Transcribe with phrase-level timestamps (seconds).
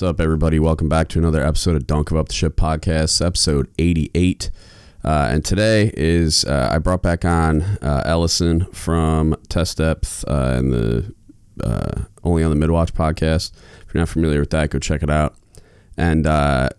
[0.00, 0.58] What's up, everybody?
[0.58, 4.50] Welcome back to another episode of Don't Give Up the Ship podcast, episode 88.
[5.04, 10.54] Uh, and today is uh, I brought back on uh, Ellison from Test Depth uh,
[10.56, 11.14] and the
[11.62, 13.52] uh, Only on the Midwatch podcast.
[13.86, 15.36] If you're not familiar with that, go check it out.
[15.98, 16.70] And uh,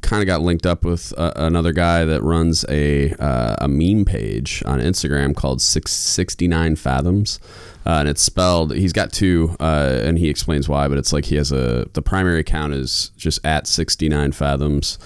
[0.00, 4.04] kind of got linked up with uh, another guy that runs a uh, a meme
[4.04, 7.40] page on Instagram called Six Sixty Nine Fathoms,
[7.84, 8.74] uh, and it's spelled.
[8.74, 10.86] He's got two, uh, and he explains why.
[10.86, 14.98] But it's like he has a the primary account is just at sixty nine fathoms.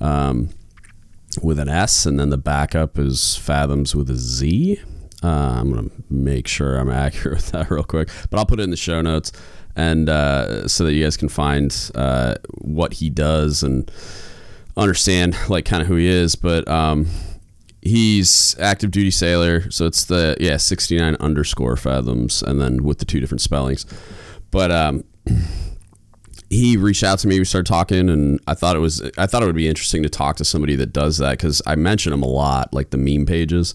[0.00, 0.50] Um,
[1.42, 4.80] with an S, and then the backup is Fathoms with a Z.
[5.22, 8.64] Uh, I'm gonna make sure I'm accurate with that real quick, but I'll put it
[8.64, 9.32] in the show notes,
[9.76, 13.90] and uh, so that you guys can find uh, what he does and
[14.76, 16.34] understand like kind of who he is.
[16.34, 17.06] But um,
[17.82, 23.04] he's active duty sailor, so it's the yeah 69 underscore fathoms, and then with the
[23.04, 23.86] two different spellings.
[24.50, 25.04] But um,
[26.50, 27.38] he reached out to me.
[27.38, 30.08] We started talking, and I thought it was I thought it would be interesting to
[30.08, 33.26] talk to somebody that does that because I mention him a lot, like the meme
[33.26, 33.74] pages.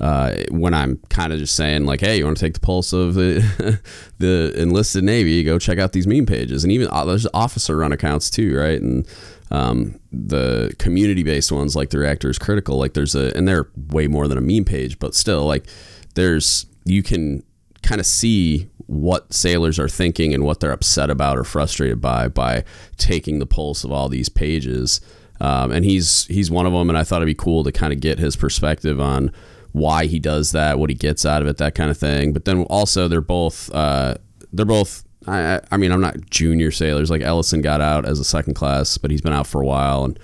[0.00, 2.92] Uh, when I'm kind of just saying like, hey, you want to take the pulse
[2.92, 3.80] of the
[4.18, 5.42] the enlisted Navy?
[5.42, 8.80] Go check out these meme pages, and even uh, there's officer run accounts too, right?
[8.80, 9.06] And
[9.50, 12.78] um, the community based ones like the reactor is critical.
[12.78, 15.66] Like there's a and they're way more than a meme page, but still like
[16.14, 17.42] there's you can
[17.82, 22.28] kind of see what sailors are thinking and what they're upset about or frustrated by
[22.28, 22.64] by
[22.96, 25.00] taking the pulse of all these pages.
[25.40, 27.92] Um, and he's he's one of them, and I thought it'd be cool to kind
[27.92, 29.32] of get his perspective on
[29.72, 32.32] why he does that, what he gets out of it, that kind of thing.
[32.32, 34.14] But then also they're both uh,
[34.52, 35.04] they're both.
[35.26, 37.10] I, I mean, I'm not junior sailors.
[37.10, 40.04] Like Ellison got out as a second class, but he's been out for a while,
[40.04, 40.18] and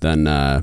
[0.00, 0.62] then uh,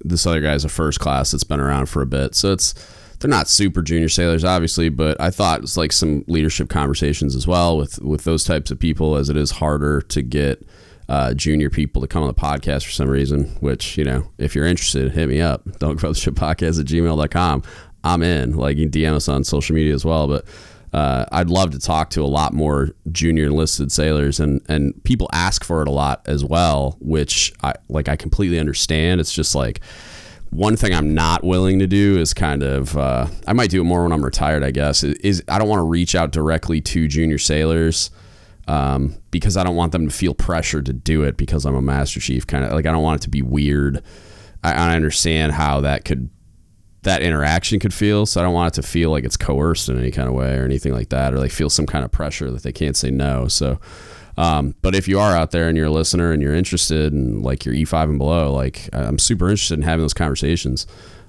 [0.00, 2.34] this other guy's a first class that's been around for a bit.
[2.34, 2.74] So it's
[3.18, 7.46] they're not super junior sailors, obviously, but I thought it's like some leadership conversations as
[7.46, 10.66] well with with those types of people, as it is harder to get
[11.08, 13.44] uh, junior people to come on the podcast for some reason.
[13.60, 15.64] Which you know, if you're interested, hit me up.
[15.78, 17.62] Don't go the ship podcast at gmail.com.
[18.04, 18.56] I'm in.
[18.56, 20.46] Like you DM us on social media as well, but.
[20.92, 25.28] Uh, I'd love to talk to a lot more junior enlisted sailors, and, and people
[25.30, 28.08] ask for it a lot as well, which I like.
[28.08, 29.20] I completely understand.
[29.20, 29.82] It's just like
[30.50, 33.84] one thing I'm not willing to do is kind of uh, I might do it
[33.84, 34.62] more when I'm retired.
[34.62, 38.10] I guess is I don't want to reach out directly to junior sailors
[38.68, 41.82] um, because I don't want them to feel pressure to do it because I'm a
[41.82, 42.46] master chief.
[42.46, 44.02] Kind of like I don't want it to be weird.
[44.62, 46.30] I, I understand how that could
[47.02, 49.98] that interaction could feel, so I don't want it to feel like it's coerced in
[49.98, 52.50] any kind of way or anything like that, or like feel some kind of pressure
[52.50, 53.48] that they can't say no.
[53.48, 53.80] So.
[54.38, 57.40] Um, but if you are out there and you're a listener and you're interested in
[57.40, 60.86] like your E5 and below, like I'm super interested in having those conversations.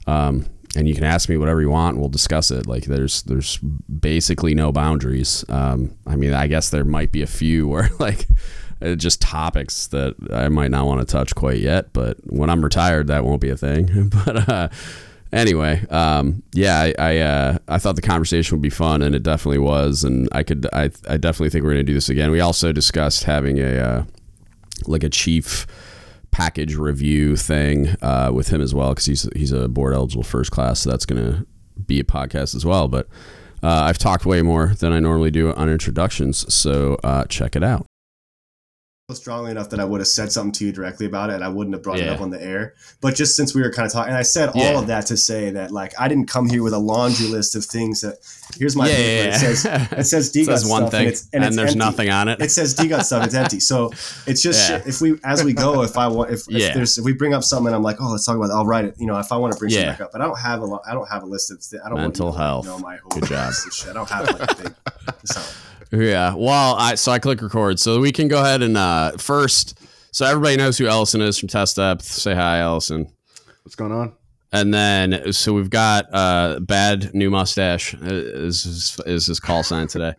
[0.08, 0.46] Um,
[0.76, 2.68] and you can ask me whatever you want and we'll discuss it.
[2.68, 5.46] Like there's, there's basically no boundaries.
[5.50, 8.28] Um, I mean, I guess there might be a few where like
[8.98, 13.08] just topics that I might not want to touch quite yet, but when I'm retired,
[13.08, 14.12] that won't be a thing.
[14.26, 14.70] but, uh,
[15.32, 19.24] anyway, um, yeah, I I, uh, I thought the conversation would be fun, and it
[19.24, 20.04] definitely was.
[20.04, 22.32] And I could I I definitely think we're gonna do this again.
[22.32, 24.04] We also discussed having a uh,
[24.86, 25.66] like a chief
[26.32, 30.52] package review thing uh, with him as well because he's he's a board eligible first
[30.52, 31.46] class, so that's gonna
[31.86, 32.88] be a podcast as well.
[32.88, 33.08] But
[33.64, 37.64] uh, I've talked way more than I normally do on introductions, so uh, check it
[37.64, 37.86] out
[39.16, 41.48] strongly enough that I would have said something to you directly about it and I
[41.48, 42.08] wouldn't have brought yeah.
[42.08, 42.74] it up on the air.
[43.00, 44.66] But just since we were kind of talking, and I said yeah.
[44.66, 47.56] all of that to say that like I didn't come here with a laundry list
[47.56, 48.18] of things that
[48.60, 49.30] here's my yeah, paper.
[49.30, 51.56] It says it says D it says one stuff thing and, it's, and, and it's
[51.56, 51.80] there's empty.
[51.80, 52.42] nothing on it.
[52.42, 53.24] It says D gut stuff.
[53.24, 53.62] It's empty.
[53.62, 53.92] So
[54.26, 54.86] it's just shit.
[54.86, 57.46] if we as we go, if I want if, if there's if we bring up
[57.46, 58.50] something, I'm like, oh, let's talk about.
[58.50, 58.56] It.
[58.56, 58.96] I'll write it.
[58.98, 60.66] You know, if I want to bring something back up, but I don't have a
[60.66, 60.82] lot.
[60.86, 61.64] I don't have a list of.
[61.86, 62.66] I don't mental want health.
[62.66, 63.54] Know, my whole Good job.
[63.54, 63.90] Shit.
[63.90, 64.76] I don't have like a big.
[65.92, 66.34] Yeah.
[66.36, 69.80] Well, I so I click record, so we can go ahead and uh, first.
[70.12, 72.04] So everybody knows who Ellison is from Test Depth.
[72.04, 73.12] Say hi, Ellison.
[73.64, 74.14] What's going on?
[74.52, 79.88] And then so we've got uh, bad new mustache is is, is his call sign
[79.88, 80.14] today.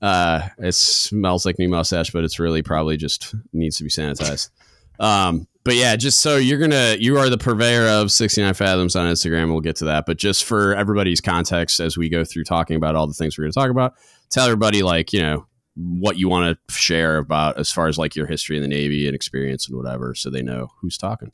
[0.00, 4.50] Uh, it smells like new mustache, but it's really probably just needs to be sanitized.
[4.98, 9.06] Um, but yeah, just so you're gonna you are the purveyor of 69 fathoms on
[9.06, 9.48] Instagram.
[9.50, 12.96] We'll get to that, but just for everybody's context as we go through talking about
[12.96, 13.94] all the things we're gonna talk about,
[14.32, 18.16] tell everybody like you know what you want to share about as far as like
[18.16, 21.32] your history in the Navy and experience and whatever, so they know who's talking.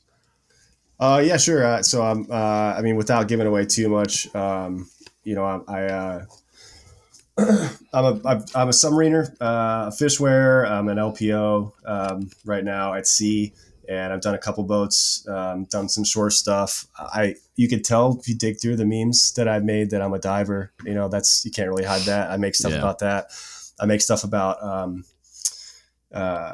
[0.99, 1.65] Uh, yeah, sure.
[1.65, 4.89] Uh, so I'm, uh, I mean, without giving away too much, um,
[5.23, 6.25] you know, I, I uh,
[7.93, 10.65] I'm a, I'm a submariner, uh, a fish wearer.
[10.65, 13.53] I'm an LPO um, right now at sea,
[13.89, 16.85] and I've done a couple boats, um, done some shore stuff.
[16.97, 20.13] I you could tell if you dig through the memes that I've made that I'm
[20.13, 20.71] a diver.
[20.85, 22.29] You know, that's you can't really hide that.
[22.31, 22.77] I make stuff Yeah.
[22.79, 23.31] about that.
[23.79, 25.05] I make stuff about um,
[26.13, 26.53] uh,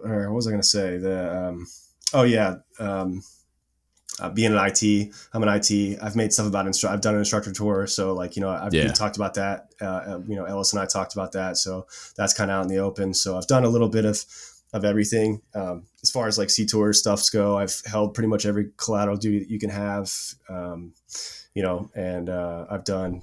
[0.00, 0.96] or what was I going to say?
[0.98, 1.66] The um,
[2.12, 3.22] oh yeah, um,
[4.20, 5.98] uh, being an IT, I'm an IT.
[6.02, 8.74] I've made stuff about instru- I've done an instructor tour, so like you know I've
[8.74, 8.88] Yeah.
[8.92, 9.72] talked about that.
[9.80, 12.62] Uh, uh, you know Ellis and I talked about that, so that's kind of out
[12.62, 13.14] in the open.
[13.14, 14.24] So I've done a little bit of
[14.72, 17.56] of everything um, as far as like sea tour stuffs go.
[17.58, 20.12] I've held pretty much every collateral duty that you can have,
[20.48, 20.92] um,
[21.54, 23.22] you know, and uh, I've done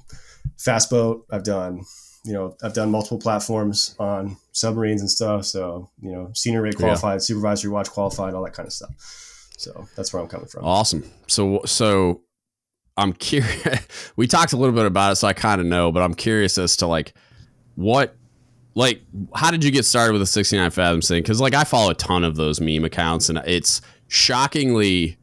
[0.57, 1.25] fast boat.
[1.31, 1.83] I've done
[2.23, 5.45] you know I've done multiple platforms on submarines and stuff.
[5.45, 6.79] So you know senior rate Yeah.
[6.85, 8.89] qualified, supervisory watch qualified, all that kind of stuff.
[9.57, 10.65] So that's where I'm coming from.
[10.65, 11.03] Awesome.
[11.27, 12.21] So so
[12.97, 13.87] I'm curious.
[14.15, 16.57] we talked a little bit about it, so I kind of know, but I'm curious
[16.57, 17.13] as to like
[17.75, 18.15] what
[18.75, 19.01] like
[19.33, 21.23] how did you get started with the 69 fathoms thing?
[21.23, 25.17] Because like I follow a ton of those meme accounts, and it's shockingly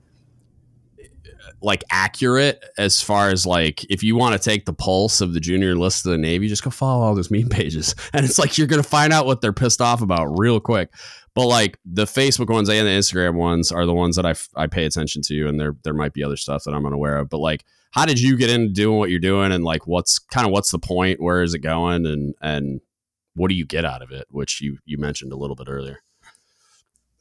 [1.60, 5.38] like accurate as far as like if you want to take the pulse of the
[5.38, 8.56] junior list of the Navy, just go follow all those meme pages, and it's like
[8.56, 10.90] you're gonna find out what they're pissed off about real quick.
[11.34, 14.66] But like the Facebook ones and the Instagram ones are the ones that I, I
[14.66, 17.28] pay attention to, and there there might be other stuff that I'm unaware of.
[17.28, 20.46] But like, how did you get into doing what you're doing, and like, what's kind
[20.46, 21.20] of what's the point?
[21.20, 22.80] Where is it going, and and
[23.34, 24.26] what do you get out of it?
[24.30, 26.00] Which you you mentioned a little bit earlier.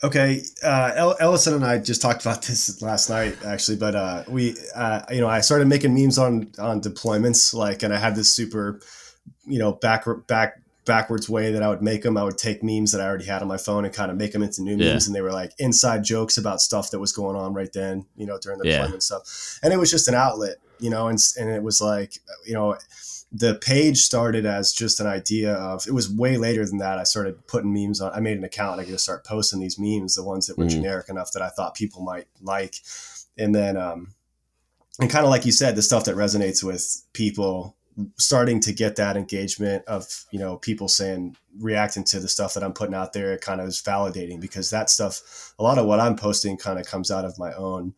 [0.03, 3.77] Okay, uh, Ellison and I just talked about this last night, actually.
[3.77, 7.93] But uh, we, uh, you know, I started making memes on on deployments, like, and
[7.93, 8.81] I had this super,
[9.45, 10.55] you know, back back
[10.85, 12.17] backwards way that I would make them.
[12.17, 14.31] I would take memes that I already had on my phone and kind of make
[14.31, 14.93] them into new Yeah.
[14.93, 18.07] memes, and they were like inside jokes about stuff that was going on right then,
[18.15, 18.77] you know, during the Yeah.
[18.79, 19.59] deployment stuff.
[19.61, 22.13] And it was just an outlet, you know, and and it was like,
[22.45, 22.75] you know.
[23.33, 25.87] The page started as just an idea of.
[25.87, 26.97] It was way later than that.
[26.99, 28.11] I started putting memes on.
[28.13, 28.73] I made an account.
[28.73, 30.69] and I could just start posting these memes, the ones that were Mhm.
[30.71, 32.75] generic enough that I thought people might like,
[33.37, 34.13] and then um,
[34.99, 37.75] and kind of like you said, the stuff that resonates with people
[38.17, 42.63] starting to get that engagement of you know people saying reacting to the stuff that
[42.63, 45.85] I'm putting out there it kind of is validating because that stuff a lot of
[45.85, 47.93] what I'm posting kind of comes out of my own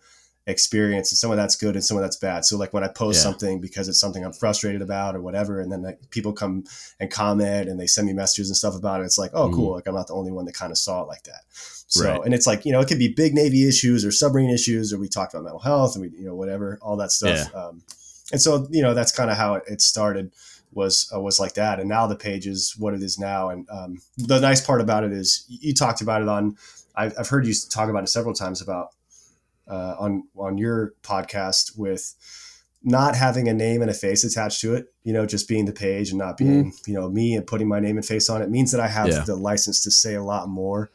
[0.45, 2.89] experience and some of that's good and some of that's bad so like when I
[2.89, 3.31] post Yeah.
[3.31, 6.65] something because it's something I'm frustrated about or whatever and then like, people come
[6.99, 9.53] and comment and they send me messages and stuff about it it's like oh Mhm.
[9.55, 12.03] cool like I'm not the only one that kind of saw it like that so
[12.05, 12.21] Right.
[12.25, 14.97] and it's like you know it could be big navy issues or submarine issues or
[14.99, 17.81] we talked about mental health and we you know whatever all that stuff um,
[18.33, 20.33] and so you know that's kind of how it, it started
[20.73, 23.65] was uh, was like that and now the page is what it is now and
[23.69, 26.57] um, the nice part about it is you you talked about it on
[26.95, 28.89] I've, I've heard you talk about it several times about
[29.67, 32.15] uh, on on your podcast with
[32.83, 35.71] not having a name and a face attached to it you know just being the
[35.71, 38.49] page and not being you know me and putting my name and face on it
[38.49, 39.23] means that i have Yeah.
[39.25, 40.91] the license to say a lot more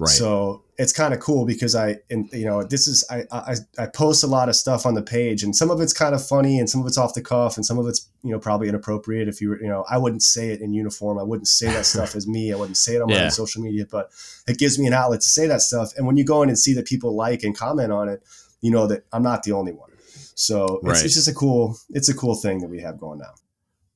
[0.00, 0.08] Right.
[0.10, 3.86] so it's kind of cool because I, and you know, this is I, I I
[3.86, 6.58] post a lot of stuff on the page, and some of it's kind of funny,
[6.58, 9.28] and some of it's off the cuff, and some of it's you know probably inappropriate.
[9.28, 11.18] If you were, you know, I wouldn't say it in uniform.
[11.18, 12.50] I wouldn't say that stuff as me.
[12.52, 13.24] I wouldn't say it on Yeah.
[13.24, 14.10] own social media, but
[14.48, 15.92] it gives me an outlet to say that stuff.
[15.98, 18.22] And when you go in and see that people like and comment on it,
[18.62, 19.90] you know that I'm not the only one.
[20.34, 21.04] So it's, Right.
[21.04, 23.34] it's just a cool, it's a cool thing that we have going now.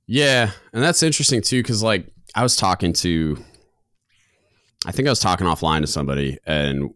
[0.06, 3.42] Yeah, and that's interesting too, because like I was talking to,
[4.86, 6.92] I think I was talking offline to somebody, and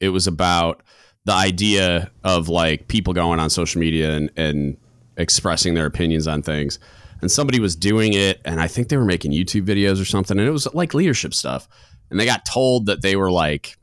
[0.00, 0.82] it was about
[1.24, 4.76] the idea of like people going on social media and and
[5.16, 6.78] expressing their opinions on things,
[7.20, 10.38] and somebody was doing it, and I think they were making YouTube videos or something,
[10.38, 11.68] and it was like leadership stuff,
[12.10, 13.76] and they got told that they were like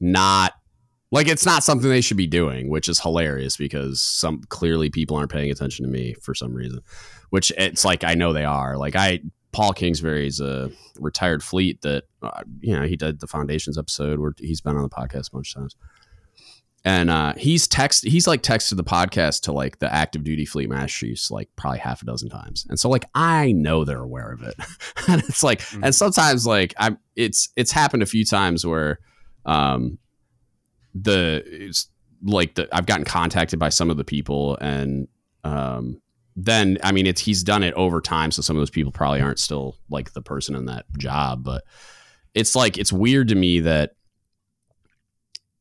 [0.00, 0.54] not.
[1.10, 5.16] Like it's not something they should be doing, which is hilarious because some clearly people
[5.16, 6.82] aren't paying attention to me for some reason
[7.30, 8.76] which it's like I know they are.
[8.76, 9.20] Like I,
[9.58, 14.32] Paul Kingsbury's a retired fleet that uh, you know he did the Foundations episode where
[14.38, 15.74] he's been on the podcast a bunch of times,
[16.84, 20.68] and uh, he's text he's like texted the podcast to like the active duty fleet
[20.68, 24.30] master chiefs like probably half a dozen times, and so like I know they're aware
[24.30, 24.54] of it,
[25.08, 29.00] and it's like and sometimes like I'm it's it's happened a few times where
[29.44, 29.98] um
[30.94, 31.88] the it's
[32.22, 35.08] like the I've gotten contacted by some of the people and
[35.42, 36.00] um
[36.40, 39.20] then I mean it's he's done it over time, so some of those people probably
[39.20, 41.64] aren't still like the person in that job, but
[42.34, 43.94] it's like it's weird to me that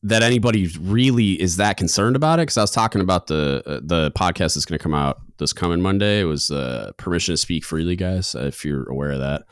[0.04, 3.80] that anybody really is that concerned about it because I was talking about the uh,
[3.84, 6.22] the podcast that's going to come out this coming Monday.
[6.22, 8.36] It was uh, permission to speak freely, guys.
[8.36, 9.44] Uh, if you're aware of that,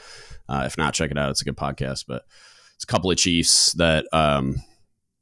[0.48, 1.32] uh, if not, check it out.
[1.32, 2.25] It's a good podcast, but
[2.75, 4.58] it's a couple of chiefs that um,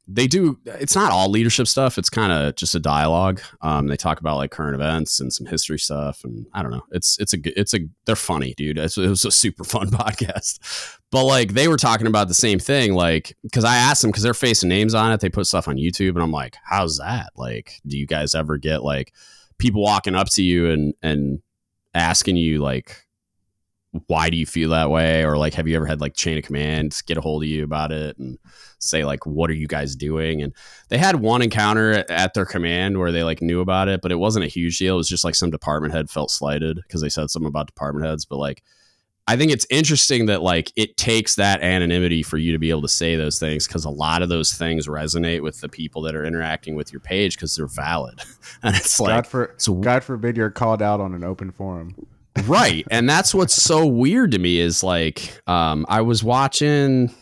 [0.06, 3.40] they do it's not all leadership stuff it's kind of just a dialogue.
[3.62, 6.84] Um they talk about like current events and some history stuff and i don't know.
[6.92, 8.78] It's it's a it's a they're funny dude.
[8.78, 10.98] It's, it was a super fun podcast.
[11.10, 14.22] But like they were talking about the same thing like because i asked them because
[14.22, 17.30] they're facing names on it they put stuff on youtube and i'm like how's that?
[17.36, 19.12] Like do you guys ever get like
[19.58, 21.40] people walking up to you and and
[21.94, 23.04] asking you like
[24.08, 25.24] why do you feel that way?
[25.24, 27.64] or like have you ever had like chain of command get a hold of you
[27.64, 28.18] about it?
[28.18, 28.38] And
[28.84, 30.42] say like what are you guys doing?
[30.42, 30.52] And
[30.88, 34.16] they had one encounter at, their command where they like knew about it but it
[34.16, 34.94] wasn't a huge deal.
[34.94, 38.06] It was just like some department head felt slighted because they said something about department
[38.06, 38.24] heads.
[38.24, 38.62] But like
[39.26, 42.82] I think it's interesting that like it takes that anonymity for you to be able
[42.82, 46.14] to say those things because a lot of those things resonate with the people that
[46.14, 48.20] are interacting with your page because they're valid,
[48.62, 52.06] and it's like God, for, so, God forbid you're called out on an open forum,
[52.44, 52.86] right?
[52.90, 57.14] And that's what's so weird to me is like um, I was watching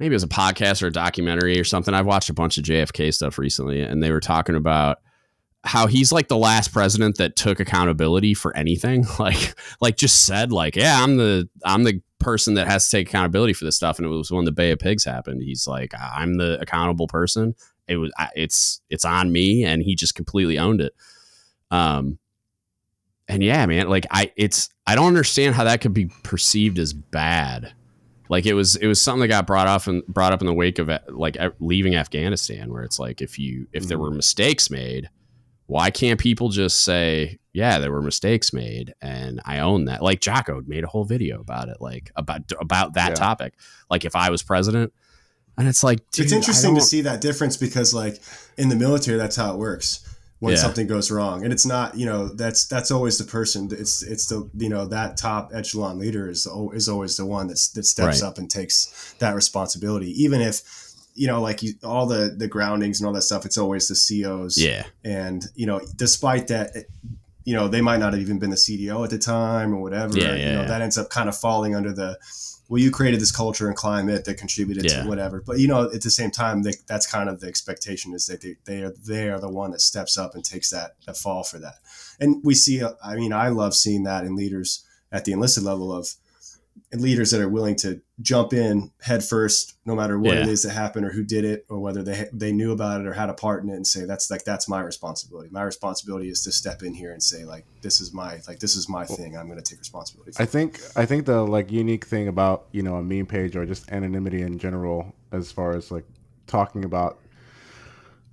[0.00, 1.94] maybe it was a podcast or a documentary or something.
[1.94, 4.98] I've watched a bunch of JFK stuff recently, and they were talking about
[5.62, 9.06] how he's like the last president that took accountability for anything.
[9.18, 13.08] Like like just said like yeah i'm the i'm the person that has to take
[13.08, 13.98] accountability for this stuff.
[13.98, 15.42] And it was when the bay of pigs happened.
[15.42, 17.54] He's like i'm the accountable person.
[17.86, 20.94] It was it's it's on me and he just completely owned it.
[21.70, 22.18] Um
[23.28, 26.92] and yeah man like i it's i don't understand how that could be perceived as
[26.92, 27.72] bad
[28.30, 30.54] like it was it was something that got brought off and brought up in the
[30.54, 34.16] wake of like leaving afghanistan where it's like if you if there were mm.
[34.16, 35.10] mistakes made
[35.70, 40.02] why can't people just say, yeah, there were mistakes made and I own that?
[40.02, 43.14] Like Jocko made a whole video about it, like about about that yeah.
[43.14, 43.54] topic.
[43.88, 44.92] Like if I was president,
[45.56, 48.20] and it's like dude, it's interesting to see that difference because like
[48.58, 50.09] in the military, that's how it works
[50.40, 50.60] when yeah.
[50.60, 53.68] something goes wrong, and it's not you know that's that's always the person.
[53.70, 57.68] It's it's the you know that top echelon leader is is always the one that's
[57.70, 58.28] that steps right.
[58.28, 60.62] up and takes that responsibility, even if
[61.14, 64.22] you know, like you, all the the groundings and all that stuff, it's always the
[64.22, 64.56] COs.
[64.56, 64.84] Yeah.
[65.04, 66.86] And you know, despite that,
[67.44, 70.16] you know, they might not have even been the CDO at the time or whatever.
[70.16, 70.68] Yeah, yeah, you know, yeah.
[70.68, 72.18] that ends up kind of falling under the
[72.70, 75.02] well, you created this culture and climate that contributed yeah.
[75.02, 75.42] to whatever.
[75.44, 78.42] But you know, at the same time, they, that's kind of the expectation is that
[78.42, 81.42] they, they are they are the one that steps up and takes that that fall
[81.42, 81.80] for that.
[82.20, 85.64] And we see, uh, I mean, I love seeing that in leaders at the enlisted
[85.64, 86.14] level of
[86.92, 90.42] leaders that are willing to jump in head first, no matter what yeah.
[90.42, 93.06] it is that happened or who did it or whether they they knew about it
[93.06, 95.48] or had a part in it, and say that's like that's my responsibility.
[95.52, 98.74] My responsibility is to step in here and say like this is my like this
[98.74, 99.36] is my thing.
[99.36, 100.32] I'm going to take responsibility.
[100.38, 103.64] I think I think the like unique thing about you know a meme page or
[103.64, 106.04] just anonymity in general, as far as like
[106.46, 107.20] talking about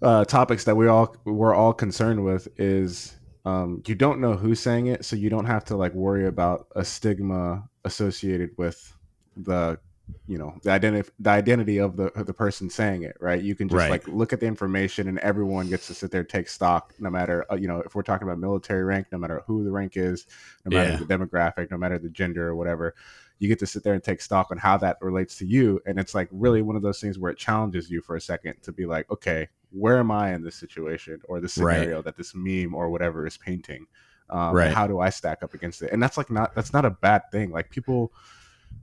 [0.01, 3.15] uh, topics that we all we're all concerned with is
[3.46, 6.67] um, you don't know who's saying it, so you don't have to like worry about
[6.75, 8.94] a stigma associated with
[9.36, 9.79] the
[10.27, 13.56] you know the identity the identity of the of the person saying it right you
[13.56, 13.91] can just right.
[13.91, 17.46] like look at the information and everyone gets to sit there take stock no matter
[17.51, 20.25] uh, you know if we're talking about military rank no matter who the rank is
[20.65, 20.98] no matter yeah.
[20.98, 22.96] the demographic no matter the gender or whatever
[23.39, 26.00] you get to sit there and take stock on how that relates to you and
[26.00, 28.72] it's like really one of those things where it challenges you for a second to
[28.72, 32.06] be like okay where am i in this situation or the scenario right.
[32.06, 33.86] that this meme or whatever is painting
[34.29, 34.74] um, right.
[34.74, 35.91] how do i stack up against it?
[35.91, 37.51] And that's like not that's not a bad thing.
[37.51, 38.12] Like people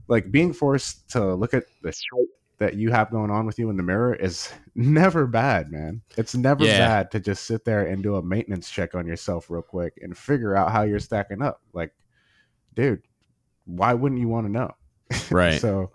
[0.07, 3.69] like being forced to look at the shit that you have going on with you
[3.69, 6.01] in the mirror is never bad man.
[6.17, 6.77] It's never yeah.
[6.77, 10.17] bad to just sit there and do a maintenance check on yourself real quick and
[10.17, 11.61] figure out how you're stacking up.
[11.73, 11.93] Like
[12.73, 13.01] dude
[13.65, 14.71] why wouldn't you want to know?
[15.31, 15.59] Right.
[15.59, 15.91] So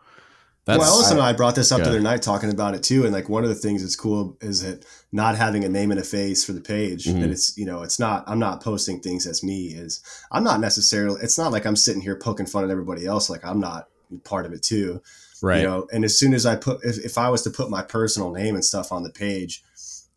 [0.67, 3.05] that's, well, Ellison and I brought this up the other night talking about it too.
[3.05, 5.99] And like one of the things that's cool is that not having a name and
[5.99, 7.07] a face for the page.
[7.07, 7.23] Mm-hmm.
[7.23, 10.61] And it's, you know, it's not, I'm not posting things as me is I'm not
[10.61, 13.31] necessarily, it's not like I'm sitting here poking fun at everybody else.
[13.31, 13.89] Like I'm not
[14.25, 15.01] part of it too.
[15.43, 15.63] Right.
[15.63, 17.83] You know, and as soon as I put, if, if I was to put my
[17.83, 19.65] personal name and stuff on the page,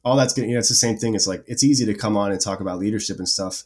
[0.04, 1.16] all that's getting, you know, it's the same thing.
[1.16, 3.64] It's like, it's easy to come on and talk about leadership and stuff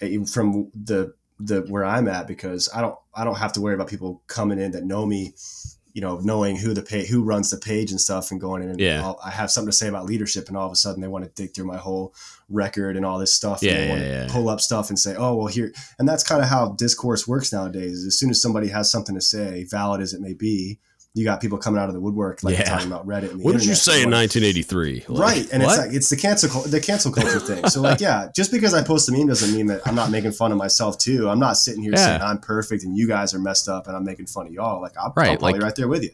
[0.00, 3.74] eh, from the, the, where I'm at, because I don't, I don't have to worry
[3.74, 5.34] about people coming in that know me
[5.94, 8.70] you know, knowing who the page, who runs the page and stuff, and going in
[8.70, 9.12] and yeah.
[9.24, 11.30] I have something to say about leadership, and all of a sudden they want to
[11.30, 12.14] dig through my whole
[12.48, 14.26] record and all this stuff, yeah, and they yeah, want yeah.
[14.30, 17.52] pull up stuff and say, oh well, here, and that's kind of how discourse works
[17.52, 18.04] nowadays.
[18.06, 20.78] As soon as somebody has something to say, valid as it may be,
[21.14, 22.64] you got people coming out of the woodwork like yeah.
[22.64, 23.36] talking about Reddit.
[23.36, 25.04] what did you say in 1983?
[25.08, 25.72] Like, right, and what?
[25.72, 27.66] it's like it's the cancel the cancel culture thing.
[27.68, 30.32] So like, yeah, just because I post a meme doesn't mean that I'm not making
[30.32, 31.28] fun of myself too.
[31.28, 32.04] I'm not sitting here yeah.
[32.04, 34.80] saying I'm perfect and you guys are messed up and I'm making fun of y'all.
[34.80, 36.10] Like I'm, right, I'm probably like, right there with you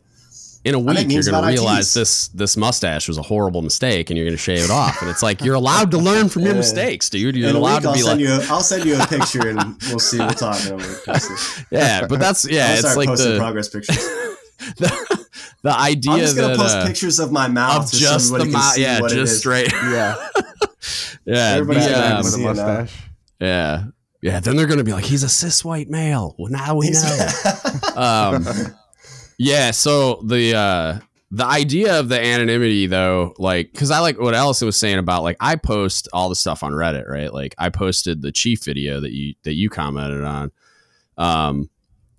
[0.64, 4.16] in a week you're going to realize this this mustache was a horrible mistake and
[4.16, 6.54] you're going to shave it off and it's like you're allowed to learn from your
[6.64, 9.48] mistakes dude you're allowed to be I'll like you a, I'll send you a picture
[9.48, 10.58] and we'll see we'll talk
[11.70, 14.36] yeah but that's yeah it's like the progress pictures
[14.78, 15.26] the,
[15.62, 18.44] the idea I'm just gonna that, post uh, pictures of my mouth of just the
[18.46, 19.72] mouth yeah just straight.
[19.72, 20.16] Yeah.
[21.24, 22.96] Yeah everybody the, um, with a mustache
[23.40, 23.84] yeah.
[24.22, 26.34] Yeah then they're gonna be like he's a cis white male.
[26.38, 27.28] Well now we know.
[27.96, 28.44] Um
[29.38, 31.00] yeah, so the uh
[31.30, 35.22] the idea of the anonymity though, like cuz I like what Ellison was saying about
[35.22, 37.32] like I post all the stuff on Reddit, right?
[37.32, 40.50] Like I posted the chief video that you that you commented on.
[41.18, 41.68] um,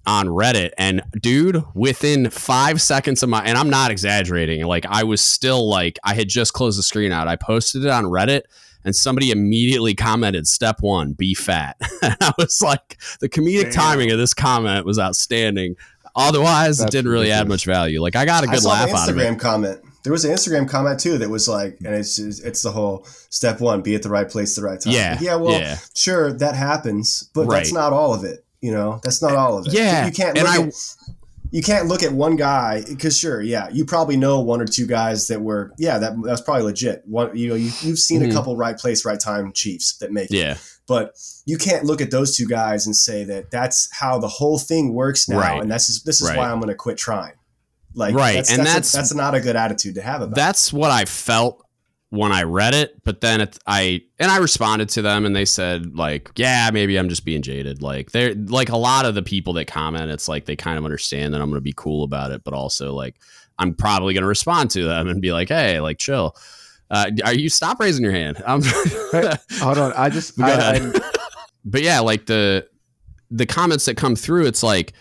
[0.10, 0.72] on Reddit.
[0.78, 5.70] And dude, within five seconds of my, and I'm not exaggerating, like I was still
[5.70, 7.28] like, I had just closed the screen out.
[7.28, 8.42] I posted it on Reddit
[8.84, 11.78] and somebody immediately commented, Step one, be fat.
[12.02, 13.72] and I was like, the comedic Damn.
[13.72, 15.76] timing of this comment was outstanding.
[16.16, 18.02] Otherwise, That's it didn't really add much value.
[18.02, 19.22] Like I got a good laugh out of it.
[19.22, 19.82] Instagram comment.
[20.04, 23.06] There was an Instagram comment too that was like, and it's just, it's the whole
[23.30, 24.94] step one: be at the right place, the right time.
[24.94, 25.36] Yeah, yeah.
[25.36, 25.78] Well, yeah.
[25.94, 27.58] sure, that happens, but right.
[27.58, 28.44] that's not all of it.
[28.62, 29.74] You know, that's not all of it.
[29.74, 30.36] Yeah, you can't.
[30.36, 30.74] Look and I, at,
[31.52, 34.86] you can't look at one guy because sure, yeah, you probably know one or two
[34.86, 37.04] guys that were, yeah, that that's probably legit.
[37.06, 38.30] One, you know, you, have seen mm-hmm.
[38.30, 40.54] a couple right place, right time Chiefs that make yeah.
[40.54, 40.80] it.
[40.88, 44.60] But you can't look at those two guys and say that that's how the whole
[44.60, 45.62] thing works now, right.
[45.62, 46.38] and this is this is right.
[46.38, 47.34] why I'm going to quit trying.
[47.96, 50.22] Like, right, that's, and that's that's, a, that's not a good attitude to have.
[50.22, 50.78] About that's it.
[50.78, 51.66] what I felt
[52.12, 55.46] when I read it, but then it, I and I responded to them and they
[55.46, 57.82] said like, yeah, maybe I'm just being jaded.
[57.82, 60.86] Like they're like a lot of the people that comment, it's like they kind of
[60.86, 63.18] understand that I'm going to be cool about it, but also like
[63.60, 66.36] I'm probably going to respond to them and be like, hey, like chill.
[66.90, 68.42] Uh, are you stop raising your hand?
[68.48, 69.94] I'm hey, hold on.
[69.94, 70.92] I just, I, I,
[71.64, 72.68] but yeah, like the
[73.30, 74.94] the comments that come through, it's like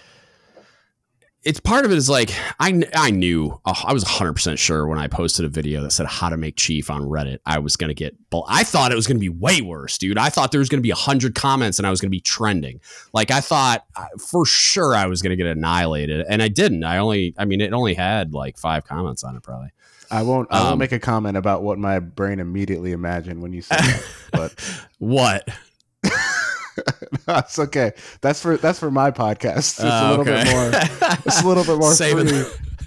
[1.44, 4.98] it's part of it is like I, I knew uh, I was 100% sure when
[4.98, 7.88] I posted a video that said how to make chief on Reddit I was going
[7.88, 10.18] to get but I thought it was going to be way worse dude.
[10.18, 12.20] I thought there was going to be 100 comments and I was going to be
[12.20, 12.80] trending.
[13.12, 16.84] Like I thought uh, for sure I was going to get annihilated and I didn't.
[16.84, 19.70] I only I mean it only had like 5 comments on it probably.
[20.10, 23.52] I won't I won't um, make a comment about what my brain immediately imagined when
[23.52, 25.48] you said that but what
[27.26, 27.92] That's okay.
[28.20, 29.56] That's for that's for my podcast.
[29.56, 30.44] It's uh, a little okay.
[30.44, 30.70] bit more.
[31.26, 32.28] It's a little bit more saving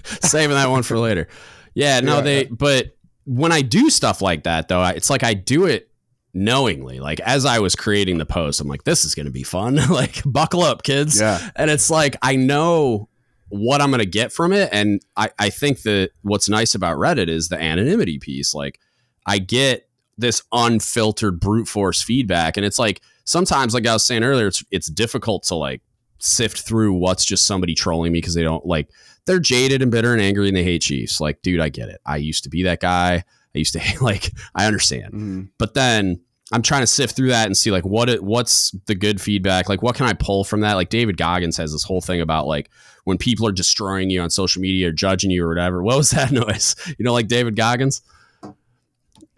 [0.04, 1.28] saving that one for later.
[1.74, 2.20] Yeah, no, yeah.
[2.22, 2.44] they.
[2.44, 5.90] But when I do stuff like that, though, it's like I do it
[6.34, 7.00] knowingly.
[7.00, 9.76] Like as I was creating the post, I'm like, this is going to be fun.
[9.90, 11.20] like buckle up, kids.
[11.20, 11.38] Yeah.
[11.56, 13.08] And it's like I know
[13.48, 16.98] what I'm going to get from it, and I I think that what's nice about
[16.98, 18.54] Reddit is the anonymity piece.
[18.54, 18.80] Like
[19.26, 19.88] I get
[20.22, 24.64] this unfiltered brute force feedback, and it's like sometimes, like I was saying earlier, it's
[24.70, 25.82] it's difficult to like
[26.18, 28.88] sift through what's just somebody trolling me because they don't like
[29.26, 31.20] they're jaded and bitter and angry and they hate Chiefs.
[31.20, 32.00] Like, dude, I get it.
[32.06, 33.24] I used to be that guy.
[33.54, 35.12] I used to hate, like I understand.
[35.12, 35.42] Mm-hmm.
[35.58, 36.20] But then
[36.52, 39.68] I'm trying to sift through that and see like what it what's the good feedback?
[39.68, 40.74] Like what can I pull from that?
[40.74, 42.70] Like David Goggins has this whole thing about like
[43.04, 45.82] when people are destroying you on social media or judging you or whatever.
[45.82, 46.76] What was that noise?
[46.98, 48.02] You know, like David Goggins?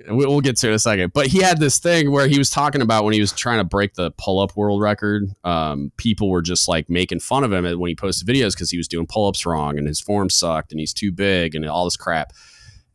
[0.09, 1.13] We'll get to it in a second.
[1.13, 3.65] But he had this thing where he was talking about when he was trying to
[3.65, 5.25] break the pull up world record.
[5.45, 8.77] Um, people were just like making fun of him when he posted videos because he
[8.77, 11.85] was doing pull ups wrong and his form sucked and he's too big and all
[11.85, 12.33] this crap.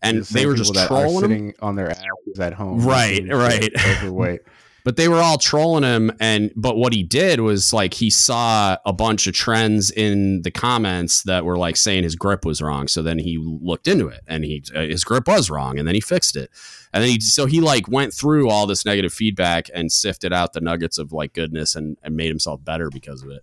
[0.02, 3.24] And the they were just trolling sitting him on their asses at home, right?
[3.28, 3.70] Right.
[3.98, 4.42] Overweight.
[4.84, 8.78] but they were all trolling him and but what he did was like he saw
[8.86, 12.88] a bunch of trends in the comments that were like saying his grip was wrong
[12.88, 15.96] so then he looked into it and he uh, his grip was wrong and then
[15.96, 16.50] he fixed it
[16.94, 20.54] and then he so he like went through all this negative feedback and sifted out
[20.54, 23.42] the nuggets of like goodness and, and made himself better because of it.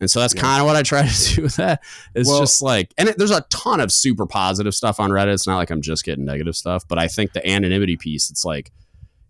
[0.00, 0.42] And so that's yeah.
[0.42, 1.82] kind of what i try to do with that.
[2.14, 5.34] It's well, just like and it, there's a ton of super positive stuff on reddit.
[5.34, 8.44] It's not like i'm just getting negative stuff but i think the anonymity piece it's
[8.44, 8.72] like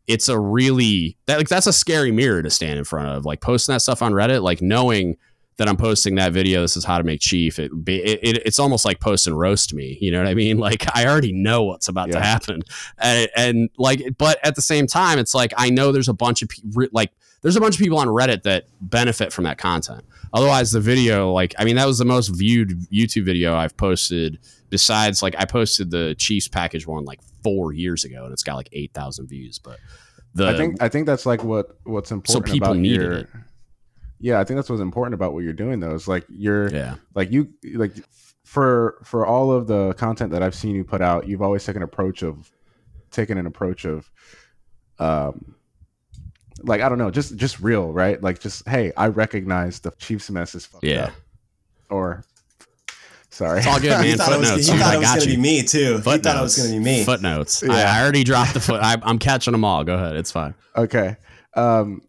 [0.07, 3.25] it's a really that like that's a scary mirror to stand in front of.
[3.25, 5.17] Like posting that stuff on reddit like knowing
[5.57, 6.63] that I'm posting that video.
[6.63, 7.59] This is how to make chief.
[7.59, 9.99] It, it, it, it's almost like post and roast me.
[10.01, 10.53] You know what I mean?
[10.63, 12.15] Like I already know what's about yeah.
[12.15, 12.63] to happen,
[12.99, 16.43] and, and, like, but at the same time, it's like I know there's a bunch
[16.43, 16.49] of
[16.93, 17.11] like
[17.43, 20.05] there's a bunch of people on Reddit that benefit from that content.
[20.33, 24.39] Otherwise, the video, like, I mean, that was the most viewed YouTube video I've posted.
[24.71, 28.55] Besides, like, I posted the Chiefs package one like four years ago, and it's got
[28.55, 29.59] like eight thousand views.
[29.59, 29.79] But
[30.35, 32.47] the I think I think that's like what what's important.
[32.47, 33.29] So people about needed your, it
[34.23, 35.95] yeah, I think that's what's important about what you're doing though.
[35.95, 36.95] Is like you're yeah.
[37.13, 37.93] like you like
[38.45, 41.83] for for all of the content that I've seen you put out, you've always taken
[41.83, 42.51] an approach of
[43.11, 44.09] taken an approach of
[45.01, 45.57] um
[46.63, 48.23] like I don't know, just just real, right?
[48.23, 51.07] Like just hey, I recognize the Chiefs mess is fucked yeah.
[51.07, 51.13] up.
[51.91, 52.25] Or
[53.31, 53.59] sorry.
[53.59, 54.19] It's all good, man.
[54.19, 54.69] Footnotes.
[54.69, 55.99] he thought it was going to be me too.
[55.99, 56.15] Footnotes.
[56.15, 57.05] He thought it was going to be me.
[57.05, 57.65] Footnotes.
[57.67, 57.73] Yeah.
[57.73, 58.81] I, I, already dropped the foot.
[58.81, 59.83] I, am catching them all.
[59.83, 60.15] Go ahead.
[60.15, 60.55] It's fine.
[60.77, 61.17] Okay.
[61.55, 62.03] Um,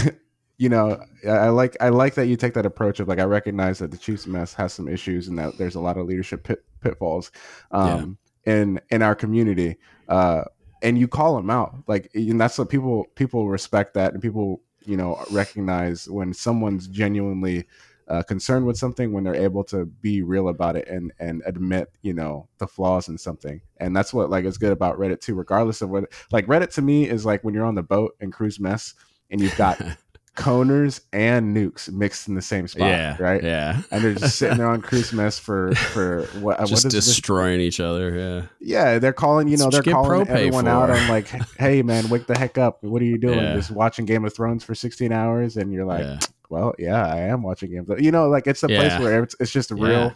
[0.58, 3.78] you know, I like I like that you take that approach of like I recognize
[3.78, 6.64] that the Chiefs mess has some issues and that there's a lot of leadership pit,
[6.80, 7.30] pitfalls
[7.70, 8.52] um, yeah.
[8.52, 9.76] in in our community,
[10.08, 10.44] uh,
[10.82, 14.60] and you call them out like and that's what people people respect that and people
[14.84, 17.66] you know recognize when someone's genuinely
[18.08, 21.88] uh, concerned with something when they're able to be real about it and and admit
[22.02, 25.34] you know the flaws in something and that's what like is good about Reddit too
[25.34, 28.32] regardless of what like Reddit to me is like when you're on the boat and
[28.32, 28.94] crew's mess
[29.30, 29.80] and you've got
[30.36, 32.88] coners and nukes mixed in the same spot.
[32.88, 33.42] yeah, right.
[33.42, 36.58] Yeah, And they're just sitting there on crew's mess for for what?
[36.58, 37.06] what just is this?
[37.06, 38.16] destroying each other.
[38.16, 38.46] Yeah,
[38.92, 39.46] Yeah, they're calling.
[39.48, 40.94] You know, they're calling everyone out for.
[40.96, 42.82] on like, "Hey, man, wake the heck up!
[42.82, 43.38] What are you doing?
[43.38, 43.54] Yeah.
[43.54, 46.18] Just watching Game of Thrones for 16 hours?" And you're like, yeah.
[46.48, 49.22] "Well, yeah, I am watching Game of Thrones." You know, like it's a place where
[49.22, 50.10] it's, it's just real, Yeah.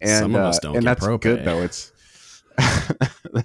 [0.00, 1.44] and Some of uh, us don't and get that's pro good pay.
[1.44, 1.62] though.
[1.62, 1.90] It's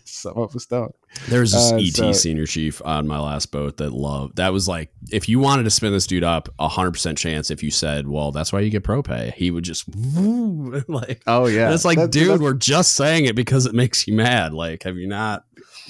[0.06, 0.94] some of us don't.
[1.28, 4.38] There's this Uh, ET so- senior chief on my last boat that loved.
[4.38, 7.52] That was like, if you wanted to spin this dude up, a hundred percent chance.
[7.52, 9.86] If you said, "Well, that's why you get pro pay," he would just
[10.90, 11.22] like.
[11.28, 14.08] Oh yeah, And it's like, That's- dude, that's, we're just saying it because it makes
[14.08, 14.54] you mad.
[14.54, 15.46] Like, have you not?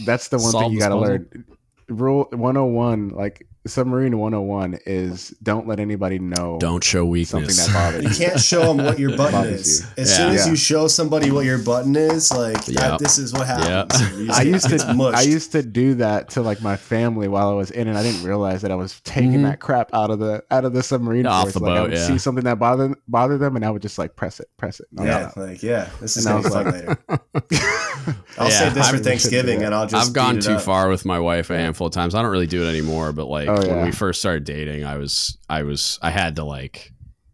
[0.06, 1.08] that's the one thing you got to puzzle.
[1.14, 1.46] learn.
[1.90, 7.68] Rule 101, like submarine 101, is don't let anybody know Don't show something weakness.
[7.68, 8.30] that bothers You you.
[8.32, 9.82] can't show them what your button is.
[9.82, 9.88] you.
[10.04, 10.18] As Yeah.
[10.18, 10.52] soon as Yeah.
[10.52, 12.76] you show somebody what your button is, like Yep.
[12.78, 14.02] that, this is what happens.
[14.18, 15.18] You just I used to mushed.
[15.18, 18.04] I used to do that to like my family while I was in and I
[18.04, 19.44] didn't realize that I was taking Mhm.
[19.44, 21.54] that crap out of the out of the submarine Off force.
[21.54, 22.08] the like I boat, would yeah.
[22.08, 24.88] see something that bothered bother them and I would just like press it, press it.
[24.92, 27.18] No, yeah, like yeah, this is And I gonna be was fun
[27.54, 27.62] later.
[28.38, 30.62] I'll Yeah, save this I for Thanksgiving, and I'll just I've gone too up.
[30.62, 32.16] far with my wife a handful of times.
[32.16, 34.98] I don't really do it anymore, but like Oh, when we first started dating, I
[34.98, 36.92] was, I was, I had to like,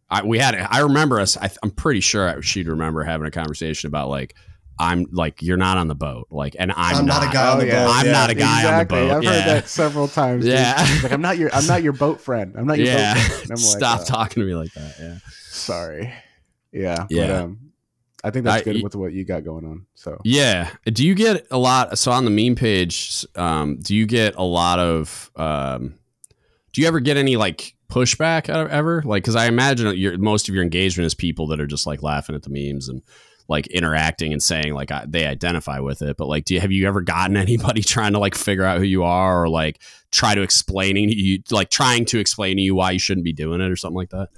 [0.10, 1.38] I we had, I remember us.
[1.38, 4.36] I, I'm pretty sure she'd remember having a conversation about like,
[4.80, 7.58] I'm like, you're not on the boat, like, and I'm, I'm not a guy on
[7.58, 7.86] Oh, the yeah.
[7.86, 7.92] boat.
[7.96, 8.12] I'm yeah.
[8.12, 9.00] not a guy on the exactly.
[9.00, 9.12] boat.
[9.12, 9.32] I've yeah.
[9.32, 10.44] heard that several times.
[10.46, 10.54] dude.
[10.54, 11.00] Yeah.
[11.04, 12.54] Like I'm not your I'm not your boat friend.
[12.56, 13.52] I'm not your yeah, boat friend.
[13.52, 14.96] I'm stop like, uh, talking to me like that.
[15.00, 15.18] Yeah,
[15.50, 16.14] Sorry.
[16.72, 16.98] Yeah.
[17.10, 17.42] But, Yeah.
[17.42, 17.60] um,
[18.24, 19.88] I think that's I- good with what you got going on.
[19.96, 20.70] So yeah.
[20.86, 21.98] Do you get a lot?
[21.98, 25.32] So on the meme page, um, do you get a lot of?
[25.36, 25.96] Um,
[26.78, 29.02] do you ever get any like pushback ever?
[29.04, 32.04] Like, because I imagine your most of your engagement is people that are just like
[32.04, 33.02] laughing at the memes and
[33.48, 36.18] like interacting and saying like I, they identify with it.
[36.18, 38.84] But like, do you have you ever gotten anybody trying to like figure out who
[38.84, 42.92] you are or like try to explaining you like trying to explain to you why
[42.92, 44.30] you shouldn't be doing it or something like that?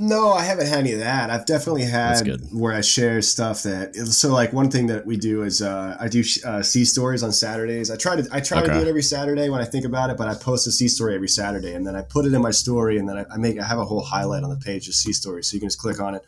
[0.00, 1.28] No, I haven't had any of that.
[1.28, 3.96] I've definitely had where I share stuff that.
[3.96, 7.32] So, like one thing that we do is uh, I do uh, sea stories on
[7.32, 7.90] Saturdays.
[7.90, 10.16] I try to I try to do it every Saturday when I think about it,
[10.16, 12.52] but I post a sea story every Saturday, and then I put it in my
[12.52, 14.94] story, and then I, I make I have a whole highlight on the page of
[14.94, 16.22] sea stories, so you can just click on it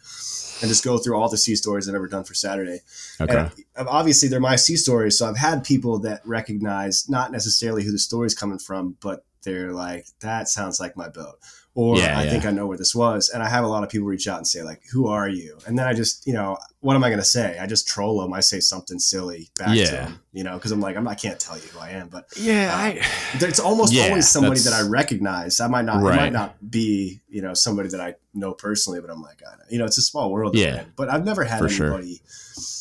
[0.62, 2.80] and just go through all the sea stories I've ever done for Saturday.
[3.20, 3.48] Okay.
[3.76, 7.92] And obviously, they're my sea stories, so I've had people that recognize not necessarily who
[7.92, 11.38] the story's coming from, but they're like, "That sounds like my boat,"
[11.74, 12.30] or Yeah, "I yeah.
[12.30, 14.38] think I know where this was." And I have a lot of people reach out
[14.38, 17.08] and say, "Like, who are you?" And then I just, you know, what am I
[17.08, 17.58] going to say?
[17.58, 18.32] I just troll them.
[18.32, 21.38] I say something silly back to them, you know, because I'm like, I'm, I can't
[21.38, 23.00] tell you who I am, but yeah, uh, I-
[23.34, 25.60] it's almost Yeah, always somebody that I recognize.
[25.60, 26.16] I might not, Right.
[26.16, 29.78] might not be, you know, somebody that I know personally, but I'm like, I, you
[29.78, 30.56] know, it's a small world.
[30.56, 32.00] Yeah, but I've never had for sure.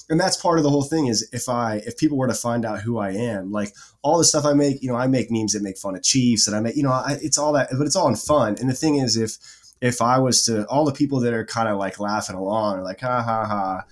[0.10, 2.66] And that's part of the whole thing is if I if people were to find
[2.66, 5.54] out who I am, like all the stuff I make, you know, I make memes
[5.54, 7.86] that make fun of Chiefs, and I make, you know, I, it's all that, but
[7.86, 8.56] it's all in fun.
[8.60, 9.38] And the thing is, if
[9.82, 12.84] if I was to all the people that are kind of like laughing along, are
[12.84, 13.84] like ha ha ha,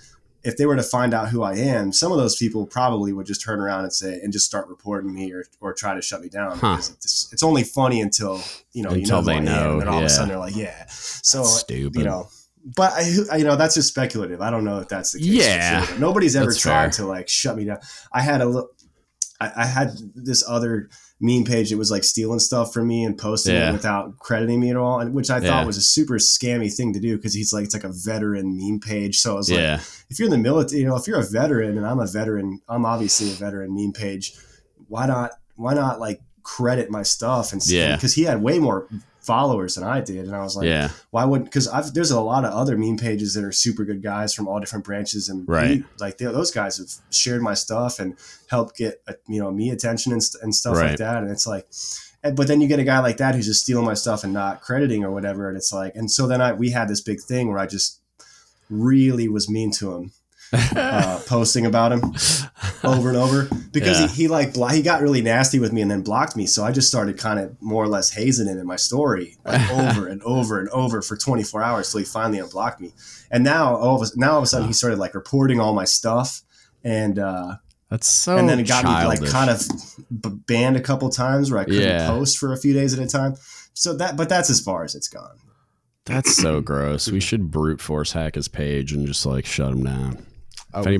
[0.44, 3.26] if they were to find out who I am, some of those people probably would
[3.26, 6.22] just turn around and say and just start reporting me or, or try to shut
[6.22, 6.78] me down Huh.
[6.80, 9.80] it's, it's only funny until you know you Until know who they I am, know,
[9.82, 10.86] and all of a sudden they're like yeah.
[10.88, 12.00] So stupid.
[12.00, 12.30] you know,
[12.76, 14.42] but I, I- you know that's just speculative.
[14.42, 15.28] I don't know if that's the case.
[15.46, 15.84] Yeah.
[15.86, 16.00] sure.
[16.00, 17.06] nobody's ever That's tried fair.
[17.06, 17.78] to like shut me down.
[18.14, 18.70] I had a little.
[19.40, 20.90] I, I had this other
[21.22, 23.70] meme page that was like stealing stuff from me and posting Yeah.
[23.70, 25.50] it without crediting me at all, and which I Yeah.
[25.50, 28.58] thought was a super scammy thing to do because he's like it's like a veteran
[28.58, 29.20] meme page.
[29.20, 29.60] So I was like,
[30.10, 32.62] if you're in the military, you know, if you're a veteran and I'm a veteran,
[32.68, 34.34] I'm obviously a veteran meme page.
[34.88, 35.32] Why not?
[35.56, 37.96] Why not like credit my stuff and Yeah.
[37.96, 38.88] because he had way more
[39.28, 41.50] followers than I did, and I was like, yeah, why wouldn't?
[41.50, 44.48] Because I've there's a lot of other meme pages that are super good guys from
[44.48, 45.80] all different branches, and Right.
[45.80, 48.16] we- like those guys have shared my stuff and
[48.50, 50.90] helped get uh, you know me attention and, and stuff Right.
[50.92, 51.68] like that, and it's like.
[52.24, 54.34] and- But then you get a guy like that who's just stealing my stuff and
[54.34, 57.20] not crediting or whatever, and it's like, and so then I we had this big
[57.22, 58.00] thing where I just
[58.70, 60.12] really was mean to him,
[60.54, 62.02] uh, posting about him
[62.84, 64.08] over and over because Yeah.
[64.08, 66.46] he, he like blo- he got really nasty with me and then blocked me.
[66.46, 69.70] So I just started kind of more or less hazing him in my story like
[69.72, 72.94] over and over and over for 24 hours till he finally unblocked me.
[73.32, 75.74] And now all of a, now all of a sudden he started like reporting all
[75.74, 76.42] my stuff
[76.84, 77.56] and uh,
[77.90, 78.38] That's so.
[78.38, 79.62] and then it got me like kind of
[80.10, 82.08] b- banned a couple times where I couldn't Yeah.
[82.08, 83.36] post for a few days at a time.
[83.74, 85.38] So that but that's as far as it's gone.
[86.06, 87.12] That's so gross.
[87.12, 90.26] We should brute force hack his page and just like shut him down.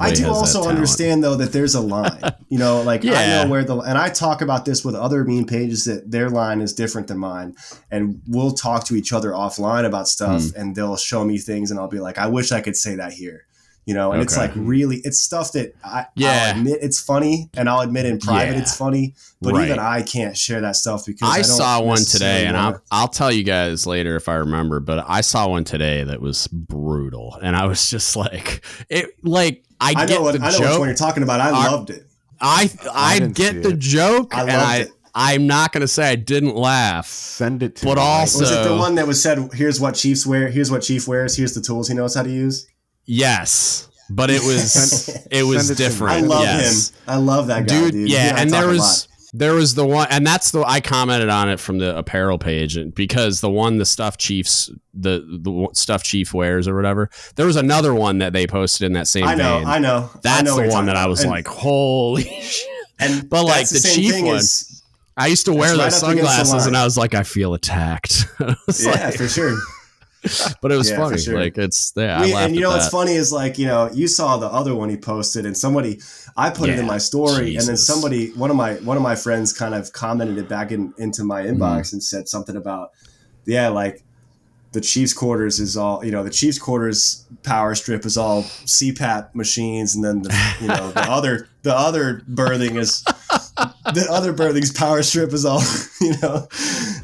[0.02, 2.22] I do also understand though that there's a line.
[2.50, 5.46] You know, like I know where the and I talk about this with other meme
[5.46, 7.56] pages that their line is different than mine,
[7.92, 10.60] and we'll talk to each other offline about stuff, Hmm.
[10.62, 13.14] and they'll show me things, and I'll be like, I wish I could say that
[13.14, 13.42] here.
[13.88, 16.52] You know, and it's like really, it's stuff that I, Yeah.
[16.54, 18.60] I'll admit it's funny, and I'll admit in private Yeah.
[18.62, 19.66] it's funny, but Right.
[19.68, 22.82] even I can't share that stuff because I, I, don't saw one today, and I'll,
[22.92, 24.80] I'll tell you guys later if I remember.
[24.82, 29.64] But I saw one today that was brutal, and I was just like, it, like
[29.80, 30.80] I, I get know what the I know which joke.
[30.80, 31.40] one you're talking about.
[31.40, 32.04] I Our- loved it.
[32.40, 33.80] I I, didn't get the it.
[33.80, 34.92] joke, I and loved I it.
[35.16, 37.08] I'm not gonna say I didn't laugh.
[37.08, 38.02] Send it to But me.
[38.04, 39.50] also- Was it the one that was said?
[39.54, 40.48] Here's what Chiefs wear.
[40.50, 41.36] Here's what Chief wears.
[41.38, 42.68] Here's the tools he knows how to use.
[43.08, 46.14] Yes, but it was it was it different.
[46.14, 46.90] I love yes.
[46.92, 46.98] him.
[47.08, 48.10] I love that guy, dude, dude.
[48.10, 51.60] Yeah and there was there was the one and that's the i commented on it
[51.60, 56.34] from the apparel page and because the one the stuff chiefs the the stuff chief
[56.34, 59.60] wears or whatever there was another one that they posted in that same I know.
[59.60, 60.10] vein I know.
[60.14, 62.68] I that's know the one that i was And- like holy shit
[63.00, 64.82] and but, like, that's the Chief thing one, is-
[65.18, 67.14] i used to wear It's right those up against the sunglasses and i was like
[67.14, 69.58] i feel attacked I yeah, like- for sure.
[70.62, 71.40] but it was Yeah, funny sure.
[71.40, 72.78] like it's yeah We- and you know that.
[72.78, 76.00] what's funny is like you know you saw the other one he posted and somebody
[76.36, 79.16] I put it in my story and then somebody one of my one of my
[79.16, 81.96] friends kind of commented it back in into my inbox mm-hmm.
[81.96, 82.92] and said something about
[83.46, 84.04] yeah like
[84.74, 89.34] the Chiefs quarters is all you know the Chiefs quarters power strip is all CPAP
[89.34, 94.72] machines and then the you know the other the other berthing is the other berthing's
[94.72, 95.62] power strip is all
[96.02, 96.48] you know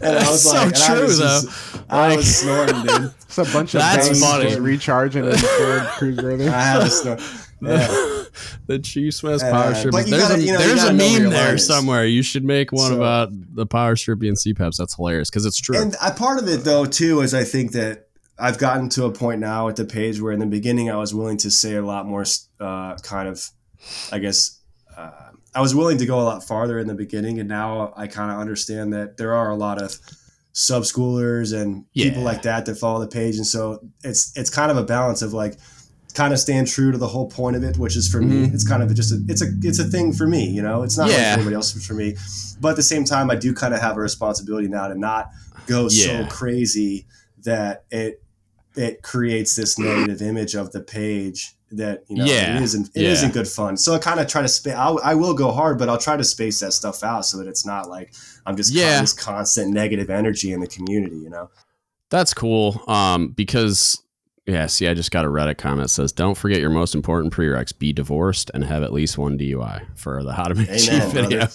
[0.02, 1.42] and I was That's so like and I true, was though.
[1.42, 4.60] just- I was snorting dude It's a bunch of That's bangs funny.
[4.60, 6.48] recharging and stored cruise worthy.
[6.48, 7.22] I had to snort
[7.62, 7.88] yeah.
[8.68, 9.92] the Chiefs Smith Uh, power strip.
[9.92, 12.06] but There's gotta- a you know, there's a gotta know where meme there somewhere.
[12.06, 14.78] You should make one So- about the power strip being CPAPs.
[14.78, 15.78] That's hilarious because it's true.
[15.78, 18.08] And a part of it though too is I think that
[18.40, 21.14] I've gotten to a point now at the page where in the beginning I was
[21.14, 22.26] willing to say a lot more
[22.60, 23.48] uh, kind of,
[24.12, 24.60] I guess,
[24.98, 25.12] uh,
[25.56, 28.32] I was willing to go a lot farther in the beginning, and now I kind
[28.32, 29.98] of understand that there are a lot of
[30.52, 34.72] sub schoolers and people like that that follow the page, and so it's it's kind
[34.72, 35.58] of a balance of like
[36.14, 38.54] kind of stand true to the whole point of it, which is for me, Mhm.
[38.54, 40.98] it's kind of just a it's a it's a thing for me, you know, it's
[40.98, 42.16] not like anybody else for me,
[42.62, 45.30] but at the same time, I do kind of have a responsibility now to not
[45.68, 46.24] go Yeah.
[46.24, 47.06] so crazy
[47.44, 48.22] that it
[48.76, 52.56] it creates this negative image of the page that you know Yeah.
[52.58, 53.22] it isn't it Yeah.
[53.22, 53.78] not good fun.
[53.78, 54.74] So I kind of try to space.
[54.76, 57.66] I will go hard, but I'll try to space that stuff out so that it's
[57.66, 58.14] not like
[58.46, 58.86] I'm just Yeah.
[58.96, 59.02] yeah.
[59.02, 61.18] this constant negative energy in the community.
[61.18, 61.50] You know.
[62.10, 62.82] That's cool.
[62.88, 64.00] Um, because
[64.46, 67.34] yeah, see, I just got a Reddit comment that says, "Don't forget your most important
[67.34, 71.12] prereqs: be divorced and have at least one DUI." For the How to Make Amen,
[71.12, 71.48] video.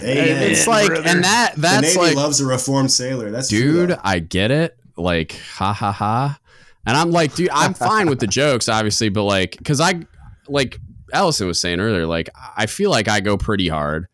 [0.00, 1.08] Amen, it's like, brother.
[1.08, 3.30] and that the that's Navy like, loves a reformed sailor.
[3.30, 4.00] That's true, dude, though.
[4.02, 4.78] I get it.
[4.96, 6.38] Like, ha ha ha.
[6.86, 10.00] And I'm like, dude, I'm fine with the jokes, obviously, but like, because I,
[10.48, 10.78] like
[11.12, 14.08] Ellison was saying earlier, like, I feel like I go pretty hard.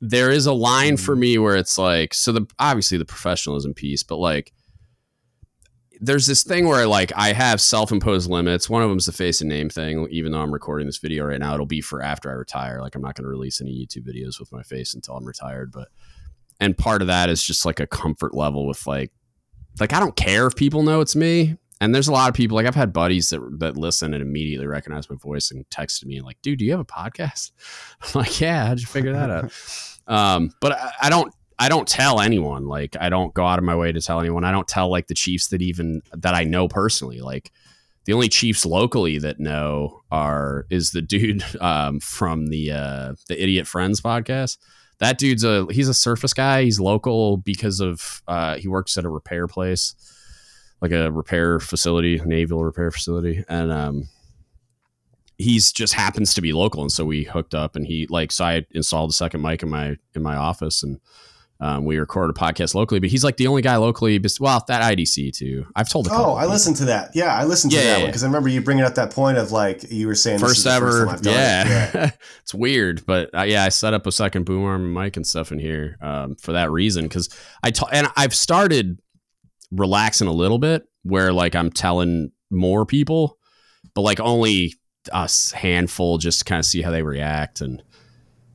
[0.00, 1.20] There is a line for mm.
[1.20, 4.52] me where it's like, so the obviously the professionalism piece, but like,
[6.00, 8.70] there's this thing where like I have self-imposed limits.
[8.70, 10.08] One of them is the face and name thing.
[10.10, 12.80] Even though I'm recording this video right now, it'll be for after I retire.
[12.80, 15.70] Like I'm not going to release any YouTube videos with my face until I'm retired.
[15.72, 15.88] But
[16.58, 19.12] and part of that is just like a comfort level with like
[19.78, 21.56] like I don't care if people know it's me.
[21.82, 24.66] And there's a lot of people like I've had buddies that that listen and immediately
[24.66, 27.52] recognize my voice and texted me and like, dude, do you have a podcast?
[28.02, 29.52] I'm like, yeah, how'd you figure that out?
[30.06, 32.66] um, but I, I don't I don't tell anyone.
[32.66, 34.44] Like I don't go out of my way to tell anyone.
[34.44, 37.20] I don't tell like the Chiefs that even that I know personally.
[37.20, 37.52] Like
[38.06, 43.40] the only Chiefs locally that know are is the dude um, from the uh, the
[43.40, 44.56] Idiot Friends podcast.
[45.00, 46.64] That dude's a he's a surface guy.
[46.64, 49.94] He's local because of uh, he works at a repair place,
[50.80, 54.08] like a repair facility, naval repair facility, and um,
[55.36, 56.80] he's just happens to be local.
[56.80, 59.68] And so we hooked up, and he like so I installed a second mic in
[59.68, 61.00] my in my office, and
[61.60, 63.00] um, we record a podcast locally.
[63.00, 64.20] But he's like the only guy locally.
[64.40, 65.66] Well, that IDC too.
[65.76, 66.08] I've told.
[66.10, 67.10] Oh, I listened to that.
[67.14, 69.10] Yeah, I listened to Yeah, that yeah, one because I remember you bringing up that
[69.10, 70.86] point of like you were saying first ever.
[70.86, 72.10] First time I've done yeah, yeah.
[72.42, 75.52] it's weird, but uh, yeah, I set up a second boom arm mic and stuff
[75.52, 77.28] in here um, for that reason because
[77.62, 78.98] I ta- and I've started
[79.70, 83.38] relaxing a little bit where like I'm telling more people,
[83.94, 84.74] but like only
[85.12, 87.82] a handful just to kind of see how they react and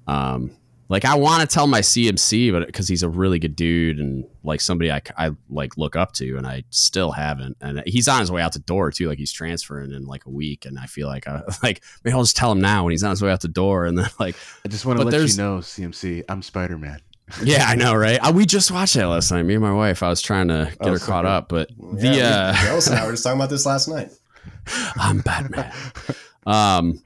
[0.08, 0.56] um
[0.88, 4.26] like I want to tell my CMC, but because he's a really good dude and
[4.44, 7.58] like somebody I, I like look up to, and I still haven't.
[7.62, 9.08] And he's on his way out the door too.
[9.08, 12.24] Like he's transferring in like a week, and I feel like I like maybe I'll
[12.24, 14.36] just tell him now when he's on his way out the door, and then like
[14.64, 17.00] I just want to But let you there's- know, CMC, I'm Spider Man.
[17.44, 18.20] yeah, I know, right?
[18.20, 19.42] Uh, we just watched that last night.
[19.44, 20.04] Me and my wife.
[20.04, 21.30] I was trying to get Oh, her so caught good.
[21.32, 24.12] up, but Yeah, the uh, Dallas and I were just talking about this last night.
[24.96, 25.74] I'm Batman.
[26.46, 27.02] um,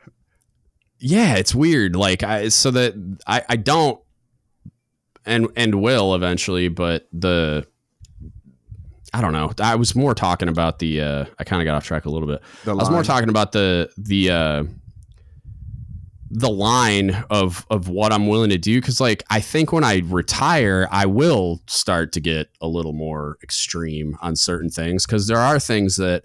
[1.00, 1.96] yeah, it's weird.
[1.96, 4.00] Like I, so that I, I don't,
[5.26, 7.66] and and will eventually, but the
[9.14, 9.52] I don't know.
[9.60, 11.02] I was more talking about the.
[11.02, 12.42] Uh, I kind of got off track a little bit.
[12.68, 14.64] I was more talking about the the uh,
[16.32, 20.02] the line of of what I'm willing to do because like I think when I
[20.06, 25.40] retire, I will start to get a little more extreme on certain things because there
[25.40, 26.24] are things that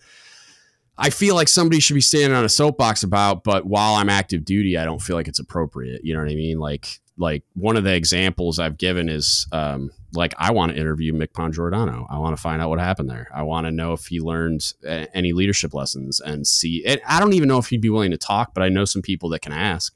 [0.97, 4.45] I feel like somebody should be standing on a soapbox about, but while I'm active
[4.45, 6.03] duty, I don't feel like it's appropriate.
[6.05, 6.59] You know what I mean?
[6.59, 11.13] Like like one of the examples I've given is um, like I want to interview
[11.13, 12.07] Mick Giordano.
[12.11, 13.29] I want to find out what happened there.
[13.33, 16.85] I want to know if he learned uh, any leadership lessons and see.
[16.85, 19.01] And I don't even know if he'd be willing to talk, but I know some
[19.03, 19.95] people that can ask.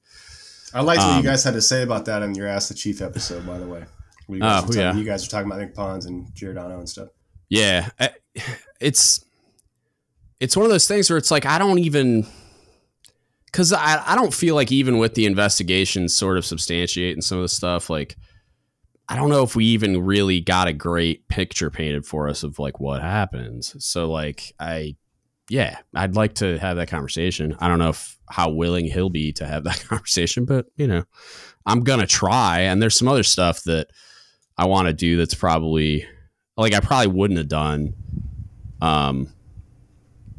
[0.73, 2.75] I liked what Um, you guys had to say about that in your Ask the
[2.75, 3.85] Chief episode, by the way.
[4.29, 4.95] You guys, Oh, talking, yeah.
[4.95, 7.09] you guys were talking about MCPON and Giordano and stuff.
[7.49, 7.89] Yeah,
[8.81, 9.25] it's
[10.41, 12.27] it's one of those things where it's like I don't even
[13.47, 17.43] because I I don't feel like even with the investigations sort of substantiating some of
[17.43, 18.17] the stuff like
[19.09, 22.59] I don't know if we even really got a great picture painted for us of
[22.59, 23.75] like what happens.
[23.85, 24.97] So like I
[25.51, 27.57] yeah, I'd like to have that conversation.
[27.59, 31.05] I don't know if how willing he'll be to have that conversation, but you know,
[31.67, 32.61] I'm gonna try.
[32.61, 33.89] And there's some other stuff that
[34.57, 36.07] I want to do that's probably
[36.57, 37.95] like I probably wouldn't have done.
[38.81, 39.33] Um,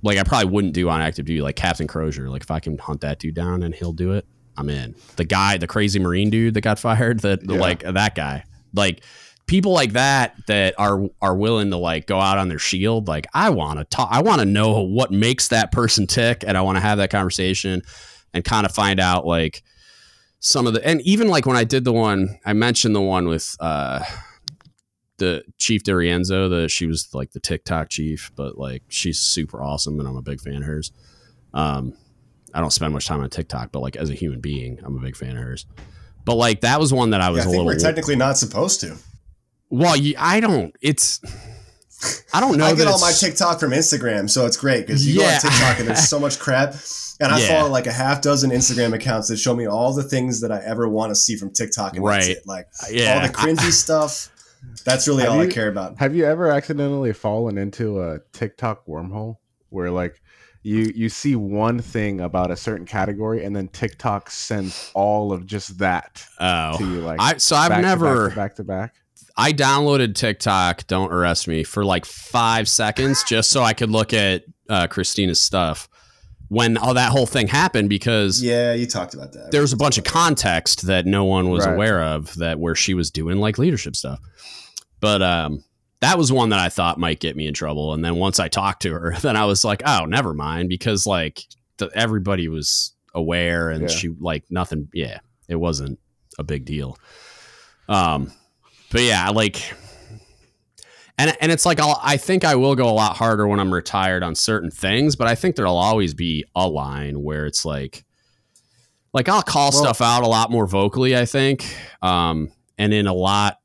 [0.02, 2.30] like I probably wouldn't do on active duty, like Captain Crozier.
[2.30, 4.26] Like if I can hunt that dude down and he'll do it,
[4.58, 4.96] I'm in.
[5.16, 7.60] The guy, the crazy Marine dude that got fired, that Yeah.
[7.60, 9.04] like that guy, like
[9.48, 13.08] people like that that are are willing to like go out on their shield.
[13.08, 16.58] Like I want to talk, I want to know what makes that person tick, and
[16.58, 17.82] I want to have that conversation
[18.34, 19.64] and kind of find out like
[20.40, 23.28] some of the and even like when I did the one I mentioned the one
[23.28, 24.02] with uh
[25.20, 30.00] the Chief Dorienzo, the she was like the TikTok chief, but like she's super awesome
[30.00, 30.92] and I'm a big fan of hers.
[31.54, 31.94] Um
[32.54, 35.02] I don't spend much time on TikTok, but like as a human being, I'm a
[35.02, 35.66] big fan of hers.
[36.26, 38.16] But like that was one that I was Yeah, I a think little we're technically
[38.16, 38.98] not supposed to.
[39.70, 39.96] well.
[39.96, 40.76] You, I don't.
[40.82, 41.22] It's
[42.34, 42.66] I don't know.
[42.68, 45.80] I get all my TikTok from Instagram, so it's great because you go on TikTok
[45.80, 46.76] and there's so much crap.
[47.22, 47.48] And I Yeah.
[47.50, 50.62] follow like a half dozen Instagram accounts that show me all the things that I
[50.64, 51.96] ever want to see from TikTok.
[51.98, 52.38] And Right.
[52.46, 54.30] Like yeah, all the cringy stuff.
[54.86, 55.98] That's really Have all I care about.
[56.00, 59.38] Have you ever accidentally fallen into a TikTok wormhole
[59.70, 60.22] where like
[60.64, 65.46] you you see one thing about a certain category and then TikTok sends all of
[65.46, 68.56] just that oh, to you like I so I've back to never back to back
[68.56, 68.96] to back.
[69.38, 70.86] I downloaded TikTok.
[70.88, 75.40] Don't arrest me for like five seconds just so I could look at uh, Christina's
[75.40, 75.88] stuff
[76.50, 79.52] when all that whole thing happened because Yeah, you talked about that.
[79.52, 81.74] there was a bunch of context that no one was Right.
[81.74, 84.20] aware of that where she was doing like leadership stuff.
[85.00, 85.64] But um
[86.02, 87.94] that was one that I thought might get me in trouble.
[87.94, 91.06] And then once I talked to her, then I was like, oh, never mind, because
[91.06, 91.42] like
[91.78, 93.88] the, everybody was aware and Yeah.
[93.90, 94.88] she like nothing.
[94.94, 96.00] Yeah, it wasn't
[96.38, 96.98] a big deal.
[97.90, 98.32] Um,
[98.92, 99.62] but yeah, like,
[101.20, 103.72] and and it's like I'll, I think I will go a lot harder when I'm
[103.74, 108.04] retired on certain things, but I think there'll always be a line where it's like,
[109.14, 111.16] like I'll call Well- stuff out a lot more vocally.
[111.16, 111.66] I think,
[112.02, 113.58] um, and in a lot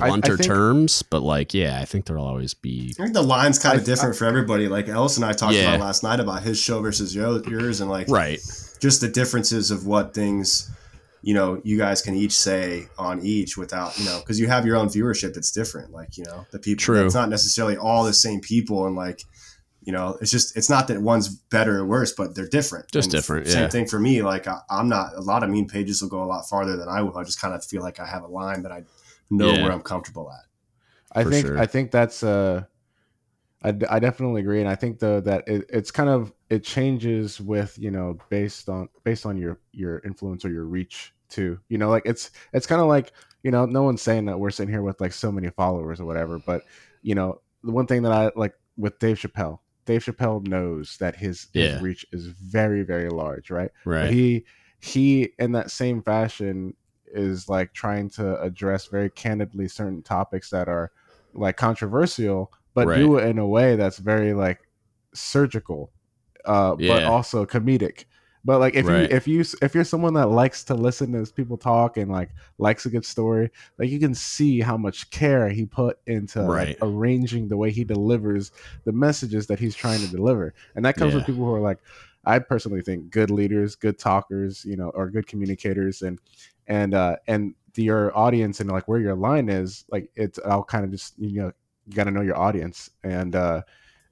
[0.00, 2.92] I- I blunter think- terms, but like, yeah, I think there'll always be.
[2.98, 4.66] I think the line's kind of different for everybody.
[4.68, 5.74] Like Ellis and I talked Yeah.
[5.74, 8.40] about last night about his show versus yours, and like Right.
[8.80, 10.70] just the differences of what things
[11.22, 14.66] you know you guys can each say on each without you know because you have
[14.66, 17.04] your own viewership that's different like you know the people True.
[17.06, 19.22] it's not necessarily all the same people and like
[19.84, 23.06] you know it's just it's not that one's better or worse but they're different Just
[23.06, 23.68] And different, same yeah.
[23.68, 26.26] thing for me like I, i'm not a lot of mean pages will go a
[26.26, 28.62] lot farther than i will i just kind of feel like i have a line
[28.64, 28.82] that i
[29.30, 29.62] know Yeah.
[29.62, 30.44] where i'm comfortable at
[31.14, 31.58] I For think sure.
[31.58, 32.64] I think that's uh
[33.64, 36.64] I, d- I definitely agree and I think though that it, it's kind of it
[36.64, 41.58] changes with you know based on based on your your influence or your reach too
[41.68, 44.50] you know like it's it's kind of like you know no one's saying that we're
[44.50, 46.62] sitting here with like so many followers or whatever but
[47.02, 51.16] you know the one thing that I like with Dave Chappelle Dave Chappelle knows that
[51.16, 51.74] his, Yeah.
[51.74, 54.12] his reach is very very large right but Right.
[54.12, 54.44] he
[54.80, 56.74] he in that same fashion
[57.06, 60.90] is like trying to address very candidly certain topics that are
[61.34, 62.98] like controversial but Right.
[62.98, 64.60] do it in a way that's very like
[65.14, 65.92] surgical
[66.44, 68.04] uh but also comedic.
[68.44, 69.08] But like if Right.
[69.10, 72.30] you if you if you're someone that likes to listen to people talk and like
[72.58, 76.76] likes a good story like you can see how much care he put into like,
[76.82, 78.50] arranging the way he delivers
[78.84, 80.54] the messages that he's trying to deliver.
[80.74, 81.78] And that comes with people who are like
[82.24, 86.02] i personally think good leaders good talkers you know or good communicators.
[86.02, 86.18] And
[86.66, 90.64] and uh and the, your audience and like where your line is like it's i'll
[90.64, 91.52] kind of just you know
[91.92, 93.62] you got to know your audience and uh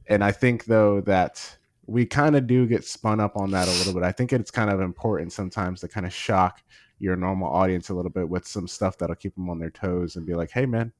[0.08, 1.56] and i think though that
[1.86, 4.50] we kind of do get spun up on that a little bit i think it's
[4.50, 6.62] kind of important sometimes to kind of shock
[6.98, 10.16] your normal audience a little bit with some stuff that'll keep them on their toes
[10.16, 10.92] and be like hey man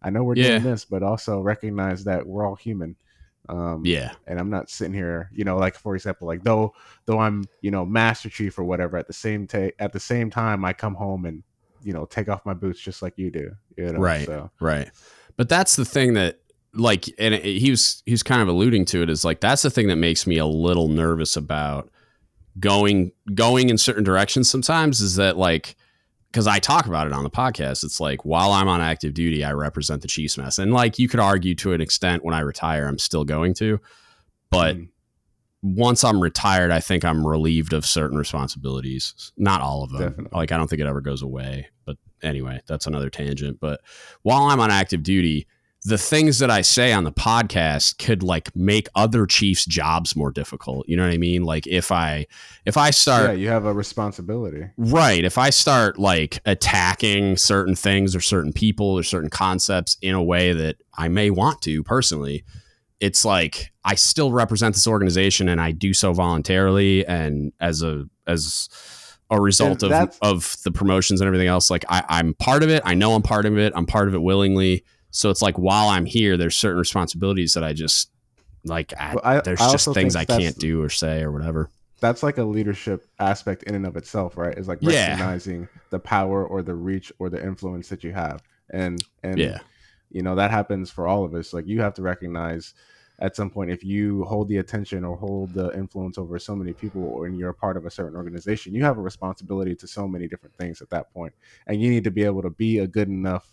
[0.00, 0.50] I know we're Yeah.
[0.50, 2.94] doing this, but also recognize that we're all human.
[3.48, 4.12] Um, Yeah.
[4.28, 6.72] and I'm not sitting here, you know, like for example, like though
[7.06, 8.96] though I'm, you know, Master Chief or whatever.
[8.96, 11.42] At the same ta- at the same time, I come home and
[11.82, 13.50] you know take off my boots just like you do.
[13.76, 14.24] You know, Right.
[14.24, 14.88] So Right.
[15.38, 16.40] But that's the thing that
[16.74, 19.62] like and it, he was he was kind of alluding to it is like that's
[19.62, 21.90] the thing that makes me a little nervous about
[22.60, 25.76] going going in certain directions sometimes is that like
[26.30, 29.44] because I talk about it on the podcast it's like while I'm on active duty
[29.44, 32.40] I represent the Chiefs mess and like you could argue to an extent when I
[32.40, 33.80] retire I'm still going to
[34.50, 34.88] but mm,
[35.62, 39.32] once I'm retired, I think I'm relieved of certain responsibilities.
[39.36, 40.10] Not all of them.
[40.10, 40.38] Definitely.
[40.38, 41.68] Like I don't think it ever goes away.
[41.84, 43.60] But anyway, that's another tangent.
[43.60, 43.80] But
[44.22, 45.46] while I'm on active duty,
[45.84, 50.32] the things that I say on the podcast could like make other chiefs' jobs more
[50.32, 50.88] difficult.
[50.88, 51.44] You know what I mean?
[51.44, 52.26] Like if I
[52.66, 54.66] if I start yeah, you have a responsibility.
[54.76, 55.24] Right.
[55.24, 60.22] If I start like attacking certain things or certain people or certain concepts in a
[60.22, 62.44] way that I may want to personally,
[62.98, 68.06] it's like I still represent this organization and I do so voluntarily and as a
[68.26, 68.68] as
[69.30, 71.70] a result of of the promotions and everything else.
[71.70, 72.82] Like I, I'm part of it.
[72.84, 73.72] I know I'm part of it.
[73.76, 74.84] I'm part of it willingly.
[75.10, 78.10] So it's like while I'm here, there's certain responsibilities that I just
[78.64, 78.92] like.
[78.98, 81.68] I, I- there's I just things I can't do or say or whatever.
[82.00, 84.56] That's like a leadership aspect in and of itself, right?
[84.56, 85.08] Is like Yeah.
[85.10, 89.58] recognizing the power or the reach or the influence that you have, and and Yeah.
[90.10, 91.52] you know that happens for all of us.
[91.52, 92.72] Like you have to recognize
[93.20, 96.72] at some point if you hold the attention or hold the influence over so many
[96.72, 99.86] people or and you're a part of a certain organization you have a responsibility to
[99.86, 101.32] so many different things at that point.
[101.66, 103.52] And you need to be able to be a good enough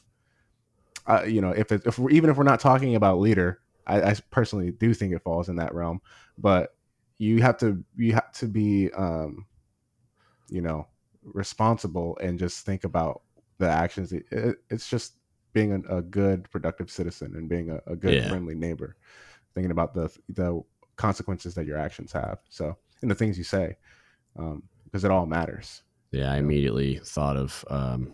[1.07, 4.01] uh, you know if, it, if we're, even if we're not talking about leader I,
[4.01, 6.01] I personally do think it falls in that realm.
[6.39, 6.76] But
[7.20, 9.45] you have to you have to be um
[10.49, 10.88] you know
[11.24, 13.22] responsible and just think about
[13.57, 14.11] the actions.
[14.13, 15.13] It, it- it's just
[15.53, 18.28] being a, a good productive citizen and being a, a good Yeah.
[18.28, 18.97] friendly neighbor
[19.56, 20.62] thinking about the the
[20.97, 23.76] consequences that your actions have so and the things you say
[24.38, 25.82] um because it all matters
[26.12, 28.14] Yeah, I immediately thought of um,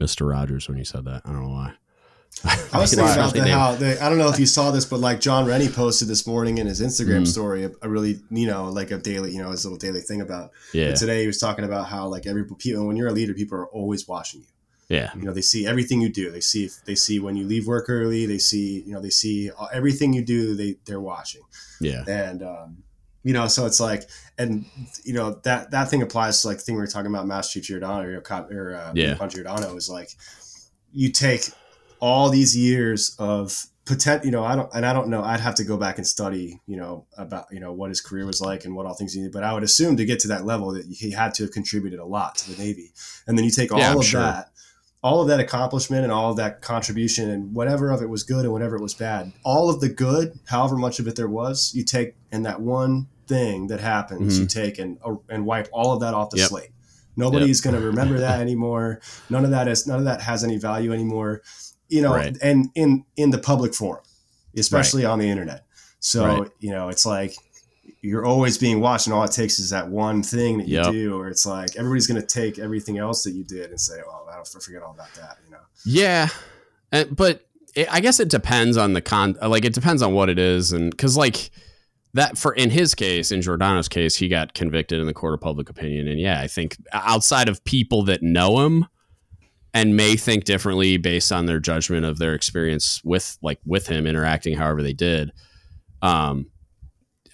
[0.00, 0.30] Mr.
[0.30, 1.22] Rogers when you said that.
[1.26, 1.72] I don't know why.
[2.72, 5.00] I was thinking about the, how they, I don't know if you saw this, but
[5.00, 7.26] like John Rennie posted this morning in his Instagram Mhm.
[7.26, 10.20] story, a, a really you know like a daily you know his little daily thing
[10.20, 10.52] about.
[10.72, 13.34] Yeah, But today he was talking about how like every people when you're a leader,
[13.34, 14.46] people are always watching you.
[14.88, 16.30] Yeah, You know they see everything you do.
[16.30, 18.24] They see if they see when you leave work early.
[18.26, 20.54] They see you know they see everything you do.
[20.54, 21.42] They they're watching
[21.80, 22.82] yeah, and um,
[23.22, 24.08] you know so it's like
[24.38, 24.64] and
[25.04, 27.60] you know that that thing applies to like the thing we were talking about Master
[27.60, 29.14] Chief Giordano or, Cop- or uh, Yeah.
[29.16, 30.10] Punch Giordano is like
[30.92, 31.42] you take
[32.00, 35.54] all these years of potent you know I don't and I don't know I'd have
[35.56, 38.64] to go back and study you know about you know what his career was like
[38.64, 40.72] and what all things he did but I would assume to get to that level
[40.72, 42.92] that he had to have contributed a lot to the Navy
[43.26, 44.20] and then you take all Yeah, of sure.
[44.22, 44.50] that
[45.02, 48.44] all of that accomplishment and all of that contribution and whatever of it was good
[48.44, 51.72] and whatever it was bad all of the good however much of it there was
[51.74, 55.92] you take and that one thing that happens you take and uh, and wipe all
[55.92, 56.42] of that off the Mm-hmm.
[56.42, 56.48] Yep.
[56.48, 56.70] slate
[57.16, 60.56] nobody's going to remember that anymore none of that is none of that has any
[60.58, 61.42] value anymore
[61.88, 62.36] you know Right.
[62.42, 64.02] and in in the public forum
[64.56, 65.64] especially on the internet
[66.00, 66.50] so Right.
[66.58, 67.34] you know it's like
[68.02, 70.92] you're always being watched and all it takes is that one thing that you Yep.
[70.92, 73.94] do or it's like everybody's going to take everything else that you did and say
[74.06, 76.28] oh i don't forget all about that you know yeah.
[76.92, 79.36] And, but it, I guess it depends on the con.
[79.40, 81.50] Like it depends on what it is, and because like
[82.14, 85.40] that for in his case, in Giordano's case, he got convicted in the court of
[85.40, 88.86] public opinion, and yeah, I think outside of people that know him
[89.74, 94.06] and may think differently based on their judgment of their experience with like with him
[94.06, 95.30] interacting however they did
[96.00, 96.46] um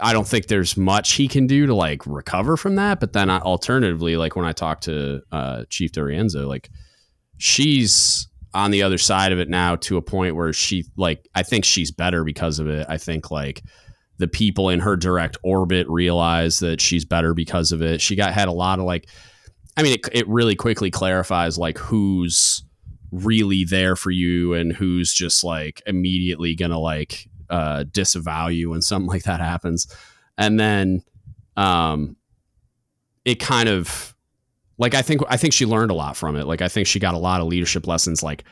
[0.00, 3.30] i don't think there's much he can do to like recover from that but then
[3.30, 6.70] I, alternatively like when i talk to uh chief dorienzo like
[7.38, 11.42] she's on the other side of it now to a point where she like i
[11.42, 12.86] think she's better because of it.
[12.88, 13.62] I think like
[14.18, 18.00] the people in her direct orbit realize that she's better because of it.
[18.00, 19.08] She got had a lot of like
[19.76, 22.62] I mean, it, it really quickly clarifies like who's
[23.10, 28.82] really there for you and who's just like immediately gonna like uh, disavow you when
[28.82, 29.86] something like that happens,
[30.38, 31.02] and then
[31.56, 32.16] um,
[33.24, 34.14] it kind of
[34.78, 36.46] like I think I think she learned a lot from it.
[36.46, 38.44] Like I think she got a lot of leadership lessons, like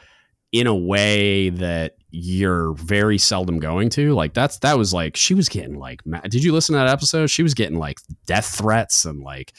[0.52, 4.12] in a way that you're very seldom going to.
[4.14, 6.00] Like that's that was like she was getting like.
[6.28, 7.28] Did you listen to that episode?
[7.28, 9.52] She was getting like death threats and like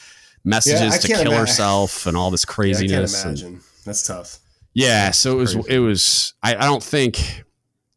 [0.45, 3.23] messages I to kill herself and all this Yeah, I craziness.
[3.23, 4.39] can't and- That's tough.
[4.73, 5.75] yeah, so it was Crazy.
[5.75, 7.43] it was I, I don't think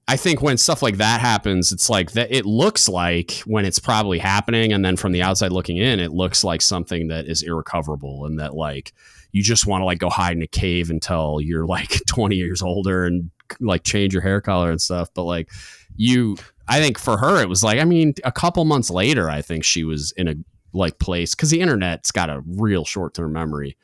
[0.08, 2.30] I think when stuff like that happens, it's like that.
[2.30, 6.12] It looks like when it's probably happening, and then from the outside looking in, it
[6.12, 8.92] looks like something that is irrecoverable, and that like
[9.32, 12.62] you just want to like go hide in a cave until you're like 20 years
[12.62, 13.30] older and
[13.60, 15.08] like change your hair color and stuff.
[15.12, 15.50] But like
[15.96, 16.36] you,
[16.68, 19.64] I think for her, it was like I mean, a couple months later, I think
[19.64, 20.34] she was in a
[20.72, 23.76] like place because the internet's got a real short term memory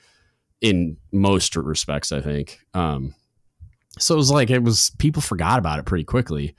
[0.61, 2.13] in most respects.
[2.13, 2.61] I think.
[2.75, 3.15] Um,
[3.99, 6.55] so it was like it was people forgot about it pretty quickly.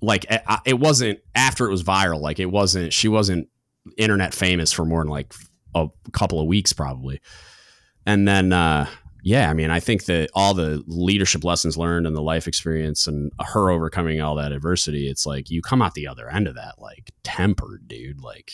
[0.00, 0.26] Like
[0.66, 2.20] it wasn't after it was viral.
[2.20, 2.92] Like it wasn't.
[2.92, 3.48] She wasn't
[3.96, 5.34] internet famous for more than like
[5.74, 7.20] a couple of weeks probably.
[8.06, 8.86] And then uh,
[9.22, 13.06] yeah, I mean, I think that all the leadership lessons learned and the life experience
[13.06, 16.56] and her overcoming all that adversity, it's like you come out the other end of
[16.56, 18.20] that like tempered, dude.
[18.20, 18.52] Like,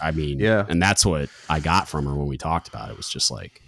[0.00, 2.96] I mean, yeah, and that's what I got from her when we talked about it.
[2.96, 3.60] Was just like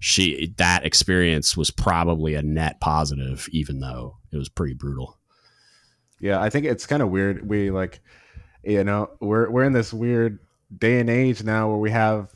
[0.00, 5.18] she that experience was probably a net positive, even though it was pretty brutal.
[6.20, 7.48] Yeah, I think it's kind of weird.
[7.48, 8.00] We like,
[8.64, 10.38] you know, we're we're in this weird
[10.76, 12.34] day and age now where we have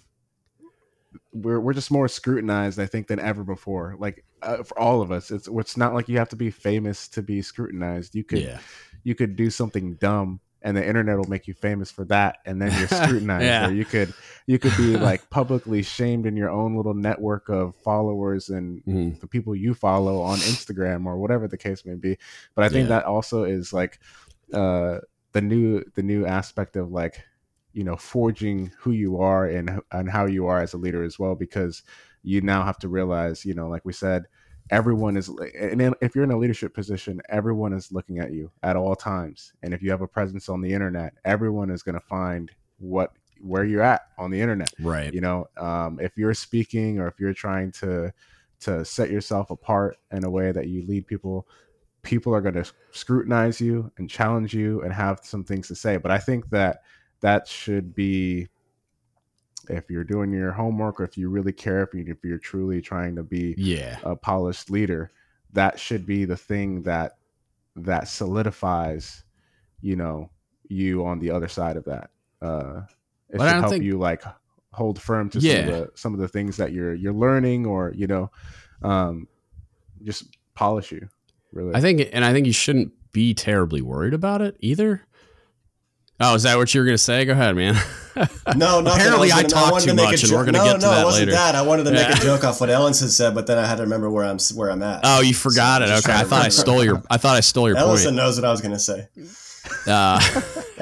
[1.32, 3.96] we're we're just more scrutinized, I think, than ever before.
[3.98, 7.08] Like uh, for all of us, it's it's not like you have to be famous
[7.08, 8.14] to be scrutinized.
[8.14, 8.58] You could yeah.
[9.04, 12.60] you could do something dumb, and the internet will make you famous for that, and
[12.60, 13.44] then you're scrutinized.
[13.44, 13.68] yeah.
[13.68, 14.14] Or you could
[14.46, 19.18] you could be like publicly shamed in your own little network of followers and mm-hmm.
[19.20, 22.16] the people you follow on Instagram or whatever the case may be.
[22.54, 22.96] But I think yeah.
[22.96, 24.00] that also is like
[24.54, 25.00] uh,
[25.32, 27.22] the new the new aspect of like
[27.74, 31.18] you know forging who you are and and how you are as a leader as
[31.18, 31.82] well because
[32.22, 34.24] you now have to realize you know like we said
[34.70, 38.76] everyone is and if you're in a leadership position everyone is looking at you at
[38.76, 39.52] all times.
[39.62, 43.12] And if you have a presence on the internet everyone is going to find what
[43.40, 44.72] where you're at on the internet.
[44.80, 45.12] Right.
[45.12, 48.12] You know um, if you're speaking or if you're trying to
[48.60, 51.46] to set yourself apart in a way that you lead people
[52.02, 55.96] people are going to scrutinize you and challenge you and have some things to say.
[55.96, 56.82] But i think that
[57.20, 58.48] that should be
[59.68, 62.80] if you're doing your homework or if you really care if, you, if you're truly
[62.80, 63.98] trying to be yeah.
[64.02, 65.10] a polished leader
[65.52, 67.16] that should be the thing that
[67.76, 69.24] that solidifies
[69.80, 70.30] you know
[70.68, 72.10] you on the other side of that
[72.42, 72.82] uh
[73.30, 73.84] it but should help think...
[73.84, 74.22] you like
[74.72, 75.54] hold firm to yeah.
[75.54, 78.30] some of the some of the things that you're you're learning or you know
[78.82, 79.28] um
[80.02, 81.08] just polish you
[81.52, 85.00] really i think and i think you shouldn't be terribly worried about it either
[86.20, 87.24] Oh, is that what you were going to say?
[87.24, 87.76] Go ahead, man.
[88.56, 88.92] No, no.
[88.92, 90.90] Apparently, I, gonna, I talk too much, and we're going to no, get to no,
[90.92, 91.32] that it wasn't later.
[91.32, 91.56] that.
[91.56, 92.16] I wanted to make yeah.
[92.16, 94.38] a joke off what Ellen had said, but then I had to remember where I'm
[94.54, 95.00] where I'm at.
[95.02, 95.98] Oh, you forgot so it.
[95.98, 97.02] Okay, I thought I stole your.
[97.10, 99.08] I thought I stole your Ellison knows what I was going to say.
[99.87, 100.18] Uh,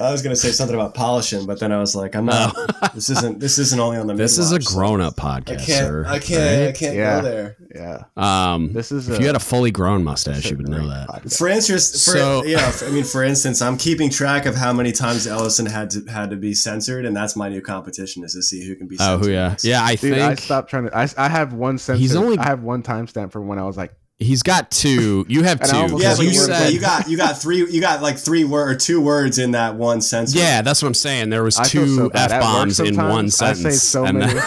[0.01, 2.55] I was going to say something about polishing, but then I was like, I'm not.
[2.95, 3.41] this isn't.
[3.41, 4.15] This isn't only on the.
[4.15, 5.51] This is a grown-up podcast.
[5.51, 5.87] I can't.
[5.87, 6.61] Sir, I can't.
[6.61, 6.69] Right?
[6.69, 7.21] I can't yeah.
[7.21, 7.57] go there.
[7.75, 8.05] Yeah.
[8.17, 8.73] Um.
[8.73, 9.09] This is.
[9.09, 11.09] If a, you had a fully grown mustache, you would know that.
[11.09, 11.39] Podcast.
[11.39, 12.73] For instance, for, so, yeah.
[12.83, 16.31] I mean, for instance, I'm keeping track of how many times Ellison had to had
[16.31, 18.97] to be censored, and that's my new competition is to see who can be.
[19.01, 19.83] Oh, yeah, yeah.
[19.83, 20.97] I Dude, think I stopped trying to.
[20.97, 21.99] I, I have one censor.
[21.99, 22.39] He's only.
[22.39, 25.27] I have one timestamp for when I was like He's got two.
[25.29, 25.77] You have two.
[25.99, 27.69] yeah, but you, said, you got you got three.
[27.69, 30.35] You got like three word or two words in that one sentence.
[30.35, 31.31] Yeah, that's what I'm saying.
[31.31, 33.67] There was two so f bombs in one sentence.
[33.67, 34.41] I say so many.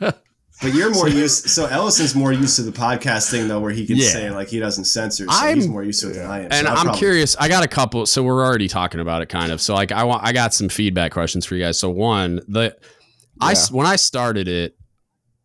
[0.64, 1.48] but you're more used.
[1.48, 4.08] So Ellison's more used to the podcast thing though, where he can yeah.
[4.08, 5.24] say like he doesn't censor.
[5.24, 6.48] So I'm, he's more used to it than I am.
[6.50, 7.36] And so I'm probably, curious.
[7.36, 8.06] I got a couple.
[8.06, 9.60] So we're already talking about it, kind of.
[9.60, 10.24] So like I want.
[10.24, 11.78] I got some feedback questions for you guys.
[11.78, 12.76] So one, the
[13.40, 13.48] yeah.
[13.48, 14.76] I when I started it,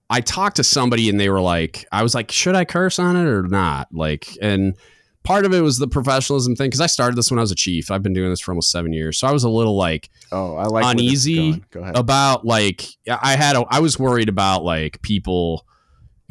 [0.09, 3.15] I talked to somebody and they were like, I was like, should I curse on
[3.15, 3.89] it or not?
[3.91, 4.75] Like, and
[5.23, 7.55] part of it was the professionalism thing because I started this when I was a
[7.55, 7.91] chief.
[7.91, 10.55] I've been doing this for almost seven years, so I was a little like, oh,
[10.55, 15.65] I like uneasy about like I had a, I was worried about like people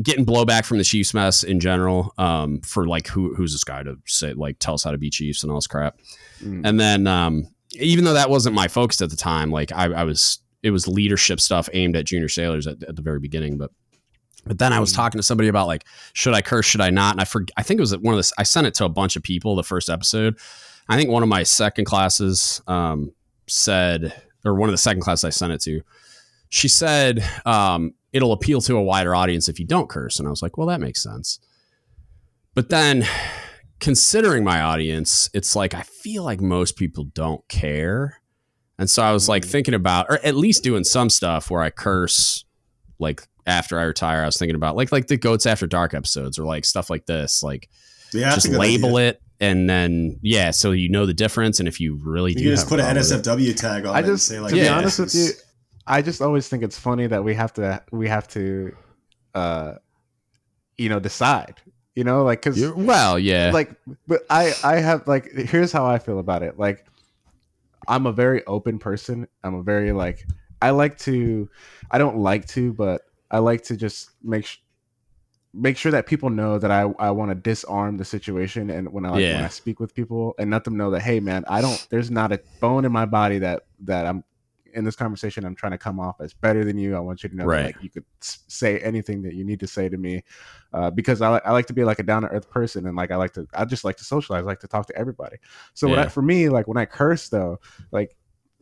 [0.03, 3.83] getting blowback from the Chiefs mess in general um, for like who who's this guy
[3.83, 5.99] to say like tell us how to be Chiefs and all this crap,
[6.43, 6.63] mm.
[6.65, 10.05] and then um, even though that wasn't my focus at the time, like I, I
[10.05, 13.71] was it was leadership stuff aimed at junior sailors at, at the very beginning, but
[14.47, 14.97] but then I was mm.
[14.97, 15.85] talking to somebody about like,
[16.15, 16.67] should I curse?
[16.67, 17.15] Should I not?
[17.15, 17.53] And I forget.
[17.57, 18.33] I think it was one of the.
[18.39, 19.55] I sent it to a bunch of people.
[19.55, 20.39] The first episode.
[20.89, 23.13] I think one of my second classes um,
[23.47, 25.83] said, or one of the second classes I sent it to,
[26.49, 30.19] she said um, it'll appeal to a wider audience if you don't curse.
[30.19, 31.41] And I was like, well, that makes sense.
[32.55, 33.07] But then,
[33.81, 38.18] considering my audience, it's like I feel like most people don't care.
[38.79, 39.51] And so I was like mm.
[39.51, 42.45] thinking about, or at least doing some stuff where I curse,
[42.99, 44.23] like after I retire.
[44.23, 47.07] I was thinking about like like the goats after dark episodes or like stuff like
[47.07, 47.43] this.
[47.43, 47.69] Like
[48.13, 49.09] yeah, just label idea.
[49.09, 51.59] it and then yeah, so you know the difference.
[51.59, 53.95] And if you really you do, just put an NSFW tag on.
[53.95, 54.65] I just say like, to yeah.
[54.65, 55.31] be honest with you,
[55.87, 58.77] I just always think it's funny that we have to we have to,
[59.35, 59.75] uh,
[60.77, 61.61] you know, decide
[61.95, 63.71] You know, like because well, yeah, like
[64.07, 66.85] but i i have like here's how i feel about it like
[67.89, 70.25] i'm a very open person i'm a very like
[70.63, 71.49] i like to
[71.91, 74.59] i don't like to but i like to just make sh-
[75.55, 79.05] make sure that people know that i i want to disarm the situation and when
[79.05, 79.35] i like Yeah.
[79.37, 82.11] when i speak with people and let them know that hey man i don't there's
[82.11, 84.23] not a bone in my body that that i'm
[84.75, 87.29] in this conversation i'm trying to come off as better than you i want you
[87.29, 87.59] to know Right.
[87.59, 90.23] that like you could say anything that you need to say to me
[90.73, 93.11] uh, because I, I like to be like a down to earth person and like
[93.11, 95.37] I like to I just like to socialize, I like to talk to everybody.
[95.75, 97.59] So when I, for me, like when I curse though,
[97.91, 98.15] like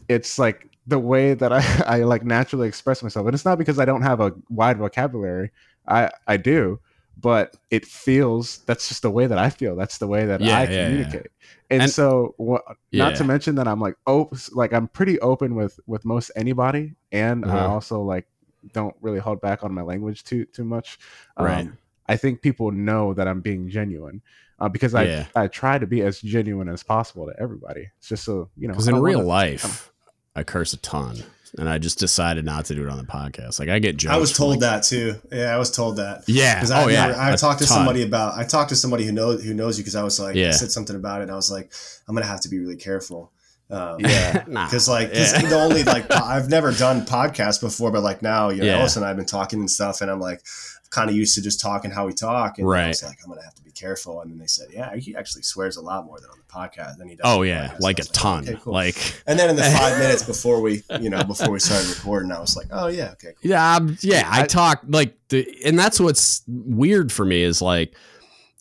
[0.08, 3.78] it's like the way that I, I like naturally express myself, and it's not because
[3.78, 5.50] I don't have a wide vocabulary.
[5.88, 6.80] I I do,
[7.18, 9.74] but it feels that's just the way that I feel.
[9.76, 10.84] That's the way that Yeah, I yeah, yeah.
[10.88, 11.26] communicate.
[11.70, 12.62] And, And- so, what,
[12.92, 16.94] not to mention that I'm like, oh, like I'm pretty open with with most anybody,
[17.12, 17.68] and I Uh-huh.
[17.74, 18.26] also like
[18.72, 20.98] don't really hold back on my language too too much.
[21.38, 21.66] Right.
[21.66, 24.22] Um, I think people know that I'm being genuine
[24.60, 25.26] uh, because I Yeah.
[25.34, 27.90] I try to be as genuine as possible to everybody.
[27.98, 28.72] It's just so you know.
[28.74, 29.90] because in real wanna- life,
[30.36, 31.24] I curse a ton,
[31.58, 33.58] and I just decided not to do it on the podcast.
[33.58, 34.04] Like I get.
[34.06, 35.14] I was told like- that too.
[35.32, 36.24] Yeah, I was told that.
[36.26, 36.54] Yeah.
[36.56, 37.06] Because I, oh yeah.
[37.08, 37.76] I a talked to ton.
[37.78, 40.36] somebody about I talked to somebody who knows who knows you because I was like
[40.36, 40.48] Yeah.
[40.48, 41.72] I said something about it and I was like
[42.08, 43.32] I'm gonna have to be really careful.
[43.70, 44.44] Um, Yeah.
[44.48, 44.66] Nah.
[44.66, 45.48] because like 'cause Yeah.
[45.48, 48.78] the only like po- I've never done podcasts before, but like now you know Yeah.
[48.78, 50.42] Ellis and I've been talking and stuff, and I'm like
[50.90, 52.88] kind of used to just talking how we talk, and I Right.
[52.88, 55.42] was like I'm gonna have to be careful, and then they said yeah he actually
[55.42, 57.24] swears a lot more than on the podcast than he does.
[57.24, 57.80] Oh yeah, podcast.
[57.80, 58.44] like a was ton.
[58.48, 58.72] okay, cool.
[58.72, 58.96] Like
[59.26, 62.38] and then in the five minutes before we you know before we started recording, I
[62.38, 63.50] was like oh yeah okay cool.
[63.50, 64.28] Yeah, um, yeah.
[64.30, 67.96] I, I- talk like, the, and that's what's weird for me is like,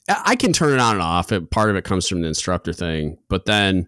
[0.09, 1.31] I I can turn it on and off.
[1.31, 3.87] It, part of it comes from the instructor thing, but then,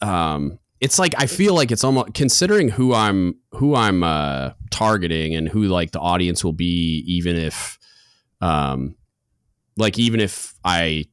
[0.00, 5.34] um, it's like I feel like it's almost considering who I'm who I'm uh, targeting
[5.34, 7.78] and who like the audience will be, even if,
[8.40, 8.96] um,
[9.76, 11.06] like even if I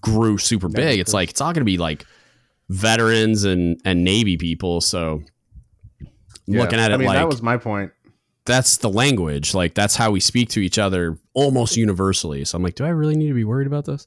[0.00, 2.06] grew super big, it's like it's all going to be like
[2.68, 4.80] veterans and and Navy people.
[4.80, 5.22] So.
[6.50, 6.62] Yeah.
[6.62, 7.92] Looking at it I mean, like that was my point.
[8.46, 9.52] that's the language.
[9.52, 12.42] Like that's how we speak to each other almost universally.
[12.46, 14.06] So I'm like, do I really need to be worried about this?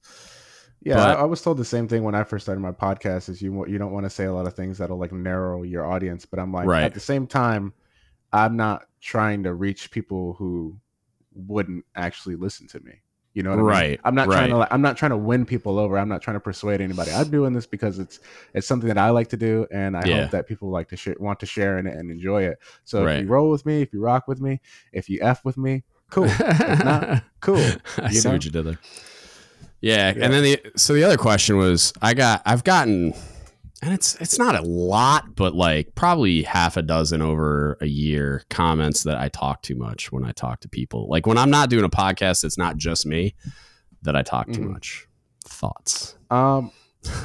[0.83, 3.29] Yeah, But- I, was told the same thing when I first started my podcast.
[3.29, 5.85] Is you you don't want to say a lot of things that'll like narrow your
[5.85, 6.83] audience, but I'm like Right.
[6.83, 7.73] at the same time,
[8.33, 10.77] I'm not trying to reach people who
[11.35, 12.93] wouldn't actually listen to me.
[13.33, 13.67] You know what I mean?
[13.67, 15.97] Right, I'm not trying to like, I'm not trying to win people over.
[15.97, 17.11] I'm not trying to persuade anybody.
[17.13, 18.19] I'm doing this because it's
[18.53, 20.21] it's something that I like to do, and I Yeah.
[20.23, 22.57] hope that people like to share, want to share in it and enjoy it.
[22.83, 23.17] So Right.
[23.17, 24.59] if you roll with me, if you rock with me,
[24.91, 26.25] if you f with me, cool.
[26.25, 27.55] if not, cool.
[27.97, 28.33] I you see know?
[28.35, 28.79] what you did there.
[29.81, 30.23] Yeah, Yeah.
[30.25, 33.13] and then the so the other question was I got I've gotten
[33.83, 38.43] and it's it's not a lot, but like probably half a dozen over a year
[38.49, 41.07] comments that I talk too much when I talk to people.
[41.09, 43.33] Like when I'm not doing a podcast, it's not just me
[44.03, 44.71] that I talk too Mhm.
[44.73, 45.07] much.
[45.45, 46.15] Thoughts.
[46.29, 46.71] Um,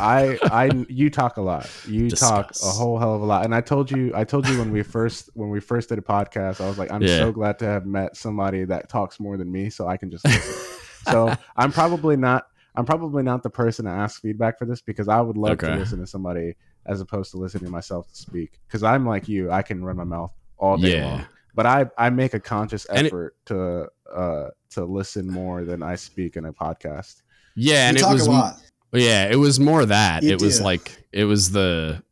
[0.00, 1.68] I, I, you talk a lot.
[1.86, 3.44] You talk a whole hell of a lot.
[3.44, 6.02] And I told you, I told you when we first, when we first did a
[6.02, 7.18] podcast, I was like, I'm Yeah.
[7.18, 10.24] so glad to have met somebody that talks more than me, so I can just.
[11.06, 11.28] Listen.
[11.28, 15.08] so I'm probably not, I'm probably not the person to ask feedback for this because
[15.08, 16.54] I would love to listen to somebody
[16.86, 18.60] as opposed to listening to myself to speak.
[18.66, 21.06] Because I'm like you, I can run my mouth all day Yeah.
[21.10, 21.24] long.
[21.54, 25.82] But I, I make a conscious And it- effort to, uh, to listen more than
[25.82, 27.22] I speak in a podcast.
[27.54, 28.60] Yeah, and you it talk was a lot.
[28.92, 30.22] Yeah, it was more that.
[30.22, 32.02] You it was like it was the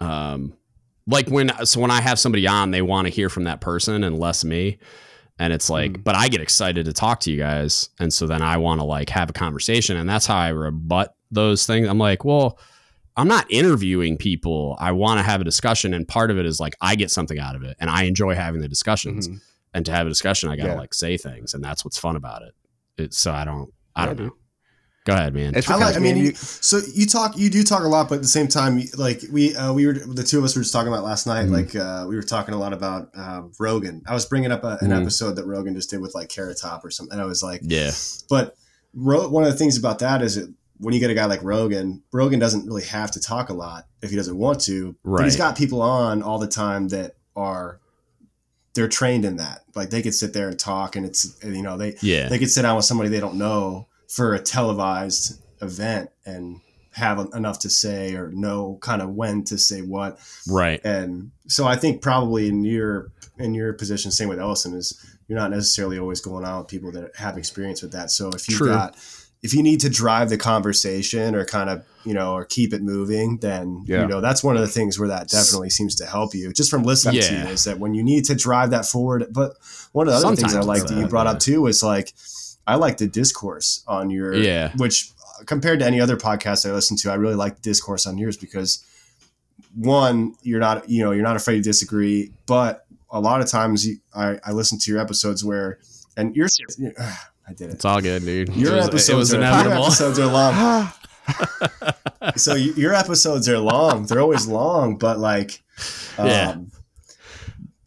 [0.00, 0.52] um
[1.06, 4.04] like when so when I have somebody on, they want to hear from that person
[4.04, 4.78] and less me.
[5.38, 6.04] And it's like, Mm.
[6.04, 7.88] but I get excited to talk to you guys.
[7.98, 9.96] And so then I want to like have a conversation.
[9.96, 11.88] And that's how I rebut those things.
[11.88, 12.58] I'm like, well,
[13.16, 14.76] I'm not interviewing people.
[14.78, 15.92] I want to have a discussion.
[15.94, 18.34] And part of it is like I get something out of it and I enjoy
[18.34, 19.28] having the discussions.
[19.28, 19.40] Mhm.
[19.72, 20.74] And to have a discussion, I gotta Yeah.
[20.78, 21.52] like say things.
[21.54, 22.54] And that's what's fun about it.
[22.96, 24.32] it so I don't I Yeah, don't know.
[25.04, 25.54] Go ahead, man.
[25.54, 25.96] It's I like.
[25.96, 27.36] I mean, you- you, so you talk.
[27.36, 29.92] You do talk a lot, but at the same time, like we uh, we were
[29.92, 31.46] the two of us were just talking about last night.
[31.46, 31.50] Mhm.
[31.50, 34.02] Like uh, we were talking a lot about uh, Rogan.
[34.06, 35.02] I was bringing up a, an Mhm.
[35.02, 37.60] episode that Rogan just did with like Carrot Top or something, and I was like,
[37.64, 37.90] yeah.
[38.30, 38.56] but
[38.94, 41.42] Ro- one of the things about that is that when you get a guy like
[41.42, 44.96] Rogan, Rogan doesn't really have to talk a lot if he doesn't want to.
[45.04, 47.78] But he's got people on all the time that are
[48.74, 49.64] they're trained in that.
[49.74, 52.30] Like they could sit there and talk, and it's you know they Yeah.
[52.30, 56.60] they could sit down with somebody they don't know for a televised event and
[56.92, 60.80] have enough to say or know kind of when to say what right.
[60.84, 65.38] and so i think probably in your in your position same with ellison is you're
[65.38, 68.60] not necessarily always going out with people that have experience with that so if you've
[68.60, 68.96] got
[69.42, 72.82] if you need to drive the conversation or kind of you know or keep it
[72.82, 74.02] moving then Yeah.
[74.02, 76.70] you know that's one of the things where that definitely seems to help you just
[76.70, 79.56] from listening to you is that when you need to drive that forward but
[79.92, 81.32] one of the other things i Sometimes liked that you brought yeah.
[81.32, 82.12] up too is like
[82.66, 84.72] I like the discourse on your Yeah.
[84.76, 85.10] which
[85.40, 88.16] uh, compared to any other podcast I listen to, I really like the discourse on
[88.18, 88.84] yours because
[89.74, 93.86] one, you're not you know you're not afraid to disagree, but a lot of times
[93.86, 95.78] you, I I listen to your episodes where
[96.16, 96.48] and you're
[97.46, 97.74] I did it.
[97.74, 98.54] It's all good, dude.
[98.56, 100.88] Your it was, episodes, it was are, your episodes are long.
[102.36, 104.06] so your episodes are long.
[104.06, 105.62] They're always long, but like,
[106.18, 106.56] um, Yeah.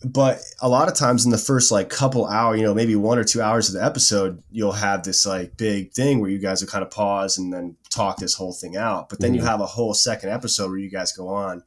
[0.05, 3.17] But a lot of times in the first like couple hour, you know, maybe one
[3.17, 6.61] or two hours of the episode, you'll have this like big thing where you guys
[6.61, 9.09] will kind of pause and then talk this whole thing out.
[9.09, 9.45] But then you Mhm.
[9.47, 11.63] have a whole second episode where you guys go on,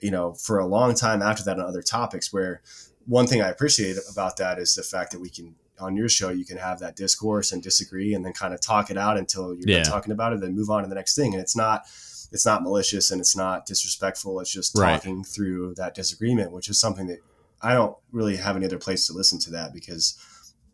[0.00, 2.32] you know, for a long time after that on other topics.
[2.32, 2.62] Where
[3.06, 6.28] one thing I appreciate about that is the fact that we can on your show
[6.30, 9.52] you can have that discourse and disagree and then kind of talk it out until
[9.54, 9.82] you're Yeah.
[9.82, 11.82] talking about it then move on to the next thing and it's not
[12.30, 14.94] it's not malicious and it's not disrespectful it's just Right.
[14.94, 17.18] talking through that disagreement which is something that
[17.64, 20.16] i don't really have any other place to listen to that because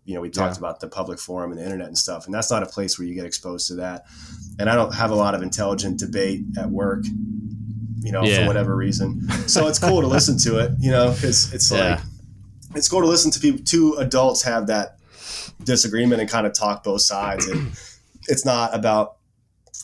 [0.04, 0.60] you know we talked Yeah.
[0.60, 3.06] about the public forum and the internet and stuff and that's not a place where
[3.06, 4.04] you get exposed to that
[4.58, 7.04] and i don't have a lot of intelligent debate at work
[8.02, 8.40] you know Yeah.
[8.40, 11.78] for whatever reason so it's cool to listen to it you know because it's Yeah.
[11.96, 12.00] like
[12.74, 14.96] it's cool to listen to people two adults have that
[15.64, 17.72] disagreement and kind of talk both sides and
[18.28, 19.16] it's not about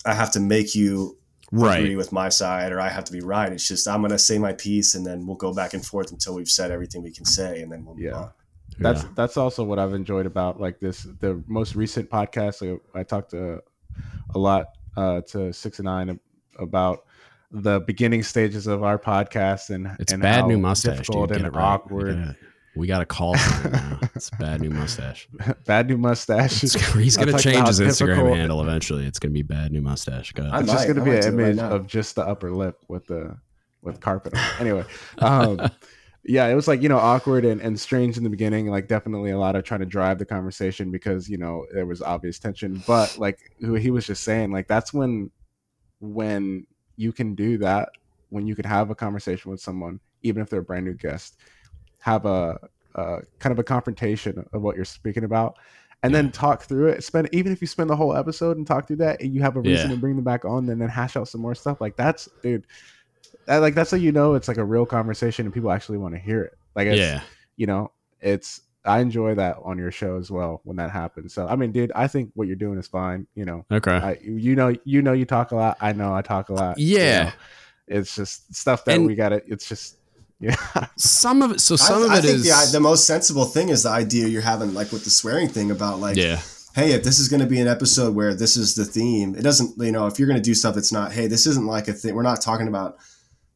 [0.07, 1.19] i have to make you
[1.53, 1.81] right.
[1.81, 4.19] agree with my side or i have to be right it's just i'm going to
[4.19, 7.11] say my piece and then we'll go back and forth until we've said everything we
[7.13, 8.15] can say and then we'll move Yeah.
[8.15, 8.31] on.
[8.79, 9.09] that's Yeah.
[9.15, 12.63] that's also what I've enjoyed about like this the most recent podcast.
[12.95, 13.61] I, I talked to
[14.35, 14.67] a lot
[14.97, 16.19] uh, to six and nine
[16.59, 17.05] about
[17.53, 21.39] the beginning stages of our podcast and It's and bad how new mustache, difficult dude.
[21.39, 21.65] Get and it right.
[21.65, 22.17] awkward.
[22.19, 22.33] Yeah.
[22.75, 24.01] We got a call from him now.
[24.17, 25.29] It's bad new mustache.
[25.67, 26.65] bad new mustache.
[26.65, 29.07] It's- he's gonna change his how Instagram difficult- handle eventually.
[29.07, 30.33] It's gonna be bad new mustache.
[30.33, 30.63] Go ahead.
[30.63, 32.51] It's just going to I be an do it right image of just the upper
[32.51, 33.37] lip with the
[33.83, 34.35] with carpet.
[34.35, 34.41] on.
[34.61, 34.85] Anyway,
[35.19, 35.61] um,
[36.25, 38.67] yeah, it was like you know awkward and, and strange in the beginning.
[38.67, 42.03] Like definitely a lot of trying to drive the conversation because you know there was
[42.03, 42.83] obvious tension.
[42.87, 45.31] But like who he was just saying, like that's when
[46.01, 47.91] when you can do that
[48.31, 51.37] when you can have a conversation with someone, even if they're a brand new guest,
[52.01, 52.59] have a,
[52.97, 55.57] a kind of a confrontation of what you're speaking about,
[56.03, 57.05] and then talk through it.
[57.05, 59.57] Spend even if you spend the whole episode and talk through that, and you have
[59.57, 59.95] a reason Yeah.
[59.95, 61.81] to bring them back on, and then hash out some more stuff.
[61.81, 62.67] Like that's, dude,
[63.47, 66.15] that, like that's how you know it's like a real conversation and people actually want
[66.15, 66.55] to hear it.
[66.75, 67.21] Like, it's, yeah.
[67.57, 68.61] you know, it's.
[68.85, 71.35] I enjoy that on your show as well when that happens.
[71.35, 73.27] So I mean, dude, I think what you're doing is fine.
[73.35, 73.91] You know, Okay.
[73.97, 75.77] I, you know, you know, you talk a lot.
[75.81, 76.79] I know I talk a lot.
[76.79, 77.25] you Yeah.
[77.25, 77.31] know.
[77.89, 79.97] it's just stuff that And- we got to It's just
[80.41, 80.57] yeah,
[80.97, 81.61] some of it.
[81.61, 82.71] So some I, of I think is.
[82.73, 85.71] the, the most sensible thing is the idea you're having like with the swearing thing
[85.71, 86.41] about like yeah.
[86.75, 89.43] hey if this is going to be an episode where this is the theme it
[89.43, 91.89] doesn't you know if you're going to do stuff that's not hey this isn't like
[91.89, 92.97] a thing we're not talking about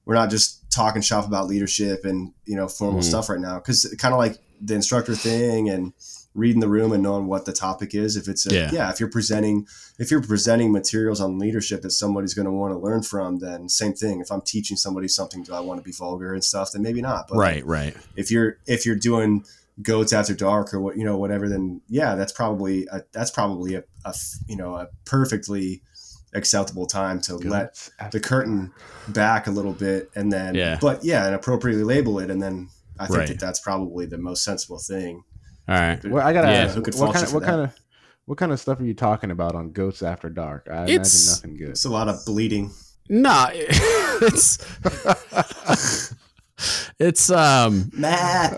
[0.07, 3.05] we're not just talking shop about leadership and you know formal Mhm.
[3.05, 5.93] stuff right now because kind of like the instructor thing and
[6.35, 8.71] reading the room and knowing what the topic is if it's a, Yeah.
[8.73, 8.91] yeah.
[8.91, 9.67] if you're presenting
[9.99, 13.69] if you're presenting materials on leadership that somebody's going to want to learn from then
[13.69, 16.71] same thing if i'm teaching somebody something do i want to be vulgar and stuff
[16.73, 17.67] then maybe not but Right.
[17.67, 17.97] Right.
[18.15, 19.45] if you're if you're doing
[19.83, 23.75] goats after dark or what you know whatever then yeah that's probably a, that's probably
[23.75, 23.83] a
[24.47, 25.83] you know a perfectly
[26.33, 28.73] acceptable time to let the curtain
[29.09, 30.79] back a little bit and then Yeah.
[30.81, 32.69] but yeah and appropriately label it and then
[33.01, 33.29] i think Right.
[33.29, 35.25] that that's probably the most sensible thing
[35.71, 36.05] All right.
[36.05, 36.65] Well, I gotta Yeah.
[36.65, 37.49] ask, what kind of what that?
[37.49, 37.73] kind of
[38.27, 40.69] what kind of stuff are you talking about on Goats After Dark?
[40.71, 41.71] I It's- imagine nothing good.
[41.71, 42.73] it's a lot of bleeding
[43.09, 44.59] Nah, it's
[46.99, 47.91] it's um.
[47.95, 48.53] Matt.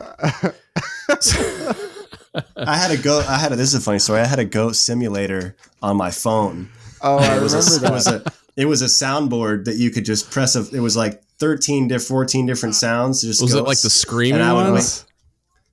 [2.57, 4.45] i had a goat i had a this is a funny story i had a
[4.45, 6.71] goat simulator on my phone
[7.03, 7.91] oh, I it was remember a, that.
[7.91, 8.25] It was a
[8.57, 10.55] it was a soundboard that you could just press.
[10.57, 13.23] A, it was like thirteen to fourteen different sounds.
[13.23, 15.07] Just Was it like the screaming and I would ones?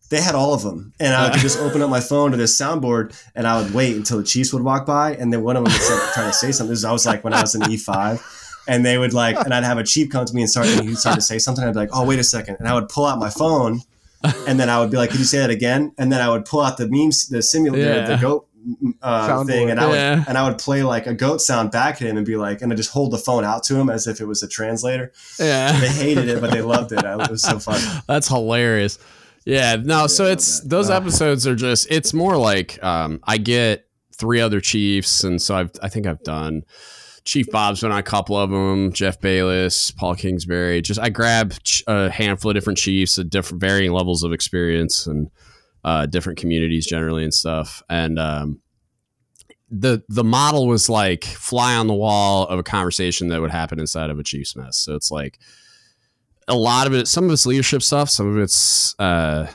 [0.10, 2.60] They had all of them, and I could just open up my phone to this
[2.60, 5.64] soundboard, and I would wait until the Chiefs would walk by, and then one of
[5.64, 6.72] them would start trying to say something.
[6.72, 8.22] This was, I was like when I was in E five.
[8.68, 10.88] And they would like, and I'd have a chief come to me and start, and
[10.88, 11.64] he'd start to say something.
[11.64, 12.58] I'd be like, "Oh, wait a second.
[12.60, 13.80] and I would pull out my phone,
[14.48, 16.46] and then I would be like, "Could you say that again?" And then I would
[16.46, 18.06] pull out the memes, the simulator, Yeah.
[18.16, 18.48] the goat
[19.02, 20.24] uh, thing, and I would Yeah.
[20.28, 22.72] and I would play like a goat sound back at him and be like, and
[22.72, 25.14] I just hold the phone out to him as if it was a translator.
[25.40, 27.04] Yeah, They hated it, but they loved it.
[27.04, 27.82] I- It was so fun.
[28.08, 29.00] that's hilarious.
[29.50, 30.08] Yeah, no.
[30.08, 30.98] so it's those Ah.
[30.98, 31.88] episodes are just.
[31.92, 36.24] It's more like um, I get three other chiefs, and so I've I think I've
[36.24, 36.64] done.
[37.26, 38.92] Chief Bob's been on a couple of them.
[38.94, 40.82] Jeff Bayless, Paul Kingsbury.
[40.82, 41.54] Just I grab
[41.88, 45.30] a handful of different chiefs at different varying levels of experience and
[45.84, 47.84] uh, different communities generally and stuff.
[47.90, 48.62] And um,
[49.70, 53.80] the the model was like fly on the wall of a conversation that would happen
[53.80, 54.78] inside of a Chiefs mess.
[54.78, 55.38] So it's like
[56.50, 57.08] a lot of it.
[57.08, 58.10] Some of it's leadership stuff.
[58.10, 59.48] Some of it's uh,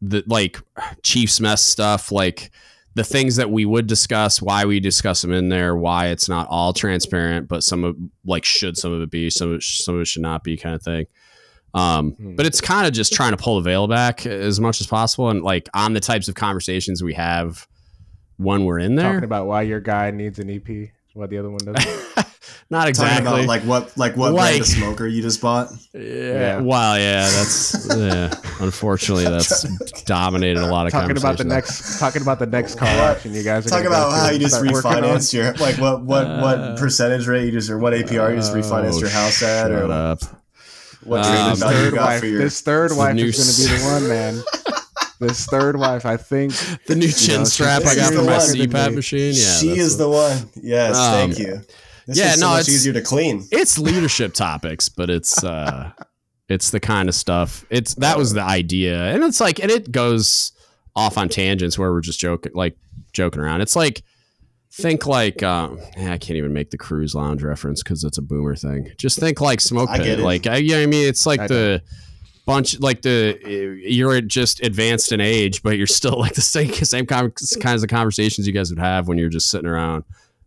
[0.00, 0.58] the like
[1.02, 2.10] Chiefs mess stuff.
[2.10, 2.50] Like
[2.94, 6.46] the things that we would discuss, why we discuss them in there, why it's not
[6.50, 9.94] all transparent, but some of like should some of it be, some of it, some
[9.94, 11.06] of it should not be, kind of thing.
[11.74, 12.34] Um, Hmm.
[12.36, 15.30] but it's kind of just trying to pull the veil back as much as possible,
[15.30, 17.66] and like on the types of conversations we have
[18.36, 19.12] when we're in there.
[19.12, 22.26] Talking about why your guy needs an EP, why the other one doesn't.
[22.70, 23.26] not Talking exactly.
[23.26, 25.68] about like what like what Like- brand of smoker you just bought.
[25.94, 26.00] yeah.
[26.00, 26.60] Yeah.
[26.60, 27.28] Well, yeah.
[27.30, 28.34] That's yeah.
[28.60, 29.62] Unfortunately, that's
[30.04, 31.48] dominated a lot of talking about the conversation.
[31.48, 33.16] next, talking about the next car What?
[33.16, 35.02] option you guys are Talk about how you just start working on.
[35.02, 38.36] refinanced your like what what Uh, what percentage rate you just or what APR you
[38.36, 40.22] just refinanced your house at Oh, Shut or up.
[41.04, 43.36] what Um, This value you third got wife, for your this third wife new is
[43.36, 44.42] going to be the one, man.
[45.20, 46.52] this third wife, I think.
[46.86, 48.40] The new chin know, strap I got the for my one.
[48.40, 49.34] CPAP machine.
[49.34, 50.50] Yeah, she is the- the one.
[50.62, 51.60] Yes, Um, thank you.
[52.06, 53.46] This yeah, so no, much it's- easier to clean.
[53.50, 55.90] it's leadership topics, but it's uh
[56.48, 57.64] it's the kind of stuff.
[57.70, 59.14] It's that was the idea.
[59.14, 60.52] And it's like and it goes
[60.94, 62.76] off on tangents where we're just joking like
[63.12, 63.60] joking around.
[63.62, 64.02] It's like
[64.72, 68.56] think like um I can't even make the cruise lounge reference cuz it's a boomer
[68.56, 68.90] thing.
[68.98, 70.18] Just think like smoke I pit.
[70.18, 70.22] it.
[70.22, 71.82] Like I, you know what I mean it's like I the
[72.44, 73.38] bunch like the
[73.86, 78.46] you're just advanced in age but you're still like the same same kinds of conversations
[78.46, 80.02] you guys would have when you're just sitting around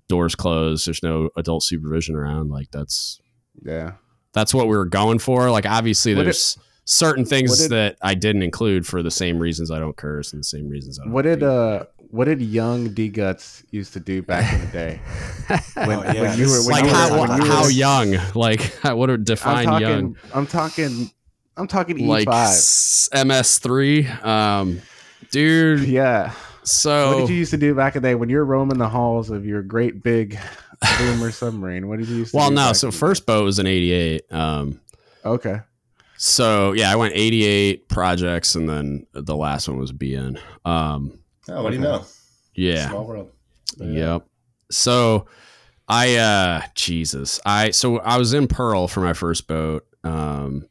[0.07, 3.19] doors closed there's no adult supervision around like that's
[3.63, 3.93] Yeah.
[4.33, 5.49] that's what we were going for.
[5.49, 9.71] Like obviously What there's certain things did- that I didn't include for the same reasons
[9.71, 11.49] I don't curse and the same reasons I don't What did read.
[11.49, 14.99] uh what did young DGUTS used to do back in the day?
[15.75, 17.69] When, Oh, yeah, when you were when like you were, how, when you how were,
[17.69, 18.15] young?
[18.35, 20.15] Like what would I'm define talking young?
[20.33, 21.11] I'm talking
[21.57, 22.49] I'm talking E Like five.
[22.49, 24.81] s- MS3 um
[25.31, 26.33] dude Yeah.
[26.65, 28.89] So what did you used to do back in the day when you're roaming the
[28.89, 30.37] halls of your great big
[30.99, 31.87] boomer submarine?
[31.87, 33.67] What did you used to well do no so in the first boat was an
[33.67, 34.81] 88 um?
[35.23, 35.59] Okay.
[36.17, 41.61] so yeah I went 88 projects and then the last one was BN um Oh,
[41.63, 42.03] what do you know?
[42.55, 43.31] yeah Small world.
[43.77, 44.25] Yep.
[44.71, 45.27] So
[45.87, 47.39] I uh Jesus.
[47.45, 50.67] I so I was in Pearl for my first boat um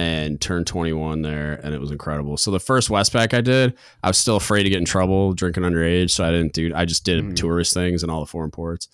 [0.00, 2.36] and turned 21 there and it was incredible.
[2.38, 5.62] So the first Westpac I did, I was still afraid to get in trouble drinking
[5.64, 7.36] underage, so I didn't do I just did Mhm.
[7.36, 8.88] tourist things and all the foreign ports.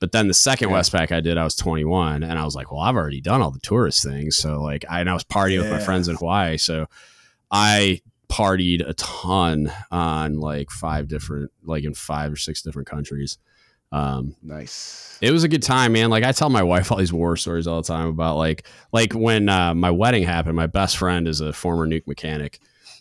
[0.00, 0.76] But then the second Yeah.
[0.76, 3.50] Westpac I did, I was 21 and I was like, well, I've already done all
[3.50, 4.36] the tourist things.
[4.36, 6.58] So like I, and I was partying with my friends in Hawaii.
[6.58, 6.86] So
[7.50, 13.38] I partied a ton on like five different like in five or six different countries.
[13.92, 15.18] Um Nice.
[15.20, 16.10] it was a good time, man.
[16.10, 19.12] Like I tell my wife all these war stories all the time about like like
[19.12, 20.56] when uh, my wedding happened.
[20.56, 22.60] My best friend is a former nuke mechanic.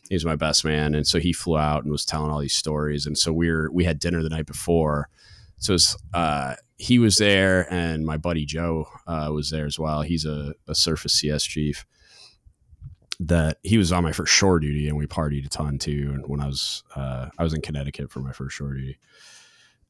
[0.10, 3.06] He's my best man, and so he flew out and was telling all these stories.
[3.06, 5.08] And so we were we had dinner the night before.
[5.58, 10.02] So was, uh, he was there, and my buddy Joe uh, was there as well.
[10.02, 11.86] He's a, a Surface CS chief.
[13.20, 16.12] That he was on my first shore duty, and we partied a ton too.
[16.14, 18.98] And when I was uh, I was in Connecticut for my first shore duty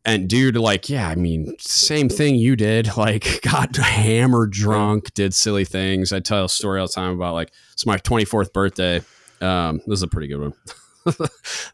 [0.05, 5.33] and dude like yeah i mean same thing you did like got hammered drunk did
[5.33, 6.11] silly things.
[6.13, 9.01] I tell a story all the time about like it's my 24th birthday.
[9.41, 10.53] Um this is a pretty good one.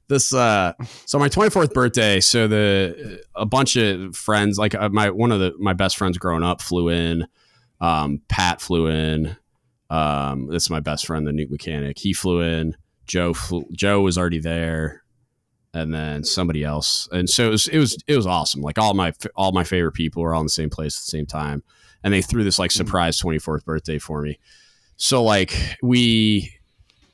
[0.08, 0.74] This uh
[1.06, 5.40] so my 24th birthday so the a bunch of friends like uh, my one of
[5.40, 7.28] the my best friends growing up flew in.
[7.82, 9.36] Um pat flew in.
[9.90, 11.98] Um this is my best friend the nuke mechanic.
[11.98, 12.76] He flew in.
[13.08, 15.04] Joe flew, joe was already there
[15.76, 17.08] and then somebody else.
[17.12, 18.62] And so it was, it was it was awesome.
[18.62, 21.18] Like all my all my favorite people were all in the same place at the
[21.18, 21.62] same time,
[22.04, 24.40] and they threw this like surprise twenty fourth birthday for me.
[24.96, 26.52] So like we,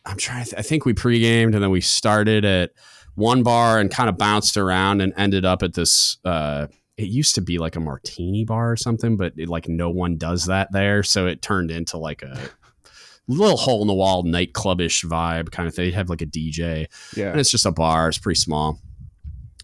[0.05, 0.45] I'm trying.
[0.45, 2.71] To th- I think we pre-gamed and then we started at
[3.15, 6.19] one bar and kind of bounced around and ended up at this.
[6.23, 9.89] Uh, it used to be like a martini bar or something, but it, like no
[9.89, 12.37] one does that there, so it turned into like a
[13.31, 15.85] little hole in the wall nightclubish vibe kind of thing.
[15.89, 17.31] They have like a DJ Yeah.
[17.31, 18.09] and it's just a bar.
[18.09, 18.79] It's pretty small,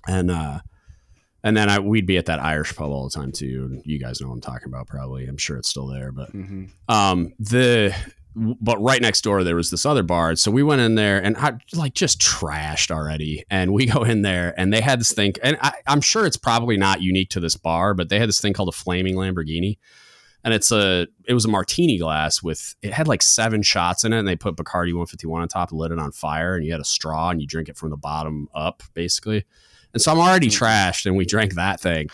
[0.07, 0.59] and uh,
[1.43, 3.67] and then I, we'd be at that Irish pub all the time too.
[3.71, 5.25] And you guys know what I'm talking about, probably.
[5.27, 7.93] I'm sure it's still there, but hmm um, the
[8.39, 11.35] but right next door there was this other bar, so we went in there and
[11.37, 15.33] I like just trashed already, and we go in there and they had this thing,
[15.43, 18.39] and I, I'm sure it's probably not unique to this bar, but they had this
[18.39, 19.77] thing called a flaming Lamborghini.
[20.43, 24.13] And it's a it was a martini glass with it had like seven shots in
[24.13, 26.71] it, and they put Bacardi 151 on top, and lit it on fire, and you
[26.71, 29.45] had a straw and you drink it from the bottom up, basically.
[29.93, 32.09] And so I'm already trashed, and we drank that thing.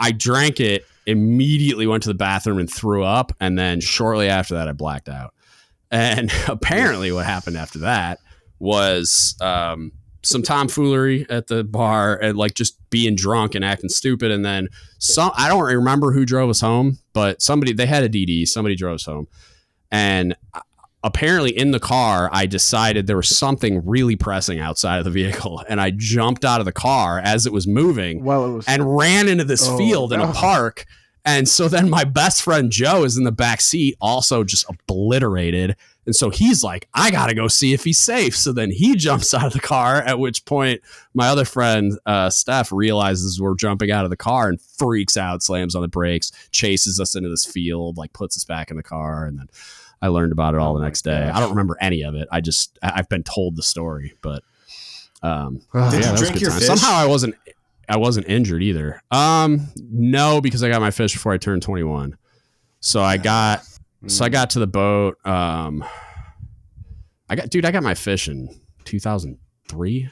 [0.00, 4.54] I drank it, immediately went to the bathroom and threw up, and then shortly after
[4.54, 5.34] that, I blacked out.
[5.90, 8.18] And apparently, what happened after that
[8.58, 9.92] was um,
[10.28, 14.30] some tomfoolery at the bar and like just being drunk and acting stupid.
[14.30, 14.68] And then
[14.98, 18.76] some, I don't remember who drove us home, but somebody, they had a DD, somebody
[18.76, 19.26] drove us home.
[19.90, 20.36] And
[21.02, 25.64] apparently in the car, I decided there was something really pressing outside of the vehicle,
[25.68, 28.96] and I jumped out of the car as it was moving Well, it was and
[28.96, 30.84] ran into this Oh, field in a park.
[31.24, 35.76] And so then my best friend Joe is in the back seat, also just obliterated.
[36.08, 38.34] And so he's like, I gotta go see if he's safe.
[38.34, 39.96] So then he jumps out of the car.
[39.96, 40.80] At which point,
[41.12, 45.42] my other friend uh, Steph realizes we're jumping out of the car and freaks out,
[45.42, 48.82] slams on the brakes, chases us into this field, like puts us back in the
[48.82, 49.48] car, and then
[50.00, 51.26] I learned about it all Oh the next day.
[51.26, 51.36] gosh.
[51.36, 52.26] I don't remember any of it.
[52.32, 54.42] I just I- I've been told the story, but
[55.22, 56.58] um, Did yeah, you that was a drink your time.
[56.60, 56.68] fish?
[56.68, 57.34] Somehow I wasn't
[57.86, 59.02] I wasn't injured either.
[59.10, 62.16] Um no, because I got my fish before I turned 21.
[62.80, 63.62] So I got
[64.06, 65.16] so I got to the boat.
[65.26, 65.84] Um
[67.28, 68.48] I got dude, I got my fish in
[68.84, 70.10] 2003.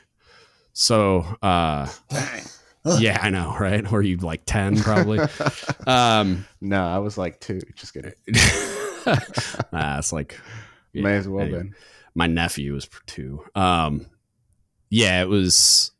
[0.72, 1.88] So uh
[2.84, 3.00] Ugh.
[3.00, 3.90] yeah, I know, right?
[3.92, 5.20] Or you like 10 probably.
[5.86, 7.60] um no, I was like two.
[7.74, 8.12] Just kidding.
[9.72, 10.38] nah, it's like
[10.92, 11.58] yeah, May as well anyway.
[11.60, 11.74] been.
[12.14, 13.42] my nephew was two.
[13.54, 14.06] Um
[14.90, 15.90] yeah, it was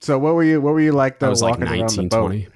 [0.00, 0.60] So what were you?
[0.60, 1.30] What were you like Though I though?
[1.30, 2.26] was like walking around the 19, boat?
[2.28, 2.48] 20.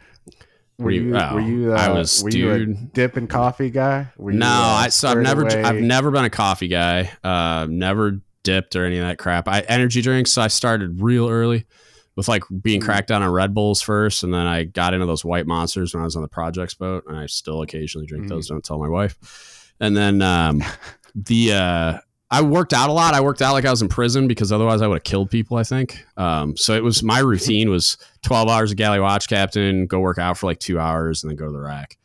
[0.78, 1.16] Were you?
[1.16, 1.72] Oh, were you?
[1.72, 4.08] Uh, I was, Were you a dip and coffee guy?
[4.16, 4.50] Were you, no, uh,
[4.84, 5.62] I, so I've never away?
[5.62, 7.10] I've never been a coffee guy.
[7.22, 9.48] Uh, never dipped or any of that crap.
[9.48, 10.32] I energy drinks.
[10.32, 11.64] So I started real early
[12.16, 12.84] with like being Mm.
[12.84, 16.00] cracked down on Red Bulls first, and then I got into those white monsters when
[16.02, 18.28] I was on the projects boat, and I still occasionally drink Mm.
[18.30, 18.48] those.
[18.48, 19.72] Don't tell my wife.
[19.80, 20.62] And then um,
[21.14, 21.98] the uh,
[22.38, 23.14] I worked out a lot.
[23.14, 25.56] I worked out like I was in prison because otherwise I would have killed people.
[25.56, 26.04] I think.
[26.16, 30.18] Um, so it was my routine was twelve hours of galley watch captain, go work
[30.18, 31.96] out for like two hours, and then go to the rack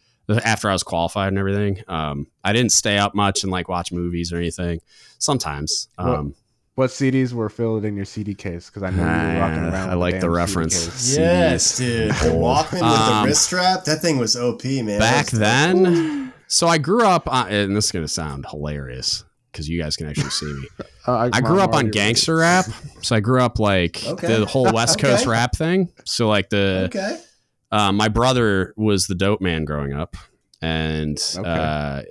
[0.46, 1.82] after I was qualified and everything.
[1.88, 4.80] Um, I didn't stay up much and like watch movies or anything.
[5.18, 5.88] Sometimes.
[5.98, 6.36] Um,
[6.76, 8.68] What CDs were filled in your CD case?
[8.70, 9.90] Because I know you were rocking Ah, around.
[9.90, 10.76] I like a the reference.
[10.76, 11.24] CD.
[11.24, 12.10] Yes, dude.
[12.12, 13.84] The Walkman with Um, the wrist strap.
[13.86, 15.00] That thing was OP, man.
[15.00, 19.26] back was- then, so I grew up on, and this is going to sound hilarious
[19.52, 20.68] because you guys can actually see me.
[21.08, 22.66] Uh, I grew I'm up on already gangster rap.
[23.02, 24.28] So I grew up like Okay.
[24.28, 25.32] the whole West Coast Okay.
[25.32, 25.92] rap thing.
[26.06, 27.20] So like the, Okay.
[27.72, 30.18] uh, my brother was the dope man growing up.
[30.62, 31.50] And Okay.
[31.50, 32.02] uh,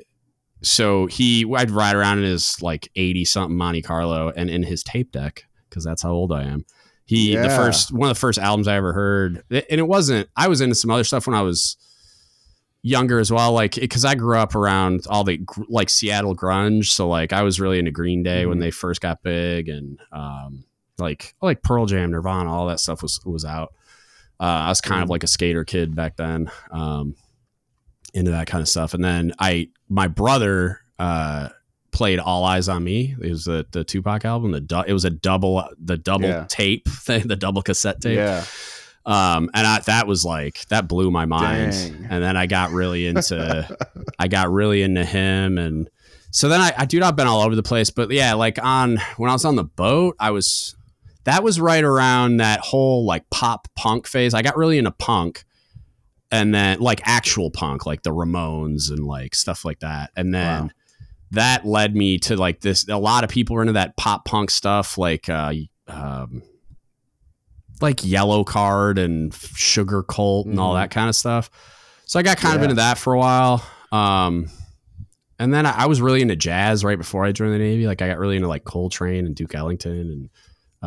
[0.63, 4.83] so he, I'd ride around in his like 80 something Monte Carlo and in his
[4.83, 6.65] tape deck, because that's how old I am.
[7.05, 10.49] He, the first, one of the first albums I ever heard, and it wasn't, I
[10.49, 11.77] was into some other stuff when I was
[12.89, 13.53] younger as well.
[13.53, 16.87] Like, because I grew up around all the like Seattle grunge.
[16.87, 18.61] So like I was really into Green Day when Mhm.
[18.61, 20.65] they first got big and, um,
[20.99, 23.73] like, like Pearl Jam, Nirvana, all that stuff was, was out.
[24.41, 25.13] Uh, I was kind of Mhm.
[25.13, 27.15] like a skater kid back then, um,
[28.15, 28.95] into that kind of stuff.
[28.95, 31.51] And then I, my brother, uh,
[31.91, 33.15] played All Eyez on Me.
[33.21, 34.53] It was the, the Tupac album.
[34.53, 36.45] The du- it was a double, the double Yeah.
[36.49, 38.17] tape thing, the double cassette tape.
[38.17, 38.45] Yeah.
[39.09, 41.73] Um, and I, that was like that blew my mind.
[41.73, 42.07] Dang.
[42.11, 43.67] And then I got really into,
[44.19, 45.89] I got really into him, and
[46.31, 47.89] so then I, I, dude, I've been all over the place.
[47.89, 50.77] But yeah, like on when I was on the boat, I was,
[51.25, 54.35] that was right around that whole like pop punk phase.
[54.35, 55.45] I got really into punk,
[56.31, 60.65] and then like actual punk, like the Ramones and like stuff like that, and then.
[60.65, 60.71] Wow.
[61.33, 62.89] That led me to like this.
[62.89, 65.53] A lot of people were into that pop punk stuff, like uh,
[65.87, 66.43] um,
[67.83, 70.81] like Yellowcard and Sugarcult and all Mhm.
[70.83, 71.51] that kind of stuff.
[72.07, 73.65] So I got kind of into that for a while.
[73.93, 74.49] Um,
[75.39, 77.87] and then I, I was really into jazz right before I joined the Navy.
[77.87, 80.31] Like I got really into like Coltrane and Duke Ellington and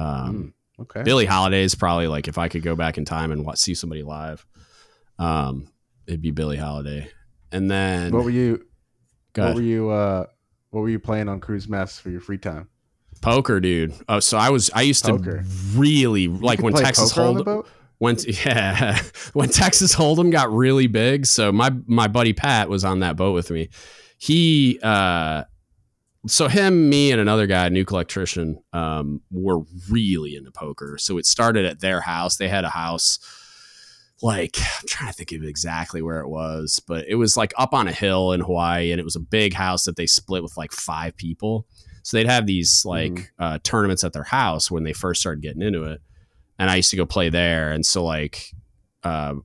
[0.03, 1.03] um, Okay.
[1.03, 4.01] Billie Holiday's probably like if I could go back in time and watch, see somebody
[4.01, 4.45] live,
[5.19, 5.67] um,
[6.07, 7.07] it'd be Billie Holiday.
[7.51, 8.65] And then What were you?
[9.35, 9.89] What were you?
[9.91, 10.25] Uh,
[10.71, 12.67] what were you playing on Crew's Mess for your free time?
[13.21, 13.93] Poker, dude.
[14.09, 15.43] Oh, so I was I used Poker.
[15.43, 17.63] to really like when Texas the
[17.97, 19.01] when yeah
[19.33, 21.25] when Texas Hold'em got really big.
[21.25, 23.69] So my my buddy Pat was on that boat with me.
[24.17, 25.43] He uh
[26.27, 30.97] so him, me, and another guy, a nuke electrician, um, were really into poker.
[30.99, 32.37] So it started at their house.
[32.37, 33.17] They had a house
[34.21, 37.73] like I'm trying to think of exactly where it was, but it was like up
[37.73, 40.57] on a hill in Hawaii, and it was a big house that they split with
[40.57, 41.65] like five people.
[42.03, 45.61] So they'd have these like uh, tournaments at their house when they first started getting
[45.61, 46.01] into it,
[46.59, 47.71] and I used to go play there.
[47.71, 48.51] And so like
[49.03, 49.35] uh,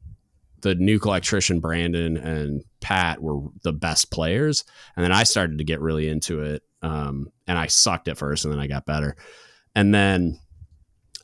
[0.62, 4.64] the nuke electrician Brandon and Pat were the best players,
[4.96, 6.62] and then I started to get really into it.
[6.82, 9.16] Um, and I sucked at first, and then I got better,
[9.74, 10.38] and then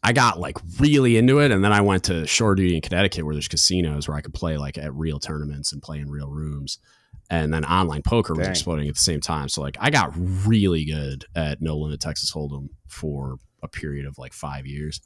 [0.03, 3.25] I got like really into it, and then I went to shore duty in Connecticut
[3.25, 6.29] where there's casinos where I could play like at real tournaments and play in real
[6.29, 6.79] rooms.
[7.33, 8.51] And then online poker was Dang.
[8.51, 9.49] exploding at the same time.
[9.49, 14.19] So like I got really good at no limit Texas Hold'em for a period of
[14.19, 15.01] like five years.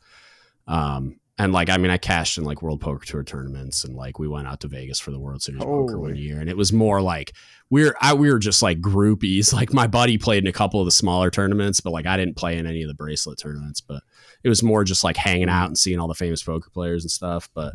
[0.66, 4.18] Um, and like I mean I cashed in like World Poker Tour tournaments and like
[4.18, 6.72] we went out to Vegas for the World Series poker one year and it was
[6.72, 7.33] more like
[7.70, 10.87] we're I, we were just like groupies like my buddy played in a couple of
[10.87, 14.03] the smaller tournaments but like I didn't play in any of the bracelet tournaments but
[14.43, 17.11] it was more just like hanging out and seeing all the famous poker players and
[17.11, 17.74] stuff but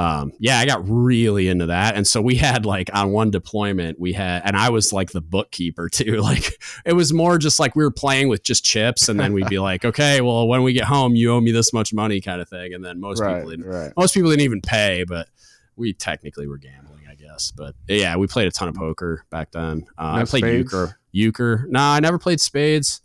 [0.00, 1.94] um yeah I got really into that.
[1.94, 5.20] And so we had like on one deployment we had and I was like the
[5.20, 6.16] bookkeeper too.
[6.16, 6.54] Like
[6.86, 9.58] it was more just like we were playing with just chips and then we'd be
[9.58, 12.48] like okay well when we get home you owe me this much money kind of
[12.48, 12.72] thing.
[12.72, 13.92] And then most right, people didn't right.
[13.96, 15.28] most people didn't even pay but
[15.76, 17.50] we technically were gambling i guess.
[17.50, 19.86] But yeah we played a ton of poker back then.
[19.98, 20.72] Uh, No i played spades?
[20.72, 20.98] euchre.
[21.12, 23.02] Euchre no i never played spades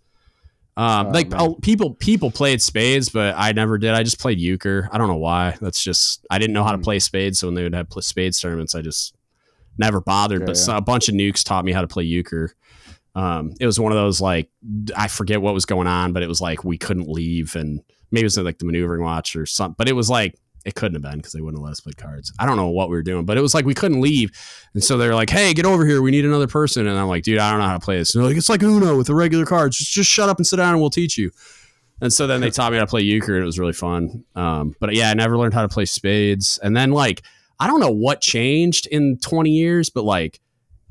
[0.78, 4.39] um, Oh, like oh, people people played spades but i never did i just played
[4.39, 6.84] euchre i don't know why that's just i didn't know how to Hmm.
[6.84, 9.15] play spades so when they would have spades tournaments i just
[9.78, 10.78] never bothered Yeah, but yeah.
[10.78, 12.53] a bunch of nukes taught me how to play euchre
[13.15, 14.49] um, it was one of those like
[14.97, 17.80] I forget what was going on, but it was like we couldn't leave, and
[18.11, 19.76] maybe it was like the maneuvering watch or something.
[19.78, 20.36] But it was like
[20.66, 22.34] it couldn't have been because they wouldn't let us play cards.
[22.39, 24.32] I don't know what we were doing, but it was like we couldn't leave,
[24.74, 27.24] and so they're like, "Hey, get over here, we need another person." And I'm like,
[27.24, 29.07] "Dude, I don't know how to play this." And they're like, "It's like Uno with
[29.07, 29.78] the regular cards.
[29.78, 31.32] Just just shut up and sit down, and we'll teach you."
[32.01, 34.26] And so then they taught me how to play euchre, and it was really fun.
[34.36, 36.59] Um, but yeah, I never learned how to play spades.
[36.61, 37.22] And then like
[37.59, 40.41] I don't know what changed in 20 years, but like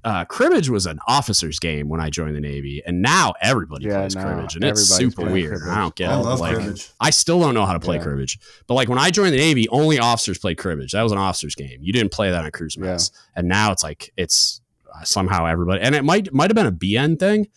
[0.05, 4.01] uh, cribbage was an officer's game when I joined the Navy, and now everybody Yeah,
[4.01, 5.51] plays now cribbage, and it's super weird.
[5.61, 5.69] cribbage.
[5.69, 6.23] I don't get I it.
[6.23, 6.91] love like, cribbage.
[7.01, 8.03] I still don't know how to play Yeah.
[8.03, 10.93] cribbage, but like when I joined the Navy, only officers played cribbage.
[10.93, 11.79] That was an officer's game.
[11.81, 12.99] You didn't play that on cruise Yeah.
[13.35, 14.61] and now it's like it's
[14.95, 17.49] uh, somehow everybody, and it might might have been a BN thing,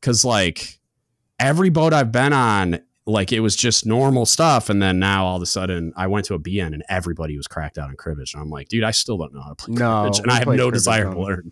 [0.00, 0.78] because like
[1.38, 2.80] every boat I've been on.
[3.06, 6.26] Like it was just normal stuff, and then now all of a sudden I went
[6.26, 8.92] to a BN and everybody was cracked out in cribbage, and I'm like, dude, I
[8.92, 11.50] still don't know how to play No, cribbage, and I have no desire to learn.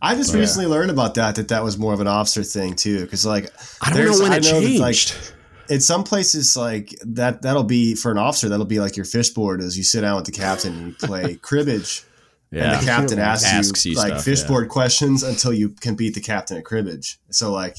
[0.00, 0.40] I just oh, Yeah.
[0.40, 3.52] recently learned about that that that was more of an officer thing too, because like
[3.80, 5.32] I don't know when I it know that, like, changed.
[5.68, 9.30] in some places like that that'll be for an officer that'll be like your fish
[9.30, 12.02] board is you sit down with the captain and you play cribbage
[12.50, 14.48] and the captain asks, Asks you, you like stuff, fish yeah.
[14.48, 17.78] board questions until you can beat the captain at cribbage so like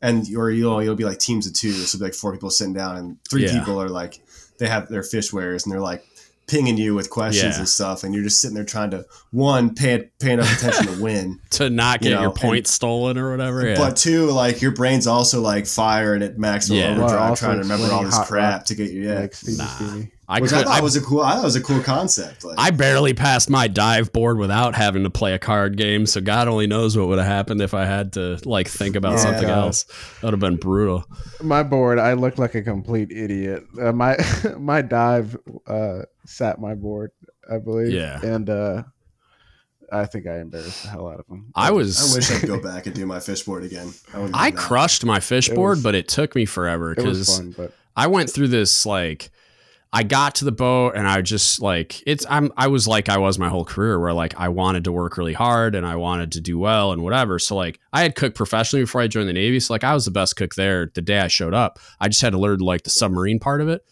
[0.00, 2.50] and or you'll you'll be like teams of two so it'll be like four people
[2.50, 3.58] sitting down and three Yeah.
[3.58, 4.20] people are like
[4.58, 6.04] they have their fish wares and they're like
[6.52, 7.58] pinging you with questions Yeah.
[7.60, 11.02] and stuff and you're just sitting there trying to one pay pay enough attention to
[11.02, 13.66] win to not you get know, your and- points stolen or whatever.
[13.66, 13.76] Yeah.
[13.76, 16.90] But two, like your brain's also like firing at maximum Yeah.
[16.92, 19.08] overdrive, Well, trying to remember all this crap to get you.
[19.08, 20.02] Yeah, Like Nah.
[20.24, 20.36] Stevie.
[20.38, 21.20] I which could, I thought I, was a cool.
[21.20, 22.44] I thought was a cool concept.
[22.44, 26.06] Like, I barely passed my dive board without having to play a card game.
[26.06, 29.12] So God only knows what would have happened if I had to like think about
[29.12, 29.18] Yeah.
[29.18, 29.84] something else.
[29.84, 31.04] That would have been brutal.
[31.42, 33.64] My board, I looked like a complete idiot.
[33.80, 34.16] Uh, my
[34.58, 37.10] my dive uh, sat my board,
[37.52, 37.92] I believe.
[37.92, 38.20] Yeah.
[38.24, 38.82] and uh,
[39.92, 41.50] I think I embarrassed the hell out of him.
[41.54, 42.12] I was.
[42.12, 43.92] I wish I'd go back and do my fish board again.
[44.14, 47.42] I, I crushed my fish It board, was- but it took me forever because
[47.94, 49.30] I went through this like
[49.94, 53.18] I got to the boat and I just like it's I'm I was like I
[53.18, 56.32] was my whole career where like I wanted to work really hard and I wanted
[56.32, 57.38] to do well and whatever.
[57.38, 59.60] So like I had cooked professionally before I joined the Navy.
[59.60, 61.78] So like I was the best cook there the day I showed up.
[62.00, 63.84] I just had to learn like the submarine part of it.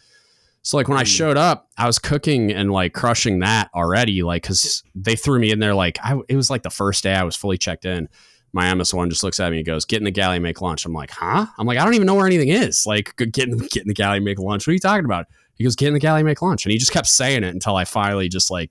[0.62, 1.16] So like when I Mm.
[1.16, 5.50] showed up, I was cooking and like crushing that already, like because they threw me
[5.50, 5.74] in there.
[5.74, 8.08] Like I, it was like the first day I was fully checked in.
[8.52, 10.84] My MS one just looks at me and goes, "Get in the galley, make lunch."
[10.84, 13.58] I'm like, "Huh?" I'm like, "I don't even know where anything is." Like, get in,
[13.58, 14.66] get in the galley, make lunch.
[14.66, 15.26] What are you talking about?
[15.60, 17.52] He goes, "Get in the galley, and make lunch," and he just kept saying it
[17.52, 18.70] until I finally just like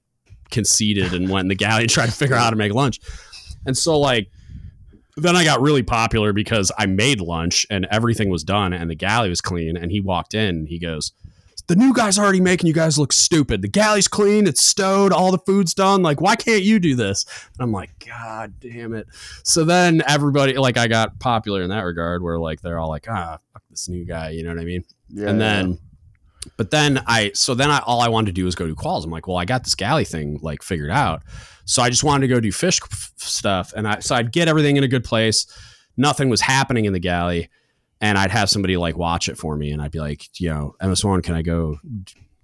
[0.50, 3.00] conceded and went in the galley and tried to figure out how to make lunch.
[3.66, 4.32] And so like
[5.22, 8.96] then I got really popular because I made lunch and everything was done and the
[8.96, 9.78] galley was clean.
[9.78, 11.12] And he walked in and he goes,
[11.68, 13.62] The new guy's already making you guys look stupid.
[13.62, 16.02] The galley's clean, it's stowed, all the food's done.
[16.02, 17.26] Like, why can't you do this?
[17.58, 19.08] And I'm like, God damn it.
[19.44, 23.08] So then everybody, like, I got popular in that regard where, like, they're all like,
[23.10, 24.30] ah, fuck this new guy.
[24.30, 24.84] You know what I mean?
[25.10, 25.80] yeah, and then
[26.58, 29.04] but then i so then i all i wanted to do was go do quals.
[29.04, 31.22] I'm like well i got this galley thing like figured out.
[31.66, 33.74] So i just wanted to go do fish f- stuff.
[33.76, 35.46] And i so i'd get everything in a good place.
[35.98, 37.50] Nothing was happening in the galley.
[38.02, 39.72] And i'd have somebody like watch it for me.
[39.72, 41.78] And i'd be like you know ms1 can i go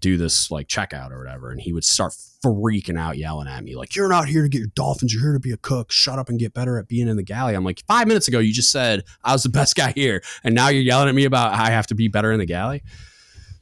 [0.02, 1.52] do this like checkout or whatever?
[1.52, 2.14] And he would start
[2.44, 5.12] freaking out yelling at me like you're not here to get your dolphins.
[5.12, 5.92] You're here to be a cook.
[5.92, 7.56] Shut up and get better at being in the galley.
[7.56, 10.22] I'm like five minutes ago you just said i was the best guy here.
[10.44, 12.46] And now you're yelling at me about how i have to be better in the
[12.46, 12.84] galley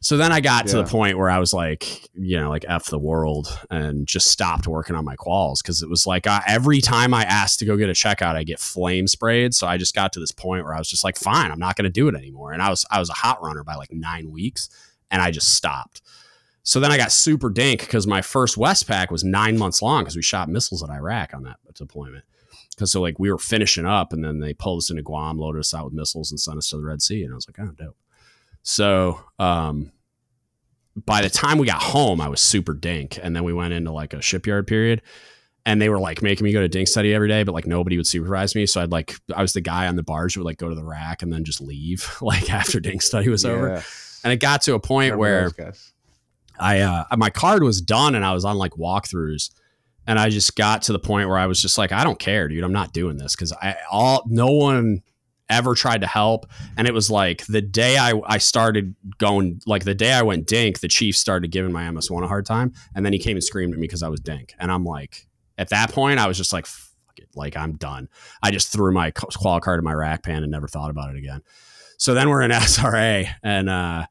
[0.04, 2.88] so then I got to the point where I was like, you know, like F
[2.88, 6.82] the world and just stopped working on my quals because it was like uh, every
[6.82, 9.54] time I asked to go get a checkout, I get flame sprayed.
[9.54, 11.78] So I just got to this point where I was just like, fine, I'm not
[11.78, 12.52] going to do it anymore.
[12.52, 14.68] And I was I was a hot runner by like nine weeks,
[15.10, 16.02] and I just stopped.
[16.64, 20.18] So then I got super dink because my first Westpac was nine months long because
[20.18, 22.26] we shot missiles at Iraq on that deployment.
[22.72, 25.60] Because so like we were finishing up, and then they pulled us into Guam, loaded
[25.60, 27.24] us out with missiles, and sent us to the Red Sea.
[27.24, 27.96] And I was like, oh, dope.
[28.64, 29.92] So, um,
[30.96, 33.92] by the time we got home, I was super dink, and then we went into
[33.92, 35.02] like a shipyard period.
[35.66, 37.96] And they were like making me go to dink study every day, but like nobody
[37.96, 38.66] would supervise me.
[38.66, 40.76] So I'd like I was the guy on the barge who would like go to
[40.76, 43.82] the rack and then just leave like after dink study was over.
[44.26, 45.52] And it got to a point where.
[46.60, 49.52] I uh my card was done and I was on like walkthroughs
[50.06, 52.48] and I just got to the point where I was just like I don't care
[52.48, 55.02] dude I'm not doing this cuz I all no one
[55.54, 56.46] ever tried to help.
[56.78, 60.48] And it was like the day I I started going like the day I went
[60.48, 62.74] dink the chief started giving my MS1 a hard time.
[62.96, 64.54] And then he came and screamed at me cuz I was dink.
[64.60, 65.28] And I'm like
[65.58, 68.10] at that point I was just like fuck it like I'm done.
[68.42, 71.18] I just threw my qual card in my rack pan and never thought about it
[71.18, 71.42] again.
[71.98, 74.06] So then we're in SRA and uh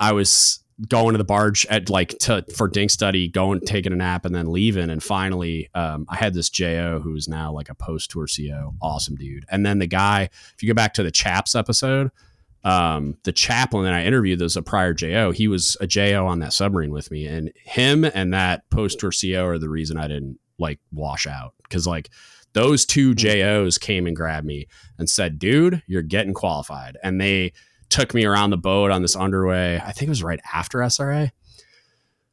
[0.00, 3.96] I was going to the barge at like to for dink study, going taking a
[3.96, 4.90] nap, and then leaving.
[4.90, 9.16] And finally, um, I had this Jo who's now like a post tour CO, awesome
[9.16, 9.44] dude.
[9.50, 12.10] And then the guy, if you go back to the Chaps episode,
[12.64, 15.30] um, the chaplain that I interviewed, there's a prior Jo.
[15.30, 19.10] He was a Jo on that submarine with me, and him and that post tour
[19.10, 22.10] CO are the reason I didn't like wash out because like
[22.52, 24.66] those two JOs came and grabbed me
[24.98, 27.52] and said, "Dude, you're getting qualified," and they
[27.88, 29.80] took me around the boat on this underway.
[29.84, 31.30] I think it was right after SRA.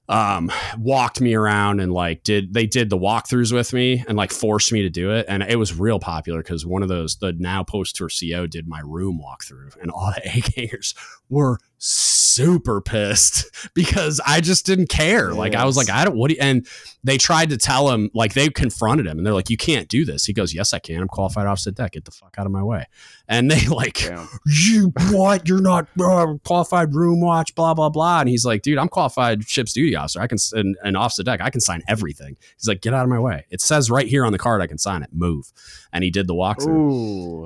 [0.08, 4.32] Um, walked me around and like did they did the walkthroughs with me and like
[4.32, 7.34] forced me to do it, and it was real popular because one of those the
[7.34, 10.94] now post tour CO did my room walkthrough, and all the A gangers
[11.28, 15.34] were super pissed because I just didn't care.
[15.34, 16.68] Like I was like, I don't what do you, and
[17.04, 20.04] they tried to tell him like they confronted him and they're like, you can't do
[20.06, 20.26] this.
[20.26, 21.02] He goes, yes, I can.
[21.02, 21.92] I'm qualified opposite deck.
[21.92, 22.86] Get the fuck out of my way.
[23.28, 24.28] And they like Damn.
[24.46, 25.48] you what?
[25.48, 28.22] You're not uh, qualified room watch, blah blah blah.
[28.22, 30.20] And he's like, dude, I'm qualified ship's duty officer.
[30.22, 32.36] I can and, and off the deck, I can sign everything.
[32.58, 33.46] He's like, get out of my way.
[33.50, 35.10] It says right here on the card, I can sign it.
[35.14, 35.52] Move.
[35.94, 36.68] And he did the walkthrough,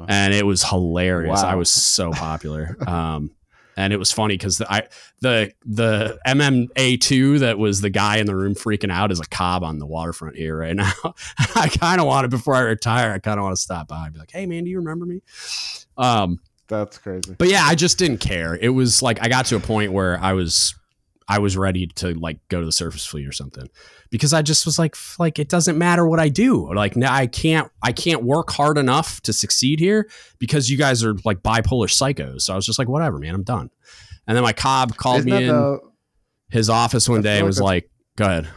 [0.01, 0.05] Ooh.
[0.07, 1.43] and it was hilarious.
[1.43, 1.49] Wow.
[1.49, 2.75] I was so popular.
[2.87, 3.31] um,
[3.79, 4.87] and it was funny because the I
[5.21, 9.25] the the MMA two that was the guy in the room freaking out is a
[9.25, 10.91] cob on the waterfront here right now.
[11.55, 13.13] I kind of want to before I retire.
[13.13, 15.05] I kind of want to stop by and be like, hey man, do you remember
[15.05, 15.21] me?
[15.97, 17.35] Um, That's crazy.
[17.37, 18.55] but yeah, I just didn't care.
[18.55, 20.75] It was like I got to a point where I was
[21.29, 23.69] I was ready to like go to the surface fleet or something
[24.09, 26.73] because I just was like like it doesn't matter what I do.
[26.73, 30.09] Like now I can't I can't work hard enough to succeed here
[30.39, 32.41] because you guys are like bipolar psychos.
[32.41, 33.69] So I was just like whatever, man, I'm done.
[34.27, 35.79] And then my cob called Isn't me in the-
[36.49, 38.47] his office one day and like was like, "Go ahead."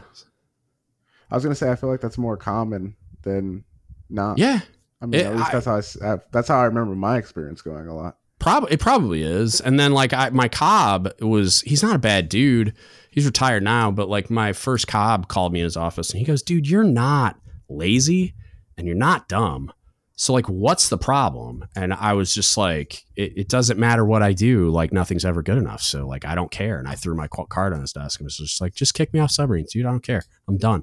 [1.31, 3.65] I was gonna say I feel like that's more common than
[4.11, 4.39] not.
[4.39, 4.61] Yeah.
[5.01, 5.67] I mean, It- at least I- that's
[6.03, 8.17] how I that's how I remember my experience going a lot.
[8.39, 9.61] Probably it probably is.
[9.61, 12.75] And then like I my cob was he's not a bad dude.
[13.13, 16.25] He's retired now, but like my first cob called me in his office and he
[16.25, 18.35] goes, "Dude, you're not lazy
[18.77, 19.71] and you're not dumb.
[20.17, 24.23] So like what's the problem?" And I was just like, it, it doesn't matter what
[24.23, 25.83] I do, like nothing's ever good enough.
[25.83, 26.79] So like I don't care.
[26.79, 29.21] And I threw my card on his desk and was just like, "Just kick me
[29.21, 29.85] off submarines, dude.
[29.85, 30.23] I don't care.
[30.49, 30.83] I'm done."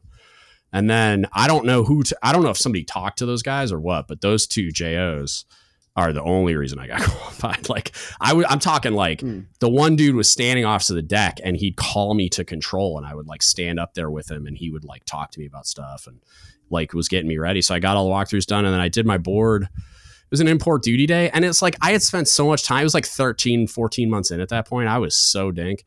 [0.71, 3.41] And then I don't know who to, I don't know if somebody talked to those
[3.41, 5.45] guys or what, but those two JOs
[5.95, 7.67] are the only reason I got qualified.
[7.69, 7.91] Like
[8.21, 9.41] I would, I'm talking like Hmm.
[9.59, 12.97] the one dude was standing off to the deck and he'd call me to control
[12.97, 15.39] and I would like stand up there with him and he would like talk to
[15.39, 16.19] me about stuff and
[16.69, 17.61] like was getting me ready.
[17.61, 19.63] So I got all the walkthroughs done and then I did my board.
[19.63, 22.81] It was an import duty day and it's like I had spent so much time.
[22.81, 24.87] It was like 13, 14 months in at that point.
[24.87, 25.83] I was so dink.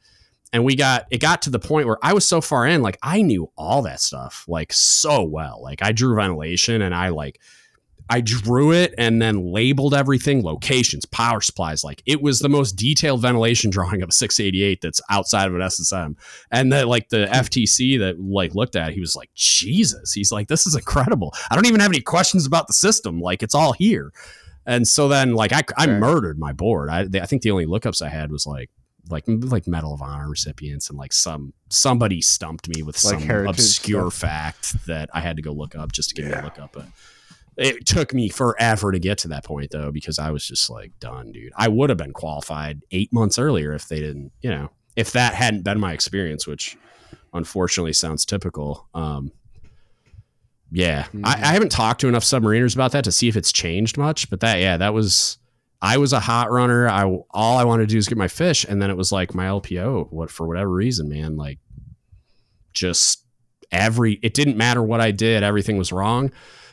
[0.53, 2.99] And we got it got to the point where I was so far in, like
[3.03, 5.63] I knew all that stuff like so well.
[5.63, 7.41] Like I drew ventilation and I like
[8.11, 11.83] I drew it and then labeled everything, locations, power supplies.
[11.85, 15.61] Like it was the most detailed ventilation drawing of a 688 that's outside of an
[15.61, 16.17] SSM.
[16.51, 17.33] And that like the hmm.
[17.33, 20.13] FTC that like looked at, it, he was like, Jesus.
[20.13, 21.33] He's like, this is incredible.
[21.51, 23.21] I don't even have any questions about the system.
[23.21, 24.13] Like it's all here.
[24.67, 25.99] And so then like I, I Sure.
[25.99, 26.89] murdered my board.
[26.91, 28.71] I, I think the only lookups I had was like
[29.11, 33.47] like like Medal of Honor recipients and like some somebody stumped me with Like some
[33.49, 34.21] obscure stuff.
[34.21, 36.39] fact that I had to go look up just to get me Yeah.
[36.41, 36.71] to look up.
[36.73, 36.87] But
[37.57, 40.93] it took me forever to get to that point though because I was just like
[41.01, 41.53] done, dude.
[41.57, 45.35] I would have been qualified eight months earlier if they didn't, you know, if that
[45.35, 46.77] hadn't been my experience, which
[47.35, 48.89] unfortunately sounds typical.
[48.95, 49.33] Um,
[50.71, 51.21] yeah, Mhm.
[51.27, 54.31] I, I haven't talked to enough submariners about that to see if it's changed much.
[54.31, 55.39] But that, yeah, that was.
[55.85, 56.89] I was a hot runner.
[56.89, 59.35] I all I wanted to do is get my fish, and then it was like
[59.35, 60.13] my LPO.
[60.13, 61.59] What for whatever reason, man, like
[62.73, 63.22] just
[63.73, 64.21] every.
[64.23, 65.43] It didn't matter what I did.
[65.43, 66.31] Everything was wrong.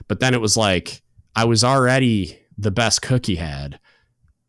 [0.08, 1.02] But then it was like
[1.36, 3.80] I was already the best cook he had.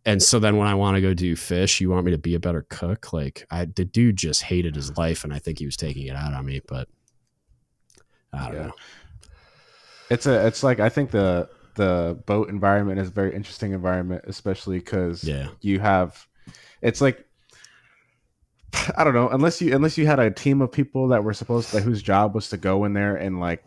[0.06, 2.34] And so then when I want to go do fish, you want me to be
[2.34, 3.12] a better cook?
[3.12, 6.16] Like I the dude just hated his life and I think he was taking it
[6.16, 6.88] out on me, but
[8.32, 8.66] I don't Yeah.
[8.68, 8.72] know.
[10.08, 14.24] It's a it's like I think the the boat environment is a very interesting environment,
[14.26, 15.48] especially because Yeah.
[15.60, 16.26] you have
[16.82, 17.24] it's like
[18.96, 19.28] I don't know.
[19.28, 22.34] Unless you unless you had a team of people that were supposed to whose job
[22.34, 23.64] was to go in there and like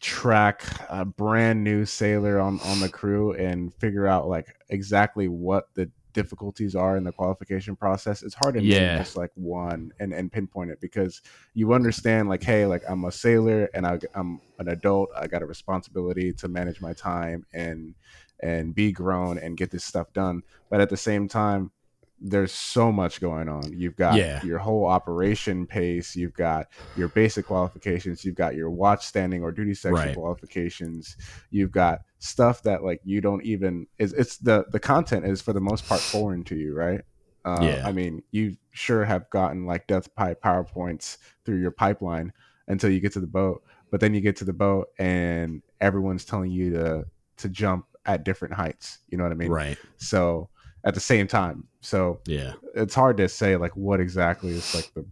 [0.00, 5.68] track a brand new sailor on on the crew and figure out like exactly what
[5.74, 8.98] the difficulties are in the qualification process it's hard to yeah.
[8.98, 11.22] just like one and and pinpoint it because
[11.54, 15.40] you understand like hey like i'm a sailor and I, i'm an adult i got
[15.40, 17.94] a responsibility to manage my time and
[18.40, 21.70] and be grown and get this stuff done but at the same time
[22.20, 23.72] there's so much going on.
[23.72, 24.42] You've got yeah.
[24.44, 29.52] your whole operation pace, you've got your basic qualifications, you've got your watch standing or
[29.52, 30.16] duty section right.
[30.16, 31.16] qualifications,
[31.50, 35.52] you've got stuff that like you don't even is it's the the content is for
[35.52, 37.02] the most part foreign to you, right?
[37.44, 37.86] Uh, yeah.
[37.86, 42.32] I mean, you sure have gotten like death pipe powerpoints through your pipeline
[42.68, 46.24] until you get to the boat, but then you get to the boat and everyone's
[46.24, 47.04] telling you to
[47.36, 48.98] to jump at different heights.
[49.08, 49.50] You know what I mean?
[49.50, 49.78] Right.
[49.98, 50.48] So
[50.84, 51.66] at the same time.
[51.80, 55.04] So yeah, it's hard to say like what exactly is like the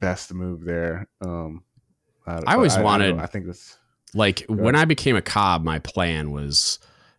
[0.00, 1.08] best move there.
[1.20, 1.62] Um,
[2.26, 3.18] I, I always I, wanted.
[3.18, 3.78] I, I think this
[4.14, 6.78] like when I became a cob, my plan was,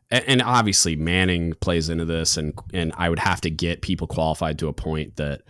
[0.09, 4.59] and obviously Manning plays into this, and and I would have to get people qualified
[4.59, 5.41] to a point that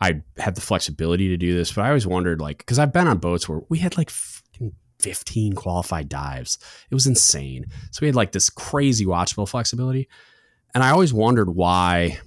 [0.00, 1.72] I had the flexibility to do this.
[1.72, 4.10] But I always wondered, like, because I've been on boats where we had like
[5.00, 6.58] 15 qualified dives.
[6.90, 7.66] It was insane.
[7.90, 10.08] So we had like this crazy watch bill flexibility
[10.74, 12.18] and I always wondered why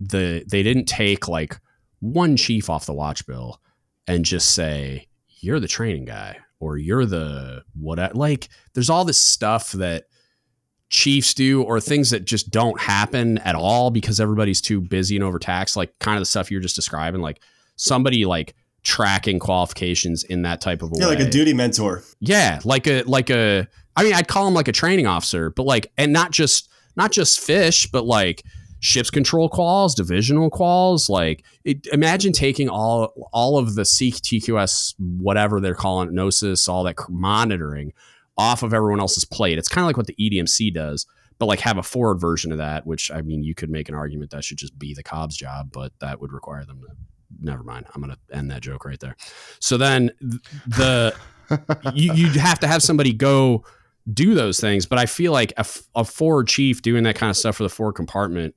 [0.00, 1.60] the they didn't take like
[2.00, 3.60] one chief off the watch bill
[4.06, 5.08] and just say
[5.40, 10.04] you're the training guy or you're the what like there's all this stuff that
[10.88, 15.24] chiefs do or things that just don't happen at all because everybody's too busy and
[15.24, 17.40] overtaxed like kind of the stuff you're just describing like
[17.76, 21.16] somebody like tracking qualifications in that type of a yeah, way.
[21.16, 22.02] like a duty mentor.
[22.20, 25.64] Yeah, like a like a I mean I'd call him like a training officer, but
[25.64, 26.69] like and not just
[27.00, 28.44] not just fish, but like
[28.80, 31.08] ships control quals, divisional quals.
[31.08, 36.68] Like it, imagine taking all all of the Seek TQS, whatever they're calling it, Gnosis,
[36.68, 37.94] all that monitoring
[38.36, 39.58] off of everyone else's plate.
[39.58, 41.06] It's kind of like what the EDMC does,
[41.38, 42.86] but like have a forward version of that.
[42.86, 45.70] Which I mean, you could make an argument that should just be the Cob's job,
[45.72, 46.88] but that would require them to.
[47.40, 47.86] Never mind.
[47.94, 49.16] I'm gonna end that joke right there.
[49.58, 50.10] So then
[50.66, 51.14] the
[51.94, 53.64] you you'd have to have somebody go
[54.12, 54.86] do those things.
[54.86, 57.68] But I feel like a, a forward chief doing that kind of stuff for the
[57.68, 58.54] forward compartment,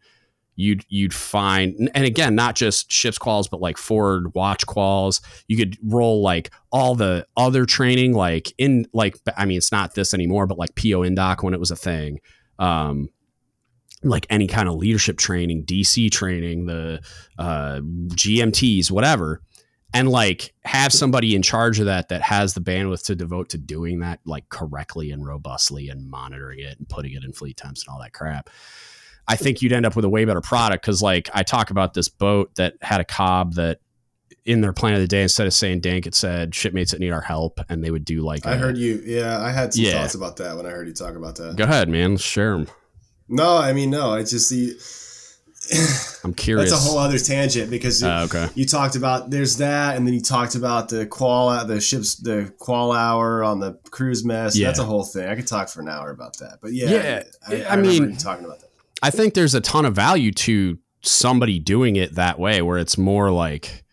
[0.56, 5.22] you'd you'd find, and again, not just ships quals, but like forward watch quals.
[5.48, 9.96] You could roll like all the other training, like in like I mean, it's not
[9.96, 12.20] this anymore, but like PO Indoc when it was a thing.
[12.60, 13.10] Um,
[14.04, 17.02] like any kind of leadership training, DC training, the
[17.40, 19.42] uh, GMTs, whatever
[19.94, 23.58] and like have somebody in charge of that that has the bandwidth to devote to
[23.58, 27.86] doing that like correctly and robustly and monitoring it and putting it in fleet temps
[27.86, 28.50] and all that crap
[29.28, 30.84] i think you'd end up with a way better product.
[30.84, 33.80] Because like i talk about this boat that had a cob that
[34.46, 37.12] in their plan of the day instead of saying dank it said shipmates that need
[37.12, 39.02] our help and they would do like I heard you.
[39.06, 40.02] Yeah i had some yeah.
[40.02, 41.56] thoughts about that when i heard you talk about that.
[41.56, 42.18] Go ahead man.
[42.18, 42.68] Share them
[43.30, 44.74] no i mean no i just see
[46.24, 46.72] I'm curious.
[46.72, 48.50] That's a whole other tangent because uh, okay.
[48.56, 52.54] you talked about there's that, and then you talked about the qual the ships the
[52.60, 54.56] qual hour on the crew's mess.
[54.56, 54.68] Yeah.
[54.68, 55.28] That's a whole thing.
[55.28, 56.60] I could talk for an hour about that.
[56.62, 57.24] But yeah, yeah.
[57.48, 58.70] I, I, I mean, talking about that.
[59.02, 62.98] I think there's a ton of value to somebody doing it that way, where it's
[62.98, 63.84] more like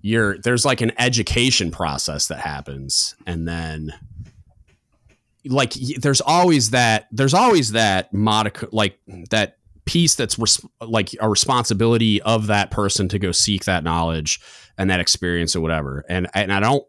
[0.00, 3.92] you're there's like an education process that happens, and then
[5.44, 8.98] like there's always that there's always that modic like
[9.30, 14.40] that piece that's res- like a responsibility of that person to go seek that knowledge
[14.78, 16.04] and that experience or whatever.
[16.08, 16.84] And and I don't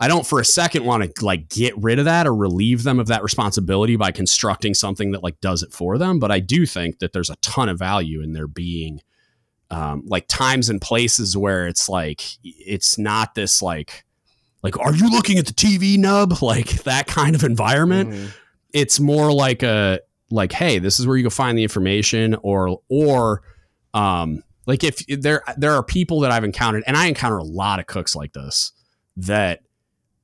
[0.00, 2.98] I don't for a second want to like get rid of that or relieve them
[2.98, 6.18] of that responsibility by constructing something that like does it for them.
[6.18, 9.00] But I do think that there's a ton of value in there being
[9.70, 14.04] um, like times and places where it's like it's not this like
[14.62, 18.10] like are you looking at the TV nub like that kind of environment.
[18.10, 18.26] Mm-hmm.
[18.72, 22.80] It's more like a like, hey, this is where you go find the information, or
[22.88, 23.42] or
[23.92, 27.80] um, like if there there are people that I've encountered, and I encounter a lot
[27.80, 28.72] of cooks like this
[29.16, 29.60] that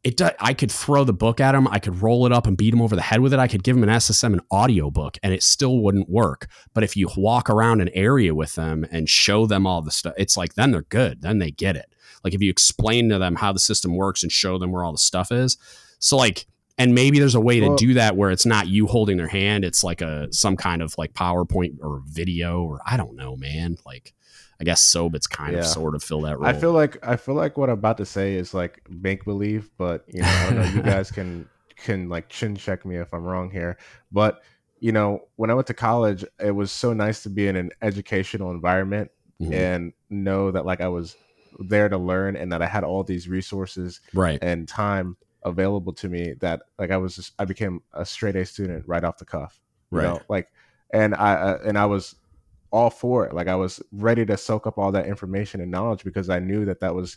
[0.02, 2.70] it I could throw the book at them, I could roll it up and beat
[2.70, 3.38] them over the head with it.
[3.38, 6.48] I could give them an SSM an audio book, and it still wouldn't work.
[6.72, 10.14] But if you walk around an area with them and show them all the stuff,
[10.16, 11.20] it's like then they're good.
[11.22, 11.86] Then they get it.
[12.24, 14.92] Like if you explain to them how the system works and show them where all
[14.92, 15.58] the stuff is.
[15.98, 16.46] So like
[16.80, 19.64] and maybe there's a way to do that where it's not you holding their hand
[19.64, 23.76] it's like a some kind of like powerpoint or video or i don't know man
[23.86, 24.12] like
[24.60, 25.60] i guess sobits kind yeah.
[25.60, 27.98] of sort of fill that role i feel like i feel like what i'm about
[27.98, 31.48] to say is like make believe but you know i don't know you guys can
[31.76, 33.76] can like chin check me if i'm wrong here
[34.10, 34.42] but
[34.80, 37.70] you know when i went to college it was so nice to be in an
[37.82, 39.54] educational environment Mhm.
[39.54, 41.16] and know that like I was
[41.58, 44.38] there to learn and that I had all these resources Right.
[44.42, 48.44] and time available to me that like I was just I became a straight A
[48.44, 49.60] student right off the cuff.
[49.92, 50.04] You Right.
[50.04, 50.48] know, like
[50.92, 52.14] and I uh, and I was
[52.72, 53.34] all for it.
[53.34, 56.64] Like I was ready to soak up all that information and knowledge because I knew
[56.66, 57.16] that that was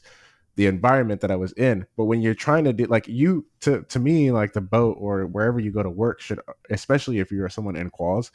[0.55, 1.85] the environment that I was in.
[1.97, 5.25] But when you're trying to do like you to to me like the boat or
[5.25, 6.39] wherever you go to work should
[6.69, 8.31] especially if you're someone in quals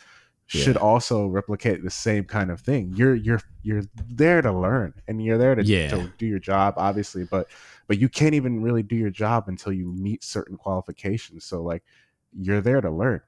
[0.46, 2.90] should also replicate the same kind of thing.
[2.94, 5.88] You're you're you're there to learn and you're there to, Yeah.
[5.88, 7.48] to do your job obviously, but
[7.88, 11.44] but you can't even really do your job until you meet certain qualifications.
[11.44, 11.82] So like
[12.32, 13.22] you're there to learn.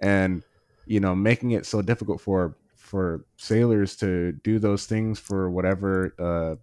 [0.00, 0.42] And
[0.86, 6.14] you know, making it so difficult for for sailors to do those things for whatever
[6.18, 6.56] uh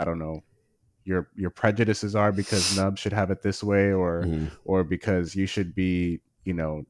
[0.00, 0.42] I don't know
[1.04, 4.50] your your prejudices are because nub should have it this way or Mhm.
[4.64, 6.84] or because you should be you know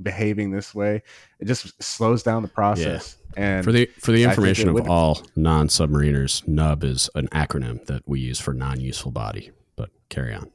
[0.00, 1.02] behaving this way
[1.38, 6.46] it just slows down the process and For the for the information of all non-submariners,
[6.46, 9.50] NUB is an acronym that we use for non-useful body.
[9.76, 10.50] But carry on.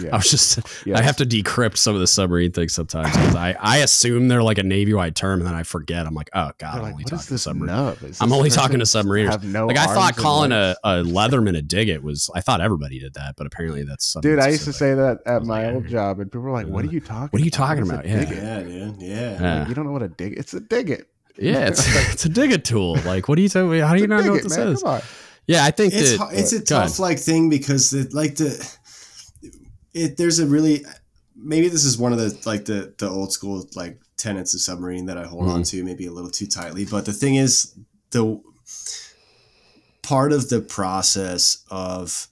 [0.00, 0.98] Yeah, I was just Yes.
[0.98, 4.42] I have to decrypt some of the submarine things sometimes because I, I assume they're
[4.42, 6.06] like a Navy wide term and then I forget.
[6.06, 7.96] I'm like, oh god, They're I'm like, only talking to this submarine.
[8.20, 9.30] I'm only talking to person submariners.
[9.30, 10.78] have no Like I thought calling a, legs?
[10.84, 14.30] a Leatherman a digit was I thought everybody did that, but apparently that's something.
[14.30, 14.78] dude i used to submarine-specific.
[14.78, 17.28] say that at my like, old job and people were like what are you talking
[17.30, 17.56] What are you about?
[17.66, 18.06] talking is a about?
[18.06, 18.20] Yeah.
[18.20, 19.02] Yeah, dude.
[19.02, 19.38] Yeah.
[19.40, 19.58] Yeah.
[19.60, 21.06] Like, you don't know what a dig it's a digget
[21.38, 22.96] Yeah, it's it's a digit tool.
[23.04, 23.78] Like, what do you tell me?
[23.80, 24.98] How do you not know what digget, this man.
[24.98, 25.04] is?
[25.48, 26.88] Yeah, I think it's that it's a go ahead.
[26.88, 28.50] tough like thing because it like the
[30.02, 30.84] it there's a really
[31.34, 35.06] maybe this is one of the like the the old school like tenets of submarine
[35.06, 35.62] that I hold on Mm-hmm.
[35.78, 37.74] to maybe a little too tightly but the thing is
[38.10, 38.40] the
[40.02, 42.28] part of the process of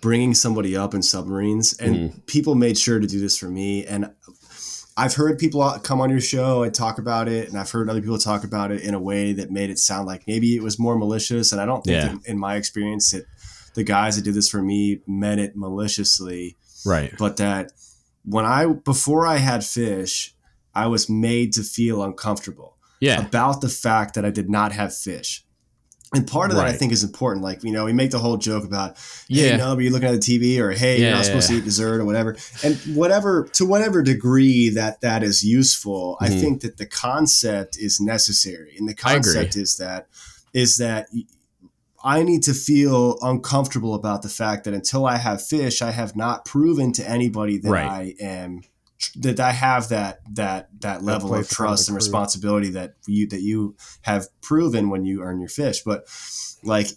[0.00, 2.18] bringing somebody up in submarines and Mm-hmm.
[2.26, 4.10] people made sure to do this for me and
[4.96, 8.00] I've heard people come on your show and talk about it, and I've heard other
[8.00, 10.76] people talk about it in a way that made it sound like maybe it was
[10.76, 11.52] more malicious.
[11.52, 12.16] And I don't think, Yeah.
[12.32, 13.24] in my experience, that
[13.76, 16.56] the guys that did this for me meant it maliciously,
[16.86, 17.12] right.
[17.18, 17.72] but that
[18.24, 20.34] when I before I had fish,
[20.74, 24.94] I was made to feel uncomfortable Yeah, about the fact that I did not have
[24.96, 25.44] fish.
[26.14, 27.44] And part of that I think is important.
[27.44, 28.96] Like, you know, we make the whole joke about,
[29.28, 29.50] Yeah.
[29.50, 31.56] hey, no, but you're looking at the TV or, hey, you're Yeah, not supposed yeah.
[31.56, 32.34] to eat dessert or whatever.
[32.64, 36.40] And whatever, to whatever degree that that is useful, I Mhm.
[36.40, 38.74] think that the concept is necessary.
[38.78, 40.06] And the concept is that,
[40.54, 41.08] is that
[42.02, 46.14] I need to feel uncomfortable about the fact that until I have fish, I have
[46.14, 48.14] not proven to anybody that Right.
[48.20, 48.62] I am
[49.16, 52.94] that I have that that that level of to kind of trust and responsibility that
[53.06, 55.82] you that you have proven when you earn your fish.
[55.82, 56.06] But
[56.62, 56.88] like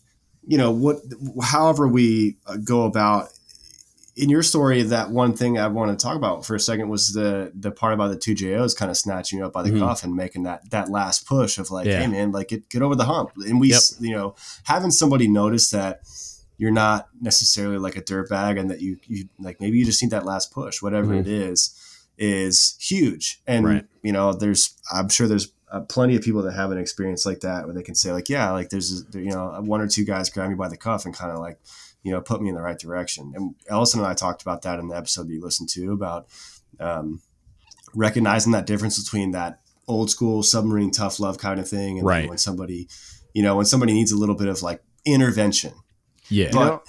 [0.48, 0.98] you know what,
[1.44, 3.30] however we go about
[4.16, 7.14] in your story, that one thing I want to talk about for a second was
[7.14, 9.80] the the part about the two JOs kind of snatching you up by the Mhm.
[9.80, 12.00] cuff and making that that last push of like, Yeah.
[12.02, 13.32] hey man, like get get over the hump.
[13.48, 13.82] And we, Yep.
[14.00, 16.02] you know, having somebody notice that
[16.58, 20.12] you're not necessarily like a dirtbag and that you you like maybe you just need
[20.12, 21.22] that last push, whatever Mhm.
[21.22, 21.72] it is,
[22.18, 23.42] is huge.
[23.48, 23.86] And Right.
[24.04, 27.40] you know, there's I'm sure there's uh, plenty of people that have an experience like
[27.40, 30.30] that where they can say like, yeah, like there's you know one or two guys
[30.30, 31.58] grab me by the cuff and kind of like
[32.04, 33.34] you know put me in the right direction.
[33.36, 36.28] And Ellison and I talked about that in the episode that you listened to about
[36.80, 37.22] um,
[37.94, 42.30] recognizing that difference between that old school submarine tough love kind of thing and Right.
[42.30, 42.88] when somebody
[43.34, 45.74] you know when somebody needs a little bit of like intervention
[46.30, 46.88] yeah, but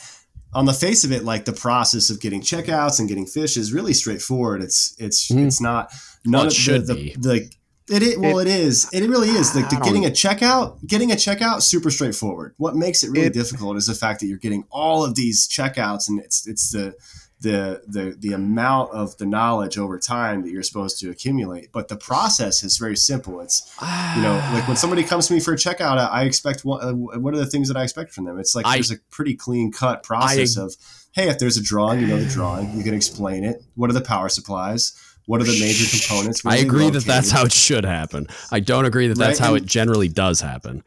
[0.55, 3.73] on the face of it, like the process of getting checkouts and getting fish is
[3.73, 4.63] really straightforward.
[4.63, 5.47] It's it's Mhm.
[5.47, 5.91] it's not
[6.25, 7.15] none Well, it of should the, be.
[7.19, 7.51] the, the
[7.93, 8.89] it, is well it is.
[8.93, 9.55] It really is.
[9.55, 12.55] Like the getting a checkout getting a checkout super straightforward.
[12.57, 15.47] What makes it really It- difficult is the fact that you're getting all of these
[15.49, 16.95] checkouts and it's it's the
[17.41, 21.73] the the the amount of the knowledge over time that you're supposed to accumulate.
[21.73, 23.41] But the process is very simple.
[23.41, 23.69] It's
[24.17, 26.85] you know, like when somebody comes to me for a checkout, I I expect what,
[26.85, 28.39] uh, what are the things that I expect from them?
[28.39, 30.77] It's like I- there's a pretty clean cut process of,
[31.13, 33.65] hey, if there's a drawing, you know the drawing, you can explain it.
[33.75, 34.93] What are the power supplies?
[35.27, 36.43] What are the major components?
[36.45, 38.27] I agree that that's how it should happen.
[38.51, 40.83] I don't agree that that's Right, how and- it generally does happen.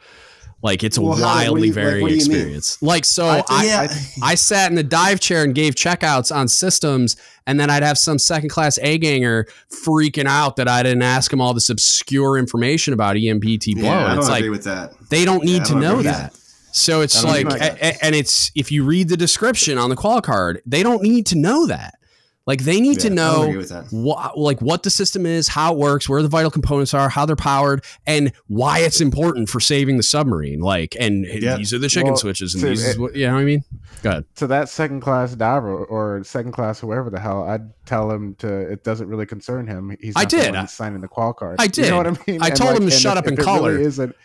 [0.63, 2.21] Like it's a Well, wildly you- like, varying what do mean?
[2.25, 2.77] experience.
[2.81, 6.47] Like so, I- I, yeah, I sat in the dive chair and gave checkouts on
[6.47, 11.03] systems, and then I'd have some second class A ganger freaking out that I didn't
[11.03, 13.83] ask him all this obscure information about EMBT blow.
[13.83, 14.93] yeah, I don't it's like with that.
[15.09, 16.33] they don't need I to don't know agree with that.
[16.71, 20.19] So it's like, a- a- and it's if you read the description on the qual
[20.21, 21.95] card, they don't need to know that.
[22.47, 25.79] Like they need to Yeah, I know what, like what the system is, how it
[25.79, 29.97] works, where the vital components are, how they're powered, and why it's important for saving
[29.97, 30.59] the submarine.
[30.59, 31.57] Like, and Yeah.
[31.57, 33.45] these are the chicken Well, switches, and so these is what you know what I
[33.45, 33.63] mean.
[34.03, 34.25] Go ahead.
[34.35, 38.47] to that second class diver or second class whoever the hell, I'd tell him to.
[38.71, 39.95] It doesn't really concern him.
[39.99, 40.45] He's I not the did.
[40.45, 41.55] one that's signing the qual card.
[41.59, 41.89] I You did.
[41.89, 42.41] know what I mean?
[42.43, 43.71] I And told him to shut if- up and if it color.
[43.71, 44.15] Really isn't.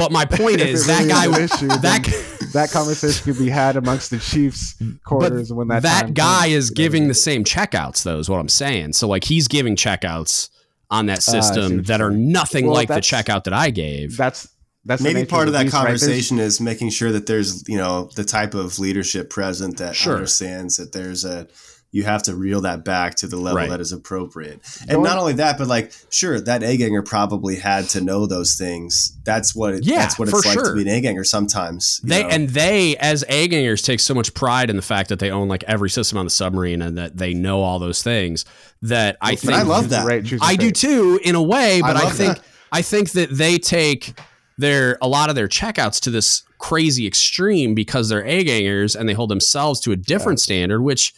[0.00, 3.76] But my point is that really guy an issue, that that conversation could be had
[3.76, 4.74] amongst the Chiefs
[5.04, 6.76] quarters when that that time guy comes, is you know?
[6.76, 10.48] giving the same checkouts though is what i'm saying so like he's giving checkouts
[10.90, 13.52] on that Ah, I see system what that you're nothing Well, like the checkout that
[13.52, 14.48] i gave That's
[14.86, 15.82] that's the Maybe part of the that beast, right?
[15.82, 20.14] Conversation is making sure that there's, you know, the type of leadership present that Sure.
[20.14, 21.46] understands that there's a,
[21.92, 23.68] you have to reel that back to the level Right.
[23.70, 24.60] that is appropriate.
[24.82, 28.26] And Going- not only that, but like, sure, that A ganger probably had to know
[28.26, 29.12] those things.
[29.24, 30.68] That's what it, Yeah, that's what it's like sure.
[30.68, 32.00] to be an A ganger sometimes.
[32.04, 32.28] they know?
[32.28, 35.48] and they as a gangers take so much pride in the fact that they own
[35.48, 38.44] like every system on the submarine and that they know all those things
[38.82, 40.06] that i think I love that.
[40.06, 42.44] right, I do too, in a way, but I, love think that.
[42.72, 44.14] I think that they take
[44.58, 49.08] their a lot of their checkouts to this crazy extreme because they're A gangers and
[49.08, 51.12] they hold themselves to a different standard, which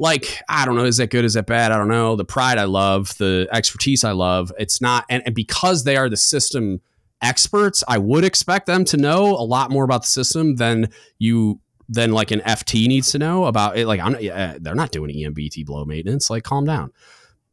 [0.00, 1.24] like I don't know, is that good?
[1.24, 1.70] Is that bad?
[1.70, 2.16] I don't know.
[2.16, 4.50] The pride I love, the expertise I love.
[4.58, 6.80] It's not, and, and because they are the system
[7.22, 11.60] experts, I would expect them to know a lot more about the system than you
[11.88, 13.86] than like an FT needs to know about it.
[13.86, 16.30] Like I'm, yeah, they're not doing EMBT blow maintenance.
[16.30, 16.92] Like calm down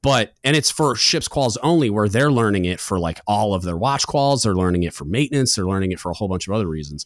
[0.04, 3.64] but and it's for ships quals only where they're learning it for like all of
[3.64, 6.48] their watch quals they're learning it for maintenance they're learning it for a whole bunch
[6.48, 7.06] of other reasons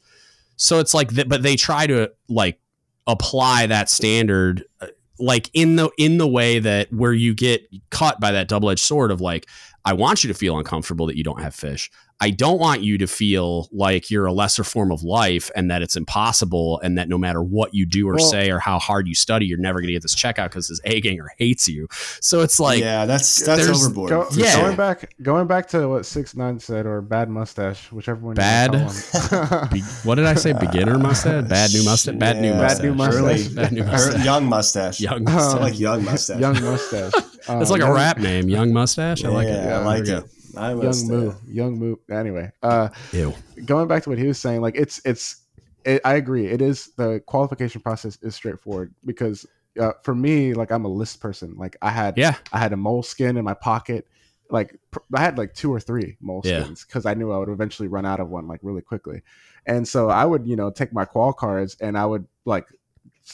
[0.58, 2.60] so it's like th- but they try to like
[3.08, 4.88] apply that standard uh,
[5.22, 9.12] like in the in the way that where you get caught by that double-edged sword
[9.12, 9.48] of like
[9.86, 11.90] i want you to feel uncomfortable that you don't have fish
[12.22, 15.82] i don't want you to feel like you're a lesser form of life and that
[15.82, 19.08] it's impossible and that no matter what you do or Well- say or how hard
[19.08, 21.88] you study you're never going to get this checkout because this a ganger hates you
[22.22, 24.10] so it's like yeah, that's that's there's- overboard.
[24.12, 24.62] Go, Yeah.
[24.62, 28.32] Going back, going back to what six nine said, or bad mustache, whichever one.
[28.36, 28.72] you Bad?
[28.74, 29.68] wanna call him.
[29.72, 30.54] Be- what did I say?
[30.54, 31.48] Beginner mustache?
[31.48, 32.16] Bad new mustache?
[32.18, 32.58] Bad new Yeah.
[32.62, 32.78] mustache.
[32.78, 33.16] Bad new mustache.
[33.22, 34.26] Early- Bad new mustache.
[34.26, 35.00] young mustache.
[35.02, 35.62] Young I mustache.
[35.62, 36.40] like young mustache.
[36.40, 37.12] young mustache.
[37.48, 38.48] That's Uh, like a rap name.
[38.50, 39.24] Young mustache.
[39.26, 39.64] I like it.
[39.66, 40.26] Yeah, I like There it.
[40.54, 41.96] We I Young must, Moo, young Moo.
[42.12, 42.90] Anyway, uh.
[43.14, 43.34] Ew.
[43.66, 45.38] going back to what he was saying, like it's it's.
[45.84, 46.46] It, I agree.
[46.46, 49.48] It is the qualification process is straightforward because
[49.80, 51.56] uh, for me, like I'm a list person.
[51.58, 52.36] Like I had Yeah.
[52.54, 54.08] I had a moleskin in my pocket.
[54.52, 57.88] Like pr- I had like two or three moleskins because I knew I would eventually
[57.88, 59.24] run out of one like really quickly.
[59.66, 62.76] And so I would, you know, take my qual cards and I would like s-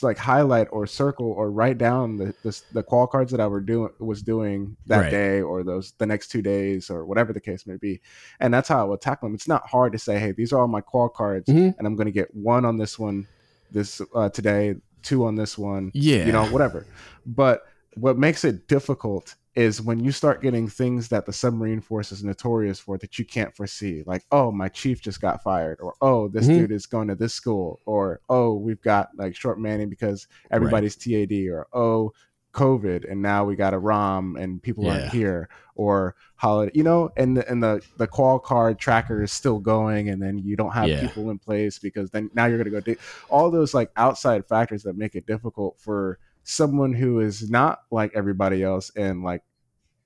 [0.03, 3.61] like highlight or circle or write down the the, the qual cards that I were
[3.61, 5.11] doing was doing that Right.
[5.11, 8.01] day or those the next two days or whatever the case may be.
[8.39, 9.35] And that's how I would tackle them.
[9.35, 11.75] It's not hard to say, hey, these are all my qual cards, Mhm.
[11.77, 13.27] and I'm going to get one on this one
[13.71, 16.25] this uh, today, two on this one, Yeah.
[16.25, 16.85] you know, whatever.
[17.25, 17.63] But
[17.95, 22.23] what makes it difficult is when you start getting things that the submarine force is
[22.23, 26.27] notorious for that you can't foresee, like, oh, my chief just got fired, or oh,
[26.27, 26.53] this Mhm.
[26.53, 30.95] dude is going to this school, or oh, we've got like short manning because everybody's
[30.95, 32.13] TAD, or oh,
[32.53, 34.91] COVID, and now we got a ROM and people Yeah.
[34.91, 39.31] aren't here, or holiday, you know, and the, and the the qual card tracker is
[39.31, 40.99] still going, and then you don't have Yeah.
[40.99, 42.95] people in place because then now you're gonna go do
[43.29, 46.19] all those like outside factors that make it difficult for
[46.49, 49.43] someone who is not like everybody else and like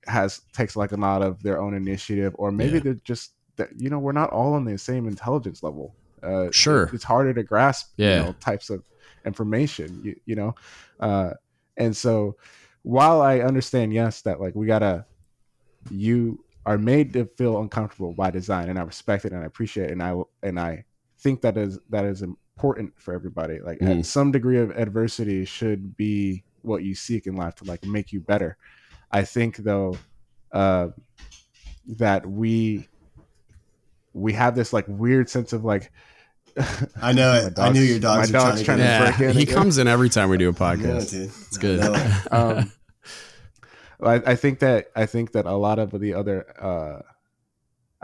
[0.06, 2.80] has takes like a lot of their own initiative, or maybe Yeah.
[2.80, 5.94] they're just that you know we're not all on the same intelligence level.
[6.22, 6.90] Uh, Sure.
[6.92, 8.16] it's harder to grasp Yeah.
[8.18, 8.82] you know, types of
[9.24, 10.52] information you, you know
[10.98, 11.30] uh
[11.76, 12.36] and so
[12.82, 15.04] while i understand yes that like we gotta
[15.90, 19.86] you are made to feel uncomfortable by design and i respect it and i appreciate
[19.90, 20.12] it and i
[20.42, 20.84] and i
[21.20, 22.22] think that is that is
[22.56, 27.34] important for everybody like at some degree of adversity should be what you seek in
[27.34, 28.56] life to like make you better
[29.10, 29.96] i think though
[30.52, 30.88] uh
[31.86, 32.86] that we
[34.12, 35.90] we have this like weird sense of like
[37.00, 37.58] I know it.
[37.58, 39.00] I knew your dogs my were trying dog's to trying get to in.
[39.00, 39.16] Yeah.
[39.16, 39.54] break in He again.
[39.54, 41.10] comes in every time we do a know it, podcast.
[41.10, 41.30] dude.
[41.46, 41.80] It's good.
[41.80, 42.72] I um,
[44.02, 47.00] I, I think that I think that a lot of the other uh,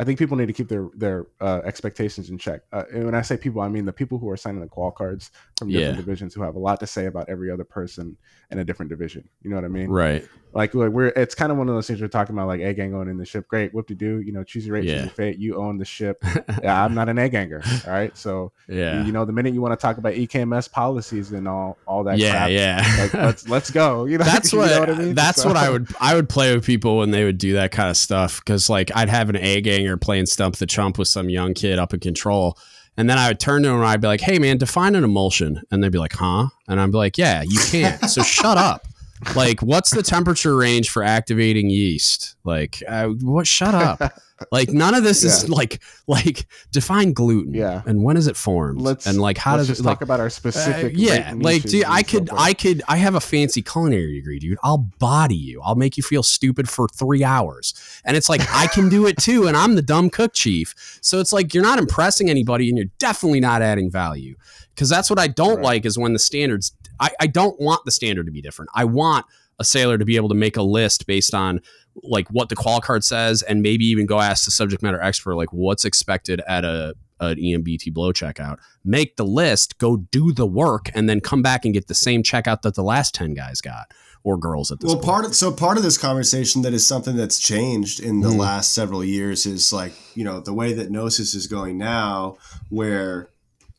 [0.01, 2.61] I think people need to keep their their uh, expectations in check.
[2.73, 4.93] Uh, and when I say people, I mean the people who are signing the qual
[4.93, 5.97] cards from different Yeah.
[6.01, 8.17] divisions who have a lot to say about every other person
[8.51, 9.29] in a different division.
[9.43, 9.89] You know what I mean?
[9.91, 10.27] Right.
[10.55, 12.73] Like like, we're it's kind of one of those things we're talking about, like A
[12.73, 13.47] gang going in the ship.
[13.49, 14.21] Great, whoop de do.
[14.21, 15.01] You know, choose your rate, choose Yeah.
[15.03, 15.39] your fate.
[15.39, 16.25] You own the ship.
[16.63, 17.63] yeah, I'm not an A ganger.
[17.87, 19.05] All right, so Yeah.
[19.05, 22.19] you know the minute you want to talk about EKMS policies and all all that.
[22.19, 22.31] yeah.
[22.31, 22.97] crap, Yeah.
[23.03, 24.07] like let's let's go.
[24.07, 25.15] You know, that's you what, know what I mean.
[25.15, 27.73] that's So- what I would I would play with people when they would do that
[27.73, 30.99] kind of stuff because like I'd have an egg A ganger playing stump the chump
[30.99, 32.59] with some young kid up in control.
[32.97, 35.05] And then I would turn to him and I'd be like hey man define an
[35.05, 35.63] emulsion.
[35.71, 36.49] And they'd be like huh?
[36.67, 38.88] And I'd be like yeah you can't so shut up
[39.35, 42.37] Like, what's the temperature range for activating yeast?
[42.45, 43.47] Like, uh, what?
[43.47, 44.13] Shut up.
[44.53, 47.55] Like, none of this is like like define gluten.
[47.55, 47.83] Yeah.
[47.87, 48.81] and when is it formed?
[48.81, 50.93] Let's and like how let's does it like talk about our uh, specific.
[50.95, 52.31] yeah, like dude, I and so could.
[52.33, 54.57] I could, I have a fancy culinary degree, dude.
[54.63, 55.61] I'll body you.
[55.65, 57.75] I'll make you feel stupid for three hours,
[58.05, 60.73] and it's like I can do it too, and I'm the dumb cook chief.
[61.03, 64.37] So it's like you're not impressing anybody, and you're definitely not adding value.
[64.73, 65.65] Because that's what I don't Right.
[65.65, 66.73] like is when the standards.
[67.01, 68.71] I, I don't want the standard to be different.
[68.75, 69.27] I want
[69.59, 71.61] a sailor to be able to make a list based on
[72.03, 75.35] like what the qual card says, and maybe even go ask the subject matter expert
[75.35, 80.47] like what's expected at a an EMBT blow checkout make the list, go do the
[80.47, 83.61] work, and then come back and get the same checkout that the last 10 guys
[83.61, 83.93] got
[84.23, 85.05] or girls at this Well, point.
[85.07, 88.39] part of so part of this conversation that is something that's changed in the Mhm.
[88.39, 92.37] last several years is like you know the way that Gnosis is going now,
[92.69, 93.29] where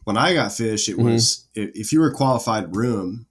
[0.09, 1.03] when I got fish, it Mhm.
[1.03, 3.27] was if, you were a qualified room,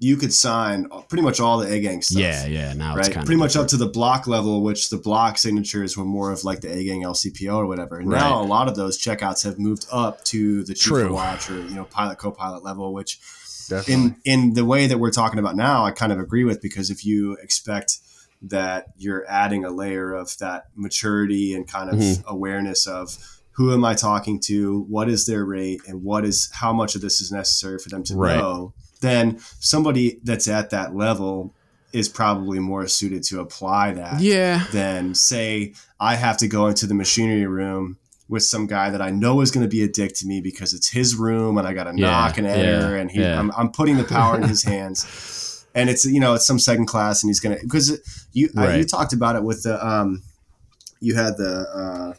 [0.00, 2.18] you could sign pretty much all the A gang stuff.
[2.20, 2.72] yeah, yeah.
[2.72, 6.04] Now it's right, pretty much up to the block level, which the block signatures were
[6.04, 7.98] more of like the A gang LCPO or whatever.
[8.00, 8.18] And Right.
[8.20, 11.12] now a lot of those checkouts have moved up to the chief True.
[11.14, 13.20] watch or you know pilot co-pilot level, which
[13.68, 13.94] Definitely.
[13.94, 16.90] in in the way that we're talking about now, I kind of agree with because
[16.90, 17.98] if you expect
[18.42, 22.24] that you're adding a layer of that maturity and kind of Mhm.
[22.26, 23.16] awareness of
[23.56, 27.00] who am I talking to, what is their rate, and what is how much of
[27.00, 28.36] this is necessary for them to Right.
[28.38, 31.54] know, then somebody that's at that level
[31.92, 34.64] is probably more suited to apply that Yeah.
[34.72, 37.96] than say I have to go into the machinery room
[38.28, 40.74] with some guy that I know is going to be a dick to me because
[40.74, 43.38] it's his room and I got to Yeah, knock and enter yeah, and he, yeah.
[43.38, 45.64] I'm, I'm putting the power in his hands.
[45.74, 48.00] And it's you know it's some second class and he's gonna because
[48.32, 50.22] you I, you talked about it with the um
[51.00, 52.14] you had the uh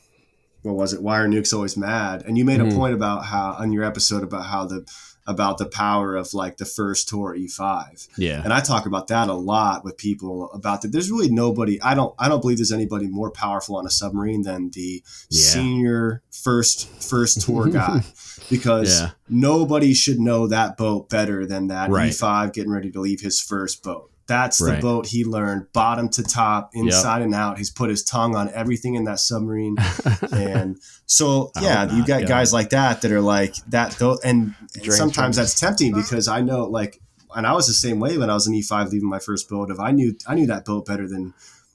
[0.68, 2.72] what was it Why are nuke's always mad and you made Mhm.
[2.72, 4.85] a point about how on your episode about how the
[5.30, 8.41] about the power of like the first tour E5 Yeah.
[8.45, 10.94] and I talk about that a lot with people about that.
[10.94, 11.81] There's really nobody.
[11.81, 12.14] I don't.
[12.18, 15.41] I don't believe there's anybody more powerful on a submarine than the Yeah.
[15.41, 18.06] senior first first tour guy,
[18.49, 19.10] because Yeah.
[19.27, 22.11] nobody should know that boat better than that Right.
[22.14, 24.10] E5 getting ready to leave his first boat.
[24.28, 24.82] That's the Right.
[24.82, 27.58] boat he learned bottom to top, inside and out.
[27.58, 29.78] He's put his tongue on everything in that submarine,
[30.32, 32.28] and so yeah, you got yeah.
[32.28, 33.91] guys like that that are like that.
[33.94, 36.99] Though, and Drain sometimes that's tempting because I know like
[37.36, 39.70] and I was the same way when I was in E5 leaving my first boat.
[39.72, 41.34] If I knew I knew that boat better than,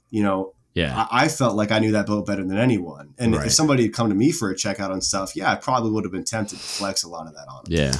[0.09, 1.07] you know, Yeah.
[1.11, 3.13] I, I felt like I knew that boat better than anyone.
[3.19, 3.45] And Right.
[3.47, 6.03] if somebody had come to me for a checkout on stuff, yeah, I probably would
[6.05, 7.73] have been tempted to flex a lot of that on them.
[7.73, 7.93] Yeah.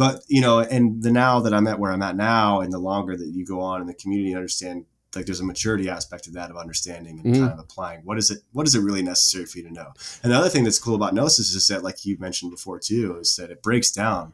[0.00, 2.78] But you know, and the now that I'm at where I'm at now, and the
[2.78, 6.26] longer that you go on in the community, and understand like there's a maturity aspect
[6.28, 7.38] of that of understanding and Mhm.
[7.40, 9.88] kind of applying what is it what is it really necessary for you to know.
[10.22, 13.18] And the other thing that's cool about Gnosis is that, like you mentioned before too,
[13.20, 14.32] is that it breaks down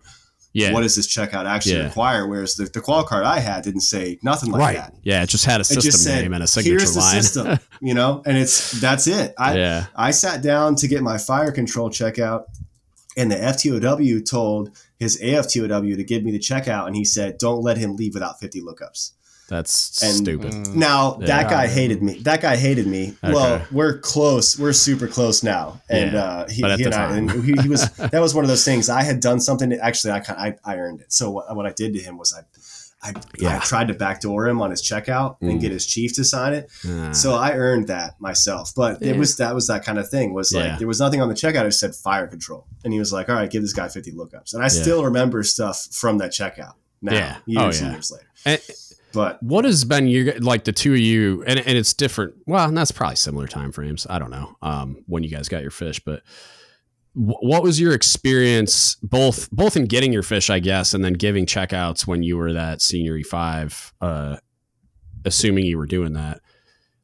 [0.52, 0.72] Yeah.
[0.72, 1.84] what does this checkout actually Yeah.
[1.84, 2.28] require?
[2.28, 4.76] Whereas the, the qual card I had didn't say nothing like right.
[4.76, 4.94] that.
[5.02, 5.22] Yeah.
[5.24, 7.22] It just had a system said, name and a signature "Here's the line.
[7.22, 9.34] system," you know, and it's that's it.
[9.38, 9.86] I yeah.
[9.96, 12.44] I sat down to get my fire control checkout,
[13.16, 17.62] and the FTOW told his AFTOW to give me the checkout, and he said, "Don't
[17.62, 19.12] let him leave without 50 lookups."
[19.48, 20.74] That's And- stupid.
[20.74, 21.26] Now Yeah.
[21.28, 22.18] that guy hated me.
[22.24, 23.14] That guy hated me.
[23.22, 24.58] Well, we're close.
[24.58, 27.68] We're super close now, and Yeah, uh, he, he the and I, and he, he
[27.68, 27.88] was.
[28.10, 28.88] That was one of those things.
[28.88, 29.72] I had done something.
[29.74, 31.12] Actually, I, kind I I earned it.
[31.12, 32.40] So what, what I did to him was I.
[33.06, 35.60] I, I tried to backdoor him on his checkout and Mm.
[35.60, 36.70] get his chief to sign it.
[36.88, 37.12] Ah.
[37.12, 38.72] So I earned that myself.
[38.74, 39.10] But Yeah.
[39.12, 40.32] it was that was that kind of thing.
[40.34, 40.60] Was Yeah.
[40.70, 41.64] like there was nothing on the checkout.
[41.66, 44.52] It said fire control, and he was like, "All right, give this guy fifty lookups."
[44.54, 44.82] And I Yeah.
[44.82, 47.36] still remember stuff from that checkout now, Yeah.
[47.46, 48.26] years Oh, and years later.
[48.44, 48.60] And-
[49.12, 52.68] But what has been your like the two of you and, and it's different well
[52.68, 55.70] and that's probably similar time frames i don't know um when you guys got your
[55.70, 56.55] fish but wh-
[57.18, 61.46] what was your experience both both in getting your fish i guess and then giving
[61.46, 64.36] checkouts when you were that senior e5 uh
[65.24, 66.40] assuming you were doing that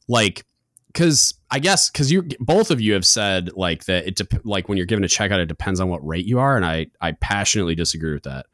[0.09, 0.45] like
[0.89, 4.69] because i guess because you both of you have said like that it dep- like
[4.69, 7.13] when you're given a checkout it depends on what rate you are and i i
[7.13, 8.45] passionately disagree with that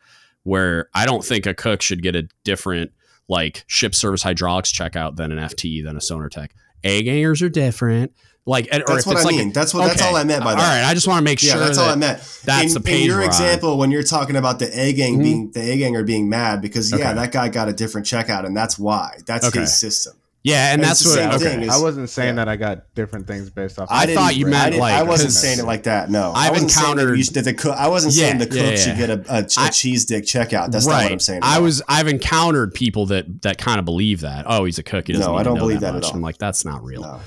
[0.45, 2.93] where i don't think a cook should get a different
[3.29, 6.55] like ship service hydraulics checkout than an FTE than a sonar tech.
[6.85, 8.13] A gangers are different.
[8.49, 9.53] Like, and- or that's if what it's I like mean.
[9.53, 10.61] that's what that's all I meant by that.
[10.61, 12.19] All right, I just want to make Yeah, sure that's that all I meant.
[12.45, 13.29] that's in, the page in your we're on.
[13.29, 15.23] example when you're talking about the A gang Mhm.
[15.23, 17.15] being the A ganger being mad because yeah, Okay.
[17.15, 19.19] that guy got a different checkout and that's why.
[19.27, 19.61] That's Okay.
[19.61, 20.15] his system.
[20.45, 21.61] Yeah, and And that's the what same okay.
[21.61, 21.69] thing.
[21.71, 22.45] I wasn't saying yeah.
[22.45, 23.89] that I got different things based off.
[23.91, 26.11] I didn't- thought you meant, I like, I wasn't saying it like that.
[26.11, 27.77] No, I've I wasn't saying that encountered- should, that the cook.
[27.77, 30.25] I wasn't saying Yeah, the cook yeah, should get a, a, a I- cheese dick
[30.25, 30.71] checkout.
[30.71, 31.41] That's not what I'm saying.
[31.43, 34.45] I was I've encountered people that that kind of believe that.
[34.49, 35.09] Oh, he's a cook.
[35.09, 36.15] He doesn't No, I don't know believe that, that at all.
[36.15, 37.03] I'm like, that's not real.
[37.03, 37.21] No.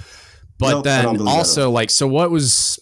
[0.61, 1.27] But Nope, then believe that.
[1.27, 2.79] at also like, so what was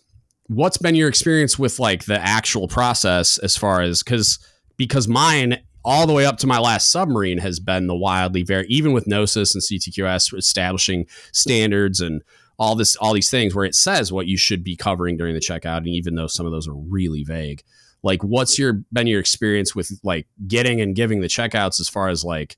[0.47, 4.37] what's been your experience with like the actual process as far as because
[4.77, 8.67] because mine all the way up to my last submarine has been the wildly very
[8.67, 12.21] even with gnosis and ctqs establishing standards and
[12.59, 15.39] all this all these things where it says what you should be covering during the
[15.39, 17.63] checkout and even though some of those are really vague.
[18.03, 22.09] Like what's your been your experience with like getting and giving the checkouts as far
[22.09, 22.57] as like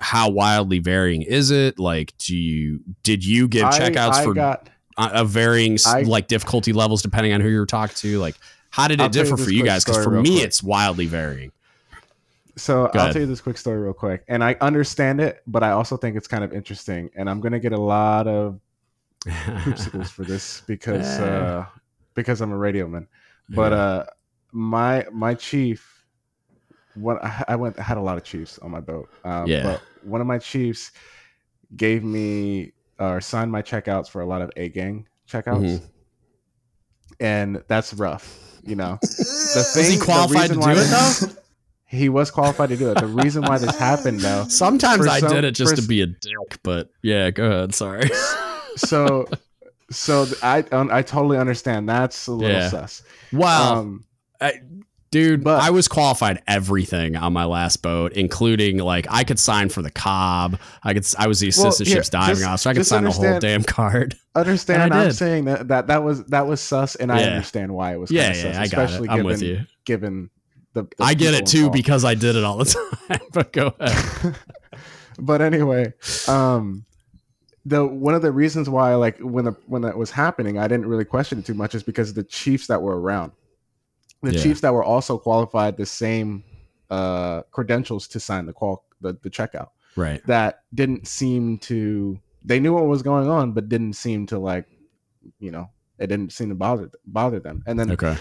[0.00, 4.34] how wildly varying is it like do you did you give I- checkouts I for
[4.34, 8.36] got of varying I- like difficulty levels depending on who you were talking to like
[8.70, 10.44] how did it I'll tell you differ for you guys because for me quick.
[10.44, 11.52] it's wildly varying
[12.56, 13.12] So Go I'll ahead.
[13.12, 16.16] tell you this quick story real quick, and I understand it, but I also think
[16.16, 18.58] it's kind of interesting, and I'm gonna get a lot of
[19.24, 21.24] poopsicles for this because Eh.
[21.24, 21.66] uh,
[22.14, 23.06] because I'm a radio man.
[23.48, 24.04] But uh,
[24.52, 26.04] my my chief,
[26.94, 29.08] what I I went I had a lot of chiefs on my boat.
[29.24, 29.62] Um, Yeah.
[29.62, 30.92] But one of my chiefs
[31.76, 35.82] gave me or signed my checkouts for a lot of A gang checkouts, Mhm.
[37.20, 38.44] and that's rough.
[38.64, 41.40] You know, the is thing, he the qualified to do it though
[41.90, 42.98] He was qualified to do it.
[42.98, 46.02] The reason why this happened though sometimes i some- did it just for to be
[46.02, 48.10] a dick but yeah go ahead sorry
[48.76, 49.26] so
[49.90, 51.88] so I I totally understand.
[51.88, 52.68] That's a little Yeah.
[52.68, 53.02] sus.
[53.32, 54.04] wow Um,
[55.10, 59.68] dude but- i was qualified everything on my last boat including like i could sign
[59.68, 62.74] for the cob i could i was the assistant here, ship's diving just- officer i
[62.74, 64.92] could sign the whole damn card understand.
[64.94, 68.10] I'm saying that, that that was that was sus, and I understand why it was.
[68.10, 70.30] yeah yeah sus, i got it especially i'm given, with you Given
[70.74, 71.72] the, the i get it too involved.
[71.74, 72.64] because i did it all the
[73.08, 74.36] time but go ahead
[75.18, 75.92] but anyway,
[76.28, 76.84] um,
[77.64, 80.86] the one of the reasons why like when the when that was happening, I didn't
[80.86, 83.32] really question it too much is because the chiefs that were around,
[84.22, 84.42] the Yeah.
[84.42, 86.44] chiefs that were also qualified the same
[86.90, 89.68] uh credentials to sign the qual the, the checkout.
[89.96, 90.24] Right.
[90.26, 94.66] That didn't seem to they knew what was going on but didn't seem to like
[95.38, 95.68] you know
[95.98, 97.62] it didn't seem to bother bother them.
[97.66, 98.16] And then okay.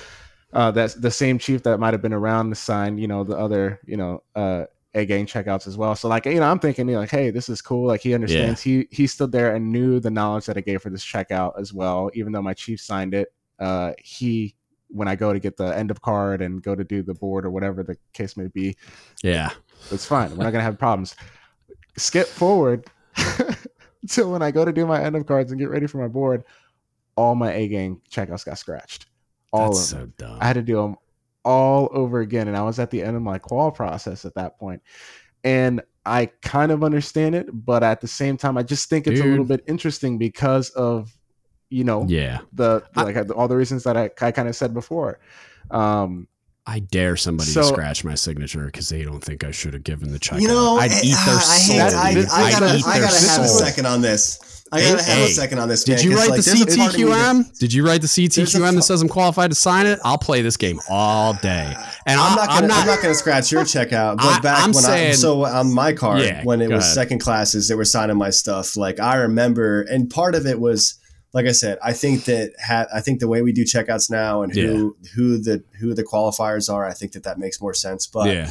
[0.53, 3.37] uh that's the same chief that might have been around to sign, you know the
[3.37, 5.95] other you know uh a gang checkouts as well.
[5.95, 7.87] So like you know i'm thinking you know, like hey this is cool.
[7.87, 8.61] Like he understands.
[8.61, 11.73] He he stood there and knew the knowledge that i gave for this checkout as
[11.73, 12.09] well.
[12.13, 13.29] Even though my chief signed it
[13.59, 14.55] uh he
[14.89, 17.45] when i go to get the end of card and go to do the board
[17.45, 18.75] or whatever the case may be
[19.23, 19.51] yeah
[19.91, 20.35] it's fine.
[20.35, 21.15] We're not gonna have problems.
[21.97, 22.85] Skip forward
[24.09, 26.07] to when I go to do my end of cards and get ready for my
[26.07, 26.43] board.
[27.15, 29.07] All my A gang checkouts got scratched.
[29.51, 30.13] All that's of them.
[30.17, 30.95] so dumb I had to do them
[31.43, 34.59] all over again, and I was at the end of my qual process at that
[34.59, 34.81] point.
[35.43, 39.21] And I kind of understand it, but at the same time, I just think it's
[39.21, 41.16] a little bit interesting because of
[41.69, 44.55] you know yeah the, the I- like all the reasons that I, I kind of
[44.55, 45.19] said before.
[45.71, 46.27] Um,
[46.69, 49.83] I dare somebody So- to scratch my signature because they don't think I should have
[49.83, 50.41] given the check.
[50.41, 51.75] You know, I'd eh, eat their ah, I soul.
[51.75, 51.79] hate.
[51.79, 52.65] That- I, I I'd gotta.
[52.65, 54.43] I gotta have a second on this.
[54.69, 55.87] I gotta have a second on this.
[55.87, 57.57] Man, Did you 'cause, write like, the there's a part of me that- CTQM?
[57.59, 59.97] Did you write the CTQM that says I'm qualified to sign it?
[60.03, 61.73] I'll play this game all day.
[62.05, 62.73] And I'm I- not gonna.
[62.73, 64.17] I'm not, gonna scratch your checkout.
[64.17, 66.83] But I- back I'm when saying- I so on my card Yeah, when it was
[66.83, 66.95] ahead.
[66.95, 68.75] second classes, they were signing my stuff.
[68.75, 70.95] Like I remember, and part of it was
[71.37, 71.77] like I said.
[71.83, 75.37] I think that ha- I think the way we do checkouts now and who who
[75.37, 76.85] the who the qualifiers are.
[76.85, 78.07] I think that that makes more sense.
[78.07, 78.49] But yeah,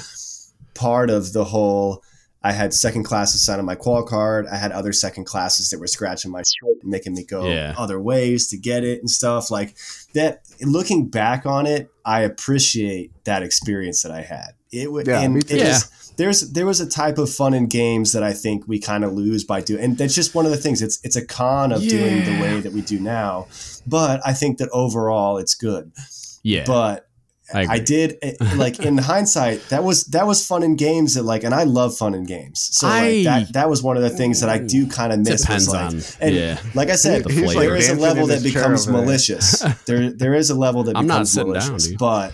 [0.75, 2.03] part of the whole
[2.43, 4.47] I had second classes on my qual card.
[4.47, 7.75] I had other second classes that were scratching my shit, making me go Yeah.
[7.77, 9.75] other ways to get it and stuff like
[10.15, 10.43] that.
[10.63, 14.51] Looking back on it, I appreciate that experience that I had.
[14.73, 15.57] It would, Yeah, and me it too.
[15.59, 19.05] was- there's there was a type of fun in games that I think we kind
[19.05, 20.81] of lose by doing, and that's just one of the things.
[20.81, 23.49] It's it's a con of doing the way that we do now,
[23.87, 25.93] but I think that overall it's good.
[26.43, 26.65] yeah.
[26.67, 27.03] But
[27.55, 27.67] I.
[27.75, 31.45] I did eh, like in hindsight that was that was fun in games that like
[31.45, 34.41] and I love fun in games so I- that that was one of the things
[34.41, 36.59] that I do kind of miss Depends was, like, on and yeah.
[36.75, 37.61] like I said The He's, flavor.
[37.61, 41.15] there is a level that becomes malicious there there is a level that I'm not
[41.19, 41.99] becomes sitting down, malicious dude.
[41.99, 42.33] but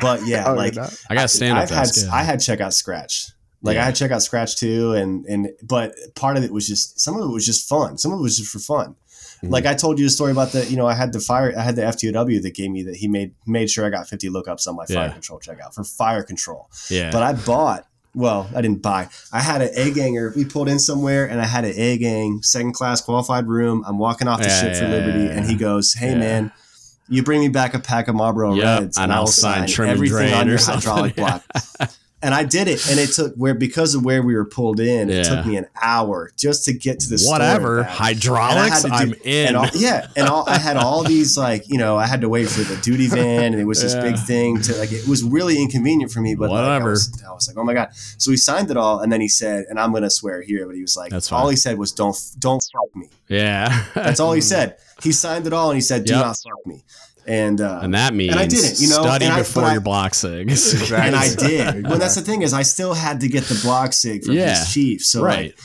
[0.00, 0.76] but yeah like?
[0.76, 1.78] I got to stand I've up.
[1.86, 3.30] had Had, I had checkout scratch.
[3.62, 3.82] Like Yeah.
[3.82, 7.28] I had checkout scratch too, and and but part of it was just some of
[7.28, 7.96] it was just fun.
[7.98, 8.96] Some of it was just for fun.
[9.42, 9.50] Mhm.
[9.50, 11.62] Like I told you a story about the you know I had the fire I
[11.62, 14.66] had the FTOW that gave me that he made made sure I got 50 lookups
[14.68, 15.12] on my fire Yeah.
[15.12, 16.68] control checkout for fire control.
[16.90, 17.10] yeah.
[17.10, 19.08] But I bought well I didn't buy.
[19.32, 20.32] I had an A ganger.
[20.36, 23.82] We pulled in somewhere and I had an A gang second class qualified room.
[23.86, 26.18] I'm walking off the Yeah, ship for yeah, Liberty, yeah, and he goes, "Hey yeah.
[26.18, 26.52] man."
[27.08, 30.16] You bring me back a pack of Marlboro Reds, and I'll sign trim and everything
[30.16, 31.44] drain on your hydraulic block.
[32.24, 35.10] And I did it, and it took where because of where we were pulled in,
[35.10, 35.22] it Yeah.
[35.36, 37.82] took me an hour just to get to the Whatever.
[37.84, 39.48] Hydraulics, had I'm in.
[39.48, 42.28] And all, yeah, and all, I had all these like you know I had to
[42.30, 44.02] wait for the duty van, and it was this Yeah.
[44.02, 46.34] big thing to like it was really inconvenient for me.
[46.34, 46.90] But like, I, Whatever.
[46.90, 47.88] was, I was like, oh my god.
[48.18, 50.74] So he signed it all, and then he said, and I'm gonna swear here, but
[50.76, 51.50] he was like, That's all fine.
[51.50, 53.10] he said was, don't don't fuck me.
[53.28, 53.84] yeah.
[53.94, 54.76] That's all he said.
[55.02, 56.24] He signed it all, and he said, do Yep.
[56.24, 56.84] not fuck me.
[57.26, 59.80] And uh, and that means I didn't, you know, study and I- before I- your
[59.80, 60.50] block sigs.
[60.74, 60.96] Exactly.
[61.06, 61.50] and I did.
[61.60, 61.82] Exactly.
[61.82, 64.58] Well, that's the thing is, I still had to get the block sig from Yeah.
[64.58, 65.02] his chief.
[65.04, 65.46] So, right.
[65.52, 65.58] like,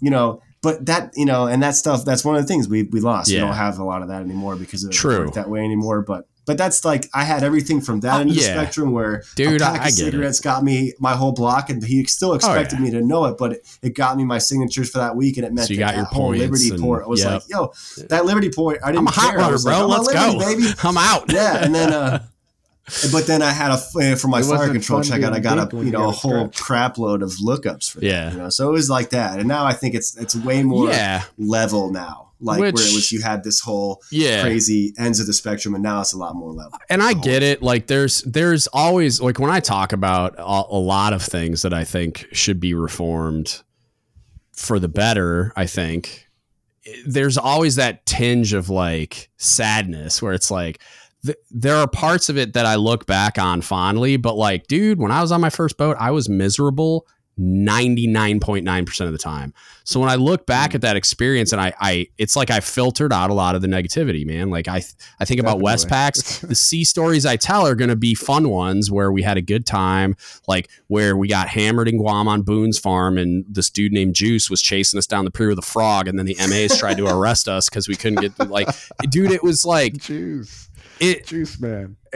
[0.00, 2.04] you know, but that you know, and that stuff.
[2.04, 3.30] That's one of the things we we lost.
[3.30, 5.10] We don't have a lot of that anymore because it True.
[5.12, 6.02] doesn't work that way anymore.
[6.02, 9.22] But but that's like I had everything from that Uh, end of the spectrum where
[9.34, 10.10] Dude, a I- pack I of get it.
[10.12, 12.84] cigarettes got me my whole block, and he still expected yeah.
[12.84, 15.44] me to know it, but it, it got me my signatures for that week, and
[15.46, 17.02] it meant So you that got your that whole Liberty and- point.
[17.04, 17.32] I was yep.
[17.32, 17.72] like, yo,
[18.08, 18.78] that Liberty point.
[18.82, 19.38] I didn't I'm a hot care.
[19.38, 19.76] I runner, was like.
[19.76, 20.38] I'm Let's Liberty, go.
[20.64, 20.74] baby.
[20.84, 21.32] I'm out.
[21.32, 22.22] Yeah, and then uh
[23.12, 25.32] but then I had a uh, for my fire control fun check out.
[25.32, 28.30] I got a you you know a whole crap load of lookups for that, Yeah.
[28.30, 28.48] you know.
[28.48, 31.24] So it was like that, and now I think it's it's way more Yeah.
[31.36, 32.25] level now.
[32.40, 34.42] Like where Which- it was you had this whole Yeah.
[34.42, 36.78] crazy ends of the spectrum, and now it's a lot more level.
[36.90, 37.62] and I get it.
[37.62, 41.72] Like there's there's always like when I talk about a, a lot of things that
[41.72, 43.62] I think should be reformed
[44.52, 45.52] for the better.
[45.56, 46.28] I think
[47.06, 50.80] there's always that tinge of like sadness where it's like
[51.24, 54.98] th- there are parts of it that I look back on fondly, but like, dude,
[55.00, 57.06] when I was on my first boat, I was miserable
[57.38, 59.52] 99.9% of the time.
[59.84, 63.12] So when I look back at that experience and I, I, it's like I filtered
[63.12, 64.48] out a lot of the negativity, man.
[64.50, 64.82] Like I,
[65.20, 65.90] I think about Definitely.
[65.90, 69.36] WestPacs, the sea stories I tell are going to be fun ones where we had
[69.36, 70.16] a good time,
[70.48, 74.48] like where we got hammered in Guam on Boone's farm and this dude named Juice
[74.48, 76.08] was chasing us down the pier with a frog.
[76.08, 78.68] And then the MAs tried to arrest us because we couldn't get like,
[79.10, 80.65] dude, it was like, Juice,
[81.00, 81.96] it, juice man.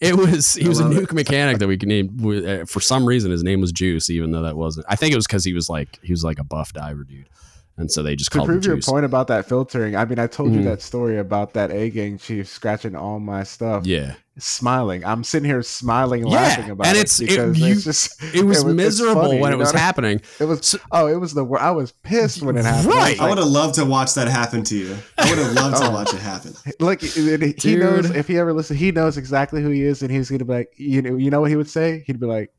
[0.00, 3.04] it was he I was a nuke mechanic that we could name uh, for some
[3.06, 5.52] reason his name was Juice even though that wasn't I think it was because he
[5.54, 7.28] was like he was like a buff diver dude.
[7.76, 10.18] And so they just To called him prove your point about that filtering, I mean,
[10.18, 10.56] I told Mhm.
[10.56, 15.04] you that story about that A gang chief scratching all my stuff, yeah smiling.
[15.04, 18.22] I'm sitting here smiling, Yeah, laughing about and it it's- it- because you- it's just
[18.34, 21.06] it was it's miserable funny, when it was know I- happening It was So- oh,
[21.06, 22.86] it was the wor- I was pissed when it happened.
[22.94, 23.18] Right.
[23.18, 24.96] I like- would have loved to watch that happen to you.
[25.18, 25.90] I would have loved to Oh.
[25.90, 26.54] watch it happen.
[26.80, 30.10] Like he he knows if he ever listens, he knows exactly who he is, and
[30.10, 32.02] he's gonna be like, you know, you know what he would say?
[32.06, 32.50] He'd be like,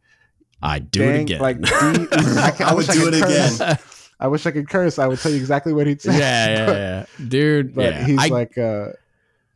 [0.61, 3.59] I do it again like D- I, can- I would wish do could it curse.
[3.61, 3.77] again.
[4.21, 4.99] I wish I could curse.
[4.99, 6.19] I would tell you exactly what he'd say.
[6.19, 8.87] yeah but, yeah dude but yeah he's I, like, uh,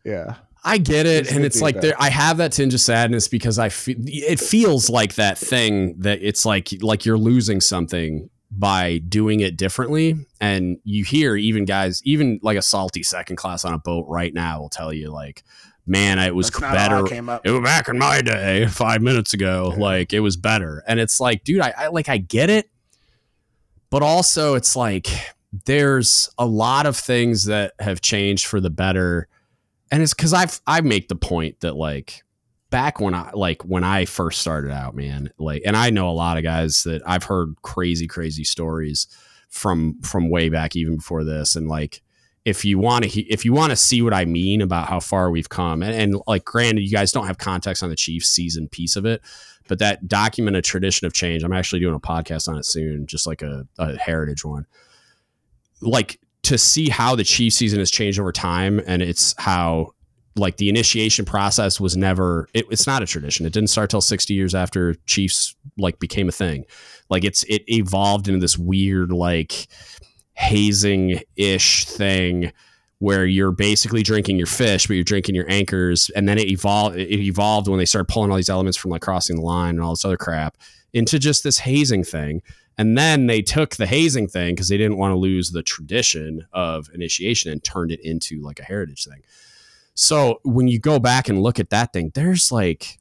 [0.06, 1.96] yeah, I get it, He's and it's like there.
[2.00, 6.20] I have that tinge of sadness because I feel it feels like that thing that
[6.22, 10.16] it's like like you're losing something by doing it differently.
[10.40, 14.34] And you hear even guys, even like a salty second class on a boat right
[14.34, 15.44] now will tell you like,
[15.86, 17.08] man, it was That's not how I better.
[17.08, 17.46] came up.
[17.46, 19.72] It was back in my day, five minutes ago.
[19.74, 19.82] Yeah.
[19.82, 22.70] Like it was better, and it's like, dude, I, I like I get it,
[23.90, 25.08] but also it's like
[25.66, 29.28] there's a lot of things that have changed for the better
[29.94, 32.24] and it's because I've I make the point that like
[32.72, 36.12] back when I like when I first started out, man, like, and I know a
[36.12, 39.06] lot of guys that I've heard crazy, crazy stories
[39.50, 42.02] from from way back even before this, and like
[42.44, 45.30] if you want to if you want to see what I mean about how far
[45.30, 48.68] we've come, and, and like granted, you guys don't have context on the Chiefs season
[48.68, 49.22] piece of it,
[49.68, 51.44] but that document a tradition of change.
[51.44, 54.66] I'm actually doing a podcast on it soon, just like a, a heritage one.
[55.82, 59.94] Like to see how the Chiefs season has changed over time, and it's how
[60.36, 63.46] like the initiation process was never it, it's not a tradition.
[63.46, 66.66] It didn't start till 60 years after chiefs like became a thing.
[67.10, 69.68] Like it's it evolved into this weird like
[70.34, 72.52] hazing ish thing
[73.00, 76.98] where you're basically drinking your fish but you're drinking your anchors and then it evolved
[76.98, 79.82] it evolved when they started pulling all these elements from like crossing the line and
[79.82, 80.58] all this other crap
[80.94, 82.42] into just this hazing thing
[82.78, 86.48] and then they took the hazing thing because they didn't want to lose the tradition
[86.54, 89.22] of initiation and turned it into like a heritage thing
[89.96, 93.00] so when you go back and look at that thing, there's like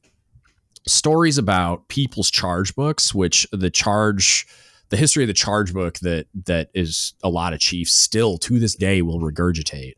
[0.87, 4.47] stories about people's charge books, which the charge,
[4.91, 8.59] the history of the charge book that that is a lot of chiefs still to
[8.59, 9.95] this day will regurgitate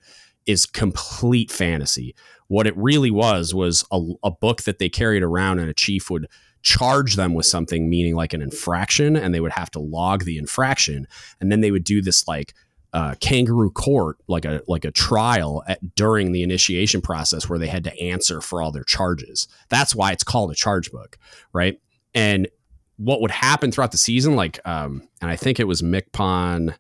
[0.47, 2.15] is complete fantasy.
[2.49, 6.11] What it really was was a, a book that they carried around, and a chief
[6.11, 6.29] would
[6.65, 10.39] charge them with something, meaning like an infraction, and they would have to log the
[10.39, 11.07] infraction,
[11.41, 12.55] and then they would do this like
[12.93, 17.69] uh, kangaroo court, like a like a trial at, during the initiation process, where they
[17.69, 19.47] had to answer for all their charges.
[19.69, 21.19] That's why it's called a charge book,
[21.53, 21.81] right?
[22.15, 22.49] And
[22.97, 26.75] what would happen throughout the season, like, um, and I think it was MCPON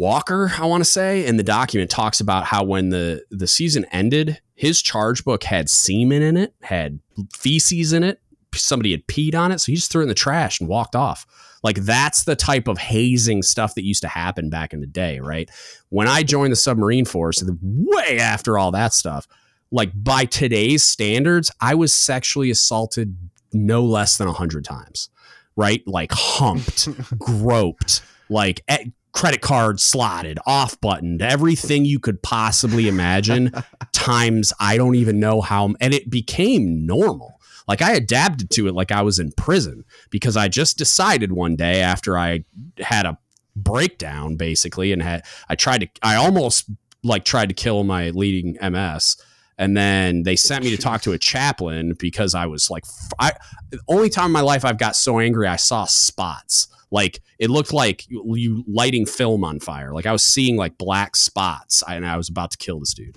[0.00, 3.84] Walker, I want to say, in the document talks about how when the the season
[3.92, 7.00] ended, his charge book had semen in it, had
[7.34, 8.18] feces in it.
[8.54, 10.96] Somebody had peed on it, so he just threw it in the trash and walked
[10.96, 11.26] off.
[11.62, 15.20] Like that's the type of hazing stuff that used to happen back in the day,
[15.20, 15.50] right?
[15.90, 19.28] When I joined the submarine force, way after all that stuff,
[19.70, 23.18] like by today's standards, I was sexually assaulted
[23.52, 25.10] no less than a hundred times,
[25.56, 25.82] right?
[25.86, 28.00] Like humped, groped,
[28.30, 28.64] like
[29.12, 33.52] credit card slotted, off buttoned, everything you could possibly imagine,
[33.92, 37.40] times I don't even know how, and it became normal.
[37.70, 41.54] Like I adapted to it like I was in prison because I just decided one
[41.54, 42.44] day after I
[42.78, 43.16] had a
[43.54, 46.68] breakdown basically and had I tried to I almost
[47.04, 49.16] like tried to kill my leading MS
[49.56, 52.84] and then they sent me to talk to a chaplain because I was like
[53.18, 53.32] I
[53.70, 57.50] the only time in my life I've got so angry I saw spots like it
[57.50, 62.06] looked like you lighting film on fire like I was seeing like black spots and
[62.06, 63.16] I was about to kill this dude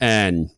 [0.00, 0.50] and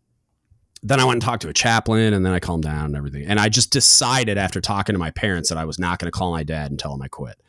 [0.83, 3.25] then I went and talked to a chaplain and then I calmed down and everything.
[3.27, 6.17] And I just decided after talking to my parents that I was not going to
[6.17, 7.41] call my dad and tell him I quit.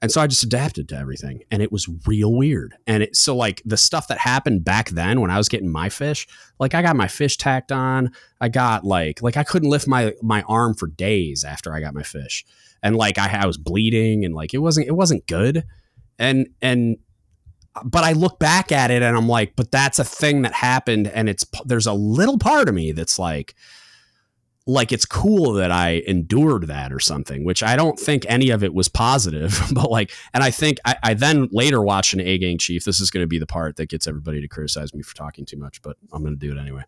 [0.00, 2.74] And so I just adapted to everything and it was real weird.
[2.88, 5.90] And it, so like the stuff that happened back then when I was getting my
[5.90, 6.26] fish,
[6.58, 10.14] like I got my fish tacked on, I got like like I couldn't lift my
[10.20, 12.44] my arm for days after I got my fish.
[12.82, 15.64] And like I, I was bleeding and like it wasn't it wasn't good.
[16.18, 16.96] And and
[17.84, 21.08] but I look back at it and I'm like, but that's a thing that happened,
[21.08, 23.54] and it's there's a little part of me that's like,
[24.66, 28.62] like it's cool that I endured that or something, which I don't think any of
[28.62, 32.38] it was positive, but like, and I think I, I then later watched an A
[32.38, 32.84] gang chief.
[32.84, 35.46] This is going to be the part that gets everybody to criticize me for talking
[35.46, 36.82] too much, but I'm going to do it anyway.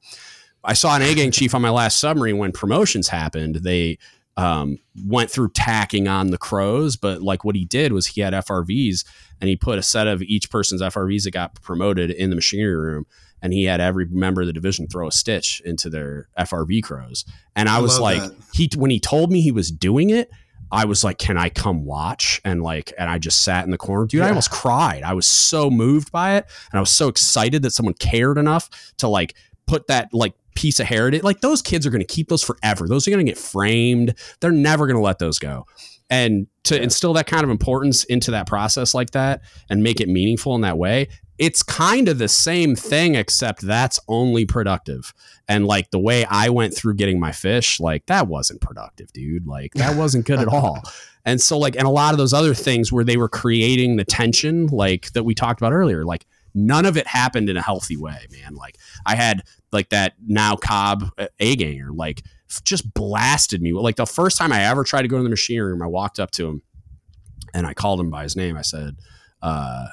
[0.63, 3.57] I saw an A gang chief on my last submarine when promotions happened.
[3.57, 3.99] They
[4.37, 8.33] um, went through tacking on the crows, but like what he did was he had
[8.33, 9.05] FRVs
[9.41, 12.77] and he put a set of each person's FRVs that got promoted in the machinery
[12.77, 13.07] room.
[13.43, 17.27] And he had every member of the division throw a stitch into their FRV crows.
[17.55, 18.35] And I, I was like, that.
[18.55, 20.31] he when he told me he was doing it,
[20.73, 22.41] I was like, can I come watch?
[22.45, 24.07] And like, and I just sat in the corner.
[24.07, 24.27] Dude, yeah.
[24.27, 25.03] I almost cried.
[25.03, 26.47] I was so moved by it.
[26.73, 29.35] And I was so excited that someone cared enough to like
[29.67, 31.23] put that like piece of heritage.
[31.23, 32.89] Like those kids are going to keep those forever.
[32.89, 34.15] Those are going to get framed.
[34.41, 35.67] They're never going to let those go
[36.11, 36.83] and to yeah.
[36.83, 39.41] instill that kind of importance into that process like that
[39.71, 41.09] and make it meaningful in that way
[41.39, 45.13] it's kind of the same thing except that's only productive
[45.49, 49.47] and like the way i went through getting my fish like that wasn't productive dude
[49.47, 50.81] like that wasn't good at all
[51.25, 54.05] and so like and a lot of those other things where they were creating the
[54.05, 57.97] tension like that we talked about earlier like none of it happened in a healthy
[57.97, 58.77] way man like
[59.07, 59.43] i had
[59.75, 62.23] like that now COB uh, a ganger like
[62.63, 63.73] just blasted me.
[63.73, 66.21] Like the first time I ever tried to go in the machine room, I walked
[66.21, 66.63] up to him
[67.53, 68.57] and I called him by his name.
[68.57, 68.97] I said,
[69.43, 69.87] uh,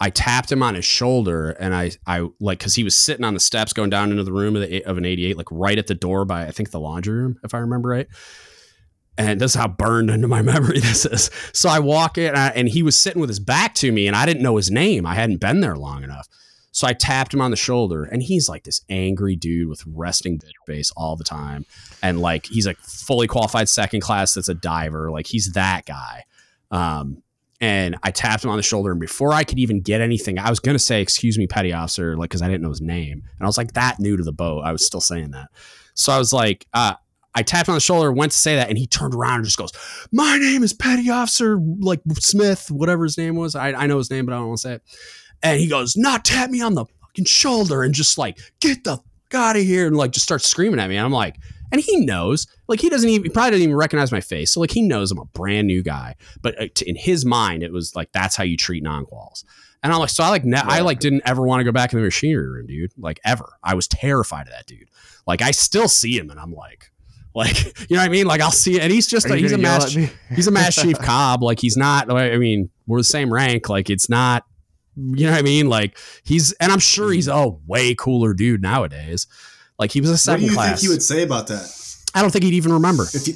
[0.00, 3.34] I tapped him on his shoulder and I, I like, cause he was sitting on
[3.34, 5.86] the steps going down into the room of, the, of an 88, like right at
[5.86, 8.08] the door by, I think the laundry room, if I remember right.
[9.18, 11.30] And this is how burned into my memory this is.
[11.52, 14.06] So I walk in and, I, and he was sitting with his back to me
[14.06, 15.06] and I didn't know his name.
[15.06, 16.28] I hadn't been there long enough.
[16.72, 20.38] So I tapped him on the shoulder, and he's like this angry dude with resting
[20.38, 21.66] bitch face all the time,
[22.02, 26.24] and like he's a fully qualified second class that's a diver, like he's that guy.
[26.70, 27.22] Um,
[27.60, 30.48] and I tapped him on the shoulder, and before I could even get anything, I
[30.48, 33.42] was gonna say, "Excuse me, petty officer," like because I didn't know his name, and
[33.42, 34.62] I was like that new to the boat.
[34.62, 35.48] I was still saying that,
[35.92, 36.94] so I was like, uh,
[37.34, 39.58] I tapped on the shoulder, went to say that, and he turned around and just
[39.58, 39.72] goes,
[40.10, 43.54] "My name is Petty Officer like Smith, whatever his name was.
[43.54, 44.82] I, I know his name, but I don't want to say it."
[45.42, 48.96] And he goes, not tap me on the fucking shoulder and just like, get the
[48.96, 49.86] fuck out of here.
[49.86, 50.96] And like, just starts screaming at me.
[50.96, 51.36] And I'm like,
[51.72, 54.52] and he knows, like, he doesn't even, he probably doesn't even recognize my face.
[54.52, 56.16] So, like, he knows I'm a brand new guy.
[56.42, 59.44] But uh, in his mind, it was like, that's how you treat non quals.
[59.82, 61.92] And I'm like, so I like, ne- I like didn't ever want to go back
[61.92, 62.92] in the machinery room, dude.
[62.98, 63.54] Like, ever.
[63.64, 64.88] I was terrified of that dude.
[65.26, 66.92] Like, I still see him and I'm like,
[67.34, 68.26] like you know what I mean?
[68.26, 69.96] Like I'll see, and he's just a, he's a mass
[70.34, 71.42] he's a mass chief COB.
[71.42, 72.10] Like he's not.
[72.10, 73.70] I mean, we're the same rank.
[73.70, 74.44] Like it's not
[74.96, 75.68] you know what I mean?
[75.68, 77.50] Like he's, and I'm sure he's mm-hmm.
[77.50, 79.26] a way cooler dude nowadays.
[79.78, 80.68] Like he was a second What do you class.
[80.68, 81.78] think he would say about that?
[82.14, 83.04] I don't think he'd even remember.
[83.14, 83.34] If you,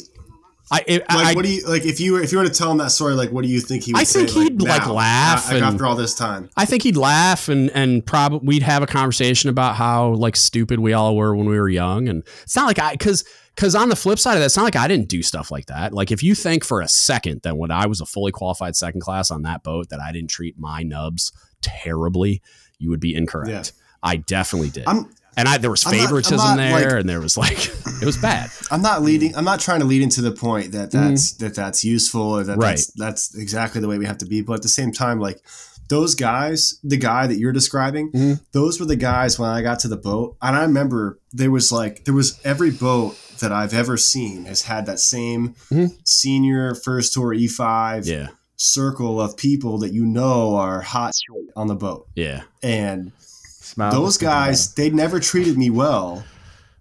[0.70, 1.84] I, it, like, I, what do you like?
[1.84, 3.60] If you were if you were to tell him that story, like, what do you
[3.60, 4.20] think he would say?
[4.20, 6.50] I think say, he'd like, now, laugh like, and- after all this time.
[6.56, 10.80] I think he'd laugh and and probably we'd have a conversation about how like stupid
[10.80, 12.08] we all were when we were young.
[12.08, 13.24] And it's not like I because
[13.54, 15.66] because on the flip side of that, it's not like I didn't do stuff like
[15.66, 15.92] that.
[15.92, 19.00] Like if you think for a second that when I was a fully qualified second
[19.02, 21.30] class on that boat that I didn't treat my nubs
[21.62, 22.42] terribly,
[22.78, 23.50] you would be incorrect.
[23.50, 23.62] Yeah.
[24.02, 24.84] I definitely did.
[24.86, 27.58] I'm and I there was favoritism not, there, like- and there was like
[28.00, 28.50] it was bad.
[28.70, 29.36] I'm not leading.
[29.36, 32.52] I'm not trying to lead into the point that that's that that's useful or that
[32.52, 32.60] Mm-hmm.
[32.60, 32.70] Right.
[32.76, 34.40] that's that's exactly the way we have to be.
[34.42, 35.40] But at the same time, like
[35.88, 38.40] those guys, the guy that you're describing, Mhm.
[38.52, 41.70] those were the guys when I got to the boat, and I remember there was
[41.70, 45.92] like there was every boat that I've ever seen has had that same Mhm.
[46.04, 51.12] senior first tour E5 Yeah, circle of people that you know are hot
[51.56, 56.24] on the boat, yeah, and Smile those guys they never treated me well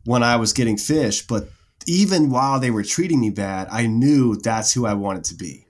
[0.06, 1.50] when i was getting fish but
[1.88, 5.66] even while they were treating me bad i knew that's who i wanted to be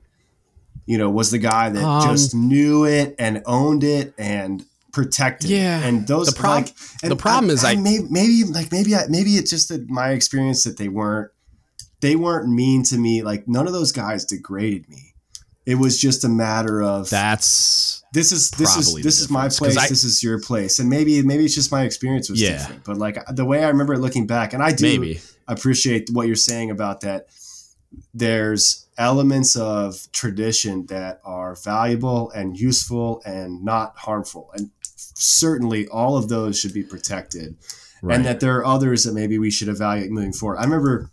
[0.87, 4.63] you know, was the guy that Um, just knew it and owned it and
[4.93, 5.49] protected.
[5.49, 5.55] it.
[5.55, 5.79] Yeah.
[5.83, 9.07] and those The prob- like and the problem is I- maybe, maybe like maybe I,
[9.09, 11.31] maybe it's just that my experience that they weren't
[12.01, 13.23] they weren't mean to me.
[13.23, 15.04] Like none of those guys degraded me.
[15.65, 19.75] It was just a matter of That's this is this is this is my place.
[19.77, 22.57] I- this is your place, and maybe maybe it's just my experience was Yeah.
[22.59, 22.83] different.
[22.83, 25.21] But like the way I remember it looking back, and I do maybe.
[25.47, 27.27] appreciate what you're saying about that.
[28.13, 36.17] There's elements of tradition that are valuable and useful and not harmful, and certainly all
[36.17, 37.55] of those should be protected.
[38.01, 38.15] Right.
[38.17, 40.57] And that there are others that maybe we should evaluate moving forward.
[40.57, 41.09] I remember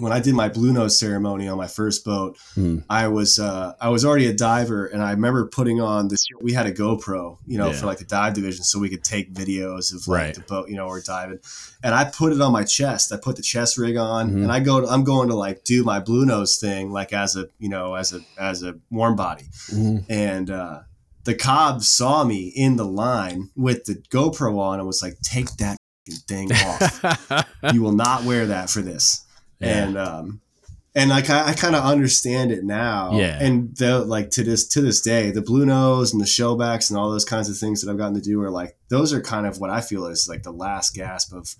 [0.00, 2.78] when I did my blue nose ceremony on my first boat, Hmm.
[2.88, 6.26] I was uh, I was already a diver, and I remember putting on this.
[6.40, 7.74] We had a GoPro, you know, Yeah.
[7.78, 10.34] for like the dive division, so we could take videos of like Right.
[10.34, 11.38] the boat, you know, we're diving.
[11.82, 13.12] And I put it on my chest.
[13.12, 14.42] I put the chest rig on, Mhm.
[14.44, 14.86] and I go.
[14.88, 18.12] I'm going to like do my blue nose thing, like as a you know as
[18.12, 19.44] a as a warm body.
[19.70, 20.04] Mhm.
[20.08, 20.78] And uh,
[21.24, 25.50] the cob saw me in the line with the GoPro on, and was like, "Take
[25.58, 25.76] that
[26.26, 27.46] thing off.
[27.74, 29.22] you will not wear that for this."
[29.60, 29.84] Yeah.
[29.84, 30.40] and um
[30.94, 33.38] and like I, I kind of understand it now Yeah.
[33.40, 36.98] and the like to this to this day the blue nose and the shellbacks and
[36.98, 39.46] all those kinds of things that i've gotten to do are like those are kind
[39.46, 41.54] of what i feel is like the last gasp of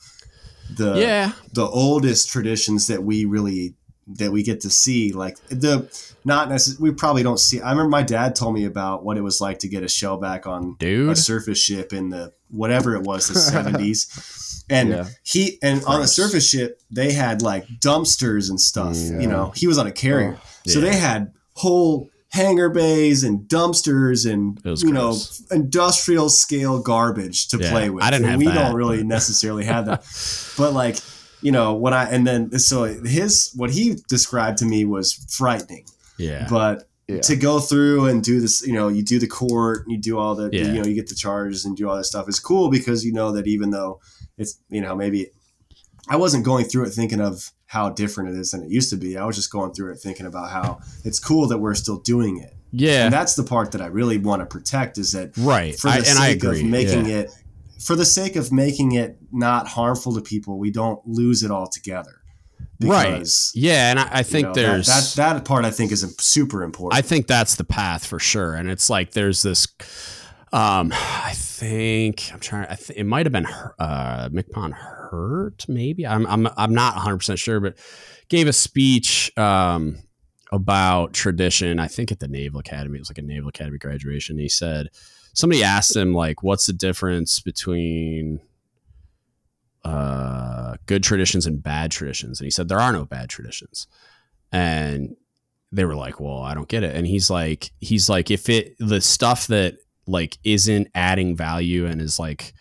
[0.77, 1.33] the yeah.
[1.53, 3.75] the oldest traditions that we really
[4.07, 5.89] that we get to see like the
[6.25, 9.21] not necessarily we probably don't see i remember my dad told me about what it
[9.21, 10.77] was like to get a shellback on
[11.11, 13.35] a surface ship in the whatever it was the
[13.79, 15.07] 70s and Yeah.
[15.23, 19.53] he and on a surface ship they had like dumpsters and stuff Mm, you know
[19.55, 20.91] he was on a carrier so Yeah.
[20.91, 25.17] they had whole hangar bays and dumpsters and It was you know
[25.51, 28.99] industrial scale garbage to Yeah, play with I didn't And have we that, don't really
[28.99, 30.05] but- necessarily have that
[30.57, 30.97] but like
[31.43, 35.85] you know when i and then so his what he described to me was frightening
[36.19, 36.47] Yeah.
[36.49, 37.21] but Yeah.
[37.23, 40.37] to go through and do this, you know, you do the court, you do all
[40.37, 40.67] the, Yeah.
[40.73, 42.29] you know, you get the charges and do all that stuff.
[42.29, 43.99] is cool because you know that even though
[44.41, 45.29] it's, you know, maybe
[46.09, 48.97] I wasn't going through it thinking of how different it is than it used to
[48.97, 49.17] be.
[49.17, 52.39] I was just going through it thinking about how it's cool that we're still doing
[52.41, 52.55] it.
[52.73, 53.05] yeah.
[53.05, 55.79] And that's the part that I really want to protect is that right.
[55.79, 56.61] for the I, and sake I agree.
[56.63, 57.19] of making yeah.
[57.19, 57.31] it,
[57.79, 62.17] for the sake of making it not harmful to people, we don't lose it altogether.
[62.83, 63.29] Right.
[63.55, 66.03] Yeah, and I, I you think know, that- there's that, that part I think is
[66.19, 66.99] super important.
[66.99, 68.55] I think that's the path for sure.
[68.55, 69.69] And it's like there's this.
[70.53, 72.67] Um, I think I'm trying.
[72.69, 76.07] I th- it might have been uh, MCPON Herdt, maybe.
[76.07, 77.79] I'm I'm I'm not 100 percent sure, but
[78.29, 79.99] gave a speech um
[80.51, 81.79] about tradition.
[81.79, 82.99] I think at the Naval Academy.
[82.99, 84.39] It was like a Naval Academy graduation.
[84.39, 84.89] He said
[85.35, 88.41] somebody asked him like, "What's the difference between
[89.85, 93.87] uh, good traditions and bad traditions?" And he said there are no bad traditions.
[94.51, 95.15] And
[95.71, 98.75] they were like, "Well, I don't get it." And he's like, he's like, if it
[98.81, 99.77] the stuff that
[100.11, 102.53] like isn't adding value and is like,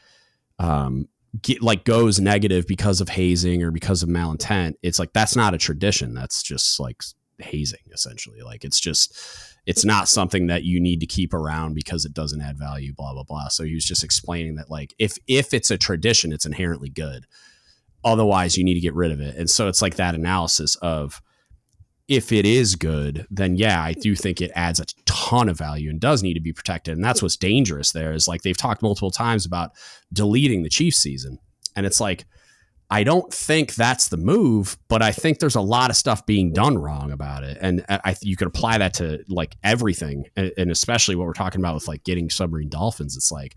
[0.59, 1.07] um,
[1.41, 5.53] get like goes negative because of hazing or because of malintent, it's like that's not
[5.53, 6.13] a tradition.
[6.13, 7.01] That's just like
[7.39, 8.41] hazing essentially.
[8.41, 9.17] Like it's just
[9.65, 12.93] it's not something that you need to keep around because it doesn't add value.
[12.93, 13.49] Blah blah blah.
[13.49, 17.25] So he was just explaining that like if if it's a tradition, it's inherently good.
[18.03, 19.35] Otherwise, you need to get rid of it.
[19.35, 21.21] And so it's like that analysis of
[22.09, 25.89] if it is good, then yeah, I do think it adds a ton of value
[25.91, 26.95] and does need to be protected.
[26.95, 29.71] And that's what's dangerous there is like they've talked multiple times about
[30.11, 31.37] deleting the Chiefs season.
[31.75, 32.25] And it's like,
[32.89, 36.51] I don't think that's the move, but I think there's a lot of stuff being
[36.51, 37.59] done wrong about it.
[37.61, 40.25] And I, I- you could apply that to like everything.
[40.35, 43.15] And especially what we're talking about with like getting submarine dolphins.
[43.15, 43.55] It's like,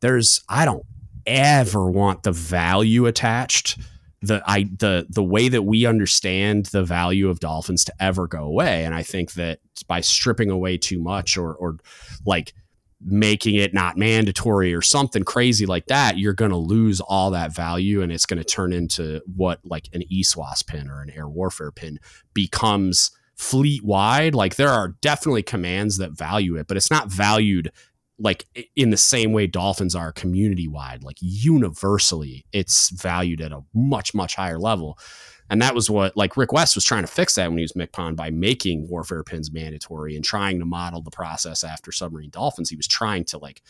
[0.00, 0.84] there's, I don't
[1.24, 3.78] ever want the value attached
[4.26, 8.44] the I the the way that we understand the value of dolphins to ever go
[8.44, 8.84] away.
[8.84, 11.78] And I think that by stripping away too much or or
[12.24, 12.54] like
[13.06, 17.54] making it not mandatory or something crazy like that, you're going to lose all that
[17.54, 21.28] value and it's going to turn into what like an ESWAS pin or an air
[21.28, 21.98] warfare pin
[22.32, 24.34] becomes fleet wide.
[24.34, 27.70] Like there are definitely commands that value it, but it's not valued
[28.18, 28.46] like
[28.76, 34.14] in the same way dolphins are community wide like universally it's valued at a much
[34.14, 34.98] much higher level.
[35.50, 37.72] And that was what like rick west was trying to fix that when he was
[37.72, 42.70] MCPON by making warfare pins mandatory and trying to model the process after submarine dolphins.
[42.70, 43.62] He was trying to like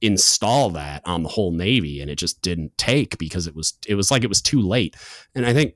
[0.00, 3.94] install that on the whole navy and it just didn't take because it was it
[3.96, 4.96] was like it was too late.
[5.34, 5.74] And i think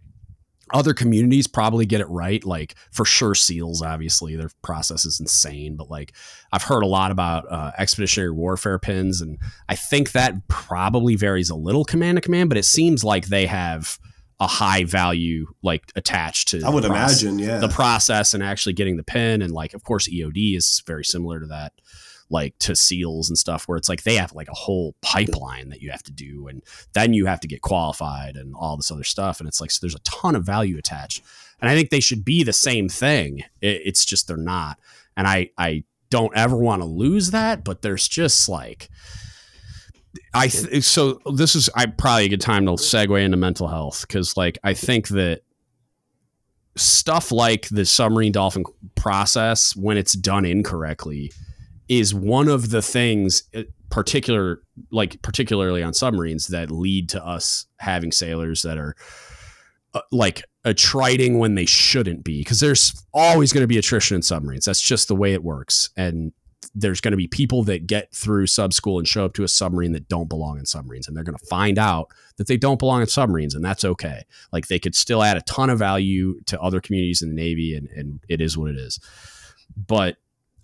[0.75, 5.77] other communities probably get it right like for sure seals obviously their process is insane
[5.77, 6.13] but like
[6.53, 9.39] i've heard a lot about uh, expeditionary warfare pins and
[9.69, 13.47] i think that probably varies a little command to command but it seems like they
[13.47, 13.99] have
[14.41, 17.59] a high value like attached to I would process- imagine, yeah.
[17.59, 21.39] the process and actually getting the pin and like of course EOD is very similar
[21.39, 21.73] to that
[22.31, 25.83] like to seals and stuff where it's like they have like a whole pipeline that
[25.83, 29.05] you have to do and then you have to get qualified and all this other
[29.05, 31.23] stuff and it's like so there's a ton of value attached.
[31.61, 33.41] And I think they should be the same thing.
[33.61, 34.79] It, it's just they're not.
[35.17, 38.89] And I I don't ever want to lose that but there's just like
[40.33, 44.07] I th- so this is I probably a good time to segue into mental health
[44.07, 45.43] because like I think that
[46.77, 48.65] stuff like the submarine dolphin
[48.95, 51.33] process when it's done incorrectly
[51.99, 57.67] is one of the things uh, particular like particularly on submarines that lead to us
[57.79, 58.97] having sailors that are
[59.95, 64.23] uh, like attriting when they shouldn't be because there's always going to be attrition in
[64.23, 64.65] submarines.
[64.65, 65.91] That's just the way it works.
[65.97, 66.33] And
[66.75, 69.49] there's going to be people that get through sub school and show up to a
[69.49, 72.81] submarine that don't belong in submarines and they're going to find out that they don't
[72.81, 74.25] belong in submarines and that's okay.
[74.51, 77.77] Like they could still add a ton of value to other communities in the navy
[77.77, 78.99] and, and it is what it is.
[79.77, 80.17] But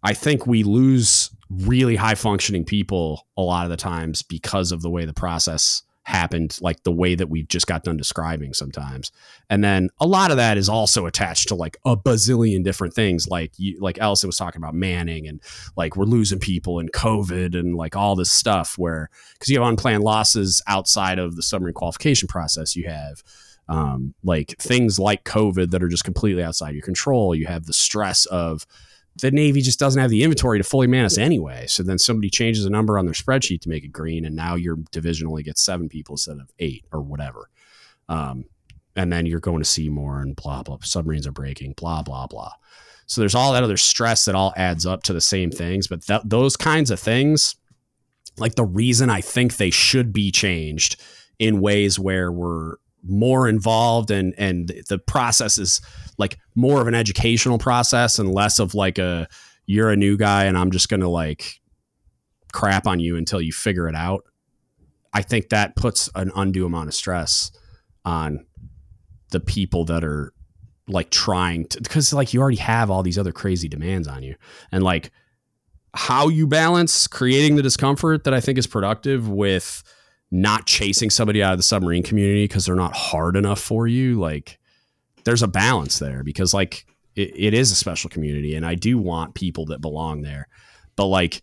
[0.03, 4.83] i think we lose really high functioning people a lot of the times because of
[4.83, 9.13] the way the process happened like the way that we've just got done describing sometimes.
[9.49, 13.29] And then a lot of that is also attached to like a bazillion different things
[13.29, 15.41] like you like Ellison was talking about manning and
[15.77, 19.69] like we're losing people and covid and like all this stuff where because you have
[19.69, 23.23] unplanned losses outside of the submarine qualification process you have
[23.69, 27.35] um, like things like covid that are just completely outside your control.
[27.37, 28.67] You have the stress of
[29.17, 31.67] the Navy just doesn't have the inventory to fully man us anyway.
[31.67, 34.55] So then somebody changes a number on their spreadsheet to make it green, and now
[34.55, 37.51] your division only gets seven people instead of eight or whatever.
[38.09, 38.45] Um,
[38.97, 40.79] and then you're going to see more and blah blah.
[40.83, 42.53] Submarines are breaking, blah blah blah.
[43.07, 45.89] So there's all that other stress that all adds up to the same things.
[45.89, 47.57] But th- those kinds of things,
[48.39, 51.01] like the reason I think they should be changed
[51.39, 55.81] in ways where we're more involved and and the process is
[56.19, 59.27] like more of an educational process and less of like a
[59.67, 61.61] you're a new guy and I'm just going to like
[62.53, 64.25] crap on you until you figure it out.
[65.13, 67.51] I think that puts an undue amount of stress
[68.05, 68.45] on
[69.31, 70.33] the people that are
[70.89, 74.35] like trying to because like you already have all these other crazy demands on you
[74.73, 75.13] and like
[75.95, 79.83] how you balance creating the discomfort that I think is productive with
[80.31, 84.19] not chasing somebody out of the submarine community because they're not hard enough for you
[84.19, 84.59] like
[85.25, 86.87] there's a balance there because like
[87.17, 90.49] it, it is a special community and i do want people that belong there.
[90.97, 91.43] But like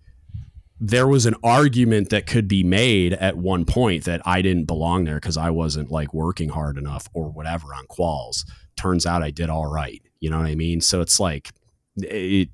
[0.79, 5.03] there was an argument that could be made at one point that i didn't belong
[5.03, 8.45] there because i wasn't like working hard enough or whatever on quals.
[8.75, 10.81] Turns out i did all right you know what i mean?
[10.81, 11.51] So it's like
[11.97, 12.49] it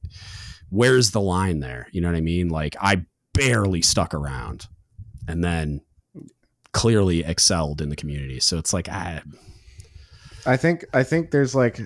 [0.69, 1.87] where's the line there?
[1.91, 2.49] You know what i mean?
[2.49, 4.67] Like i barely stuck around.
[5.27, 5.81] And then
[6.73, 8.39] clearly excelled in the community.
[8.39, 9.21] So it's like I
[10.45, 11.79] I think I think there's like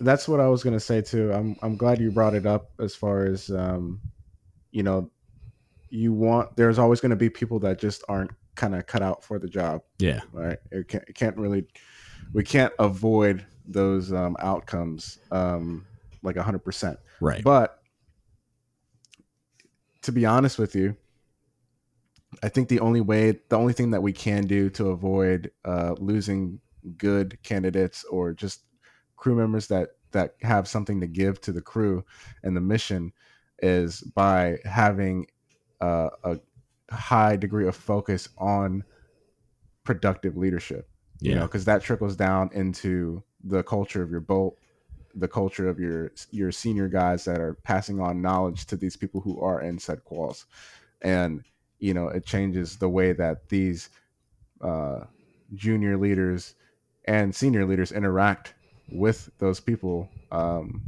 [0.00, 1.32] that's what I was gonna say too.
[1.32, 4.00] I'm I'm glad you brought it up as far as um,
[4.70, 5.10] you know,
[5.88, 9.38] you want there's always gonna be people that just aren't kind of cut out for
[9.38, 9.82] the job.
[9.98, 10.20] Yeah.
[10.32, 10.58] Right.
[10.70, 11.64] It can't, it can't really
[12.32, 15.86] we can't avoid those um, outcomes um,
[16.22, 16.98] like hundred percent.
[17.20, 17.42] Right.
[17.42, 17.78] But
[20.02, 20.96] to be honest with you,
[22.42, 25.94] I think the only way, the only thing that we can do to avoid uh,
[25.98, 26.60] losing
[26.96, 28.64] good candidates or just
[29.16, 32.04] crew members that that have something to give to the crew
[32.42, 33.12] and the mission
[33.60, 35.26] is by having
[35.80, 36.38] uh, a
[36.90, 38.84] high degree of focus on
[39.84, 40.88] productive leadership.
[41.24, 41.36] You Yeah.
[41.36, 44.56] know, because that trickles down into the culture of your boat,
[45.14, 49.20] the culture of your your senior guys that are passing on knowledge to these people
[49.20, 50.44] who are in said quals,
[51.00, 51.44] and
[51.82, 53.90] you know it changes the way that these
[54.62, 55.00] uh,
[55.54, 56.54] junior leaders
[57.06, 58.54] and senior leaders interact
[58.90, 60.84] with those people um,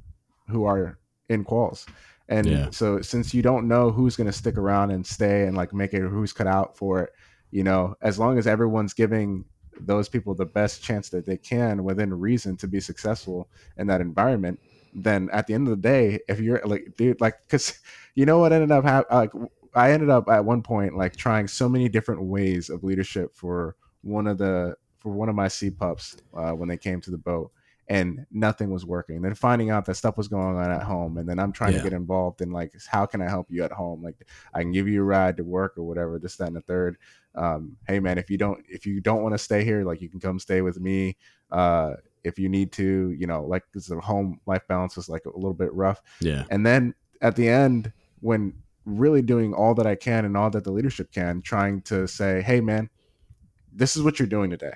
[0.49, 0.99] who are
[1.29, 1.87] in quals.
[2.29, 2.71] And Yeah.
[2.71, 5.93] so since you don't know who's going to stick around and stay and like make
[5.93, 7.11] it who's cut out for it,
[7.51, 9.45] you know, as long as everyone's giving
[9.81, 14.01] those people the best chance that they can within reason to be successful in that
[14.01, 14.61] environment,
[14.93, 17.79] then at the end of the day, if you're like, dude, like, cause
[18.15, 19.33] you know what ended up happening, like,
[19.75, 23.77] I ended up at one point like trying so many different ways of leadership for
[24.03, 27.19] one of the for one of my sea pups uh, when they came to the
[27.19, 27.51] boat,
[27.89, 29.21] and nothing was working.
[29.21, 31.79] Then finding out that stuff was going on at home, and then I'm trying Yeah.
[31.79, 34.03] to get involved in like how can I help you at home?
[34.03, 34.17] Like
[34.55, 36.97] I can give you a ride to work or whatever, this, that, and the third.
[37.35, 40.09] Um, hey man, if you don't if you don't want to stay here, like you
[40.09, 41.17] can come stay with me.
[41.51, 41.95] Uh,
[42.25, 45.53] if you need to, you know, like, the home life balance was like a little
[45.53, 46.01] bit rough.
[46.23, 46.45] Yeah.
[46.51, 48.55] And then at the end, when
[48.85, 52.43] really doing all that I can and all that the leadership can, trying to say,
[52.43, 52.91] hey, man,
[53.73, 54.75] this is what you're doing today.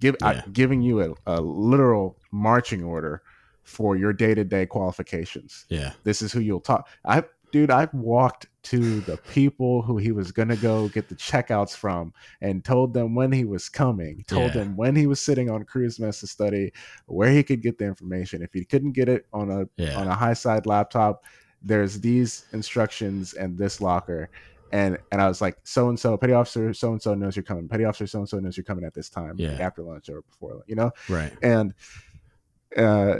[0.00, 0.28] give Yeah.
[0.28, 3.22] I, giving you a, a literal marching order
[3.62, 5.66] for your day to day qualifications.
[5.68, 5.92] Yeah.
[6.04, 6.88] This is who you'll talk.
[7.04, 11.76] I dude, I've walked to the people who he was gonna go get the checkouts
[11.76, 14.62] from and told them when he was coming, told Yeah.
[14.62, 16.72] them when he was sitting on crew's mess to study,
[17.06, 18.42] where he could get the information.
[18.42, 19.98] If he couldn't get it on a Yeah.
[20.00, 21.24] on a high side laptop,
[21.64, 24.28] there's these instructions and this locker.
[24.72, 27.42] And and I was like, so and so, petty officer, so and so knows you're
[27.42, 27.68] coming.
[27.68, 29.66] Petty officer, so and so knows you're coming at this time, like Yeah.
[29.66, 31.32] after lunch or before, you know Right.
[31.42, 31.74] and
[32.76, 33.16] uh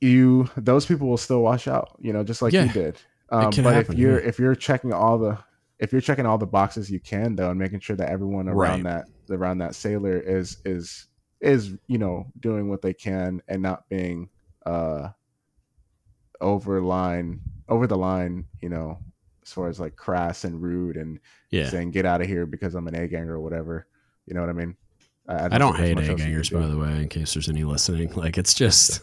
[0.00, 2.98] you those people will still wash out you know just like Yeah, you did
[3.30, 4.28] um, but happen, if you're yeah.
[4.28, 5.38] if you're checking all the
[5.78, 8.84] if you're checking all the boxes you can though and making sure that everyone around
[8.84, 9.02] Right.
[9.28, 11.06] that around that sailor is is
[11.40, 14.28] is you know doing what they can and not being
[14.66, 15.08] uh
[16.44, 18.98] over line over the line you know
[19.42, 21.18] as far as like crass and rude and
[21.50, 21.68] Yeah.
[21.70, 23.86] saying get out of here because i'm an a ganger or whatever
[24.26, 24.76] you know what i mean
[25.28, 26.60] i, I don't think there's hate much egg else you can hangers, do.
[26.60, 28.12] by the way, in case there's any listening.
[28.24, 29.00] Like, it's just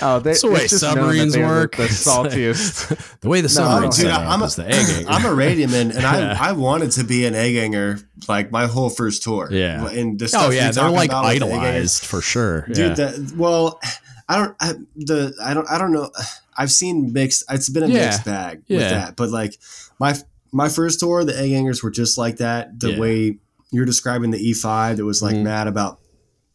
[0.00, 1.76] Oh, they, it's the way it's just known submarines they're the- work.
[1.76, 3.20] The, It's like- saltiest.
[3.20, 5.06] the way the No, submarines dude, I'm a- is the egg.
[5.08, 6.36] I'm a radioman, and Yeah.
[6.38, 7.98] I I wanted to be an A ganger
[8.28, 9.48] like my whole first tour.
[9.50, 9.88] Yeah.
[9.88, 12.66] and the oh yeah, you're they're like about the idolized for sure.
[12.66, 12.76] dude.
[12.78, 12.94] yeah.
[12.94, 13.80] The, well,
[14.28, 16.10] I don't I, the I don't I don't know.
[16.56, 17.44] I've seen mixed.
[17.50, 18.04] It's been a Yeah.
[18.06, 18.88] mixed bag with Yeah.
[18.90, 19.58] that, but like
[19.98, 20.14] my
[20.52, 22.78] my first tour, the A gangers were just like that.
[22.78, 22.98] The Yeah.
[22.98, 23.38] way
[23.70, 25.44] you're describing the E5 that was like Mhm.
[25.44, 25.98] mad about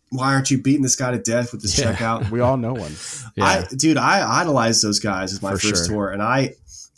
[0.09, 1.93] why aren't you beating this guy to death with this Yeah.
[1.95, 2.29] checkout?
[2.29, 2.95] we all know one.
[3.35, 3.43] yeah.
[3.45, 5.95] I dude, I idolized those guys as my For first sure.
[5.95, 6.53] tour, and I,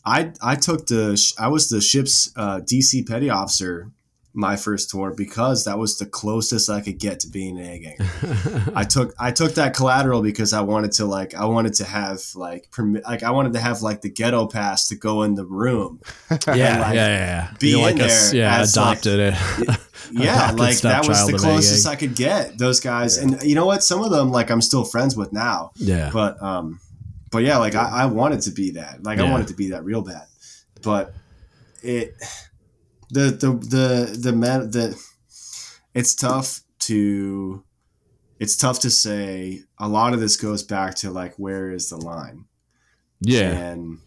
[0.05, 3.91] I, I took the I was the ship's uh, DC petty officer
[4.33, 7.79] my first tour because that was the closest I could get to being an A
[7.79, 8.71] ganger.
[8.75, 12.21] I took I took that collateral because I wanted to like I wanted to have
[12.35, 15.45] like permit like I wanted to have like the ghetto pass to go in the
[15.45, 15.99] room.
[16.31, 17.53] yeah, like, yeah, yeah.
[17.59, 19.79] be You're like in a s- there yeah, as, like, adopted it.
[20.11, 21.85] Yeah, Adopted like that was the closest.
[21.87, 22.57] I could get.
[22.57, 23.83] Those guys, and you know what?
[23.83, 25.71] Some of them like I'm still friends with now.
[25.75, 26.79] Yeah, but um
[27.31, 29.25] but yeah like I, I wanted to be that like Yeah.
[29.25, 30.25] i wanted to be that real bad
[30.81, 31.13] but
[31.83, 32.15] it
[33.09, 35.01] the the the the man the
[35.93, 37.63] it's tough to
[38.39, 41.97] it's tough to say a lot of this goes back to like where is the
[41.97, 42.45] line?
[43.19, 43.99] Yeah, and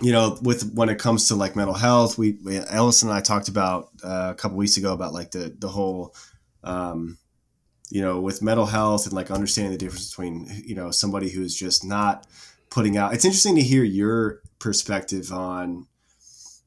[0.00, 3.20] you know with when it comes to like mental health we, we Ellis and I
[3.20, 6.14] talked about uh, a couple weeks ago about like the the whole
[6.62, 7.18] um
[7.90, 11.54] you know with mental health and like understanding the difference between you know somebody who's
[11.54, 12.26] just not
[12.70, 15.86] putting out it's interesting to hear your perspective on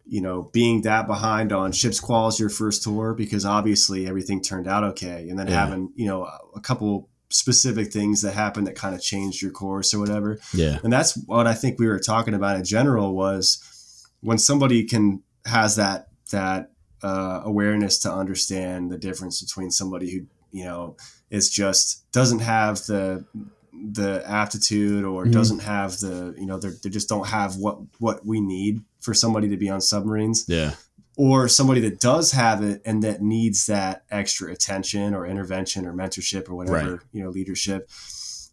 [0.06, 4.68] you know being that behind on ship's quals your first tour because obviously everything turned
[4.68, 5.28] out okay.
[5.30, 5.66] And then Yeah.
[5.66, 9.94] having you know a couple specific things that happened that kind of changed your course
[9.94, 10.38] or whatever.
[10.54, 14.84] Yeah, and that's what I think we were talking about in general was when somebody
[14.84, 16.72] can has that that
[17.04, 20.98] uh, awareness to understand the difference between somebody who you know
[21.30, 23.26] is just doesn't have the
[23.74, 25.32] the aptitude or Mhm.
[25.32, 29.14] doesn't have the you know they're- they just don't have what what we need for
[29.14, 30.76] somebody to be on submarines yeah,
[31.18, 35.94] or somebody that does have it and that needs that extra attention or intervention or
[35.94, 37.00] mentorship or whatever Right.
[37.14, 37.90] you know leadership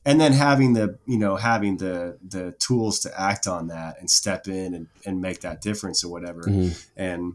[0.07, 4.09] and then having the you know having the the tools to act on that and
[4.09, 6.77] step in and, and make that difference or whatever Mhm.
[6.97, 7.35] and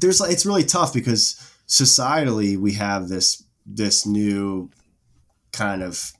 [0.00, 1.36] there's like it's really tough because
[1.68, 4.70] societally we have this this new
[5.52, 6.12] kind of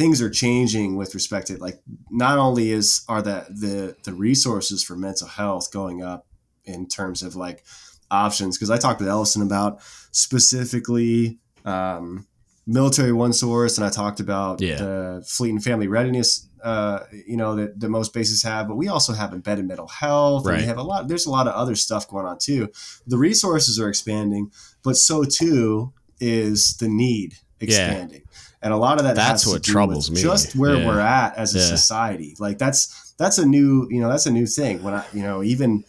[0.00, 1.78] things are changing with respect to like
[2.10, 6.26] not only is are the the the resources for mental health going up
[6.64, 7.62] in terms of like
[8.10, 12.26] options because I talked with Ellison about specifically um,
[12.66, 14.76] military one source and I talked about Yeah.
[14.76, 18.88] the fleet and family readiness uh, you know that, that most bases have but we
[18.88, 21.74] also have embedded mental health and we have a lot there's a lot of other
[21.74, 22.68] stuff going on too.
[23.06, 24.50] The resources are expanding
[24.82, 28.22] but so too is the need expanding
[28.62, 30.20] and a lot of that That's what troubles me.
[30.20, 30.86] just where Yeah.
[30.86, 31.64] we're at as a Yeah.
[31.66, 35.22] society like that's that's a new you know that's a new thing when i you
[35.22, 35.84] know even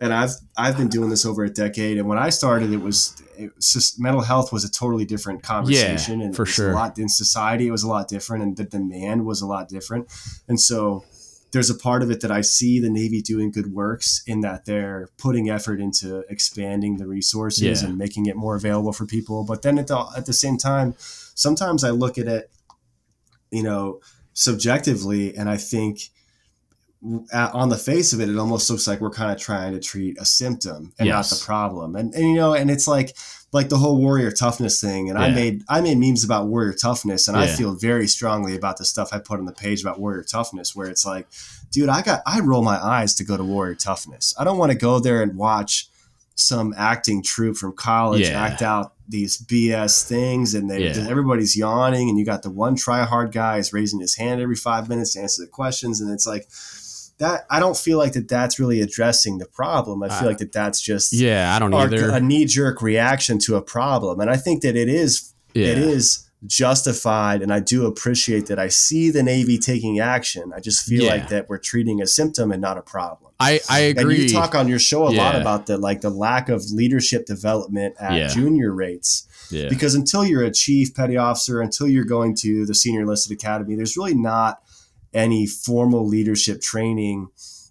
[0.00, 3.14] and i've i've been doing this over a decade and when i started it was
[3.36, 6.72] it was just mental health was a totally different conversation and for sure.
[6.72, 9.68] a lot in society it was a lot different and the demand was a lot
[9.68, 10.06] different
[10.48, 11.04] and so
[11.50, 14.66] there's a part of it that I see the Navy doing good works in that
[14.66, 17.88] they're putting effort into expanding the resources Yeah.
[17.88, 19.44] and making it more available for people.
[19.44, 20.94] But then at the, at the same time,
[21.38, 22.50] sometimes I look at it,
[23.50, 24.00] you know,
[24.32, 26.00] subjectively, and I think
[27.32, 30.18] on the face of it, it almost looks like we're kind of trying to treat
[30.20, 31.94] a symptom and not the problem.
[31.94, 33.16] And, and you know, and it's like
[33.52, 35.08] like the whole warrior toughness thing.
[35.08, 38.78] And I made I made memes about warrior toughness, and I feel very strongly about
[38.78, 41.28] the stuff I put on the page about warrior toughness, where it's like,
[41.70, 44.34] dude, I got I roll my eyes to go to warrior toughness.
[44.36, 45.88] I don't want to go there and watch
[46.40, 48.40] some acting troupe from college Yeah.
[48.42, 51.06] act out these BS things, and they Yeah.
[51.08, 54.54] everybody's yawning, and you got the one try hard guy is raising his hand every
[54.54, 56.48] five minutes to answer the questions, and it's like
[57.18, 57.44] that.
[57.50, 58.28] I don't feel like that.
[58.28, 60.02] That's really addressing the problem.
[60.04, 62.10] I feel Uh, like that that's just Yeah, I don't our- either.
[62.10, 65.66] a knee jerk reaction to a problem, and I think that it is yeah.
[65.68, 70.60] it is justified and i do appreciate that i see the navy taking action i
[70.60, 71.10] just feel Yeah.
[71.10, 74.22] like that we're treating a symptom and not a problem I, I and agree.
[74.24, 77.94] you talk on your show a lot about the like the lack of leadership development
[78.00, 78.28] at Yeah.
[78.28, 79.68] junior rates yeah.
[79.68, 83.74] because until you're a chief petty officer until you're going to the senior enlisted academy
[83.76, 84.60] there's really not
[85.14, 87.28] any formal leadership training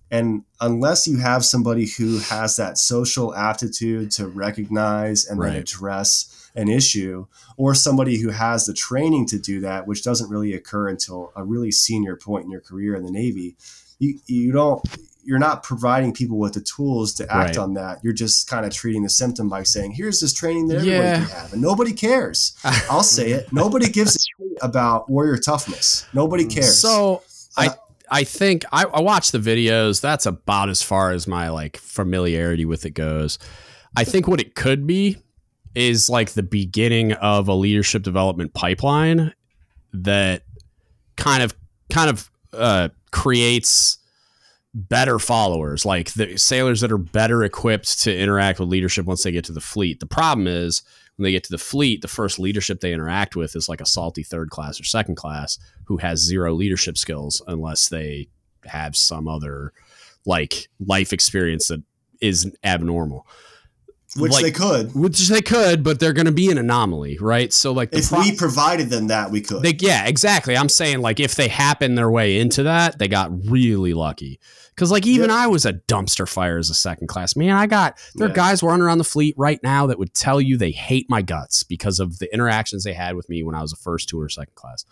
[0.10, 6.47] and unless you have somebody who has that social aptitude to recognize and then address
[6.58, 7.26] an issue
[7.56, 11.44] or somebody who has the training to do that which doesn't really occur until a
[11.44, 13.56] really senior point in your career in the navy
[14.00, 14.82] you, you don't
[15.24, 17.58] you're not providing people with the tools to act Right.
[17.58, 20.78] on that you're just kind of treating the symptom by saying here's this training that
[20.78, 21.16] everybody Yeah.
[21.26, 22.56] can have and nobody cares
[22.90, 27.24] i'll say it nobody gives a shit about warrior toughness nobody cares So
[27.58, 30.00] Uh, I I think I, I watch the videos.
[30.00, 33.38] That's about as far as my like familiarity with it goes.
[33.98, 35.18] I think what it could be
[35.76, 39.34] is like the beginning of a leadership development pipeline
[39.94, 40.44] that
[41.16, 41.56] kind of
[41.92, 44.00] kind of uh, creates
[44.74, 49.32] better followers, like the sailors that are better equipped to interact with leadership once they
[49.32, 50.00] get to the fleet.
[50.00, 50.84] The problem is
[51.16, 53.86] when they get to the fleet, the first leadership they interact with is like a
[53.86, 58.28] salty third class or second class who has zero leadership skills unless they
[58.66, 59.74] have some other
[60.26, 61.82] like life experience that
[62.22, 63.26] is abnormal.
[64.18, 67.52] Which like- they could Which they could, but they're going to be an anomaly, right?
[67.54, 70.56] So like the if pro- we provided them that we could they, yeah, exactly.
[70.58, 74.40] I'm saying like if they happen their way into that, they got really lucky.
[74.76, 75.38] Because like even Yep.
[75.40, 77.56] I was a dumpster fire as a second class man.
[77.56, 78.36] I got there are Yeah.
[78.36, 81.64] guys running around the fleet right now that would tell you they hate my guts
[81.64, 84.30] because of the interactions they had with me when I was a first two or
[84.30, 84.86] second class.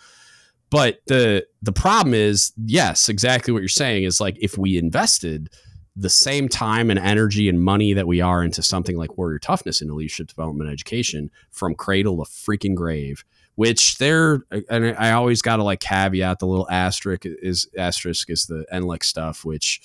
[0.71, 5.49] But the the problem is, yes, exactly what you're saying is like if we invested
[5.95, 9.81] the same time and energy and money that we are into something like warrior toughness
[9.81, 13.23] in leadership development education from cradle to freaking grave
[13.55, 18.45] which they're and I always got to like caveat the little asterisk is asterisk is
[18.45, 19.81] the NLEX stuff, which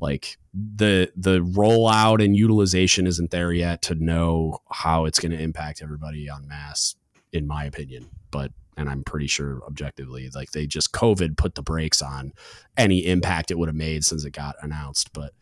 [0.00, 5.40] like the the rollout and utilization isn't there yet to know how it's going to
[5.40, 6.94] impact everybody on mass,
[7.32, 8.08] in my opinion.
[8.30, 12.32] But and I'm pretty sure objectively, like they just COVID put the brakes on
[12.76, 15.12] any impact it would have made since it got announced.
[15.12, 15.32] But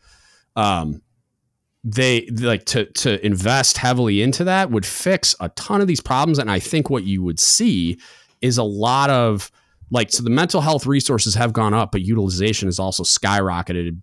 [0.57, 1.01] um,
[1.83, 6.37] they like to to invest heavily into that would fix a ton of these problems.
[6.39, 7.97] And i think what you would see
[8.41, 9.49] is a lot of
[9.89, 14.01] like so the mental health resources have gone up but utilization has also skyrocketed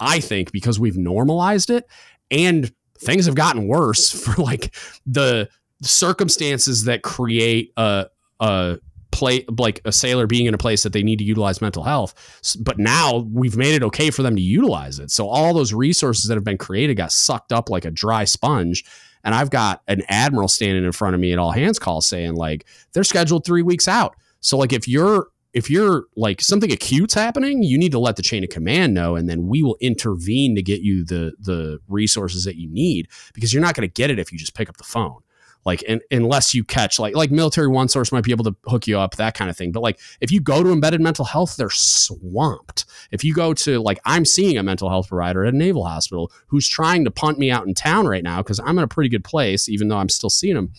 [0.00, 1.84] i think because we've normalized it.
[2.30, 4.74] And things have gotten worse for like
[5.06, 5.48] the
[5.82, 8.06] circumstances that create a
[8.40, 8.78] a
[9.10, 12.14] play like a sailor being in a place that they need to utilize mental health.
[12.60, 15.10] But now we've made it okay for them to utilize it.
[15.10, 18.84] So all those resources that have been created got sucked up like a dry sponge.
[19.24, 22.34] And i've got an admiral standing in front of me at all hands call saying
[22.34, 24.16] like they're scheduled three weeks out.
[24.40, 28.22] So like if you're if you're like something acute's happening you need to let the
[28.22, 32.44] chain of command know and then we will intervene to get you the the resources
[32.44, 34.76] that you need because you're not going to get it if you just pick up
[34.76, 35.20] the phone
[35.64, 38.86] like in, unless you catch like like military one source might be able to hook
[38.86, 39.72] you up that kind of thing.
[39.72, 42.84] But like if you go to embedded mental health they're swamped.
[43.10, 46.32] If you go to like i'm seeing a mental health provider at a naval hospital
[46.46, 49.08] who's trying to punt me out in town right now because i'm in a pretty
[49.08, 50.72] good place even though i'm still seeing him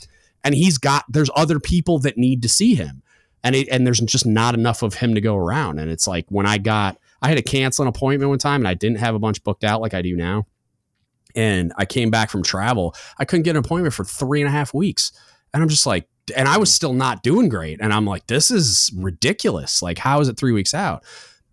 [0.43, 3.01] and he's got there's other people that need to see him.
[3.43, 5.79] And it, and there's just not enough of him to go around.
[5.79, 8.67] And it's like when i got i had to cancel an appointment one time and
[8.67, 10.45] i didn't have a bunch booked out like i do now
[11.35, 12.95] and I came back from travel.
[13.17, 15.11] I couldn't get an appointment for three and a half weeks.
[15.53, 16.73] And I'm just like, and I was mm.
[16.73, 17.79] still not doing great.
[17.81, 19.81] And I'm like, this is ridiculous.
[19.81, 21.03] Like, how is it three weeks out?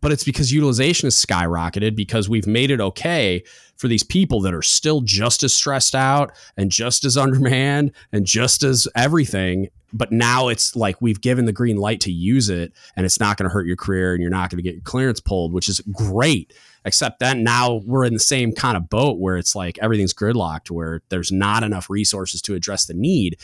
[0.00, 3.42] But it's because utilization has skyrocketed because we've made it okay
[3.76, 8.26] for these people that are still just as stressed out and just as undermanned and
[8.26, 9.68] just as everything.
[9.92, 13.36] But now it's like we've given the green light to use it and it's not
[13.36, 15.68] going to hurt your career and you're not going to get your clearance pulled, which
[15.68, 16.52] is great
[16.86, 20.70] except then now we're in the same kind of boat where it's like everything's gridlocked
[20.70, 23.36] where there's not enough resources to address the need.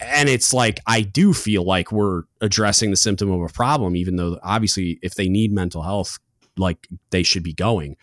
[0.00, 4.16] And it's like i do feel like we're addressing the symptom of a problem even
[4.16, 6.18] though obviously if they need mental health
[6.56, 7.96] like they should be going.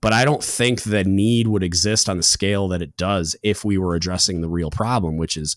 [0.00, 3.64] But i don't think the need would exist on the scale that it does if
[3.64, 5.56] we were addressing the real problem which is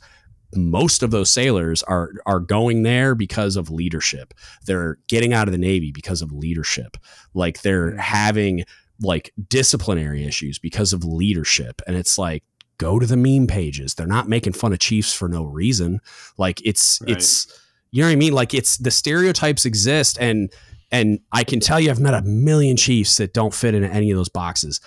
[0.56, 4.34] most of those sailors are are going there because of leadership.
[4.66, 6.98] They're getting out of the navy because of leadership.
[7.34, 8.64] Like they're having
[9.02, 12.44] like disciplinary issues because of leadership and it's like
[12.78, 13.96] go to the meme pages.
[13.96, 16.00] They're not making fun of Chiefs for no reason.
[16.38, 17.12] Like it's Right.
[17.12, 17.48] it's
[17.92, 18.34] you know what I mean?
[18.34, 20.52] Like it's the stereotypes exist and
[20.92, 24.12] and I can tell you I've met a million Chiefs that don't fit into any
[24.12, 24.80] of those boxes.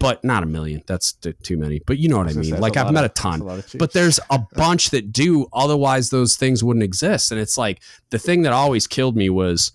[0.00, 0.82] But not a million.
[0.86, 1.80] That's t- too many.
[1.84, 2.60] But you know what I gonna mean?
[2.60, 3.74] Like I've met lot a ton of Chiefs.
[3.74, 8.18] but there's a bunch that do otherwise those things wouldn't exist and it's like the
[8.18, 9.72] thing that always killed me was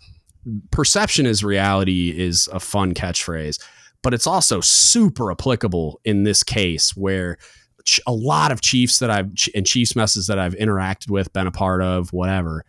[0.71, 3.61] perception is reality is a fun catchphrase
[4.01, 7.37] but it's also super applicable in this case where
[7.85, 11.47] ch- a lot of chiefs that i've and chiefs messes that i've interacted with been
[11.47, 12.65] a part of whatever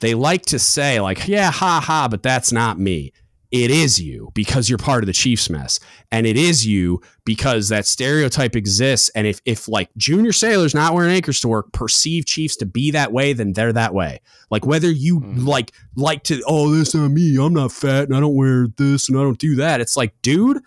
[0.00, 3.12] they like to say like yeah ha ha but that's not me
[3.50, 5.80] it is you because you're part of the chiefs mess.
[6.12, 9.08] And it is you because that stereotype exists.
[9.14, 12.92] And if if like junior sailors not wearing anchors to work perceive chiefs to be
[12.92, 14.20] that way then they're that way.
[14.50, 15.46] Like whether you Mhm.
[15.46, 17.36] like like to oh this not me.
[17.40, 19.80] I'm not fat and i don't wear this and i don't do that.
[19.80, 20.60] It's like dude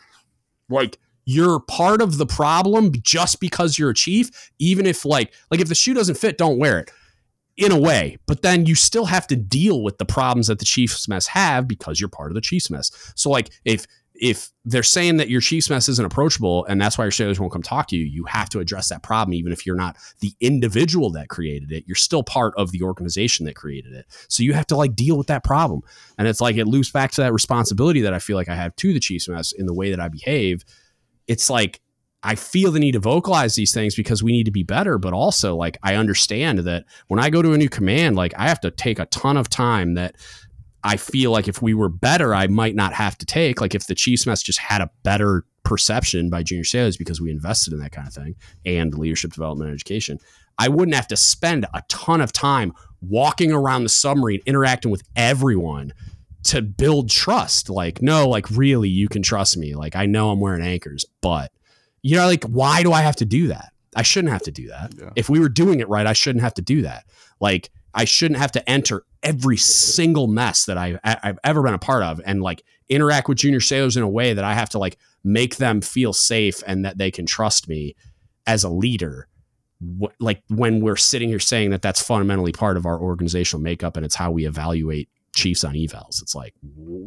[0.70, 4.30] like you're part of the problem just because you're a chief
[4.60, 6.92] even if like like if the shoe doesn't fit don't wear it
[7.56, 10.66] in a way but then you still have to deal with the problems that the
[10.66, 12.92] chiefs mess have because you're part of the chiefs mess.
[13.16, 13.86] So like if
[14.16, 17.52] if they're saying that your chiefs mess isn't approachable and that's why your sailors won't
[17.52, 20.32] come talk to you you have to address that problem even if you're not the
[20.40, 24.06] individual that created it you're still part of the organization that created it.
[24.30, 25.82] So you have to like deal with that problem.
[26.18, 28.76] And it's like it loops back to that responsibility that i feel like i have
[28.78, 30.64] to the chiefs mess in the way that i behave.
[31.28, 31.82] It's like
[32.24, 35.14] I feel the need to vocalize these things because we need to be better, but
[35.14, 38.62] also like I understand that when I go to a new command, like I have
[38.62, 40.16] to take a ton of time that
[40.86, 43.60] I feel like if we were better, I might not have to take.
[43.60, 47.30] Like if the Chiefs mess just had a better perception by junior sailors because we
[47.30, 48.36] invested in that kind of thing
[48.66, 50.18] and leadership development and education,
[50.58, 55.04] I wouldn't have to spend a ton of time walking around the submarine interacting with
[55.16, 55.94] everyone
[56.44, 57.70] to build trust.
[57.70, 59.76] Like, no, like really, you can trust me.
[59.76, 61.52] Like, I know I'm wearing anchors, but
[62.04, 63.72] you know, like, why do I have to do that?
[63.96, 64.94] I shouldn't have to do that.
[64.98, 65.10] Yeah.
[65.16, 67.06] If we were doing it right, I shouldn't have to do that.
[67.40, 71.80] Like, I shouldn't have to enter every single mess that I, I've ever been a
[71.80, 74.80] part of and like interact with junior sailors in a way that I have to
[74.80, 77.96] like make them feel safe and that they can trust me
[78.46, 79.28] as a leader.
[80.20, 84.06] Like when we're sitting here saying that that's fundamentally part of our organizational makeup and
[84.06, 86.54] it's how we evaluate chiefs on evals, it's like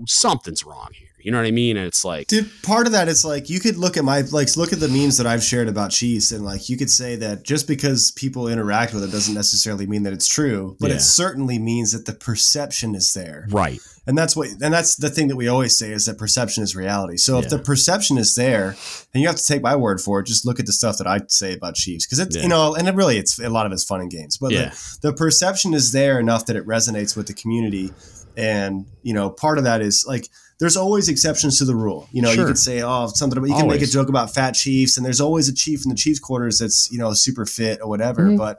[0.07, 1.06] something's wrong here.
[1.27, 1.77] You know what I mean?
[1.77, 4.57] And it's like, Dude, part of that is like you could look at my like
[4.57, 7.43] look at the memes that I've shared about Chiefs and like you could say that
[7.43, 10.97] just because people interact with it doesn't necessarily mean that it's true, but Yeah.
[10.97, 13.49] it certainly means that the perception is there.
[13.51, 13.81] right.
[14.07, 16.77] And that's what and that's the thing that we always say is that perception is
[16.77, 17.17] reality.
[17.17, 17.45] So Yeah.
[17.45, 18.77] if the perception is there,
[19.13, 21.09] and you have to take my word for it, just look at the stuff that
[21.09, 22.43] I say about Chiefs because it's Yeah.
[22.45, 24.71] you know, and it really it's a lot of it's fun and games, but Yeah.
[25.03, 27.93] the, the perception is there enough that it resonates with the community,
[28.37, 30.29] and you know, part of that is like
[30.59, 32.09] there's always exceptions to the rule.
[32.13, 32.47] You know, you Sure.
[32.47, 35.21] could say oh something, about, you can make a joke about fat Chiefs, and there's
[35.21, 38.37] always a chief in the Chiefs quarters that's you know super fit or whatever, Mhm.
[38.39, 38.59] but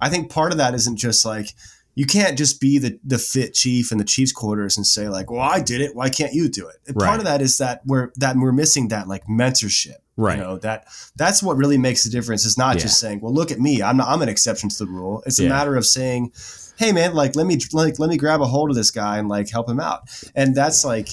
[0.00, 1.54] I think part of that isn't just like
[1.94, 5.30] you can't just be the the fit chief in the Chiefs quarters and say like,
[5.30, 5.96] "Well, I did it.
[5.96, 7.08] Why can't you do it?" And Right.
[7.08, 9.96] Part of that is that we're that we're missing that like mentorship.
[10.16, 10.38] Right.
[10.38, 10.86] You know that
[11.16, 12.46] that's what really makes the difference.
[12.46, 12.82] It's not Yeah.
[12.82, 13.82] just saying, "Well, look at me.
[13.82, 16.30] I'm not, I'm an exception to the rule." It's a matter of saying,
[16.78, 19.28] "Hey, man, like let me like let me grab a hold of this guy and
[19.28, 20.02] like help him out."
[20.34, 21.10] And that's like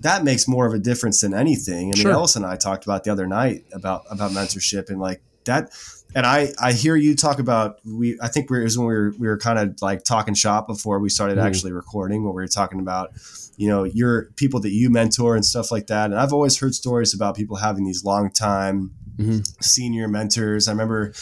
[0.00, 1.84] that makes more of a difference than anything.
[1.88, 2.12] I mean, Sure.
[2.12, 5.70] Ellis and I talked about the other night about about mentorship and like that
[6.14, 8.94] and I I hear you talk about we I think we it was when we
[8.94, 11.44] were we were kind of like talking shop before we started Mhm.
[11.46, 13.10] actually recording where we were talking about
[13.56, 16.74] you know your people that you mentor and stuff like that and I've always heard
[16.74, 19.48] stories about people having these long time Mhm.
[19.62, 21.12] senior mentors I remember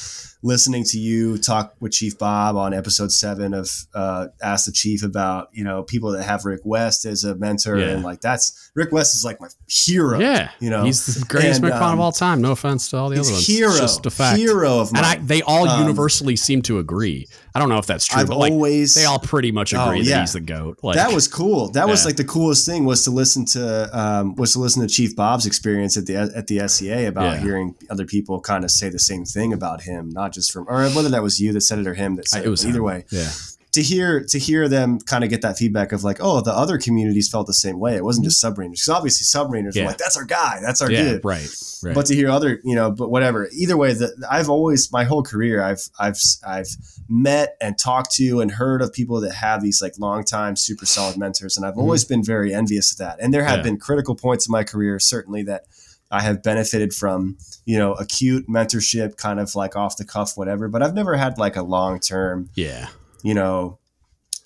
[0.45, 5.03] listening to you talk with Chief Bob on episode seven of uh, Ask the Chief
[5.03, 7.87] about you know people that have Rick West as a mentor Yeah.
[7.89, 10.51] and like that's Rick West is like my hero Yeah.
[10.61, 12.43] you know he's the greatest And, MCPON um, of all time.
[12.43, 13.47] No offense to all the other ones.
[13.47, 14.39] hero just a fact.
[14.39, 17.27] hero of mine and I, they all Um, universally seem to agree.
[17.57, 19.85] I don't know if that's true, I've but like always they all pretty much Oh,
[19.91, 20.81] agree that he's the goat.
[20.83, 21.71] Like that was cool.
[21.71, 22.07] That was Yeah.
[22.09, 25.47] like the coolest thing was to listen to um, was to listen to Chief Bob's
[25.47, 27.41] experience at the at the SCA about Yeah.
[27.41, 30.89] hearing other people kind of say the same thing about him, not just from or
[30.91, 32.71] whether that was you that said it or him that I- said it was but
[32.71, 32.85] either him.
[32.85, 33.05] way.
[33.13, 33.31] Yeah.
[33.75, 36.79] To hear to hear them kind of get that feedback of like, oh, the other
[36.79, 37.95] communities felt the same way.
[37.97, 39.79] It wasn't just submariners because obviously submariners Mm-hmm.
[39.79, 39.83] Yeah.
[39.85, 41.03] were like, that's our guy, that's our yeah.
[41.05, 41.25] dude.
[41.25, 41.49] Right.
[41.83, 41.95] Right.
[41.95, 43.49] But to hear other, you know, but whatever.
[43.53, 46.69] Either way, that I've always my whole career, I've I've I've
[47.09, 50.87] met and talked to and heard of people that have these like long time super
[50.87, 53.19] solid mentors, and I've always been very envious of that.
[53.21, 53.67] And there have Mm-hmm.
[53.67, 53.73] Yeah.
[53.73, 55.65] been critical points in my career, certainly that
[56.11, 57.37] I have benefited from,
[57.67, 60.69] you know, acute mentorship, kind of like off the cuff, whatever.
[60.69, 62.89] But I've never had like a long term yeah.
[63.25, 63.79] You know,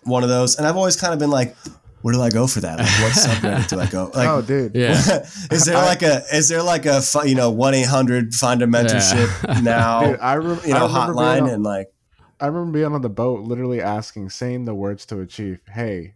[0.05, 0.57] one of those.
[0.57, 1.57] And I've always kind of been like,
[2.03, 2.79] where do I go for that?
[2.79, 4.11] Like, what subreddit do I go?
[4.15, 4.75] Like, oh, dude.
[4.75, 4.93] Yeah.
[5.51, 8.67] is there like a is there like a you know one eight hundred find a
[8.67, 11.93] mentorship now Dude, I, rem- you know remember being hotline on- and like
[12.41, 16.15] I remember being on the boat, literally asking, saying the words to a chief, "Hey,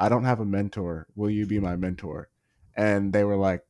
[0.00, 1.06] I don't have a mentor.
[1.14, 2.28] Will you be my mentor?"
[2.76, 3.64] And they were like,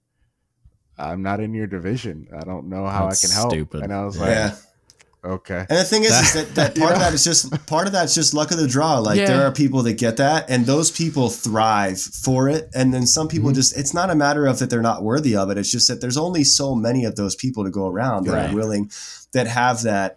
[0.97, 2.29] "I'm not in your division.
[2.35, 3.83] I don't know how That's I can help." stupid.
[3.83, 4.55] And I was like, yeah.
[5.25, 7.93] "Okay." And the thing is, is that, that part of that is just part of
[7.93, 8.99] that's just luck of the draw.
[8.99, 9.27] Like Yeah.
[9.27, 12.71] there are people that get that, and those people thrive for it.
[12.75, 13.55] And then some people Mhm.
[13.55, 15.59] just it's not a matter of that they're not worthy of it.
[15.59, 18.51] It's just that there's only so many of those people to go around that Right.
[18.51, 18.91] are willing
[19.33, 20.17] that have that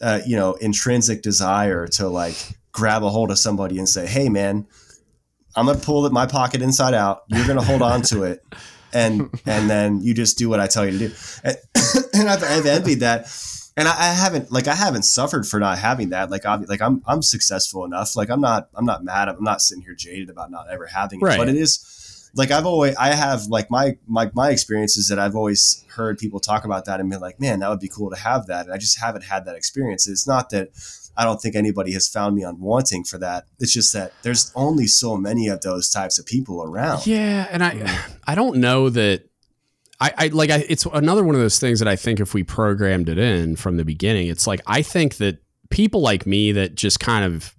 [0.00, 2.34] uh, you know intrinsic desire to like
[2.72, 4.66] grab a hold of somebody and say, "Hey, man,
[5.54, 7.22] I'm gonna pull my pocket inside out.
[7.28, 8.42] You're gonna hold on to it."
[8.92, 11.14] And and then you just do what I tell you to do,
[11.44, 11.56] and,
[12.14, 13.28] and I've, I've envied that
[13.76, 16.30] and I, I haven't like I haven't suffered for not having that.
[16.30, 18.16] Like I'm like I'm I'm successful enough.
[18.16, 19.28] Like I'm not I'm not mad.
[19.28, 21.24] I'm not sitting here jaded about not ever having it.
[21.24, 21.38] Right.
[21.38, 25.34] But it is like I've always I have like my my my experiences that I've
[25.34, 28.16] always heard people talk about that and been like, man, that would be cool to
[28.16, 28.66] have that.
[28.66, 30.08] And I just haven't had that experience.
[30.08, 30.70] It's not that
[31.16, 33.44] I don't think anybody has found me unwanting for that.
[33.58, 37.06] It's just that there's only so many of those types of people around.
[37.06, 38.16] Yeah, and I mm.
[38.26, 39.28] I don't know that
[40.02, 42.42] I, I like I it's another one of those things that I think if we
[42.42, 45.38] programmed it in from the beginning, it's like I think that
[45.70, 47.54] people like me that just kind of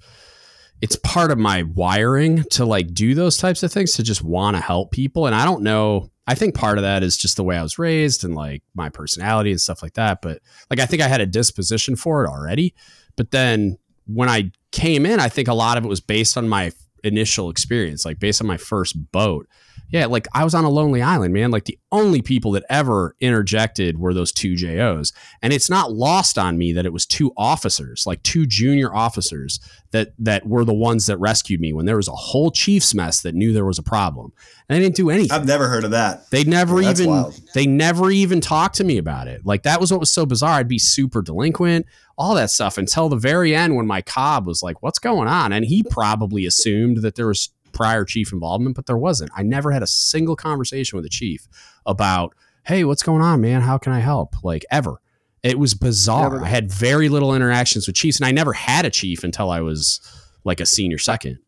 [0.82, 4.58] it's part of my wiring to like do those types of things to just want
[4.58, 5.26] to help people.
[5.26, 7.80] And I don't know I think part of that is just the way I was
[7.80, 10.22] raised and like my personality and stuff like that.
[10.22, 10.40] But
[10.70, 12.76] like I think I had a disposition for it already.
[13.16, 16.50] But then when I came in I think a lot of it was based on
[16.50, 16.74] my
[17.06, 19.48] initial experience like based on my first boat
[19.90, 21.52] yeah, like I was on a lonely island, man.
[21.52, 25.14] Like the only people that ever interjected were those two JOs.
[25.44, 29.60] And it's not lost on me that it was two officers, like two junior officers
[29.92, 33.22] that that were the ones that rescued me when there was a whole chief's mess
[33.22, 34.32] that knew there was a problem.
[34.68, 35.32] And they didn't do anything.
[35.32, 36.30] I've never heard of that.
[36.32, 37.40] They never Yeah, even wild.
[37.54, 39.46] they never even talked to me about it.
[39.46, 40.54] Like that was what was so bizarre.
[40.58, 41.86] I'd be super delinquent,
[42.18, 45.54] all that stuff until the very end when my cob was like, "What's going on?"
[45.54, 49.32] And he probably assumed that there was prior chief involvement, but there wasn't.
[49.36, 51.48] I never had a single conversation with the chief
[51.86, 52.34] about,
[52.64, 53.62] "Hey, what's going on, man?
[53.62, 55.02] How can I help?" Like ever.
[55.42, 56.30] It was bizarre.
[56.30, 59.50] But- I had very little interactions with chiefs, and I never had a chief until
[59.50, 60.00] I was
[60.46, 61.40] like a senior second.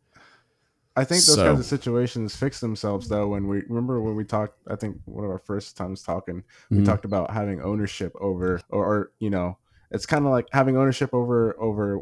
[0.97, 3.27] I think those So- kinds of situations fix themselves though.
[3.27, 6.77] When we remember when we talked, I think one of our first times talking, we
[6.77, 6.85] Mhm.
[6.85, 9.57] talked about having ownership over, or, or you know,
[9.91, 11.99] it's kind of like having ownership over over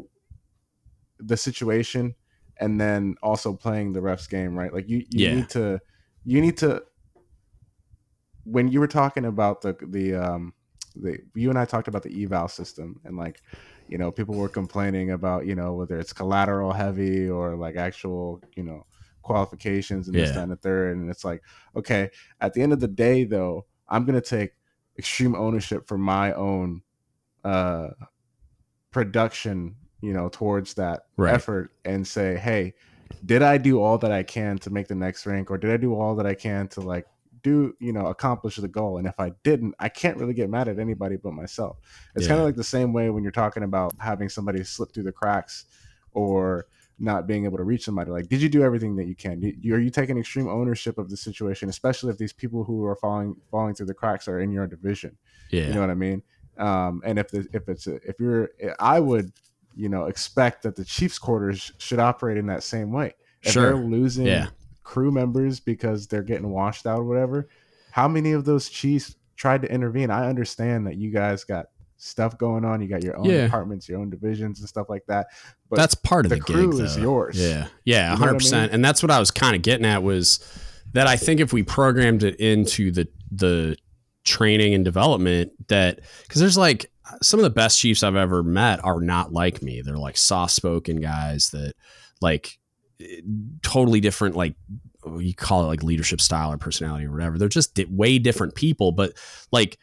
[1.18, 2.14] the situation,
[2.58, 4.72] and then also playing the ref's game, right?
[4.72, 5.28] Like you, you Yeah.
[5.28, 5.80] need to,
[6.24, 6.82] you need to.
[8.44, 10.54] When you were talking about the the um
[10.94, 13.42] the you and I talked about the eval system and like
[13.88, 18.42] you know people were complaining about you know whether it's collateral heavy or like actual
[18.54, 18.86] you know
[19.22, 20.32] qualifications and this Yeah.
[20.32, 21.42] that, and the third and it's like
[21.74, 22.10] okay
[22.40, 24.52] at the end of the day though i'm gonna take
[24.98, 26.82] extreme ownership for my own
[27.44, 27.88] uh
[28.90, 31.34] production you know towards that Right.
[31.34, 32.74] effort and say hey
[33.24, 35.76] did i do all that i can to make the next rank or did i
[35.86, 37.06] do all that i can to like
[37.42, 40.66] do you know accomplish the goal and if i didn't i can't really get mad
[40.68, 41.76] at anybody but myself
[42.14, 42.30] it's Yeah.
[42.30, 45.12] kind of like the same way when you're talking about having somebody slip through the
[45.12, 45.64] cracks
[46.12, 46.66] or
[46.98, 49.56] not being able to reach somebody like did you do everything that you can Did-
[49.72, 53.36] are you taking extreme ownership of the situation especially if these people who are falling
[53.50, 55.16] falling through the cracks are in your division
[55.50, 55.66] Yeah.
[55.68, 56.22] you know what i mean
[56.58, 59.32] um and if the, if it's a, if you're i would
[59.76, 63.62] you know expect that the chiefs quarters should operate in that same way if Sure.
[63.74, 64.48] they're losing Yeah.
[64.82, 67.48] crew members because they're getting washed out or whatever
[67.90, 72.36] how many of those chiefs tried to intervene i understand that you guys got stuff
[72.38, 73.44] going on you got your own Yeah.
[73.44, 75.26] departments your own divisions and stuff like that
[75.70, 77.36] but that's part of the the, crew gig, is yours.
[77.36, 78.70] Yeah, yeah, You know what I hundred percent.
[78.70, 78.74] mean?
[78.76, 80.38] And that's what I was kind of getting at was
[80.92, 83.76] that I think if we programmed it into the the
[84.24, 86.90] training and development, that because there's like
[87.22, 89.82] some of the best chiefs I've ever met are not like me.
[89.82, 91.74] They're like soft spoken guys that
[92.20, 92.58] like
[93.00, 93.20] eh,
[93.62, 94.54] totally different like
[95.18, 97.38] you call it like leadership style or personality or whatever.
[97.38, 99.12] They're just way different people, but
[99.52, 99.78] like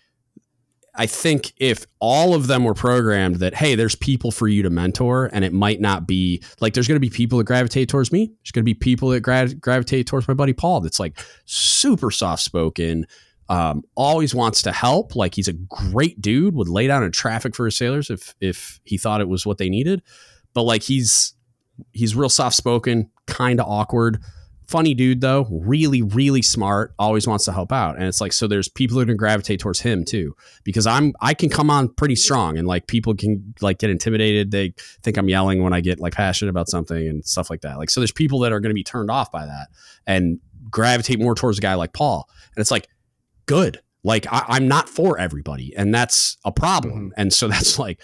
[0.94, 4.70] I think if all of them were programmed that, hey, there's people for you to
[4.70, 8.12] mentor, and it might not be like there's going to be people that gravitate towards
[8.12, 8.28] me.
[8.28, 12.12] There's going to be people that gra- gravitate towards my buddy Paul that's like super
[12.12, 13.06] soft spoken,
[13.52, 15.14] um, always wants to help.
[15.14, 18.80] Like he's a great dude, would lay down in traffic for his sailors if if
[18.86, 20.02] he thought it was what they needed.
[20.54, 21.34] But like he's
[21.92, 24.24] he's real soft spoken, kind of awkward,
[24.70, 27.98] funny dude though, really, really smart, always wants to help out.
[27.98, 30.34] And it's like, so there's people that are gonna gravitate towards him too.
[30.64, 34.52] Because I'm I can come on pretty strong and like people can like get intimidated.
[34.52, 34.74] They
[35.04, 37.78] think I'm yelling when I get like passionate about something and stuff like that.
[37.78, 39.68] Like so there's people that are gonna be turned off by that
[40.08, 40.40] and
[40.70, 42.30] gravitate more towards a guy like Paul.
[42.56, 42.88] And it's like,
[43.52, 43.82] good.
[44.04, 47.10] Like I, I'm not for everybody, and that's a problem.
[47.10, 47.14] Mhm.
[47.18, 48.00] And so that's like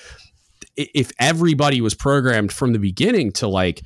[0.75, 3.81] if everybody was programmed from the beginning to like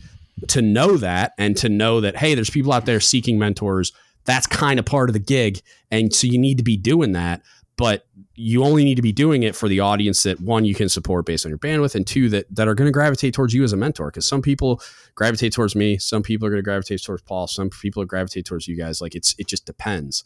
[0.47, 3.93] to know that and to know that hey there's people out there seeking mentors
[4.25, 7.41] that's kind of part of the gig and so you need to be doing that
[7.77, 10.89] but you only need to be doing it for the audience that one you can
[10.89, 13.63] support based on your bandwidth and two that that are going to gravitate towards you
[13.63, 14.81] as a mentor because some people
[15.15, 18.45] gravitate towards me some people are going to gravitate towards paul some people are gravitate
[18.45, 20.23] towards you guys like it's it just depends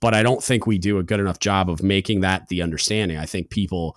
[0.00, 3.16] but i don't think we do a good enough job of making that the understanding.
[3.18, 3.96] I think people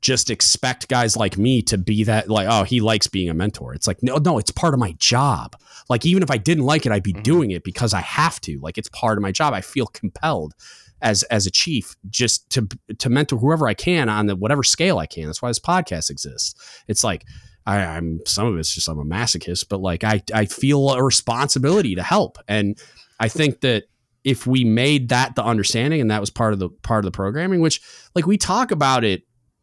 [0.00, 3.74] just expect guys like me to be that like oh he likes being a mentor.
[3.74, 5.56] It's like no no it's part of my job.
[5.88, 7.22] Like even if i didn't like it i'd be Mhm.
[7.24, 8.60] doing it because i have to.
[8.60, 9.54] Like it's part of my job.
[9.54, 10.54] I feel compelled
[11.02, 12.68] as as a chief just to
[12.98, 15.26] to mentor whoever i can on the whatever scale i can.
[15.26, 16.54] That's why this podcast exists.
[16.86, 17.24] It's like
[17.66, 21.02] I, i'm some of it's just i'm a masochist but like i i feel a
[21.02, 22.38] responsibility to help.
[22.46, 22.78] And
[23.18, 23.84] i think that
[24.24, 27.16] if we made that the understanding and that was part of the part of the
[27.16, 27.80] programming which
[28.14, 29.22] like we talk about it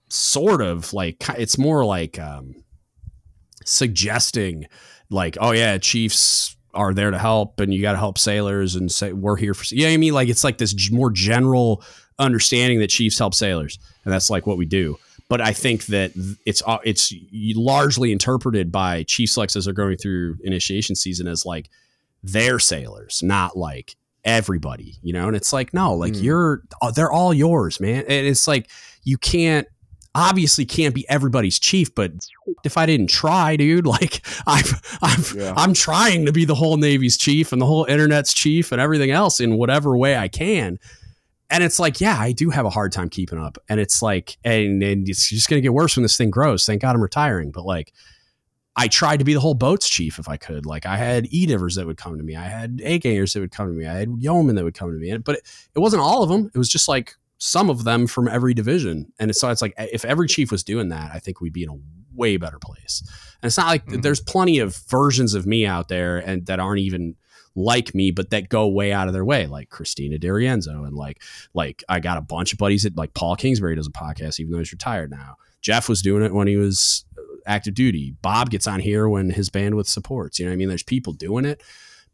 [0.10, 2.56] sort of like it's more like um
[3.66, 4.66] suggesting
[5.10, 8.92] like oh yeah chiefs are there to help and you got to help sailors and
[8.92, 10.14] say we're here for yeah you know i mean?
[10.14, 11.84] Like it's like this more general
[12.20, 14.98] understanding that chiefs help sailors and that's like what we do.
[15.28, 16.12] But i think that
[16.46, 21.46] it's uh, it's largely interpreted by chief selects as they're going through initiation season as
[21.46, 21.70] like
[22.22, 23.96] their sailors not like
[24.26, 25.28] everybody you know?
[25.28, 26.24] And it's like no like Mm.
[26.24, 28.00] you're uh, they're all yours man.
[28.08, 28.70] And it's like
[29.04, 29.68] you can't
[30.18, 32.12] obviously can't be everybody's chief but
[32.64, 35.54] if i didn't try dude like i've i've Yeah.
[35.58, 39.12] i'm trying to be the whole navy's chief and the whole internet's chief and everything
[39.12, 40.80] else in whatever way i can.
[41.52, 43.58] And it's like yeah i do have a hard time keeping up.
[43.70, 46.66] And it's like and, and it's just going to get worse when this thing grows.
[46.66, 47.52] Thank god i'm retiring.
[47.52, 47.94] But like
[48.78, 50.66] I tried to be the whole boat's chief if I could.
[50.66, 52.36] Like I had E-divers that would come to me.
[52.36, 53.86] I had A-gangers that would come to me.
[53.86, 55.16] I had yeomen that would come to me.
[55.18, 55.42] But it,
[55.76, 56.52] it wasn't all of them.
[56.54, 59.12] It was just like some of them from every division.
[59.20, 61.70] And so it's like if every chief was doing that, I think we'd be in
[61.70, 61.78] a
[62.14, 63.02] way better place.
[63.42, 64.02] And it's not like Mhm.
[64.02, 67.16] there's plenty of versions of me out there and that aren't even
[67.56, 70.86] like me, but that go way out of their way, like Christina D'Arienzo.
[70.86, 71.22] And like,
[71.54, 74.52] like I got a bunch of buddies that like Paul Kingsbury does a podcast, even
[74.52, 75.36] though he's retired now.
[75.62, 77.06] Jeff was doing it when he was
[77.46, 78.16] active duty.
[78.22, 80.40] Bob gets on here when his bandwidth supports.
[80.40, 80.70] You know what I mean?
[80.70, 81.62] There's people doing it,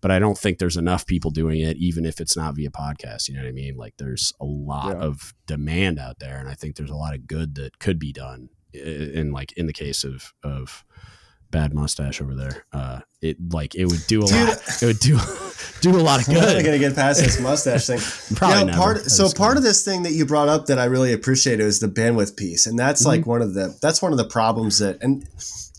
[0.01, 3.27] but I don't think there's enough people doing it, even if it's not via podcast.
[3.29, 3.75] You know what I mean?
[3.77, 5.03] Like there's a lot Yeah.
[5.03, 8.11] of demand out there, and I think there's a lot of good that could be
[8.13, 8.49] done.
[8.73, 10.85] In like in the case of of
[11.51, 14.47] bad mustache over there, uh, it like it would do a Dude.
[14.49, 14.81] lot.
[14.81, 15.19] It would do
[15.81, 16.65] do a lot of I'm not good.
[16.65, 17.99] gonna get past this mustache thing.
[18.37, 19.57] Probably Yeah, part so part good.
[19.57, 22.65] of this thing that you brought up that I really appreciated is the bandwidth piece,
[22.65, 25.27] and that's like one of the that's one of the problems that and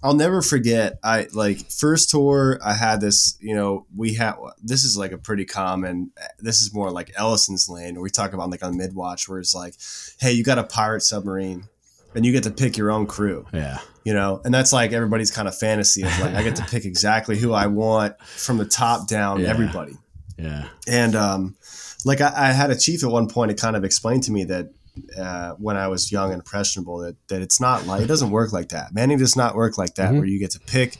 [0.05, 0.99] I'll never forget.
[1.05, 3.37] I like first tour I had this.
[3.41, 6.11] You know, we had this is like a pretty common.
[6.41, 9.39] This is more like Ellison's lane, where we talk about like on mid watch, where
[9.39, 9.75] it's like,
[10.21, 11.69] hey, you got a pirate submarine,
[12.15, 15.31] and you get to pick your own crew yeah, you know and that's like everybody's
[15.31, 18.65] kind of fantasy of like i get to pick exactly who i want from the
[18.67, 19.49] top down Yeah.
[19.49, 19.97] everybody
[20.39, 21.57] yeah, and um,
[22.05, 24.45] like I, I had a chief at one point it kind of explained to me
[24.45, 24.71] that
[25.19, 28.53] uh, when i was young and impressionable that, that it's not like it doesn't work
[28.53, 30.17] like that manning does not work like that Mhm.
[30.19, 30.97] where you get to pick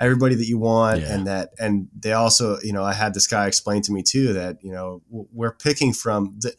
[0.00, 1.12] everybody that you want Yeah.
[1.14, 4.32] and that and they also you know i had this guy explain to me too
[4.32, 6.54] that you know we're picking from the,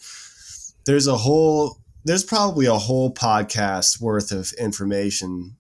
[0.86, 1.78] there's a whole
[2.08, 5.56] there's probably a whole podcast worth of information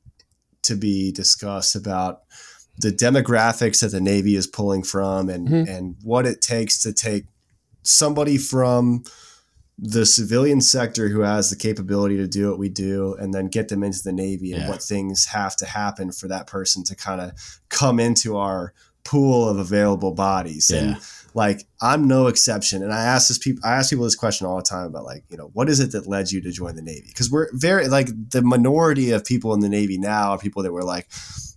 [0.63, 2.21] to be discussed about
[2.77, 5.67] the demographics that the Navy is pulling from and Mhm.
[5.69, 7.25] and what it takes to take
[7.83, 9.03] somebody from
[9.79, 13.67] the civilian sector who has the capability to do what we do and then get
[13.67, 17.21] them into the Navy and what things have to happen for that person to kind
[17.21, 17.31] of
[17.69, 20.69] come into our pool of available bodies.
[20.73, 20.79] Yeah.
[20.79, 20.97] And
[21.33, 22.83] like I'm no exception.
[22.83, 25.23] And I ask this people I ask people this question all the time about like,
[25.29, 27.05] you know, what is it that led you to join the Navy?
[27.07, 30.71] Because we're very like the minority of people in the Navy now are people that
[30.71, 31.07] were like,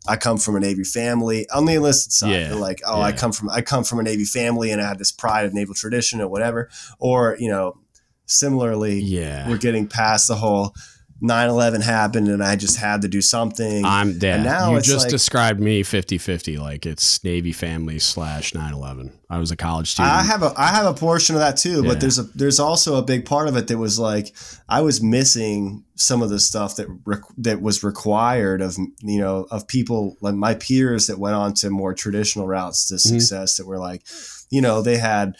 [0.08, 2.30] I come from a Navy family on the enlisted side.
[2.30, 2.48] Yeah.
[2.48, 4.98] They're like, oh, I come from I come from a Navy family and I had
[4.98, 6.68] this pride of naval tradition or whatever.
[6.98, 7.78] Or, you know,
[8.26, 9.48] similarly, yeah.
[9.48, 10.74] we're getting past the whole
[11.22, 13.84] 9-11 happened and I just had to do something.
[13.84, 14.36] I'm dead.
[14.36, 19.12] And now you just like- described me 50-50, like it's Navy family slash 9-11.
[19.28, 20.12] I was a college student.
[20.14, 21.88] I have a I have a portion of that too, Yeah.
[21.88, 24.34] but there's a there's also a big part of it that was like
[24.68, 29.46] I was missing some of the stuff that rec- that was required of you know
[29.52, 33.18] of people like my peers that went on to more traditional routes to Mm-hmm.
[33.18, 34.02] success that were like
[34.50, 35.36] you know they had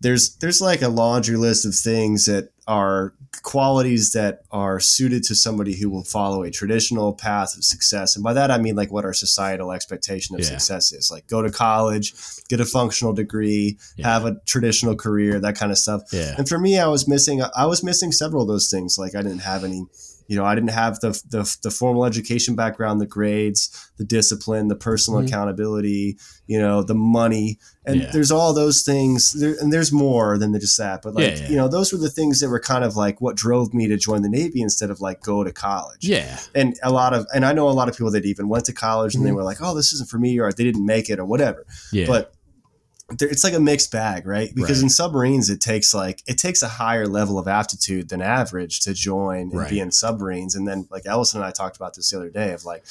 [0.00, 3.12] there's there's like a laundry list of things that are
[3.44, 8.24] qualities that are suited to somebody who will follow a traditional path of success and
[8.24, 10.48] by that I mean like what our societal expectation of Yeah.
[10.48, 12.14] success is like go to college
[12.48, 14.08] get a functional degree Yeah.
[14.12, 16.02] have a traditional career, that kind of stuff.
[16.12, 16.34] yeah.
[16.38, 18.96] And for me, I was missing I was missing several of those things.
[18.98, 19.84] Like I didn't have any,
[20.26, 24.68] you know, I didn't have the the, the formal education background, the grades, the discipline,
[24.68, 25.26] the personal Mhm.
[25.28, 28.10] accountability, you know, the money, and Yeah.
[28.12, 29.32] there's all those things.
[29.32, 31.02] There, and there's more than just that.
[31.02, 31.48] But like, Yeah, yeah.
[31.50, 33.96] you know, those were the things that were kind of like what drove me to
[33.96, 36.38] join the Navy instead of like go to college Yeah.
[36.54, 38.72] and a lot of and I know a lot of people that even went to
[38.72, 39.34] college and they Mhm.
[39.36, 42.06] were like, "Oh, this isn't for me," or they didn't make it, or whatever Yeah.
[42.06, 42.32] but
[43.20, 44.50] it's like a mixed bag, right?
[44.54, 44.84] Because Right.
[44.84, 48.94] in submarines, it takes like it takes a higher level of aptitude than average to
[48.94, 49.70] join and Right.
[49.70, 50.54] be in submarines.
[50.54, 52.84] And then, like Ellison and I talked about this the other day, of like,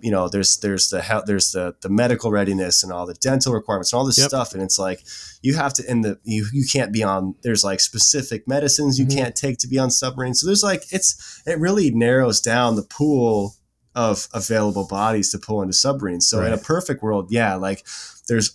[0.00, 3.52] you know, there's there's the hel- there's the the medical readiness and all the dental
[3.52, 4.28] requirements and all this Yep.
[4.28, 5.04] stuff, and it's like
[5.42, 7.34] you have to in the you you can't be on.
[7.42, 9.14] There's like specific medicines you Mhm.
[9.14, 10.40] can't take to be on submarines.
[10.40, 11.16] So there's like it's
[11.46, 13.56] it really narrows down the pool
[13.94, 16.26] of available bodies to pull into submarines.
[16.28, 17.84] So in a perfect world, yeah, like
[18.28, 18.52] there's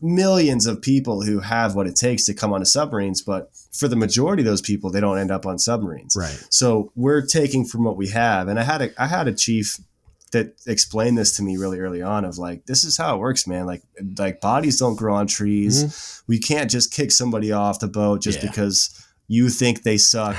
[0.00, 3.96] millions of people who have what it takes to come onto submarines, but for the
[3.96, 6.14] majority of those people, they don't end up on submarines.
[6.16, 6.46] right.
[6.50, 9.78] So we're taking from what we have, and I had a I had a chief
[10.32, 13.46] that explained this to me really early on of like this is how it works
[13.46, 13.82] man like
[14.16, 18.38] like bodies don't grow on trees we can't just kick somebody off the boat just
[18.38, 18.46] Mm-hmm.
[18.46, 18.50] Yeah.
[18.50, 20.34] because you think they suck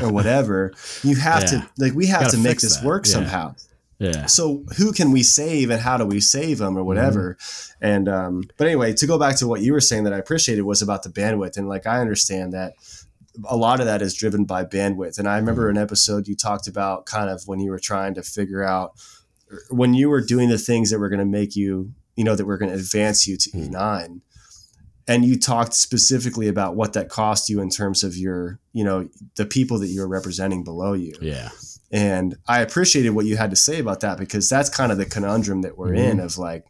[0.00, 0.72] or whatever
[1.02, 1.46] you have Yeah.
[1.48, 2.86] to like we have Gotta make this that.
[2.86, 3.12] work Yeah.
[3.12, 3.54] somehow
[4.04, 4.26] yeah.
[4.26, 7.36] so who can we save and how do we save them or whatever?
[7.80, 10.62] And um but anyway to go back to what you were saying that i appreciated
[10.62, 11.56] was about the bandwidth.
[11.56, 12.74] And like i understand that
[13.48, 15.18] a lot of that is driven by bandwidth.
[15.18, 18.22] And i remember an episode you talked about kind of when you were trying to
[18.22, 18.92] figure out
[19.70, 22.44] when you were doing the things that were going to make you you know that
[22.46, 23.70] were going to advance you to Mm.
[23.72, 24.20] e9
[25.06, 29.08] and you talked specifically about what that cost you in terms of your you know
[29.36, 31.14] the people that you were representing below you.
[31.20, 31.50] Yeah.
[31.94, 35.06] And I appreciated what you had to say about that because that's kind of the
[35.06, 36.24] conundrum that we're in Mhm.
[36.24, 36.64] of like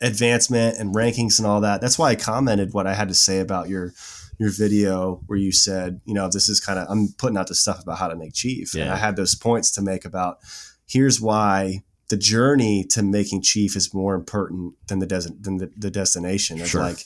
[0.00, 1.80] advancement and rankings and all that.
[1.80, 3.92] That's why I commented what I had to say about your
[4.40, 7.54] your video where you said, you know, this is kind of I'm putting out the
[7.54, 8.74] stuff about how to make chief.
[8.74, 8.94] And Yeah.
[8.94, 10.38] I had those points to make about
[10.86, 15.70] here's why the journey to making chief is more important than the des- than the,
[15.78, 16.62] the destination.
[16.64, 16.82] Sure.
[16.82, 17.04] like,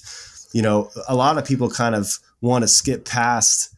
[0.54, 3.74] you know, a lot of people kind of want to skip past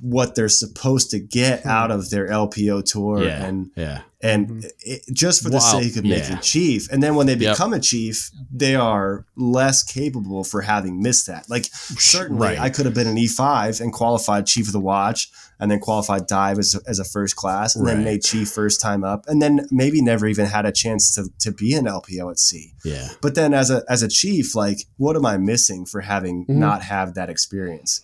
[0.00, 3.24] what they're supposed to get out of their LPO tour Hmm.
[3.24, 3.44] Yeah.
[3.44, 4.00] and Yeah.
[4.20, 6.38] and it, just for the Wow, sake of making yeah.
[6.40, 6.88] chief.
[6.90, 7.54] And then when they Yep.
[7.54, 11.48] become a chief, they are less capable for having missed that.
[11.48, 12.58] Like certainly, Right.
[12.58, 15.80] I could have been an E five and qualified chief of the watch, and then
[15.80, 18.04] qualified dive as, as a first class, and then Right.
[18.04, 21.50] made chief first time up, and then maybe never even had a chance to to
[21.52, 22.74] be an LPO at sea.
[22.84, 23.08] Yeah.
[23.20, 26.56] But then as a as a chief, like what am I missing for having Mhm.
[26.56, 28.00] not have that experience?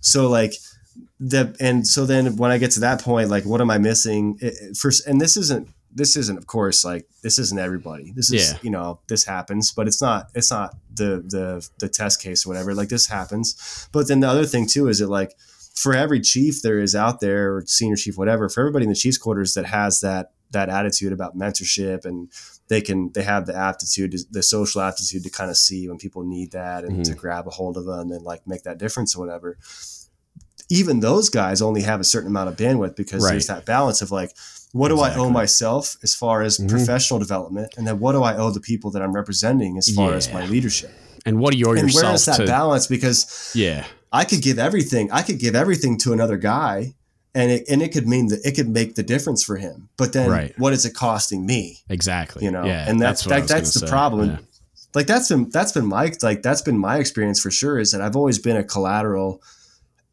[0.00, 0.54] So like
[1.18, 4.38] the and so then when I get to that point, like what am I missing?
[4.40, 8.12] It, it- first, and this isn't this isn't of course like this isn't everybody.
[8.12, 8.58] This is Yeah.
[8.62, 12.50] you know this happens, but it's not it's not the the the test case or
[12.50, 12.74] whatever.
[12.74, 13.88] Like this happens.
[13.92, 15.32] But then the other thing too is it like
[15.74, 18.94] for every chief there is out there or senior chief whatever for everybody in the
[18.96, 22.30] chief's quarters that has that that attitude about mentorship and
[22.68, 26.24] they can they have the aptitude the social aptitude to kind of see when people
[26.24, 27.02] need that and mm-hmm.
[27.02, 29.58] to grab a hold of them and like make that difference or whatever
[30.68, 34.10] even those guys only have a certain amount of bandwidth because there's that balance of
[34.10, 34.32] like
[34.72, 36.68] what do i owe myself as far as Mhm.
[36.68, 40.14] professional development and then what do i owe the people that i'm representing as far
[40.14, 40.90] as my leadership
[41.24, 42.46] And what do you owe and where is that to?
[42.46, 43.84] balance because yeah.
[44.12, 45.10] I could give everything.
[45.10, 46.94] I could give everything to another guy,
[47.34, 49.88] and it and it could mean that it could make the difference for him.
[49.98, 50.54] But then, Right.
[50.58, 51.80] what is it costing me?
[51.90, 52.44] Exactly.
[52.44, 52.88] You know, Yeah.
[52.88, 53.88] and that's what I that, that's the say.
[53.88, 54.28] problem.
[54.30, 54.38] Yeah.
[54.94, 57.78] Like that's been that's been my like that's been my experience for sure.
[57.80, 59.42] Is that I've always been a collateral.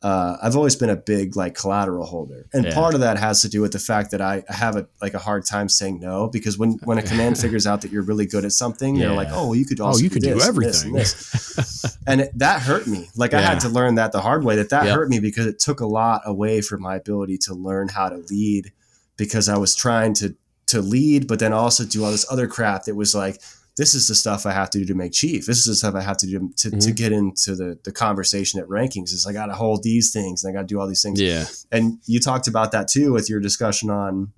[0.03, 2.73] Uh, I've always been a big like collateral holder, and Yeah.
[2.73, 5.19] part of that has to do with the fact that I have a like a
[5.19, 8.43] hard time saying no because when when a command figures out that you're really good
[8.43, 10.90] at something, they're like, oh, well, you could also you could do this this everything.
[10.90, 13.07] and this and it, that hurt me.
[13.15, 14.57] Like I had to learn that the hard way.
[14.57, 14.93] That that Yep.
[14.95, 18.17] hurt me because it took a lot away from my ability to learn how to
[18.30, 18.73] lead.
[19.15, 20.35] Because I was trying to
[20.67, 23.40] to lead, but then also do all this other crap that was like
[23.77, 25.45] this is the stuff I have to do to make chief.
[25.48, 26.95] This is the stuff I have to do to, to Mhm.
[26.95, 29.11] get into the the conversation at rankings.
[29.14, 31.19] Is I got to hold these things and I got to do all these things.
[31.19, 31.45] Yeah.
[31.72, 34.32] And you talked about that too with your discussion on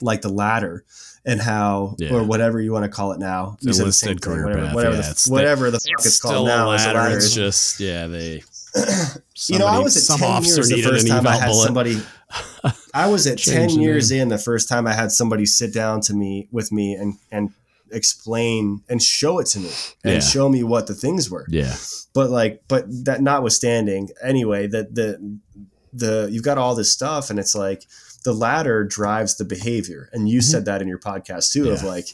[0.00, 0.84] like the ladder
[1.24, 2.12] and how Yeah.
[2.14, 3.56] or whatever you want to call it now.
[3.60, 6.20] You said the same Enlisted thing, career whatever, whatever, yeah, the, whatever the fuck It's
[6.20, 6.68] called now.
[6.70, 6.98] ladder.
[6.98, 7.16] ladder.
[7.16, 8.08] It's just yeah.
[8.08, 8.42] They.
[9.48, 11.64] you know, I was at some 10 officer years the first time I had bullet.
[11.64, 12.02] somebody.
[12.94, 16.14] I was at 10 years in the first time I had somebody sit down to
[16.14, 17.50] me with me and, and
[17.94, 19.70] explain and show it to me
[20.04, 20.20] and Yeah.
[20.20, 21.46] show me what the things were.
[21.48, 21.74] Yeah.
[22.12, 25.38] But like, but that notwithstanding, anyway, that the,
[25.92, 27.84] the, you've got all this stuff and it's like
[28.24, 30.08] the ladder drives the behavior.
[30.12, 30.44] And you Mhm.
[30.44, 32.08] said that in your podcast too, of like,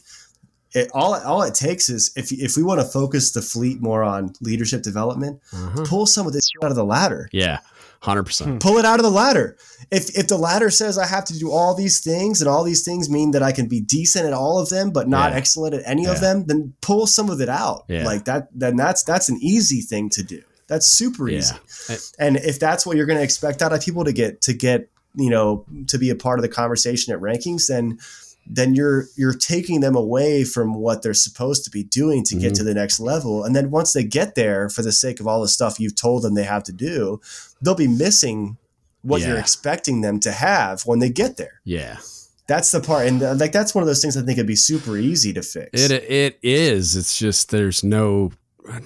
[0.73, 4.03] it all, all it takes is if, if we want to focus the fleet more
[4.05, 5.85] on leadership development, Uh-huh.
[5.85, 7.59] pull some of this out of the ladder Yeah.
[8.03, 8.61] Hundred percent.
[8.63, 9.57] pull it out of the ladder.
[9.91, 12.83] If if the ladder says I have to do all these things and all these
[12.83, 15.37] things mean that I can be decent at all of them but not Yeah.
[15.39, 16.13] excellent at any Yeah.
[16.13, 17.85] of them, then pull some of it out.
[17.89, 18.07] Yeah.
[18.07, 20.41] Like that then that's that's an easy thing to do.
[20.67, 21.55] That's super easy.
[21.91, 24.55] I- And if that's what you're going to expect out of people to get to
[24.55, 27.99] get, you know, to be a part of the conversation at rankings, then
[28.47, 32.43] then you're you're taking them away from what they're supposed to be doing to Mm-hmm.
[32.43, 33.45] get to the next level.
[33.45, 36.23] And then once they get there, for the sake of all the stuff you've told
[36.23, 37.21] them they have to do,
[37.61, 38.57] they'll be missing
[39.03, 41.61] what you're expecting them to have when they get there.
[41.65, 41.99] Yeah.
[42.47, 44.57] That's the part, and uh, like that's one of those things I think it'd be
[44.57, 45.71] super easy to fix.
[45.73, 46.97] It it is.
[46.97, 48.33] It's just there's no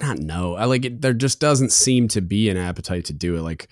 [0.03, 0.55] not no.
[0.55, 1.01] I like it.
[1.01, 3.41] There just doesn't seem to be an appetite to do it.
[3.41, 3.69] Like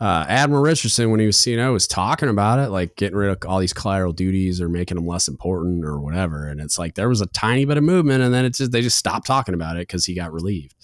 [0.00, 3.38] uh, Admiral Richardson, when he was CNO, was talking about it, like getting rid of
[3.50, 6.46] all these collateral duties or making them less important or whatever.
[6.46, 8.80] And it's like there was a tiny bit of movement, and then it's just they
[8.80, 10.76] just stopped talking about it because he got relieved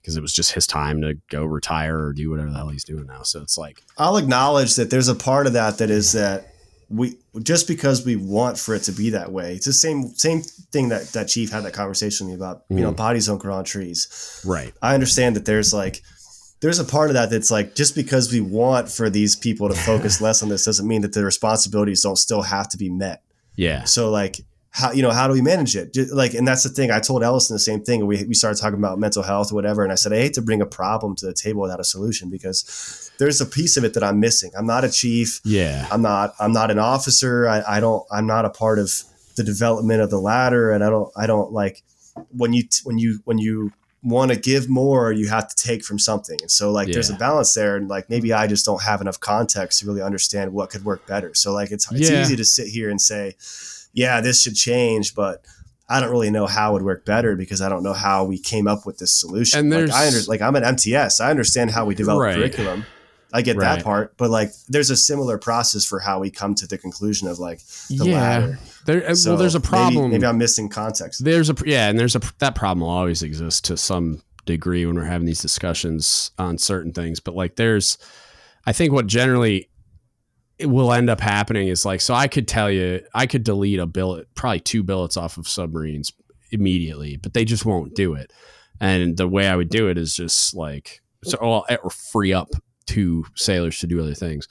[0.00, 2.84] because it was just his time to go retire or do whatever the hell he's
[2.84, 3.22] doing now.
[3.22, 6.54] So it's like I'll acknowledge that there's a part of that that is that
[6.90, 9.54] we just because we want for it to be that way.
[9.54, 12.62] It's the same same thing that that chief had that conversation with me about.
[12.70, 12.96] You know, Mhm.
[12.96, 14.40] bodies don't grow on trees.
[14.44, 14.72] right.
[14.80, 16.02] I understand that there's like
[16.60, 19.74] there's a part of that that's like just because we want for these people to
[19.74, 23.22] focus less on this doesn't mean that the responsibilities don't still have to be met.
[23.54, 23.84] Yeah.
[23.84, 24.40] So like
[24.70, 25.92] how you know how do we manage it?
[25.94, 26.90] Ju- Like and that's the thing.
[26.90, 28.06] I told Ellison the same thing.
[28.06, 30.42] We we started talking about mental health or whatever, and I said I hate to
[30.42, 33.94] bring a problem to the table without a solution because there's a piece of it
[33.94, 34.50] that I'm missing.
[34.56, 35.40] I'm not a chief.
[35.44, 35.88] Yeah.
[35.90, 37.48] I'm not I'm not an officer.
[37.48, 38.90] I, I don't I'm not a part of
[39.36, 41.82] the development of the ladder, and I don't I don't like
[42.36, 43.72] when you when you when you
[44.04, 46.38] want to give more, you have to take from something.
[46.40, 49.18] And so like there's a balance there, and like maybe I just don't have enough
[49.18, 51.34] context to really understand what could work better.
[51.34, 52.20] So like it's it's Yeah.
[52.22, 53.34] easy to sit here and say,
[53.98, 55.44] yeah, this should change, but
[55.88, 58.38] I don't really know how it would work better because I don't know how we
[58.38, 59.58] came up with this solution.
[59.58, 61.20] And like there's- I under, like I'm an MTS.
[61.20, 62.36] I understand how we develop Right.
[62.36, 62.84] curriculum.
[63.32, 63.76] I get Right.
[63.76, 67.28] that part, but like there's a similar process for how we come to the conclusion
[67.28, 67.60] of like
[67.90, 68.14] the yeah.
[68.20, 68.58] ladder.
[68.86, 70.12] There, uh, So well, there's a problem.
[70.12, 71.24] Maybe, I'm missing context.
[71.24, 74.94] There's a yeah, and there's a that problem will always exist to some degree when
[74.96, 77.20] we're having these discussions on certain things.
[77.20, 77.98] But like, there's,
[78.64, 79.68] I think what generally
[80.60, 83.86] will end up happening is like, so I could tell you, I could delete a
[83.86, 86.12] billet, probably two billets off of submarines
[86.50, 88.32] immediately, but they just won't do it.
[88.80, 92.48] And the way I would do it is just like, so or free up
[92.86, 94.48] two sailors to do other things.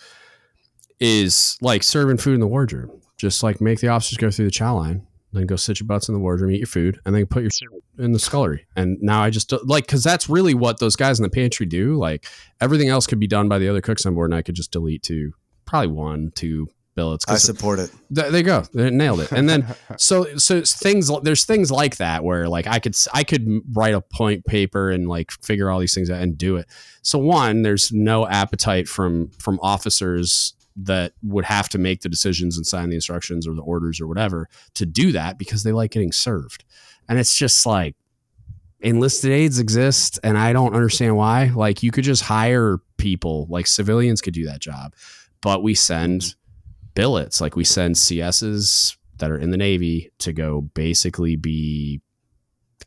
[1.00, 3.02] Is like serving food in the wardroom.
[3.18, 6.08] Just like make the officers go through the chow line, then go sit your butts
[6.08, 7.52] in the wardroom, eat your food, and then put your
[8.00, 8.66] in the scullery.
[8.76, 11.96] And now I just like because that's really what those guys in the pantry do.
[11.98, 12.26] Like
[12.62, 14.72] everything else could be done by the other cooks on board, and I could just
[14.72, 15.34] delete two,
[15.68, 17.26] probably one, two billets.
[17.28, 17.92] I 'cause support it.
[18.16, 19.32] th- you go, they nailed it.
[19.32, 23.24] And then so so it's things there's things like that where like I could I
[23.24, 26.66] could write a point paper and like figure all these things out and do it.
[27.04, 32.56] So one, there's no appetite from from officers that would have to make the decisions
[32.58, 35.92] and sign the instructions or the orders or whatever to do that because they like
[35.92, 36.64] getting served.
[37.10, 37.96] And it's just like
[38.80, 41.46] enlisted aides exist and I don't understand why.
[41.56, 44.94] Like you could just hire people, like civilians could do that job.
[45.42, 46.36] But we send
[46.96, 52.02] billets, like we send CSs that are in the Navy to go basically be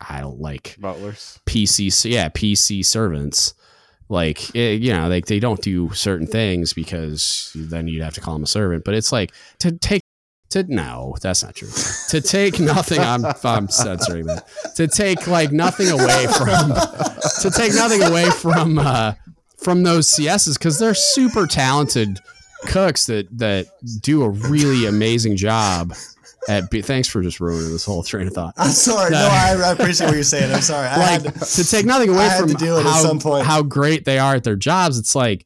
[0.00, 1.38] I don't like Butlers.
[1.46, 3.54] PC, yeah, PC servants.
[4.08, 8.20] Like, eh, you know, like they don't do certain things because then you'd have to
[8.20, 8.84] call them a servant.
[8.84, 10.02] But it's like to take,
[10.50, 11.68] to no, that's not true.
[12.08, 14.48] to take nothing, I'm, I'm censoring that.
[14.76, 16.72] To take like nothing away from,
[17.42, 19.14] to take nothing away from, uh,
[19.58, 22.18] from those CSs because they're super talented
[22.66, 23.66] cooks that that
[24.00, 25.92] do a really amazing job
[26.48, 26.70] at.
[26.70, 29.10] Be- Thanks for just ruining this whole train of thought I'm sorry.
[29.10, 30.52] No, I, I appreciate what you're saying.
[30.52, 30.88] I'm sorry.
[30.88, 33.46] I like to- to take nothing away from to do it at how, some point.
[33.46, 34.98] how great they are at their jobs.
[34.98, 35.44] It's like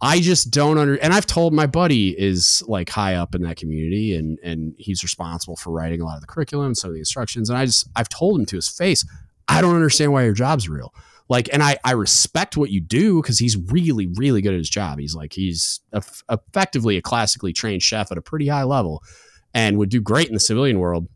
[0.00, 3.56] I just don't under and I've told my buddy is like high up in that
[3.56, 6.94] community and and he's responsible for writing a lot of the curriculum and some of
[6.94, 9.04] the instructions and I just I've told him to his face,
[9.48, 10.92] I don't understand why your job's real.
[11.28, 14.70] Like and I I respect what you do cuz he's really really good at his
[14.70, 14.98] job.
[14.98, 19.02] He's like he's eff- effectively a classically trained chef at a pretty high level
[19.54, 21.08] and would do great in the civilian world.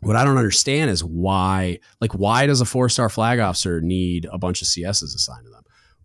[0.00, 4.38] What I don't understand is why like why does a four-star flag officer need a
[4.38, 5.60] bunch of CSs assigned to them?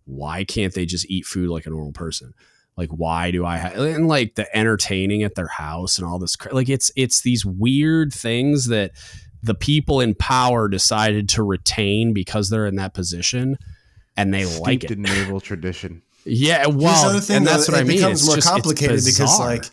[0.06, 2.32] why can't they just eat food like a normal person?
[2.76, 6.36] Like, why do I and like the entertaining at their house and all this?
[6.52, 8.92] Like, it's it's these weird things that
[9.46, 13.56] the people in power decided to retain because they're in that position,
[14.16, 14.90] and they like Steeped it.
[14.92, 16.02] in naval tradition.
[16.24, 17.96] Yeah, well, other thing, and that's though, what it I mean.
[17.98, 19.64] becomes It's more just- complicated because, like,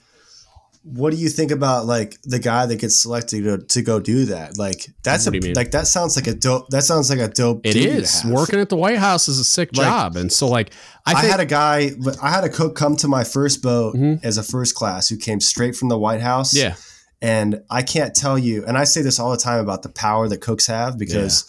[0.83, 4.25] what do you think about like the guy that gets selected to, to go do
[4.25, 4.57] that?
[4.57, 5.53] Like, that's What do a you mean?
[5.55, 6.67] like that sounds like a dope.
[6.69, 7.61] That sounds like a dope.
[7.65, 8.31] it duty to have.
[8.31, 10.73] working at the White House is a sick Like, job, and so like
[11.05, 14.19] I I, had a guy, I had a cook come to my first boat Mhm.
[14.23, 16.53] as a first class who came straight from the White House.
[16.53, 16.75] yeah,
[17.23, 20.27] And I can't tell you, and I say this all the time about the power
[20.27, 21.45] that cooks have because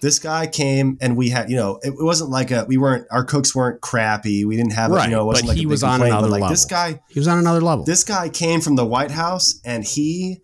[0.00, 3.06] this guy came and we had, you know, it, it wasn't like a, we weren't,
[3.10, 4.44] our cooks weren't crappy.
[4.46, 6.48] We didn't have, Right, you know, it wasn't but like he was on another like,
[6.48, 7.84] This guy, he was on another level.
[7.84, 10.40] this guy came from the White House and he,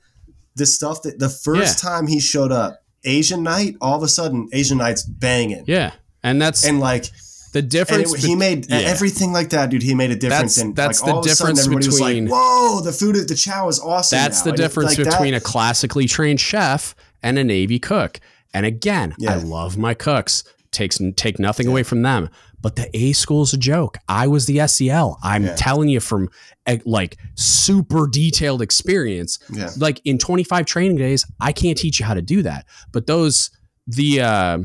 [0.55, 4.49] the stuff that the first time he showed up, Asian night, all of a sudden,
[4.53, 5.65] Asian night's banging.
[5.67, 7.07] yeah, and that's And like,
[7.55, 8.13] the difference.
[8.13, 8.79] it, he made yeah.
[8.81, 9.83] everything like that, dude.
[9.83, 10.57] He made a difference.
[10.57, 12.81] That's- and that's like, the all of a sudden, difference everybody between- was like, "Whoa,
[12.83, 15.35] the food the chow is awesome." That's now." the And it- difference like that- between
[15.35, 18.21] a classically trained chef and a Navy cook.
[18.53, 20.45] And again, I love my cooks.
[20.71, 22.29] Takes take nothing away from them.
[22.61, 23.99] But the A school's a joke.
[24.09, 25.19] I was the SEL.
[25.23, 25.55] I'm Yeah.
[25.55, 26.31] telling you from
[26.67, 29.39] eh, like super detailed experience.
[29.53, 29.71] Yeah.
[29.77, 32.65] Like in 25 training days, I can't teach you how to do that.
[32.91, 33.51] But those
[33.87, 34.59] the uh,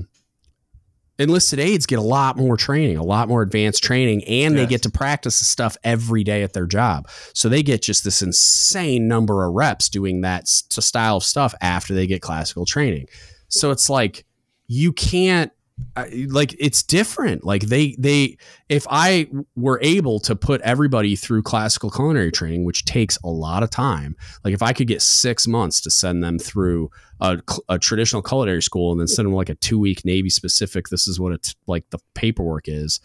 [1.20, 4.82] enlisted aides get a lot more training, a lot more advanced training, and they get
[4.84, 7.08] to practice the stuff every day at their job.
[7.34, 11.94] So they get just this insane number of reps doing that style of stuff after
[11.94, 13.08] they get classical training.
[13.50, 14.26] So it's like
[14.68, 15.52] you can't
[16.28, 17.44] Like it's different.
[17.44, 18.38] Like they they
[18.70, 23.64] if i were able to put everybody through classical culinary training which takes a lot
[23.64, 27.78] of time like if i could get six months to send them through a, a
[27.78, 31.20] traditional culinary school and then send them like a two week navy specific this is
[31.20, 33.00] what it's like the paperwork is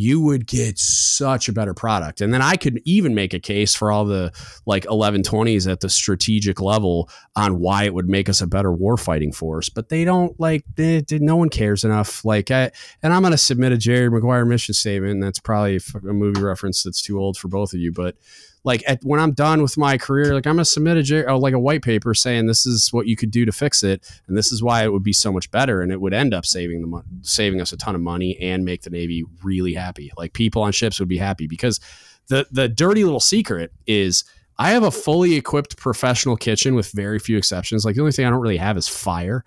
[0.00, 2.20] you would get such a better product.
[2.22, 4.32] And then i could even make a case for all the
[4.64, 9.34] like 1120s at the strategic level on why it would make us a better warfighting
[9.34, 12.24] force but they don't like they, they- no one cares enough.
[12.24, 12.70] Like I,
[13.02, 16.40] and i'm going to submit a jerry maguire mission statement and that's probably a movie
[16.42, 18.16] reference that's too old for both of you but
[18.64, 21.54] like at, when i'm done with my career like i'm to submit a oh, like
[21.54, 24.52] a white paper saying this is what you could do to fix it and this
[24.52, 26.86] is why it would be so much better and it would end up saving the
[26.86, 30.62] mon- saving us a ton of money and make the navy really happy like people
[30.62, 31.80] on ships would be happy because
[32.28, 34.24] the the dirty little secret is
[34.60, 37.86] I have a fully equipped professional kitchen with very few exceptions.
[37.86, 39.42] Like the only thing I don't really have is fire,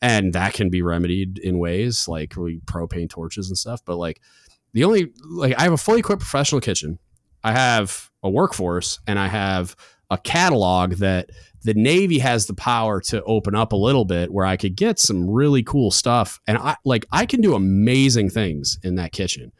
[0.00, 3.80] and that can be remedied in ways like we propane torches and stuff.
[3.84, 4.20] But like
[4.72, 7.00] the only like I have a fully equipped professional kitchen.
[7.42, 9.76] I have a workforce and I have
[10.10, 11.30] a catalog that
[11.62, 14.98] the Navy has the power to open up a little bit where I could get
[14.98, 16.40] some really cool stuff.
[16.46, 19.52] And I like I can do amazing things in that kitchen.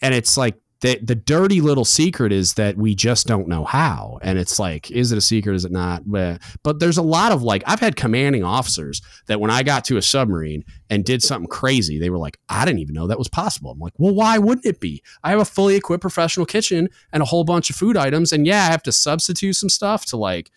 [0.00, 4.18] And it's like the the dirty little secret is that we just don't know how.
[4.22, 5.54] And it's like, is it a secret?
[5.54, 6.02] Is it not?
[6.06, 9.84] But, but there's a lot of like, I've had commanding officers that when I got
[9.86, 13.18] to a submarine and did something crazy, they were like, I didn't even know that
[13.18, 13.72] was possible.
[13.72, 15.02] I'm like, well, why wouldn't it be?
[15.24, 18.32] I have a fully equipped professional kitchen and a whole bunch of food items.
[18.32, 20.50] And yeah, I have to substitute some stuff to like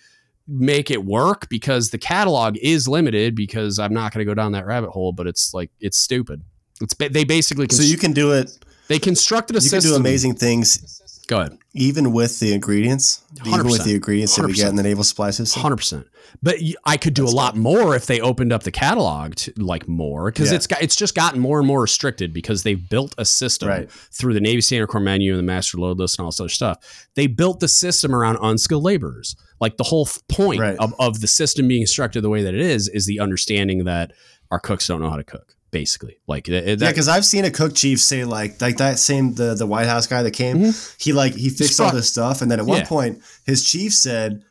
[0.48, 4.52] make it work because the catalog is limited because I'm not going to go down
[4.52, 6.44] that rabbit hole, but it's like, it's stupid.
[6.80, 8.52] It's they basically So you can do it.
[8.92, 11.58] They constructed a You can do amazing things Go ahead.
[11.74, 13.24] even with the ingredients.
[13.46, 15.62] Even with the ingredients that we get in the naval supply system.
[15.62, 16.08] Hundred percent.
[16.44, 16.56] But
[16.86, 19.88] I could do That's a lot more if they opened up the catalog to like
[19.88, 20.56] more because Yeah.
[20.58, 23.92] it's got it's just gotten more and more restricted because they've built a system Right.
[23.92, 26.50] through the Navy Standard Core menu and the Master Load List and all this other
[26.50, 27.08] stuff.
[27.16, 29.36] They built the system around unskilled laborers.
[29.60, 30.78] Like the whole point Right.
[30.80, 34.12] of, of the system being structured the way that it is is the understanding that
[34.50, 35.56] our cooks don't know how to cook.
[35.72, 39.34] Basically, like th- Yeah, because I've seen a cook chief say like like that same
[39.36, 40.58] the the White House guy that came.
[40.58, 40.96] Mhm.
[41.02, 42.88] He like he fixed all this stuff, and then at one Yeah.
[42.88, 44.44] point his chief said,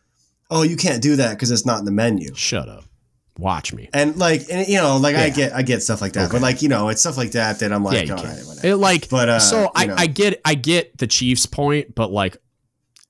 [0.50, 2.84] "Oh, you can't do that because it's not in the menu." shut up,
[3.38, 3.90] watch me.
[3.92, 6.32] And like and, you know, like I get I get stuff like that, Okay.
[6.32, 8.30] but like you know, it's stuff like that that I'm like, you all can.
[8.36, 8.66] right, whatever.
[8.66, 9.94] It, like, But, uh, so I, know.
[9.98, 12.38] I get, I get the Chiefs' point, but like,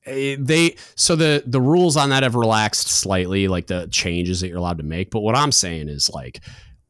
[0.07, 4.49] eh, they, so the the rules on that have relaxed slightly, like the changes that
[4.49, 5.13] you're allowed to make.
[5.13, 6.41] But what I'm saying is like,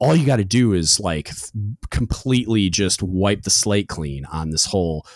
[0.01, 1.31] all you got to do is like
[1.91, 5.07] completely just wipe the slate clean on this whole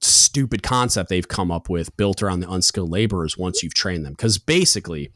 [0.00, 4.14] stupid concept they've come up with built around the unskilled laborers once you've trained them.
[4.14, 5.12] Because basically,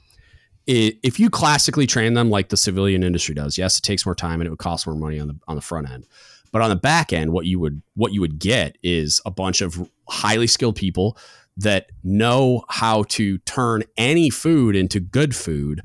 [0.69, 4.15] i if you classically train them like the civilian industry does, yes, it takes more
[4.15, 6.07] time and it would cost more money on the on the front end.
[6.53, 9.61] But on the back end, what you would what you would get is a bunch
[9.63, 11.17] of highly skilled people
[11.57, 15.83] that know how to turn any food into good food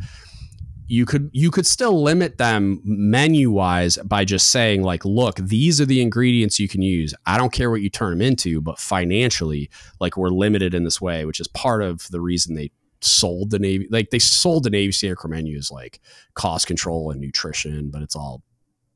[0.88, 5.80] you could you could still limit them menu wise by just saying like look these
[5.80, 7.14] are the ingredients you can use.
[7.26, 11.02] I don't care what you turn them into but financially like we're limited in this
[11.02, 12.72] way which is part of the reason they
[13.02, 16.00] sold the navy like they sold the navy standard core menu as like
[16.36, 18.42] cost control and nutrition but it's all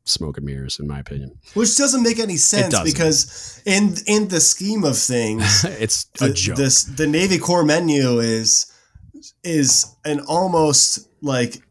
[0.07, 1.37] smoke and mirrors in my opinion.
[1.53, 6.33] Which doesn't make any sense because in in the scheme of things, it's the, a
[6.33, 6.57] joke.
[6.57, 8.71] this the Navy Core menu is
[9.43, 11.61] is an almost like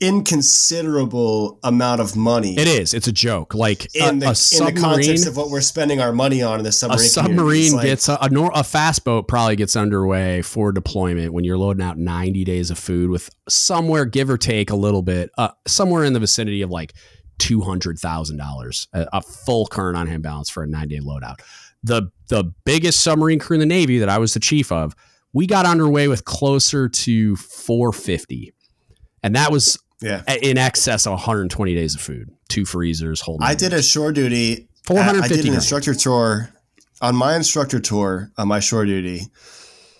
[0.00, 4.74] inconsiderable amount of money it is it's a joke like a, in the, a in
[4.74, 7.10] the context of what we're spending our money on in the submarine.
[7.10, 7.36] community.
[7.36, 11.44] submarine like- gets a, a, nor, a fast boat probably gets underway for deployment when
[11.44, 15.30] you're loading out 90 days of food with somewhere give or take a little bit
[15.36, 16.94] uh, somewhere in the vicinity of like
[17.38, 21.40] $200,000 a, a full current on hand balance for a 9 day loadout
[21.82, 24.94] the the biggest submarine crew in the navy that I was the chief of
[25.32, 28.52] we got underway with closer to 450
[29.22, 30.22] and that was yeah.
[30.42, 34.68] in excess of 120 days of food two freezers holding I did a shore duty.
[34.84, 36.50] 450 I did an instructor tour.
[37.00, 39.22] On my instructor tour, on my shore duty,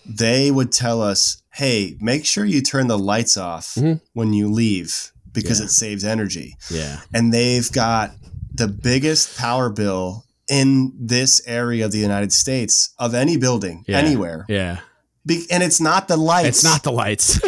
[0.05, 4.01] they would tell us, "Hey, make sure you turn the lights off Mhm.
[4.13, 5.65] when you leave because Yeah.
[5.65, 8.13] it saves energy." yeah And they've got
[8.53, 13.97] the biggest power bill in this area of the United States of any building Yeah.
[13.99, 14.45] anywhere.
[14.49, 14.79] yeah
[15.23, 16.47] Be- and it's not the lights.
[16.47, 17.39] it's not the lights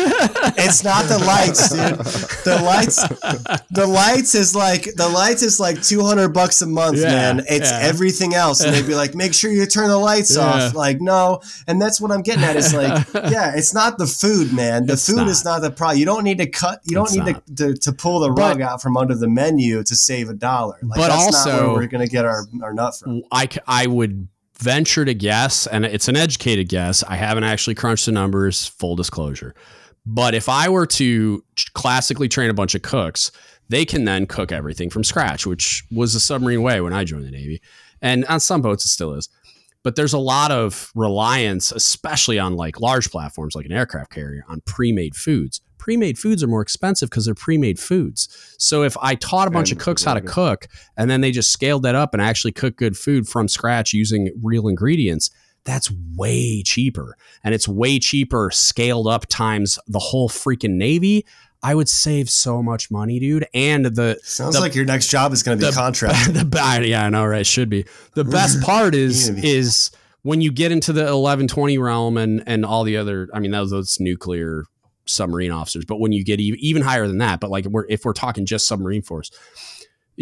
[0.56, 1.98] It's not the lights, dude.
[2.46, 2.98] The lights,
[3.72, 7.40] the lights is like the lights is like two hundred bucks a month, Yeah, man.
[7.50, 7.80] It's yeah.
[7.82, 10.44] everything else, and they'd be like, "Make sure you turn the lights Yeah.
[10.44, 12.56] off." Like, no, and that's what I'm getting at.
[12.56, 14.86] Is like, yeah, it's not the food, man.
[14.86, 15.28] The It's food not.
[15.30, 15.98] is not the problem.
[16.00, 16.82] You don't need to cut.
[16.86, 19.28] You don't It's need to, to to pull the But- rug out from under the
[19.30, 20.78] menu to save a dollar.
[20.84, 23.24] Like, But that's not also- where we're gonna get our our nut from.
[23.32, 24.28] I I would
[24.64, 27.04] venture to guess, and it's an educated guess.
[27.04, 29.54] I haven't actually crunched the numbers, full disclosure.
[30.06, 31.44] But if I were to
[31.74, 33.32] classically train a bunch of cooks,
[33.70, 37.26] they can then cook everything from scratch, which was the submarine way when I joined
[37.26, 37.62] the Navy.
[38.02, 39.30] And on some boats, it still is.
[39.84, 44.46] But there's a lot of reliance, especially on like large platforms like an aircraft carrier,
[44.48, 45.60] on pre made foods.
[45.84, 48.30] Pre made foods are more expensive because they're pre made foods.
[48.58, 51.30] So if I taught a bunch And of cooks how to cook and then they
[51.30, 55.30] just scaled that up and actually cook good food from scratch using real ingredients,
[55.66, 57.18] that's way cheaper.
[57.44, 61.26] And it's way cheaper scaled up times the whole freaking Navy.
[61.62, 63.46] I would save so much money, dude.
[63.54, 66.34] And the Sounds the- like your next job is gonna be the- contract.
[66.50, 67.46] the yeah, I know, right?
[67.46, 67.86] Should be.
[68.16, 72.66] The best part is is when you get into the eleven twenty realm and and
[72.66, 73.28] all the other.
[73.34, 74.64] I mean, those those nuclear
[75.06, 75.86] submarine officers.
[75.86, 78.68] But when you get even, higher than that, but like we're if we're talking just
[78.68, 79.32] submarine force,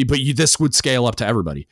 [0.08, 1.68] but you this would scale up to everybody.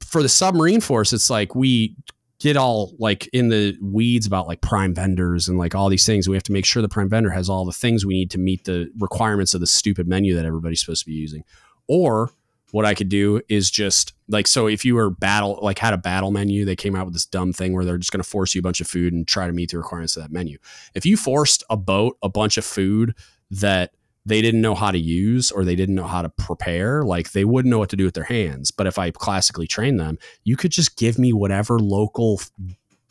[0.00, 1.96] For the submarine force, it's like we
[2.40, 6.28] get all like in the weeds about like prime vendors and like all these things.
[6.28, 8.38] We have to make sure the prime vendor has all the things we need to
[8.38, 11.44] meet the requirements of the stupid menu that everybody's supposed to be using.
[11.86, 12.32] Or
[12.72, 15.98] what I could do is just like so if you were battle like had a
[15.98, 18.54] battle menu, they came out with this dumb thing where they're just going to force
[18.54, 20.58] you a bunch of food and try to meet the requirements of that menu.
[20.94, 23.14] If you forced a boat a bunch of food
[23.50, 23.92] that
[24.26, 27.44] they didn't know how to use or they didn't know how to prepare, like they
[27.44, 28.70] wouldn't know what to do with their hands.
[28.70, 32.40] But if I classically train them, you could just give me whatever local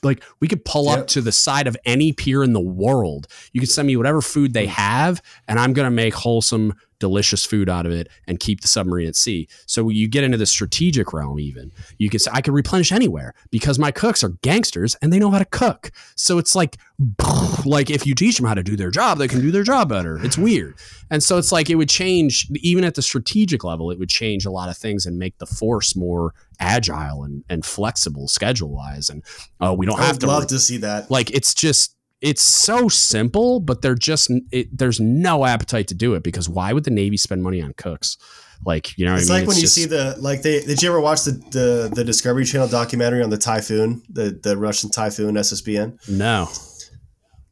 [0.04, 1.00] like we could pull Yep.
[1.00, 3.28] up to the side of any pier in the world.
[3.54, 4.72] You could send me whatever food they hmm.
[4.72, 9.08] have, and I'm gonna make wholesome, delicious food out of it and keep the submarine
[9.08, 9.48] at sea.
[9.66, 11.40] So you get into the strategic realm.
[11.40, 15.20] Even you can say I could replenish anywhere because my cooks are gangsters and they
[15.20, 15.92] know how to cook.
[16.16, 16.78] So it's like,
[17.66, 19.90] like if you teach them how to do their job, they can do their job
[19.90, 20.20] better.
[20.24, 20.76] It's weird,
[21.10, 23.90] and so it's like it would change even at the strategic level.
[23.92, 27.66] It would change a lot of things and make the force more agile and, and
[27.66, 29.10] flexible schedule wise.
[29.10, 29.24] And
[29.62, 31.10] uh, we don't I have to love to see that.
[31.10, 36.14] like it's just it's so simple but they're just it, there's no appetite to do
[36.16, 38.18] it because why would the navy spend money on cooks
[38.66, 39.42] like you know what It's I mean?
[39.44, 42.44] like when you see the like they did you ever watch the, the the Discovery
[42.44, 45.98] Channel documentary on the Typhoon, the the Russian Typhoon SSBN?
[46.10, 46.50] no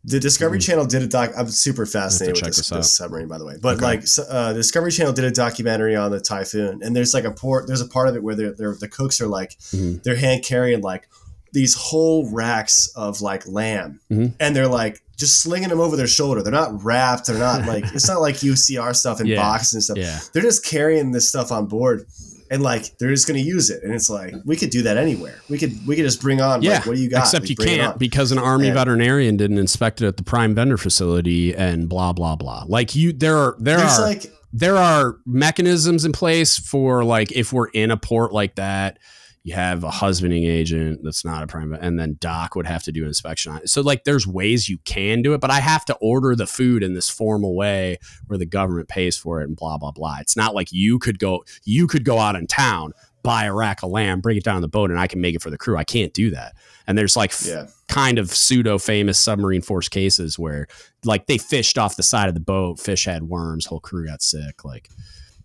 [0.04, 1.32] The Discovery Channel did a doc.
[1.38, 3.56] I'm super fascinated with this, this submarine, by the way.
[3.62, 3.86] But Okay.
[3.86, 7.68] like, uh, Discovery Channel did a documentary on the Typhoon, and there's like a port.
[7.68, 10.04] There's a part of it where they're, they're the cooks are like Mhm.
[10.04, 11.08] they're hand carrying like
[11.54, 14.34] these whole racks of like lamb, Mhm.
[14.40, 16.44] and they're like just slinging them over their shoulder.
[16.44, 17.28] They're not wrapped.
[17.28, 19.38] They're not like it's not like ucr stuff in Yeah.
[19.42, 19.98] boxes and stuff.
[19.98, 22.06] yeah They're just carrying this stuff on board.
[22.50, 24.96] and like they're just going to use it, and it's like we could do that
[24.96, 25.36] anywhere.
[25.50, 27.24] We could we could just bring on Yeah, like what do you got?
[27.24, 30.56] except We you can't because an army And- veterinarian didn't inspect it at the prime
[30.56, 32.64] vendor facility and blah blah blah.
[32.68, 37.52] Like you, there are there are like there are mechanisms in place for like if
[37.52, 38.98] we're in a port like that,
[39.48, 42.92] you have a husbanding agent that's not a prime, and then Doc would have to
[42.92, 43.70] do an inspection on it.
[43.70, 46.84] So like, there's ways you can do it, but I have to order the food
[46.84, 50.18] in this formal way where the government pays for it and blah blah blah.
[50.20, 52.92] It's not like you could go you could go out in town
[53.24, 55.36] buy a rack of lamb, bring it down on the boat, and I can make
[55.36, 55.76] it for the crew.
[55.76, 56.56] I can't do that.
[56.86, 57.46] And there's like f-
[57.88, 60.68] kind of pseudo famous submarine force cases where
[61.04, 64.22] like they fished off the side of the boat, fish had worms, whole crew got
[64.22, 64.90] sick, like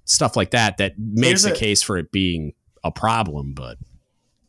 [0.05, 2.53] stuff like that that makes the a- case for it being
[2.85, 3.79] a problem, but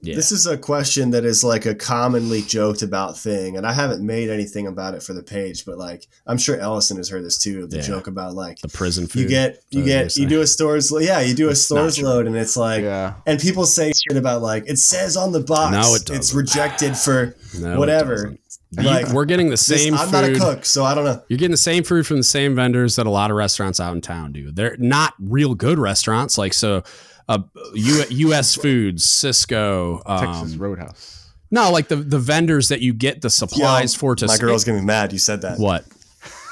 [0.03, 0.15] yeah.
[0.15, 4.06] This is a question that is like a commonly joked about thing, and I haven't
[4.06, 7.38] made anything about it for the page, but like I'm sure Ellison has heard this
[7.38, 7.65] too.
[7.67, 7.82] The Yeah.
[7.83, 9.22] joke about like the prison food.
[9.23, 11.72] you get you That's get you do a stores lo- yeah you do a It's
[11.72, 13.14] not stores load, and it's like yeah.
[13.25, 16.38] and people say shit about like it says on the box No, it it's doesn't.
[16.38, 18.15] rejected for No, whatever.
[18.15, 18.40] doesn't.
[18.75, 20.11] You- like, we're getting the this- same I'm food.
[20.14, 21.22] not a cook, so I don't know.
[21.30, 23.93] You're getting the same food from the same vendors that a lot of restaurants out
[23.93, 24.51] in town do.
[24.51, 26.83] They're not real good restaurants, like so.
[27.27, 27.39] Uh,
[27.73, 28.55] U- U.S.
[28.55, 31.31] Foods, Sysco, Texas um, Roadhouse.
[31.51, 34.41] no, like the the vendors that you get the supplies Yo, for to my sk-
[34.41, 35.13] girl's gonna be mad.
[35.13, 35.57] You said that.
[35.59, 35.85] what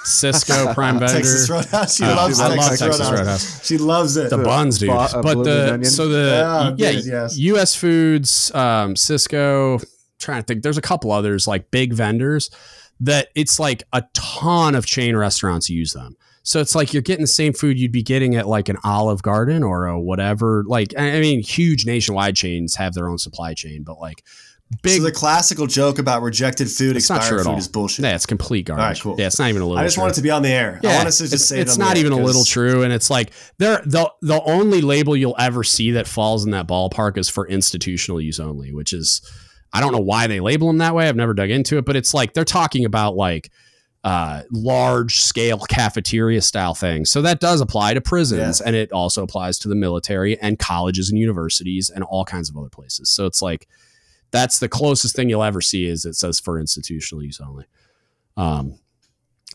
[0.06, 1.14] Sysco Prime Vendor.
[1.14, 1.96] Texas Roadhouse.
[1.98, 3.18] She Oh, loves I love Texas, Texas Roadhouse.
[3.20, 3.66] Roadhouse.
[3.68, 4.30] She loves it.
[4.30, 4.90] the buns, dude.
[4.90, 5.90] Bo- uh, but the onion?
[5.92, 7.38] so the Yeah, yeah, dude, yes.
[7.38, 7.76] U.S.
[7.76, 9.84] Foods, um, Sysco.
[10.20, 12.52] Trying to think, there's a couple others like big vendors
[13.00, 16.16] that it's like a ton of chain restaurants use them.
[16.44, 19.22] So it's like you're getting the same food you'd be getting at like an Olive
[19.22, 20.64] Garden or a whatever.
[20.66, 24.24] Like I mean, huge nationwide chains have their own supply chain, but like
[24.82, 24.98] big.
[24.98, 27.58] so the classical joke about rejected food, It's not expired food all.
[27.58, 28.06] is bullshit.
[28.06, 28.82] yeah, it's complete garbage.
[28.82, 29.16] All right, cool.
[29.20, 29.80] Yeah, it's not even a little.
[29.80, 30.02] I just true.
[30.02, 30.80] want it to be on the air.
[30.84, 32.44] I want us to just it's, say it it's on the not even a little
[32.44, 36.52] true, and it's like they're the the only label you'll ever see that falls in
[36.52, 39.22] that ballpark is for institutional use only, which is
[39.74, 41.08] I don't know why they label them that way.
[41.08, 43.52] I've never dug into it, but it's like they're talking about like
[44.04, 47.12] uh, large scale cafeteria style things.
[47.12, 51.10] So that does apply to prisons, and it also applies to the military and colleges
[51.10, 53.10] and universities and all kinds of other places.
[53.10, 53.68] So it's like
[54.32, 57.66] that's the closest thing you'll ever see is it says for institutional use only.
[58.38, 58.80] Um,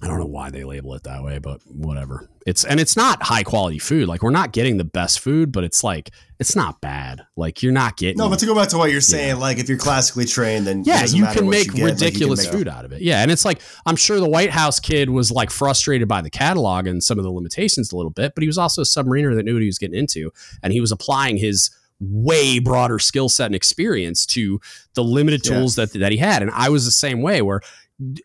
[0.03, 2.29] I don't know why they label it that way, but whatever.
[2.47, 4.09] It's and it's not high quality food.
[4.09, 7.23] Like we're not getting the best food, but it's like it's not bad.
[7.35, 9.71] Like you're not getting No, but to go back to what you're saying, like if
[9.71, 12.69] you're classically trained, then yeah, you can make you get, like, can ridiculous make- food
[12.69, 13.01] out of it.
[13.01, 16.31] Yeah, and it's like I'm sure the White House kid was like frustrated by the
[16.31, 19.35] catalog and some of the limitations a little bit, but he was also a submariner
[19.35, 20.31] that knew what he was getting into,
[20.63, 24.61] and he was applying his way broader skill set and experience to
[24.93, 25.55] the limited Yeah.
[25.57, 26.43] tools that that he had.
[26.43, 27.63] And I was the same way where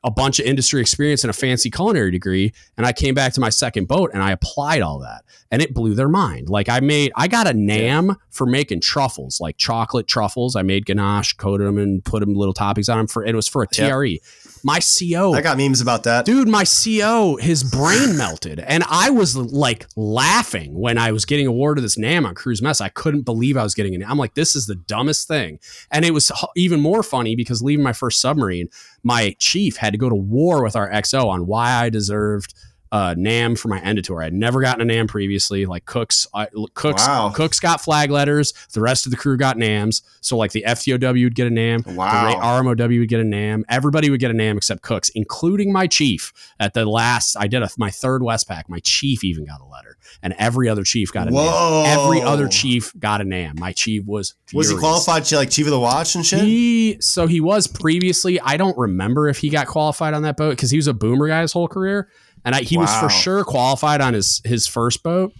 [0.03, 3.39] a bunch of industry experience and a fancy culinary degree and I came back to
[3.39, 6.49] my second boat and I applied all that and it blew their mind.
[6.49, 10.55] Like I made I got a NAM for making truffles, like chocolate truffles.
[10.55, 13.47] I made ganache, coated them and put them little toppings on them for it was
[13.47, 13.67] for a.
[13.89, 14.19] TRE.
[14.63, 16.25] My CO I got memes about that.
[16.25, 18.59] dude my co his brain melted.
[18.59, 22.81] And i was like laughing when i was getting awarded this nam on crew's mess.
[22.81, 24.01] I couldn't believe i was getting it.
[24.07, 25.59] I'm like this is the dumbest thing.
[25.91, 28.69] And it was even more funny because leaving my first submarine
[29.03, 32.53] my chief had to go to war with our xo on why i deserved
[32.91, 34.21] uh, NAM for my Endator.
[34.21, 35.65] I had never gotten a NAM previously.
[35.65, 37.31] Like Cooks, I, Cooks, Wow.
[37.33, 38.53] Cooks got flag letters.
[38.73, 40.01] The rest of the crew got NAMs.
[40.19, 41.83] So like the FTOW would get a NAM.
[41.87, 42.29] Wow.
[42.29, 43.63] The RMOW would get a NAM.
[43.69, 46.33] Everybody would get a NAM except Cooks, including my chief.
[46.59, 48.67] At the last, I did a, my third Westpac.
[48.67, 51.83] My chief even got a letter, and every other chief got a Whoa.
[51.83, 51.99] NAM.
[51.99, 53.55] Every other chief got a NAM.
[53.57, 56.41] My chief was Was he qualified to like chief of the watch and shit?
[56.41, 58.39] He so he was previously.
[58.41, 61.27] I don't remember if he got qualified on that boat because he was a boomer
[61.27, 62.09] guy his whole career,
[62.45, 65.33] and I, he was for sure qualified on his his first boat.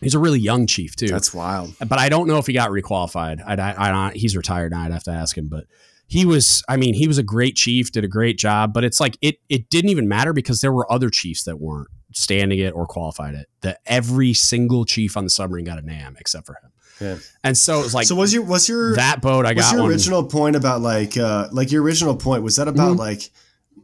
[0.00, 1.74] He's a really young chief too That's wild.
[1.86, 3.40] but I don't know if he got requalified.
[3.46, 4.80] I, I, I, he's retired now.
[4.82, 5.64] I'd have to ask him, but
[6.06, 6.62] he was.
[6.68, 8.72] I mean, he was a great chief, did a great job.
[8.72, 11.88] But it's like it it didn't even matter because there were other chiefs that weren't
[12.12, 13.48] standing it or qualified it.
[13.60, 16.70] That every single chief on the submarine got a NAM except for him.
[17.00, 17.16] Yeah.
[17.44, 19.44] And so it was like so was your was your that boat.
[19.46, 19.90] I was got your one.
[19.90, 22.98] original point about like uh like your original point was that about Mhm.
[22.98, 23.30] like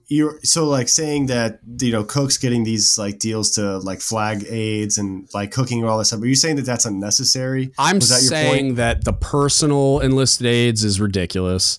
[0.09, 4.45] you're so like saying that you know Coke's getting these like deals to like flag
[4.49, 6.23] aides and like cooking and all this stuff.
[6.23, 7.73] Are you saying that that's unnecessary?
[7.79, 11.79] I'm that saying that the personal enlisted aides is ridiculous.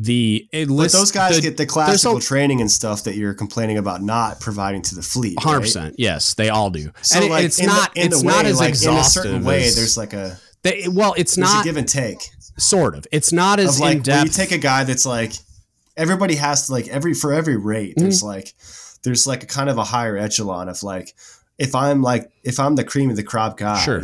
[0.00, 3.34] The But enlist, those guys the, get the classical a- training and stuff that you're
[3.34, 5.36] complaining about not providing to the fleet.
[5.40, 5.62] Hundred right?
[5.64, 6.92] percent, yes, they all do.
[7.02, 9.24] So and it- like it's in not, the, it's the not as like, exhaustive.
[9.24, 9.66] in a certain way.
[9.66, 12.18] as- There's like a they, well, it's not a give and take.
[12.58, 13.06] sort of.
[13.12, 15.32] It's not as like in when you take a guy that's like
[15.98, 18.04] everybody has to like every for every rate Mm-hmm.
[18.04, 18.54] there's like
[19.02, 21.14] there's like a kind of a higher echelon of like
[21.58, 24.02] if I'm like if I'm the cream of the crop guy Sure.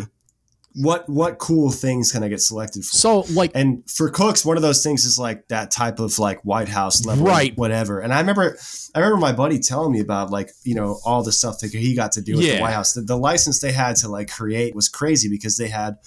[0.75, 2.97] what what cool things can I get selected for?
[2.97, 6.41] So like and for cooks, one of those things is like that type of like
[6.45, 7.57] White House level, Right.
[7.57, 8.01] Whatever.
[8.01, 8.57] And I remember,
[8.95, 11.95] I remember my buddy telling me about like you know all the stuff that he
[11.95, 12.57] got to do with Yeah.
[12.57, 12.93] the White House.
[12.95, 15.99] The, the license they had to like create was crazy because they had,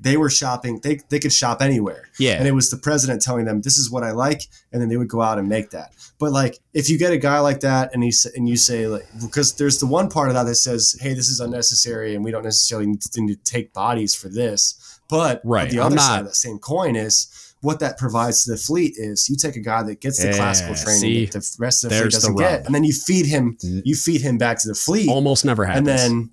[0.00, 0.80] they were shopping.
[0.82, 2.32] They they could shop anywhere, yeah.
[2.34, 4.42] and it was the president telling them this is what I like,
[4.72, 5.92] and then they would go out and make that.
[6.18, 9.06] But like if you get a guy like that, and he and you say like
[9.22, 12.30] because there's the one part of that that says, hey, this is unnecessary, and we
[12.30, 15.00] don't necessarily need to, need to take bodies for this.
[15.08, 15.70] But Right.
[15.70, 17.28] the other not- side of that same coin is
[17.60, 20.34] what that provides to the fleet is you take a guy that gets the Yeah,
[20.36, 21.26] classical training see?
[21.26, 22.38] that the rest of the fleet doesn't rub.
[22.40, 25.64] get, and then you feed him you feed him back to the fleet, almost never
[25.64, 25.88] happens.
[25.88, 26.30] and then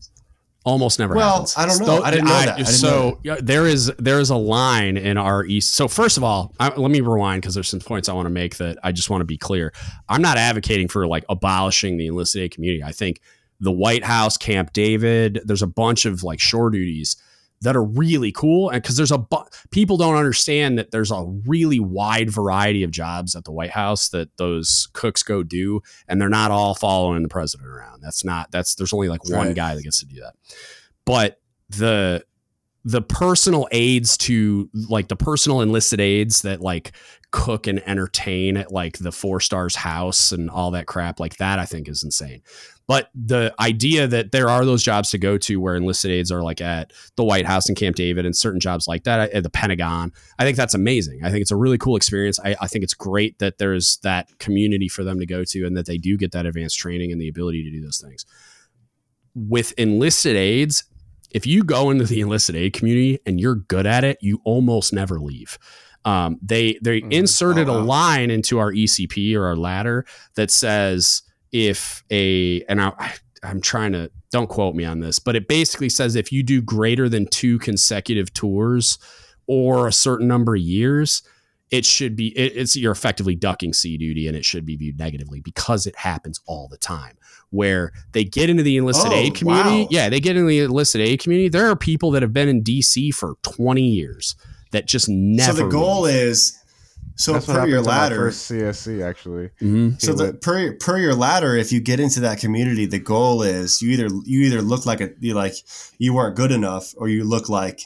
[0.63, 1.55] almost never Well, happens.
[1.57, 2.01] I don't know.
[2.01, 2.59] I didn't know that.
[2.59, 5.73] I so yeah, there is there is a line in our east.
[5.73, 8.31] So first of all, I, let me rewind because there's some points I want to
[8.31, 9.73] make that I just want to be clear.
[10.07, 12.83] I'm not advocating for like abolishing the enlisted aide community.
[12.83, 13.21] I think
[13.59, 17.15] the White House, Camp David, there's a bunch of like shore duties
[17.61, 21.23] that are really cool and because there's a bu- people don't understand that there's a
[21.45, 26.19] really wide variety of jobs at the White House that those cooks go do and
[26.19, 28.01] they're not all following the president around.
[28.01, 29.55] That's not that's there's only like one Right.
[29.55, 30.33] guy that gets to do that.
[31.05, 32.23] But the
[32.83, 36.93] the personal aides to like the personal enlisted aides that like
[37.29, 41.59] cook and entertain at like the four stars house and all that crap like that
[41.59, 42.41] I think is insane.
[42.91, 46.41] But the idea that there are those jobs to go to where enlisted aides are
[46.43, 49.49] like at the White House and Camp David and certain jobs like that at the
[49.49, 51.21] Pentagon, I think that's amazing.
[51.23, 52.37] I think it's a really cool experience.
[52.43, 55.77] I, I think it's great that there's that community for them to go to and
[55.77, 58.25] that they do get that advanced training and the ability to do those things.
[59.35, 60.83] With enlisted aides,
[61.31, 64.91] if you go into the enlisted aide community and you're good at it, you almost
[64.91, 65.57] never leave.
[66.03, 67.13] Um, they they Mhm.
[67.13, 70.05] inserted Oh, a line into our ECP or our ladder
[70.35, 71.21] that says
[71.51, 73.13] if a and I
[73.43, 76.61] I'm trying to don't quote me on this, but it basically says if you do
[76.61, 78.97] greater than two consecutive tours
[79.47, 81.21] or a certain number of years,
[81.71, 84.97] it should be it, it's you're effectively ducking sea duty and it should be viewed
[84.99, 87.17] negatively because it happens all the time
[87.49, 89.81] where they get into the enlisted Oh, aide community.
[89.81, 89.87] wow.
[89.91, 91.49] yeah they get into the enlisted aide community.
[91.49, 94.35] There are people that have been in dc for 20 years
[94.71, 96.57] that just never so the goal is
[97.21, 98.15] so That's per happened your ladder.
[98.15, 99.49] first CSC actually.
[99.61, 100.01] Mhm.
[100.01, 103.81] So the, per per your ladder, if you get into that community, the goal is
[103.81, 105.55] you either you either look like a you like
[105.97, 107.81] you weren't good enough, or you look like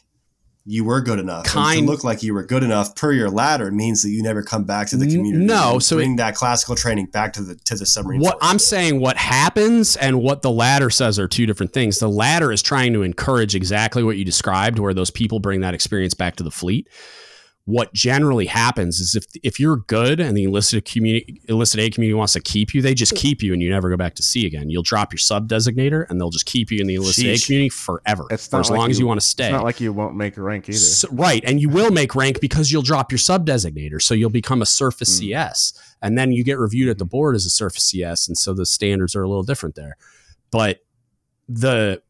[0.67, 1.43] you were good enough.
[1.45, 4.23] And Kind- to look like you were good enough per your ladder means that you
[4.23, 5.45] never come back to the community.
[5.45, 8.19] no, so bring that classical training back to the to the submarine.
[8.19, 8.51] what force.
[8.51, 11.99] I'm saying, what happens and what the ladder says are two different things.
[11.99, 15.75] The ladder is trying to encourage exactly what you described, where those people bring that
[15.75, 16.87] experience back to the fleet.
[17.67, 22.13] What generally happens is if if you're good and the enlisted community, enlisted aide community
[22.13, 24.45] wants to keep you, they just keep you and you never go back to C
[24.45, 24.69] again.
[24.69, 27.69] You'll drop your sub designator and they'll just keep you in the enlisted aide community
[27.69, 29.45] forever, It's for as like long as you- you want to stay.
[29.45, 30.77] It's not like you won't make rank either.
[30.77, 31.43] So- right.
[31.43, 33.99] And you will make rank because you'll drop your sub designator.
[33.99, 35.19] So you'll become a surface Mm.
[35.19, 35.73] CS.
[36.03, 38.27] And then you get reviewed at the board as a surface CS.
[38.27, 39.97] And so the standards are a little different there.
[40.51, 40.81] But
[41.49, 42.03] the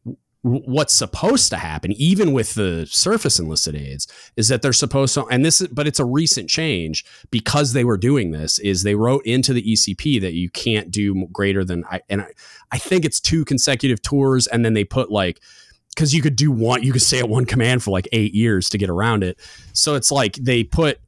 [0.45, 4.07] what's supposed to happen, even with the surface enlisted aides,
[4.37, 7.83] is that they're supposed to, and this is, but it's a recent change because they
[7.83, 11.83] were doing this, is they wrote into the ECP that you can't do greater than,
[11.89, 12.27] I, and I,
[12.71, 14.45] I think it's two consecutive tours.
[14.45, 15.41] And then they put like,
[15.95, 18.69] because you could do one, you could stay at one command for like eight years
[18.69, 19.39] to get around it.
[19.73, 20.99] So it's like they put,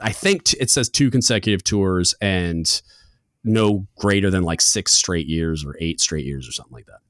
[0.00, 2.80] I think t- it says two consecutive tours and
[3.42, 7.00] no greater than like six straight years or eight straight years or something like that.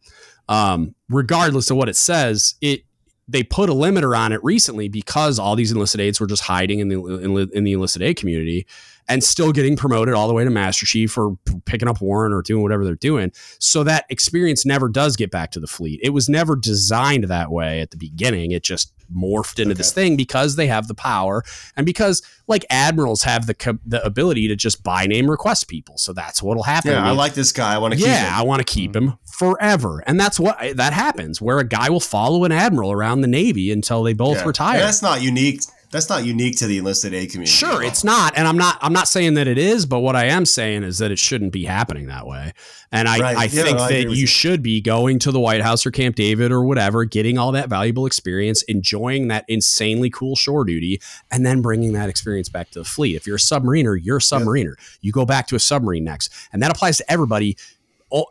[0.50, 2.82] Um, regardless of what it says, it
[3.28, 6.80] they put a limiter on it recently because all these enlisted aides were just hiding
[6.80, 8.66] in the in, in the enlisted aide community
[9.10, 12.42] and still getting promoted all the way to master chief or picking up warrant or
[12.42, 13.32] doing whatever they're doing.
[13.58, 16.00] So that experience never does get back to the fleet.
[16.02, 18.52] It was never designed that way at the beginning.
[18.52, 21.42] It just morphed into this thing because they have the power
[21.76, 25.98] and because like admirals have the co- the ability to just by name request people.
[25.98, 26.92] So that's what'll happen.
[26.92, 27.74] yeah, I I like this guy.
[27.74, 28.32] I want to keep yeah.
[28.32, 29.08] I want to keep mm-hmm.
[29.08, 30.04] him forever.
[30.06, 33.72] And that's what that happens where a guy will follow an admiral around the Navy
[33.72, 34.46] until they both Yeah.
[34.46, 34.76] retire.
[34.76, 35.62] And that's not unique.
[35.90, 37.50] That's not unique to the enlisted aide community.
[37.50, 38.78] Sure, it's not, and I'm not.
[38.80, 41.52] I'm not saying that it is, but what I am saying is that it shouldn't
[41.52, 42.52] be happening that way.
[42.92, 43.36] And I, Right.
[43.36, 46.14] I Yeah, think no, that you should be going to the White House or Camp
[46.14, 51.44] David or whatever, getting all that valuable experience, enjoying that insanely cool shore duty, and
[51.44, 53.16] then bringing that experience back to the fleet.
[53.16, 54.74] If you're a submariner, you're a submariner.
[55.00, 57.56] You go back to a submarine next, and that applies to everybody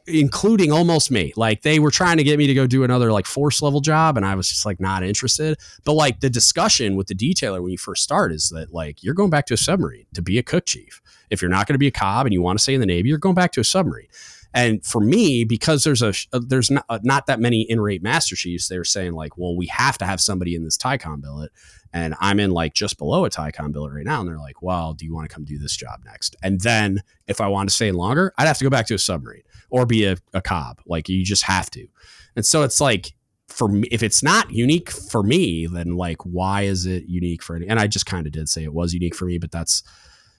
[0.08, 1.34] including almost me.
[1.36, 4.18] Like they were trying to get me to go do another like force level job,
[4.18, 5.58] and I was just like not interested.
[5.84, 9.14] But like the discussion with the detailer when you first start is that like you're
[9.14, 11.02] going back to a submarine to be a cook chief.
[11.30, 12.86] If you're not going to be a cob and you want to stay in the
[12.86, 14.08] Navy, you're going back to a submarine.
[14.54, 18.02] And for me, because there's a uh, there's not, uh, not that many in rate
[18.02, 21.22] master chiefs, they were saying like, well, we have to have somebody in this TYCOM
[21.22, 21.52] billet,
[21.94, 24.94] and I'm in like just below a TYCOM billet right now, and they're like, well,
[24.94, 26.36] do you want to come do this job next?
[26.42, 29.00] And then if I want to stay longer, I'd have to go back to a
[29.00, 30.82] submarine or be a, a cob.
[30.86, 31.88] Like you just have to.
[32.36, 33.14] And so it's like
[33.48, 37.56] for me, if it's not unique for me, then like why is it unique for
[37.56, 37.68] any?
[37.68, 39.84] And I just kind of did say it was unique for me, but that's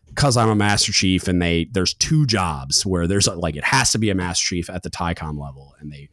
[0.06, 3.64] because I'm a master chief and they there's two jobs where there's a, like it
[3.64, 6.08] has to be a master chief at the TYCOM level and they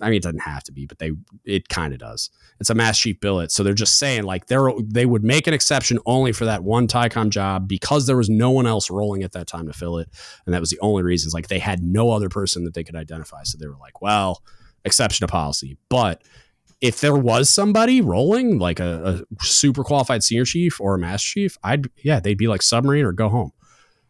[0.00, 1.12] I mean it doesn't have to be but they
[1.44, 2.30] it kind of does.
[2.62, 3.50] It's a mass chief billet.
[3.50, 6.86] So they're just saying like they're they would make an exception only for that one
[6.86, 10.08] TYCOM job because there was no one else rolling at that time to fill it.
[10.46, 12.84] And that was the only reason it's like they had no other person that they
[12.84, 13.42] could identify.
[13.42, 14.44] So they were like well
[14.84, 15.76] exception to policy.
[15.88, 16.22] But
[16.80, 21.20] if there was somebody rolling like a, a, super qualified senior chief or a mass
[21.20, 23.50] chief, I'd yeah, they'd be like submarine or go home.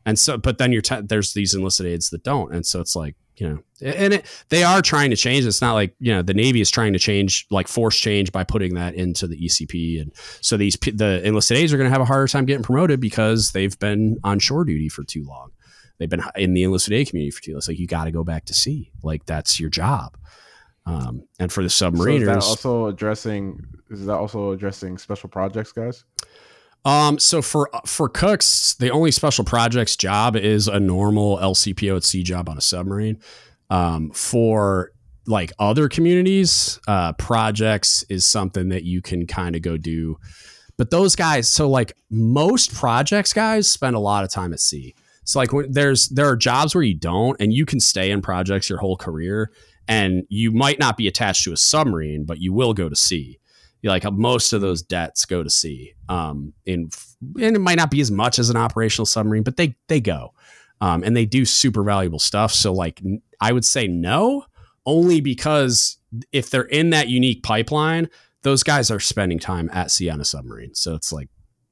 [0.04, 2.96] And so, but then you're t- there's these enlisted aides that don't, and so it's
[2.96, 5.46] like you know, and it, they are trying to change.
[5.46, 8.44] It's not like you know the Navy is trying to change like force change by
[8.44, 12.00] putting that into the ECP, and so these the enlisted aides are going to have
[12.00, 15.50] a harder time getting promoted because they've been on shore duty for too long.
[15.98, 17.58] They've been in the enlisted aide community for too long.
[17.58, 18.90] It's like you got to go back to sea.
[19.02, 20.16] Like that's your job.
[20.84, 25.28] Um, and for the submariners, so is that also addressing is that also addressing special
[25.28, 26.04] projects, guys?
[26.84, 32.04] Um, so for for cooks, the only special projects job is a normal LCPO at
[32.04, 33.20] sea job on a submarine.
[33.70, 34.92] Um, for
[35.26, 40.16] like other communities, uh, projects is something that you can kind of go do.
[40.76, 44.94] But those guys, so like most projects guys spend a lot of time at sea.
[45.24, 48.20] So like when there's there are jobs where you don't, and you can stay in
[48.20, 49.52] projects your whole career
[49.88, 53.38] and you might not be attached to a submarine, but you will go to sea.
[53.90, 56.90] Like most of those dets go to sea, um, in,
[57.40, 60.34] and it might not be as much as an operational submarine, but they they go,
[60.80, 62.52] um, and they do super valuable stuff.
[62.52, 63.02] So like
[63.40, 64.44] I would say no,
[64.86, 65.98] only because
[66.30, 68.08] if they're in that unique pipeline,
[68.42, 70.74] those guys are spending time at sea on a submarine.
[70.74, 71.28] So it's like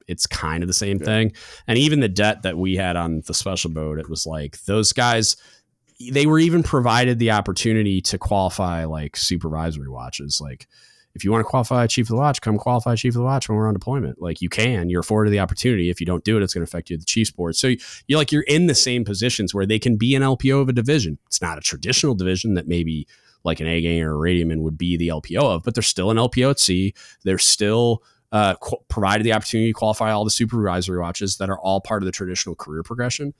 [0.07, 1.05] it's kind of the same yeah.
[1.05, 1.33] thing.
[1.67, 4.91] And even the det that we had on the special boat, it was like those
[4.91, 5.37] guys
[6.09, 10.39] they were even provided the opportunity to qualify like supervisory watches.
[10.41, 10.67] Like,
[11.13, 13.49] if you want to qualify chief of the watch, come qualify chief of the watch
[13.49, 14.21] when we're on deployment.
[14.21, 15.89] Like you can, you're afforded the opportunity.
[15.89, 17.55] If you don't do it, it's going to affect you at the chief's board.
[17.55, 17.73] So
[18.07, 20.73] you're like you're in the same positions where they can be an LPO of a
[20.73, 21.17] division.
[21.27, 23.07] It's not a traditional division that maybe
[23.43, 26.11] like an A gang or a radioman would be the LPO of, but they're still
[26.11, 26.93] an LPO at sea.
[27.23, 31.59] They're still uh, qu- provided the opportunity to qualify all the supervisory watches that are
[31.59, 33.33] all part of the traditional career progression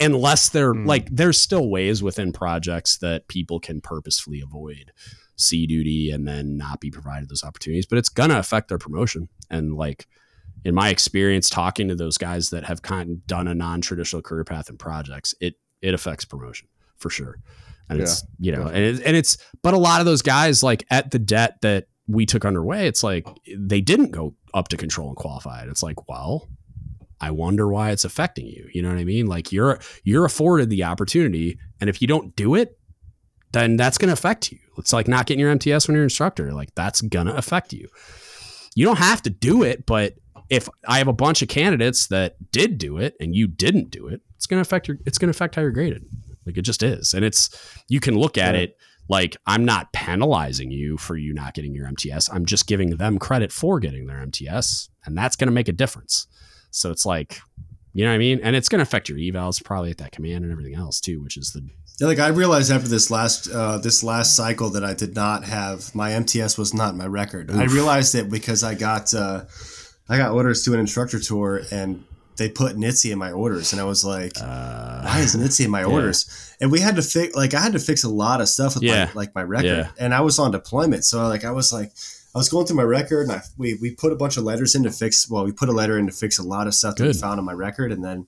[0.00, 0.86] unless they're mm.
[0.86, 4.90] like there's still ways within projects that people can purposefully avoid
[5.36, 9.28] sea duty and then not be provided those opportunities but it's gonna affect their promotion.
[9.50, 10.06] And like
[10.64, 14.44] in my experience talking to those guys that have kind of done a non-traditional career
[14.44, 17.38] path in projects it it affects promotion for sure.
[17.88, 20.62] And yeah, it's you know and, it, and it's but a lot of those guys
[20.62, 24.76] like at the det that we took underway it's like they didn't go up to
[24.76, 26.48] control and qualified it's like well
[27.22, 28.68] I wonder why it's affecting you.
[28.74, 29.26] You know what I mean?
[29.26, 32.76] Like you're you're afforded the opportunity, and if you don't do it,
[33.52, 34.58] then that's going to affect you.
[34.78, 36.52] It's like not getting your MTS when you're an instructor.
[36.52, 37.88] Like that's going to affect you.
[38.74, 40.14] You don't have to do it, but
[40.48, 44.08] if I have a bunch of candidates that did do it and you didn't do
[44.08, 46.04] it, it's going to affect your it's going to affect how you're graded.
[46.46, 47.14] Like it just is.
[47.14, 47.50] And it's
[47.88, 48.62] you can look at yeah.
[48.62, 52.30] it like I'm not penalizing you for you not getting your MTS.
[52.32, 55.72] I'm just giving them credit for getting their MTS, and that's going to make a
[55.72, 56.26] difference.
[56.70, 57.40] So it's like,
[57.92, 58.40] you know what I mean?
[58.42, 61.22] And it's going to affect your evals probably at that command and everything else too,
[61.22, 61.68] which is the.
[62.00, 65.44] Yeah, like I realized after this last uh, this last cycle that I did not
[65.44, 67.50] have my MTS was not my record.
[67.50, 67.56] Oof.
[67.56, 69.44] I realized it because I got uh,
[70.08, 72.04] I got orders to an instructor tour and
[72.38, 75.70] they put NHTSA in my orders, and I was like, uh, "Why is NHTSA in
[75.70, 75.86] my yeah.
[75.86, 78.74] orders?" And we had to fix, like, I had to fix a lot of stuff
[78.74, 79.06] with yeah.
[79.06, 79.90] my, like my record, yeah.
[79.98, 81.92] and I was on deployment, so like, I was like,
[82.34, 84.74] I was going through my record and I, we, we put a bunch of letters
[84.74, 86.96] in to fix, well, we put a letter in to fix a lot of stuff
[86.96, 87.04] Good.
[87.04, 87.92] that we found on my record.
[87.92, 88.26] And then,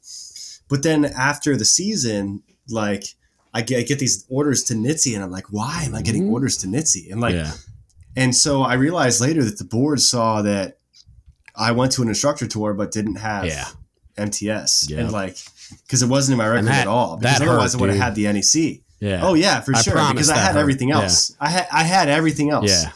[0.68, 3.04] but then after the season, like
[3.54, 6.24] I get, I get these orders to NHTSA and I'm like, why am I getting
[6.24, 6.32] mm-hmm.
[6.34, 7.12] orders to NHTSA?
[7.12, 7.52] And like, yeah.
[8.16, 10.78] and so I realized later that the board saw that
[11.54, 13.68] I went to an instructor tour, but didn't have yeah.
[14.16, 14.90] MTS.
[14.90, 14.98] Yep.
[14.98, 15.38] And like,
[15.88, 17.98] cause it wasn't in my record that, at all because otherwise hurt, I would have
[17.98, 18.80] had the NEC.
[19.00, 19.20] Yeah.
[19.22, 19.94] Oh yeah, for I sure.
[19.94, 20.60] Because I had hurt.
[20.60, 21.30] everything else.
[21.30, 21.36] Yeah.
[21.40, 22.70] I had, I had everything else.
[22.70, 22.90] Yeah.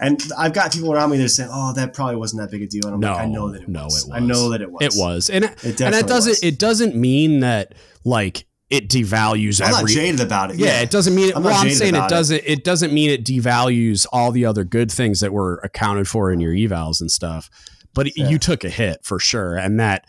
[0.00, 2.62] And I've got people around me that are saying, "Oh, that probably wasn't that big
[2.62, 4.04] a deal." And I'm no, like, "I know that it no, was.
[4.04, 4.16] it was.
[4.16, 4.82] I know that it was.
[4.82, 6.42] It was, and it, it and it doesn't was.
[6.42, 7.74] it doesn't mean that
[8.04, 10.56] like it devalues I'm not jaded about it.
[10.56, 11.36] yeah, it doesn't mean it.
[11.36, 12.42] I'm well, I'm saying it doesn't.
[12.44, 12.64] It.
[12.64, 16.52] doesn't mean it devalues all the other good things that were accounted for in your
[16.54, 17.50] evals and stuff.
[17.94, 18.30] But Yeah.
[18.30, 20.06] you took a hit for sure, and that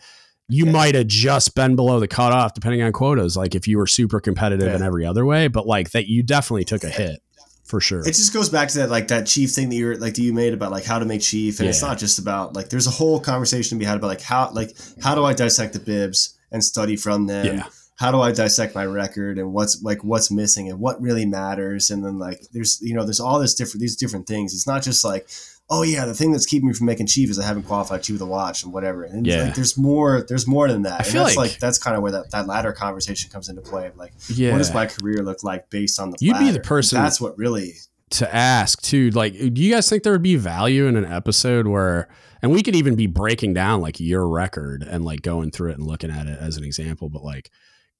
[0.48, 3.36] you might have just been below the cutoff depending on quotas.
[3.36, 6.64] Like if you were super competitive in every other way, but like that, you definitely
[6.64, 7.22] took a hit
[7.64, 8.00] for sure.
[8.00, 10.32] It just goes back to that like that chief thing that you're like that you
[10.32, 12.90] made about like how to make chief, and it's not just about like there's a
[12.90, 14.70] whole conversation to be had about like how like
[15.02, 17.62] how do I dissect the bibs and study from them.
[17.96, 21.90] How do I dissect my record and what's like what's missing and what really matters
[21.90, 24.52] and then like there's you know there's all this different these different things.
[24.52, 25.28] It's not just like
[25.70, 28.14] oh yeah the thing that's keeping me from making chief is I haven't qualified chief
[28.14, 29.04] with a watch and whatever.
[29.04, 29.44] And Yeah.
[29.44, 30.94] like there's more there's more than that.
[30.94, 33.48] I and feel that's like- like, that's kind of where that, that ladder conversation comes
[33.48, 33.86] into play.
[33.86, 34.50] Of like yeah.
[34.50, 36.60] what does my career look like based on the You'd be the ladder?
[36.62, 37.74] person- That's what really
[38.10, 41.66] to ask too like do you guys think there would be value in an episode
[41.66, 42.06] where
[42.42, 45.78] and we could even be breaking down like your record and like going through it
[45.78, 47.50] and looking at it as an example but like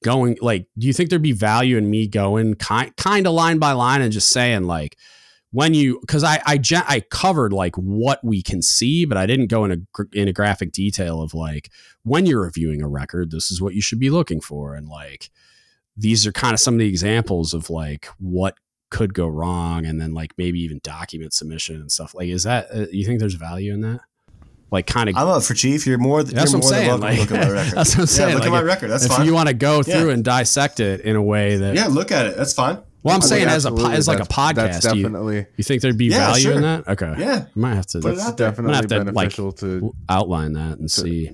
[0.04, 3.58] going like do you think there'd be value in me going kind kind of line
[3.58, 4.96] by line and just saying like
[5.54, 9.46] when you because I I I covered like what we can see, but I didn't
[9.46, 11.70] go into gr- in a graphic detail of like
[12.02, 15.30] when you're reviewing a record, this is what you should be looking for, and like
[15.96, 18.56] these are kind of some of the examples of like what
[18.90, 22.16] could go wrong, and then like maybe even document submission and stuff.
[22.16, 24.00] Like, is that uh, you think there's value in that?
[24.70, 25.86] Like, kind of I'm up for chief.
[25.86, 26.22] You're more.
[26.24, 27.72] That's you're what I'm more saying, than like- look at my record.
[27.76, 28.88] that's what I'm saying, Yeah, look like, at my record.
[28.90, 29.26] That's if fine.
[29.26, 30.14] you want to go through Yeah.
[30.14, 32.36] and dissect it in a way that yeah, look at it.
[32.36, 32.78] That's fine.
[33.04, 35.62] well, I'm I saying think as a as like a podcast, That's do you, you
[35.64, 36.88] think there'd be Yeah, value in that?
[36.88, 37.44] Okay, Yeah.
[37.54, 40.78] I might have to Put that's out definitely have to, like, beneficial to outline that
[40.78, 41.30] and see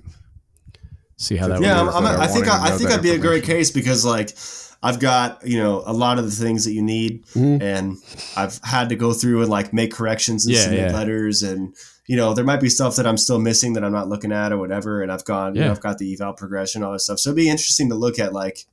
[1.17, 2.13] see how that Yeah, would I'm, work.
[2.13, 4.37] I'm, that think I, I think I'd be a great case because like
[4.83, 7.63] I've got you know a lot of the things that you need, Mhm.
[7.63, 7.97] and
[8.37, 10.93] I've had to go through and like make corrections and Yeah, submit yeah.
[10.97, 11.75] letters, and
[12.07, 14.53] you know there might be stuff that I'm still missing that I'm not looking at
[14.53, 15.67] or whatever, and I've gone, you Yeah.
[15.69, 17.19] know, I've got the eval progression, all this stuff.
[17.21, 18.67] So it'd be interesting to look at like,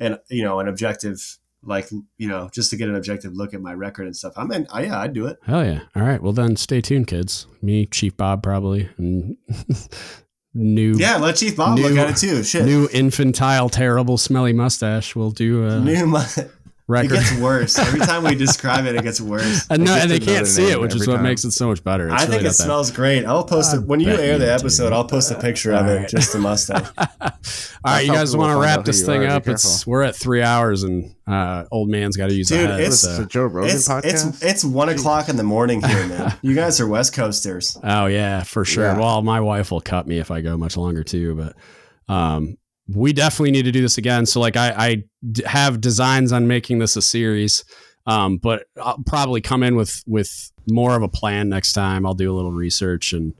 [0.00, 1.88] an you know an objective like
[2.18, 4.34] you know just to get an objective look at my record and stuff.
[4.36, 5.38] I mean, I, yeah, I'd do it.
[5.46, 5.80] Hell yeah!
[5.96, 7.46] All right, well then stay tuned, kids.
[7.62, 9.36] Me, Chief Bob, probably, and
[10.54, 12.42] new Yeah, let Chief Bob look at it too.
[12.44, 12.64] Shit.
[12.64, 15.14] new infantile, terrible, smelly mustache.
[15.16, 16.18] We'll do a New mu-
[16.88, 18.94] it gets worse every time we describe it.
[18.94, 19.66] It gets worse.
[19.70, 21.24] and, no, gets and they can't see it, which is every what time.
[21.24, 22.06] makes it so much better.
[22.08, 23.24] It's I think really it not that- smells great.
[23.24, 24.50] I'll post I it when you air the do.
[24.52, 24.92] episode.
[24.92, 26.88] I'll post a picture of All it, just the mustache.
[26.98, 29.28] All right, you guys want to wrap this thing are.
[29.36, 29.48] Up?
[29.48, 32.80] It's we're at three hours, and uh, old man's got to use Dude, the head.
[32.80, 34.04] it's- so- It's a Joe Rogan It's podcast.
[34.28, 36.34] it's it's one o'clock in the morning here, man.
[36.42, 37.76] You guys are West Coasters.
[37.82, 38.84] Oh yeah, for sure.
[38.84, 38.98] Yeah.
[38.98, 42.56] Well, my wife will cut me if I go much longer too, but um,
[42.88, 44.26] we definitely need to do this again.
[44.26, 47.64] So like I, I d- have designs on making this a series,
[48.06, 52.06] um, but I'll probably come in with with more of a plan next time.
[52.06, 53.34] I'll do a little research and.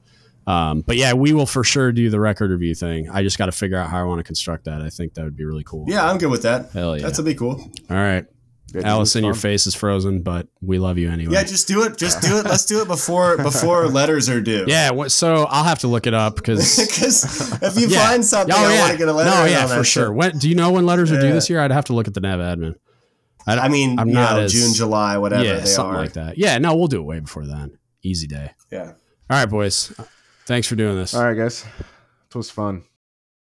[0.49, 3.11] Um, but yeah, we will for sure do the record review thing.
[3.11, 4.81] I just got to figure out how I want to construct that.
[4.81, 5.87] I think that would be really cool.
[5.89, 6.71] Yeah, I'm good with that.
[6.71, 7.03] Hell yeah.
[7.03, 7.55] That's a be cool.
[7.91, 8.25] All right.
[8.83, 11.35] Yeah, Ellison, your face is frozen, but we love you anyway.
[11.35, 11.97] Yeah, just do it.
[11.97, 12.45] Just do it.
[12.45, 14.65] Let's do it before before letters are due.
[14.69, 14.91] yeah.
[14.91, 18.07] What, so I'll have to look it up because Because if you Yeah.
[18.09, 18.81] find something, Oh, I yeah.
[18.81, 19.31] want to get a letter.
[19.31, 20.13] No, yeah, on that for sure.
[20.13, 21.61] When do you know when letters are due this year?
[21.61, 22.75] I'd have to look at the NAV admin.
[23.47, 26.01] I, I mean, I'm not know, as- June, July, whatever yeah, they something are.
[26.01, 26.37] like that.
[26.37, 27.79] Yeah, no, we'll do it way before then.
[28.03, 28.51] Easy day.
[28.73, 28.93] Yeah.
[29.31, 29.93] All right, boys.
[30.47, 31.15] Thanks for doing this.
[31.15, 31.65] All right, guys.
[32.29, 32.83] It was fun.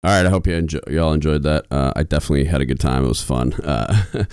[0.03, 1.65] All right, I hope you enjoy, y'all enjoyed that.
[1.71, 3.03] Uh, I definitely had a good time.
[3.03, 3.53] It was fun.
[3.53, 4.03] Uh,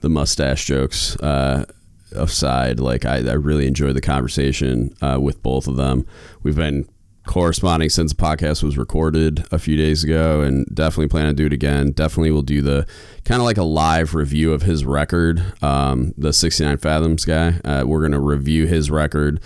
[0.00, 1.64] the mustache jokes uh,
[2.12, 6.06] aside, like I, I really enjoyed the conversation uh, with both of them.
[6.42, 6.88] We've been
[7.26, 11.46] corresponding since the podcast was recorded a few days ago, and definitely plan to do
[11.46, 11.92] it again.
[11.92, 12.86] Definitely will do the
[13.24, 15.40] kind of like a live review of his record.
[15.62, 17.60] Um, the 69 Fathoms guy.
[17.64, 19.40] Uh, we're gonna review his record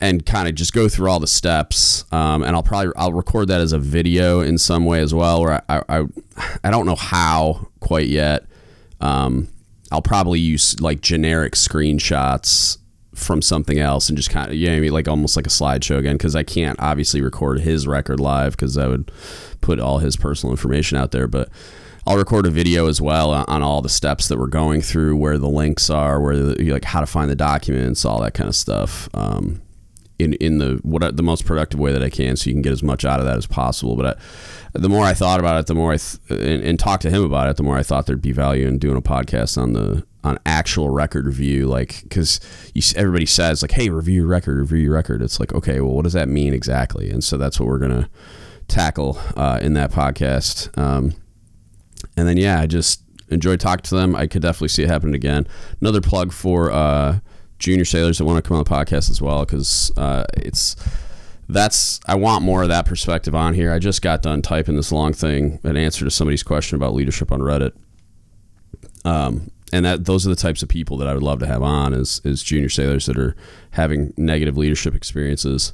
[0.00, 2.04] and kind of just go through all the steps.
[2.12, 5.42] Um, and I'll probably I'll record that as a video in some way as well.
[5.42, 6.06] Where I I,
[6.64, 8.46] I don't know how quite yet.
[9.00, 9.48] Um,
[9.92, 12.78] I'll probably use like generic screenshots
[13.14, 15.50] from something else and just kind of you know I mean like almost like a
[15.50, 19.12] slideshow again because I can't obviously record his record live because that would
[19.60, 21.28] put all his personal information out there.
[21.28, 21.48] But
[22.06, 25.16] I'll record a video as well on, on all the steps that we're going through,
[25.16, 28.48] where the links are, where the, like how to find the documents, all that kind
[28.48, 29.08] of stuff.
[29.14, 29.62] Um,
[30.22, 32.72] in in the what the most productive way that I can, so you can get
[32.72, 33.96] as much out of that as possible.
[33.96, 37.02] But I, the more I thought about it, the more I th- and, and talked
[37.02, 39.60] to him about it, the more I thought there'd be value in doing a podcast
[39.60, 42.40] on the on actual record review, like because
[42.96, 45.22] everybody says like, hey, review your record, review your record.
[45.22, 47.10] It's like, okay, well, what does that mean exactly?
[47.10, 48.08] And so that's what we're gonna
[48.68, 50.76] tackle uh, in that podcast.
[50.78, 51.14] Um,
[52.16, 54.14] and then yeah, I just enjoyed talking to them.
[54.14, 55.46] I could definitely see it happening again.
[55.80, 57.18] Another plug for uh,
[57.62, 60.74] junior sailors that want to come on the podcast as well, because uh, it's
[61.48, 63.72] that's I want more of that perspective on here.
[63.72, 67.30] I just got done typing this long thing, an answer to somebody's question about leadership
[67.30, 67.72] on Reddit,
[69.04, 71.62] Um, and that those are the types of people that I would love to have
[71.62, 73.36] on is is junior sailors that are
[73.70, 75.72] having negative leadership experiences.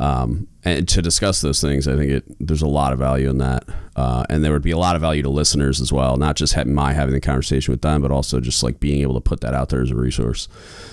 [0.00, 3.36] Um, and to discuss those things, I think it there's a lot of value in
[3.38, 3.64] that,
[3.96, 6.16] uh, and there would be a lot of value to listeners as well.
[6.16, 9.14] Not just having my having the conversation with them, but also just like being able
[9.14, 10.48] to put that out there as a resource.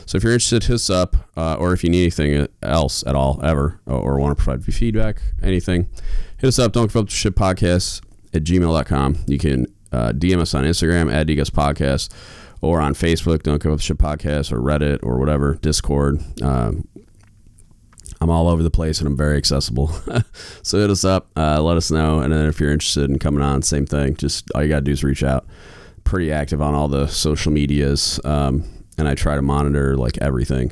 [0.05, 3.15] So if you're interested, hit us up, uh, or if you need anything else at
[3.15, 5.89] all, ever, or, or want to provide feedback, anything,
[6.37, 6.73] hit us up.
[6.73, 8.01] Don't give up the ship podcast
[8.33, 9.19] at gmail.com.
[9.25, 12.09] You can uh, DM us on Instagram at DGUTS Podcast
[12.61, 16.19] or on Facebook, Don't Give Up Ship Podcast or Reddit or whatever, Discord.
[16.41, 16.87] Um,
[18.19, 19.87] I'm all over the place and I'm very accessible.
[20.63, 22.19] so hit us up, uh, let us know.
[22.19, 24.15] And then if you're interested in coming on, same thing.
[24.15, 25.45] Just all you got to do is reach out.
[26.03, 28.19] Pretty active on all the social medias.
[28.23, 28.63] Um,
[28.97, 30.71] and I try to monitor like everything.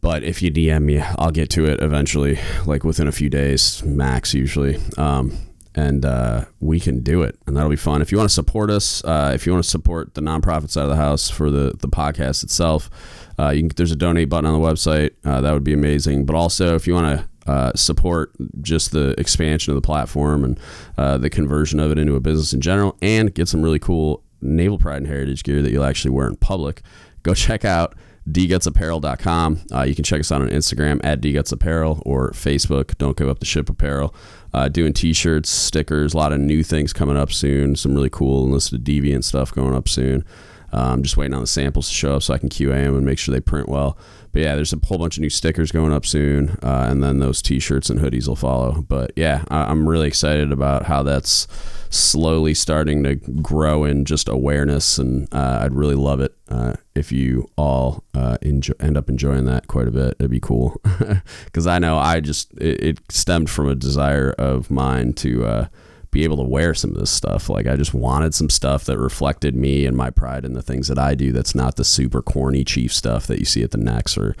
[0.00, 3.82] But if you DM me, I'll get to it eventually, like within a few days,
[3.82, 4.78] max usually.
[4.96, 5.36] Um,
[5.74, 8.02] and uh, we can do it, and that'll be fun.
[8.02, 10.84] If you want to support us, uh, if you want to support the nonprofit side
[10.84, 12.90] of the house for the the podcast itself,
[13.38, 15.10] uh, can, there's a donate button on the website.
[15.24, 16.26] Uh, that would be amazing.
[16.26, 20.60] But also, if you want to uh, support just the expansion of the platform and
[20.98, 24.22] uh, the conversion of it into a business in general, and get some really cool
[24.40, 26.82] naval pride and heritage gear that you'll actually wear in public,
[27.22, 27.94] go check out
[28.30, 29.60] dgutsapparel.com.
[29.72, 32.96] Uh, you can check us out on Instagram at dgutsapparel or Facebook.
[32.98, 34.14] Don't give up the ship apparel.
[34.52, 37.76] Uh, doing t-shirts, stickers, a lot of new things coming up soon.
[37.76, 40.24] Some really cool enlisted deviant stuff going up soon.
[40.72, 43.06] I'm just waiting on the samples to show up so I can QA them and
[43.06, 43.98] make sure they print well.
[44.32, 47.18] But yeah, there's a whole bunch of new stickers going up soon, uh, and then
[47.18, 48.82] those T-shirts and hoodies will follow.
[48.82, 51.46] But yeah, I- am really excited about how that's
[51.90, 57.10] slowly starting to grow in just awareness, and uh, I'd really love it uh, if
[57.10, 60.16] you all uh, end up enjoying that quite a bit.
[60.18, 60.80] It'd be cool
[61.46, 65.68] because I know I just it, it, stemmed from a desire of mine to uh,
[66.10, 67.48] be able to wear some of this stuff.
[67.48, 70.88] Like I just wanted some stuff that reflected me and my pride in the things
[70.88, 71.32] that I do.
[71.32, 74.34] That's not the super corny chief stuff that you see at the NEX or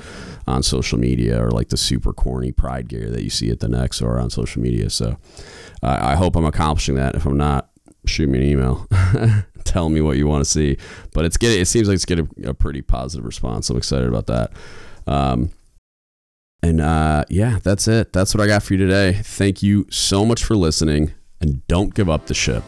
[0.46, 3.68] on social media, or like the super corny pride gear that you see at the
[3.68, 4.88] NEX or on social media.
[4.88, 5.16] So
[5.82, 7.14] uh, I hope I'm accomplishing that.
[7.14, 7.70] If I'm not,
[8.06, 8.86] shoot me an email.
[9.64, 10.78] Tell me what you want to see.
[11.12, 11.60] But it's getting.
[11.60, 13.68] It seems like it's getting a pretty positive response.
[13.68, 14.52] I'm excited about that.
[15.06, 15.50] Um,
[16.62, 18.14] and uh, yeah, that's it.
[18.14, 19.12] That's what I got for you today.
[19.12, 22.64] Thank you so much for listening and don't give up the ship.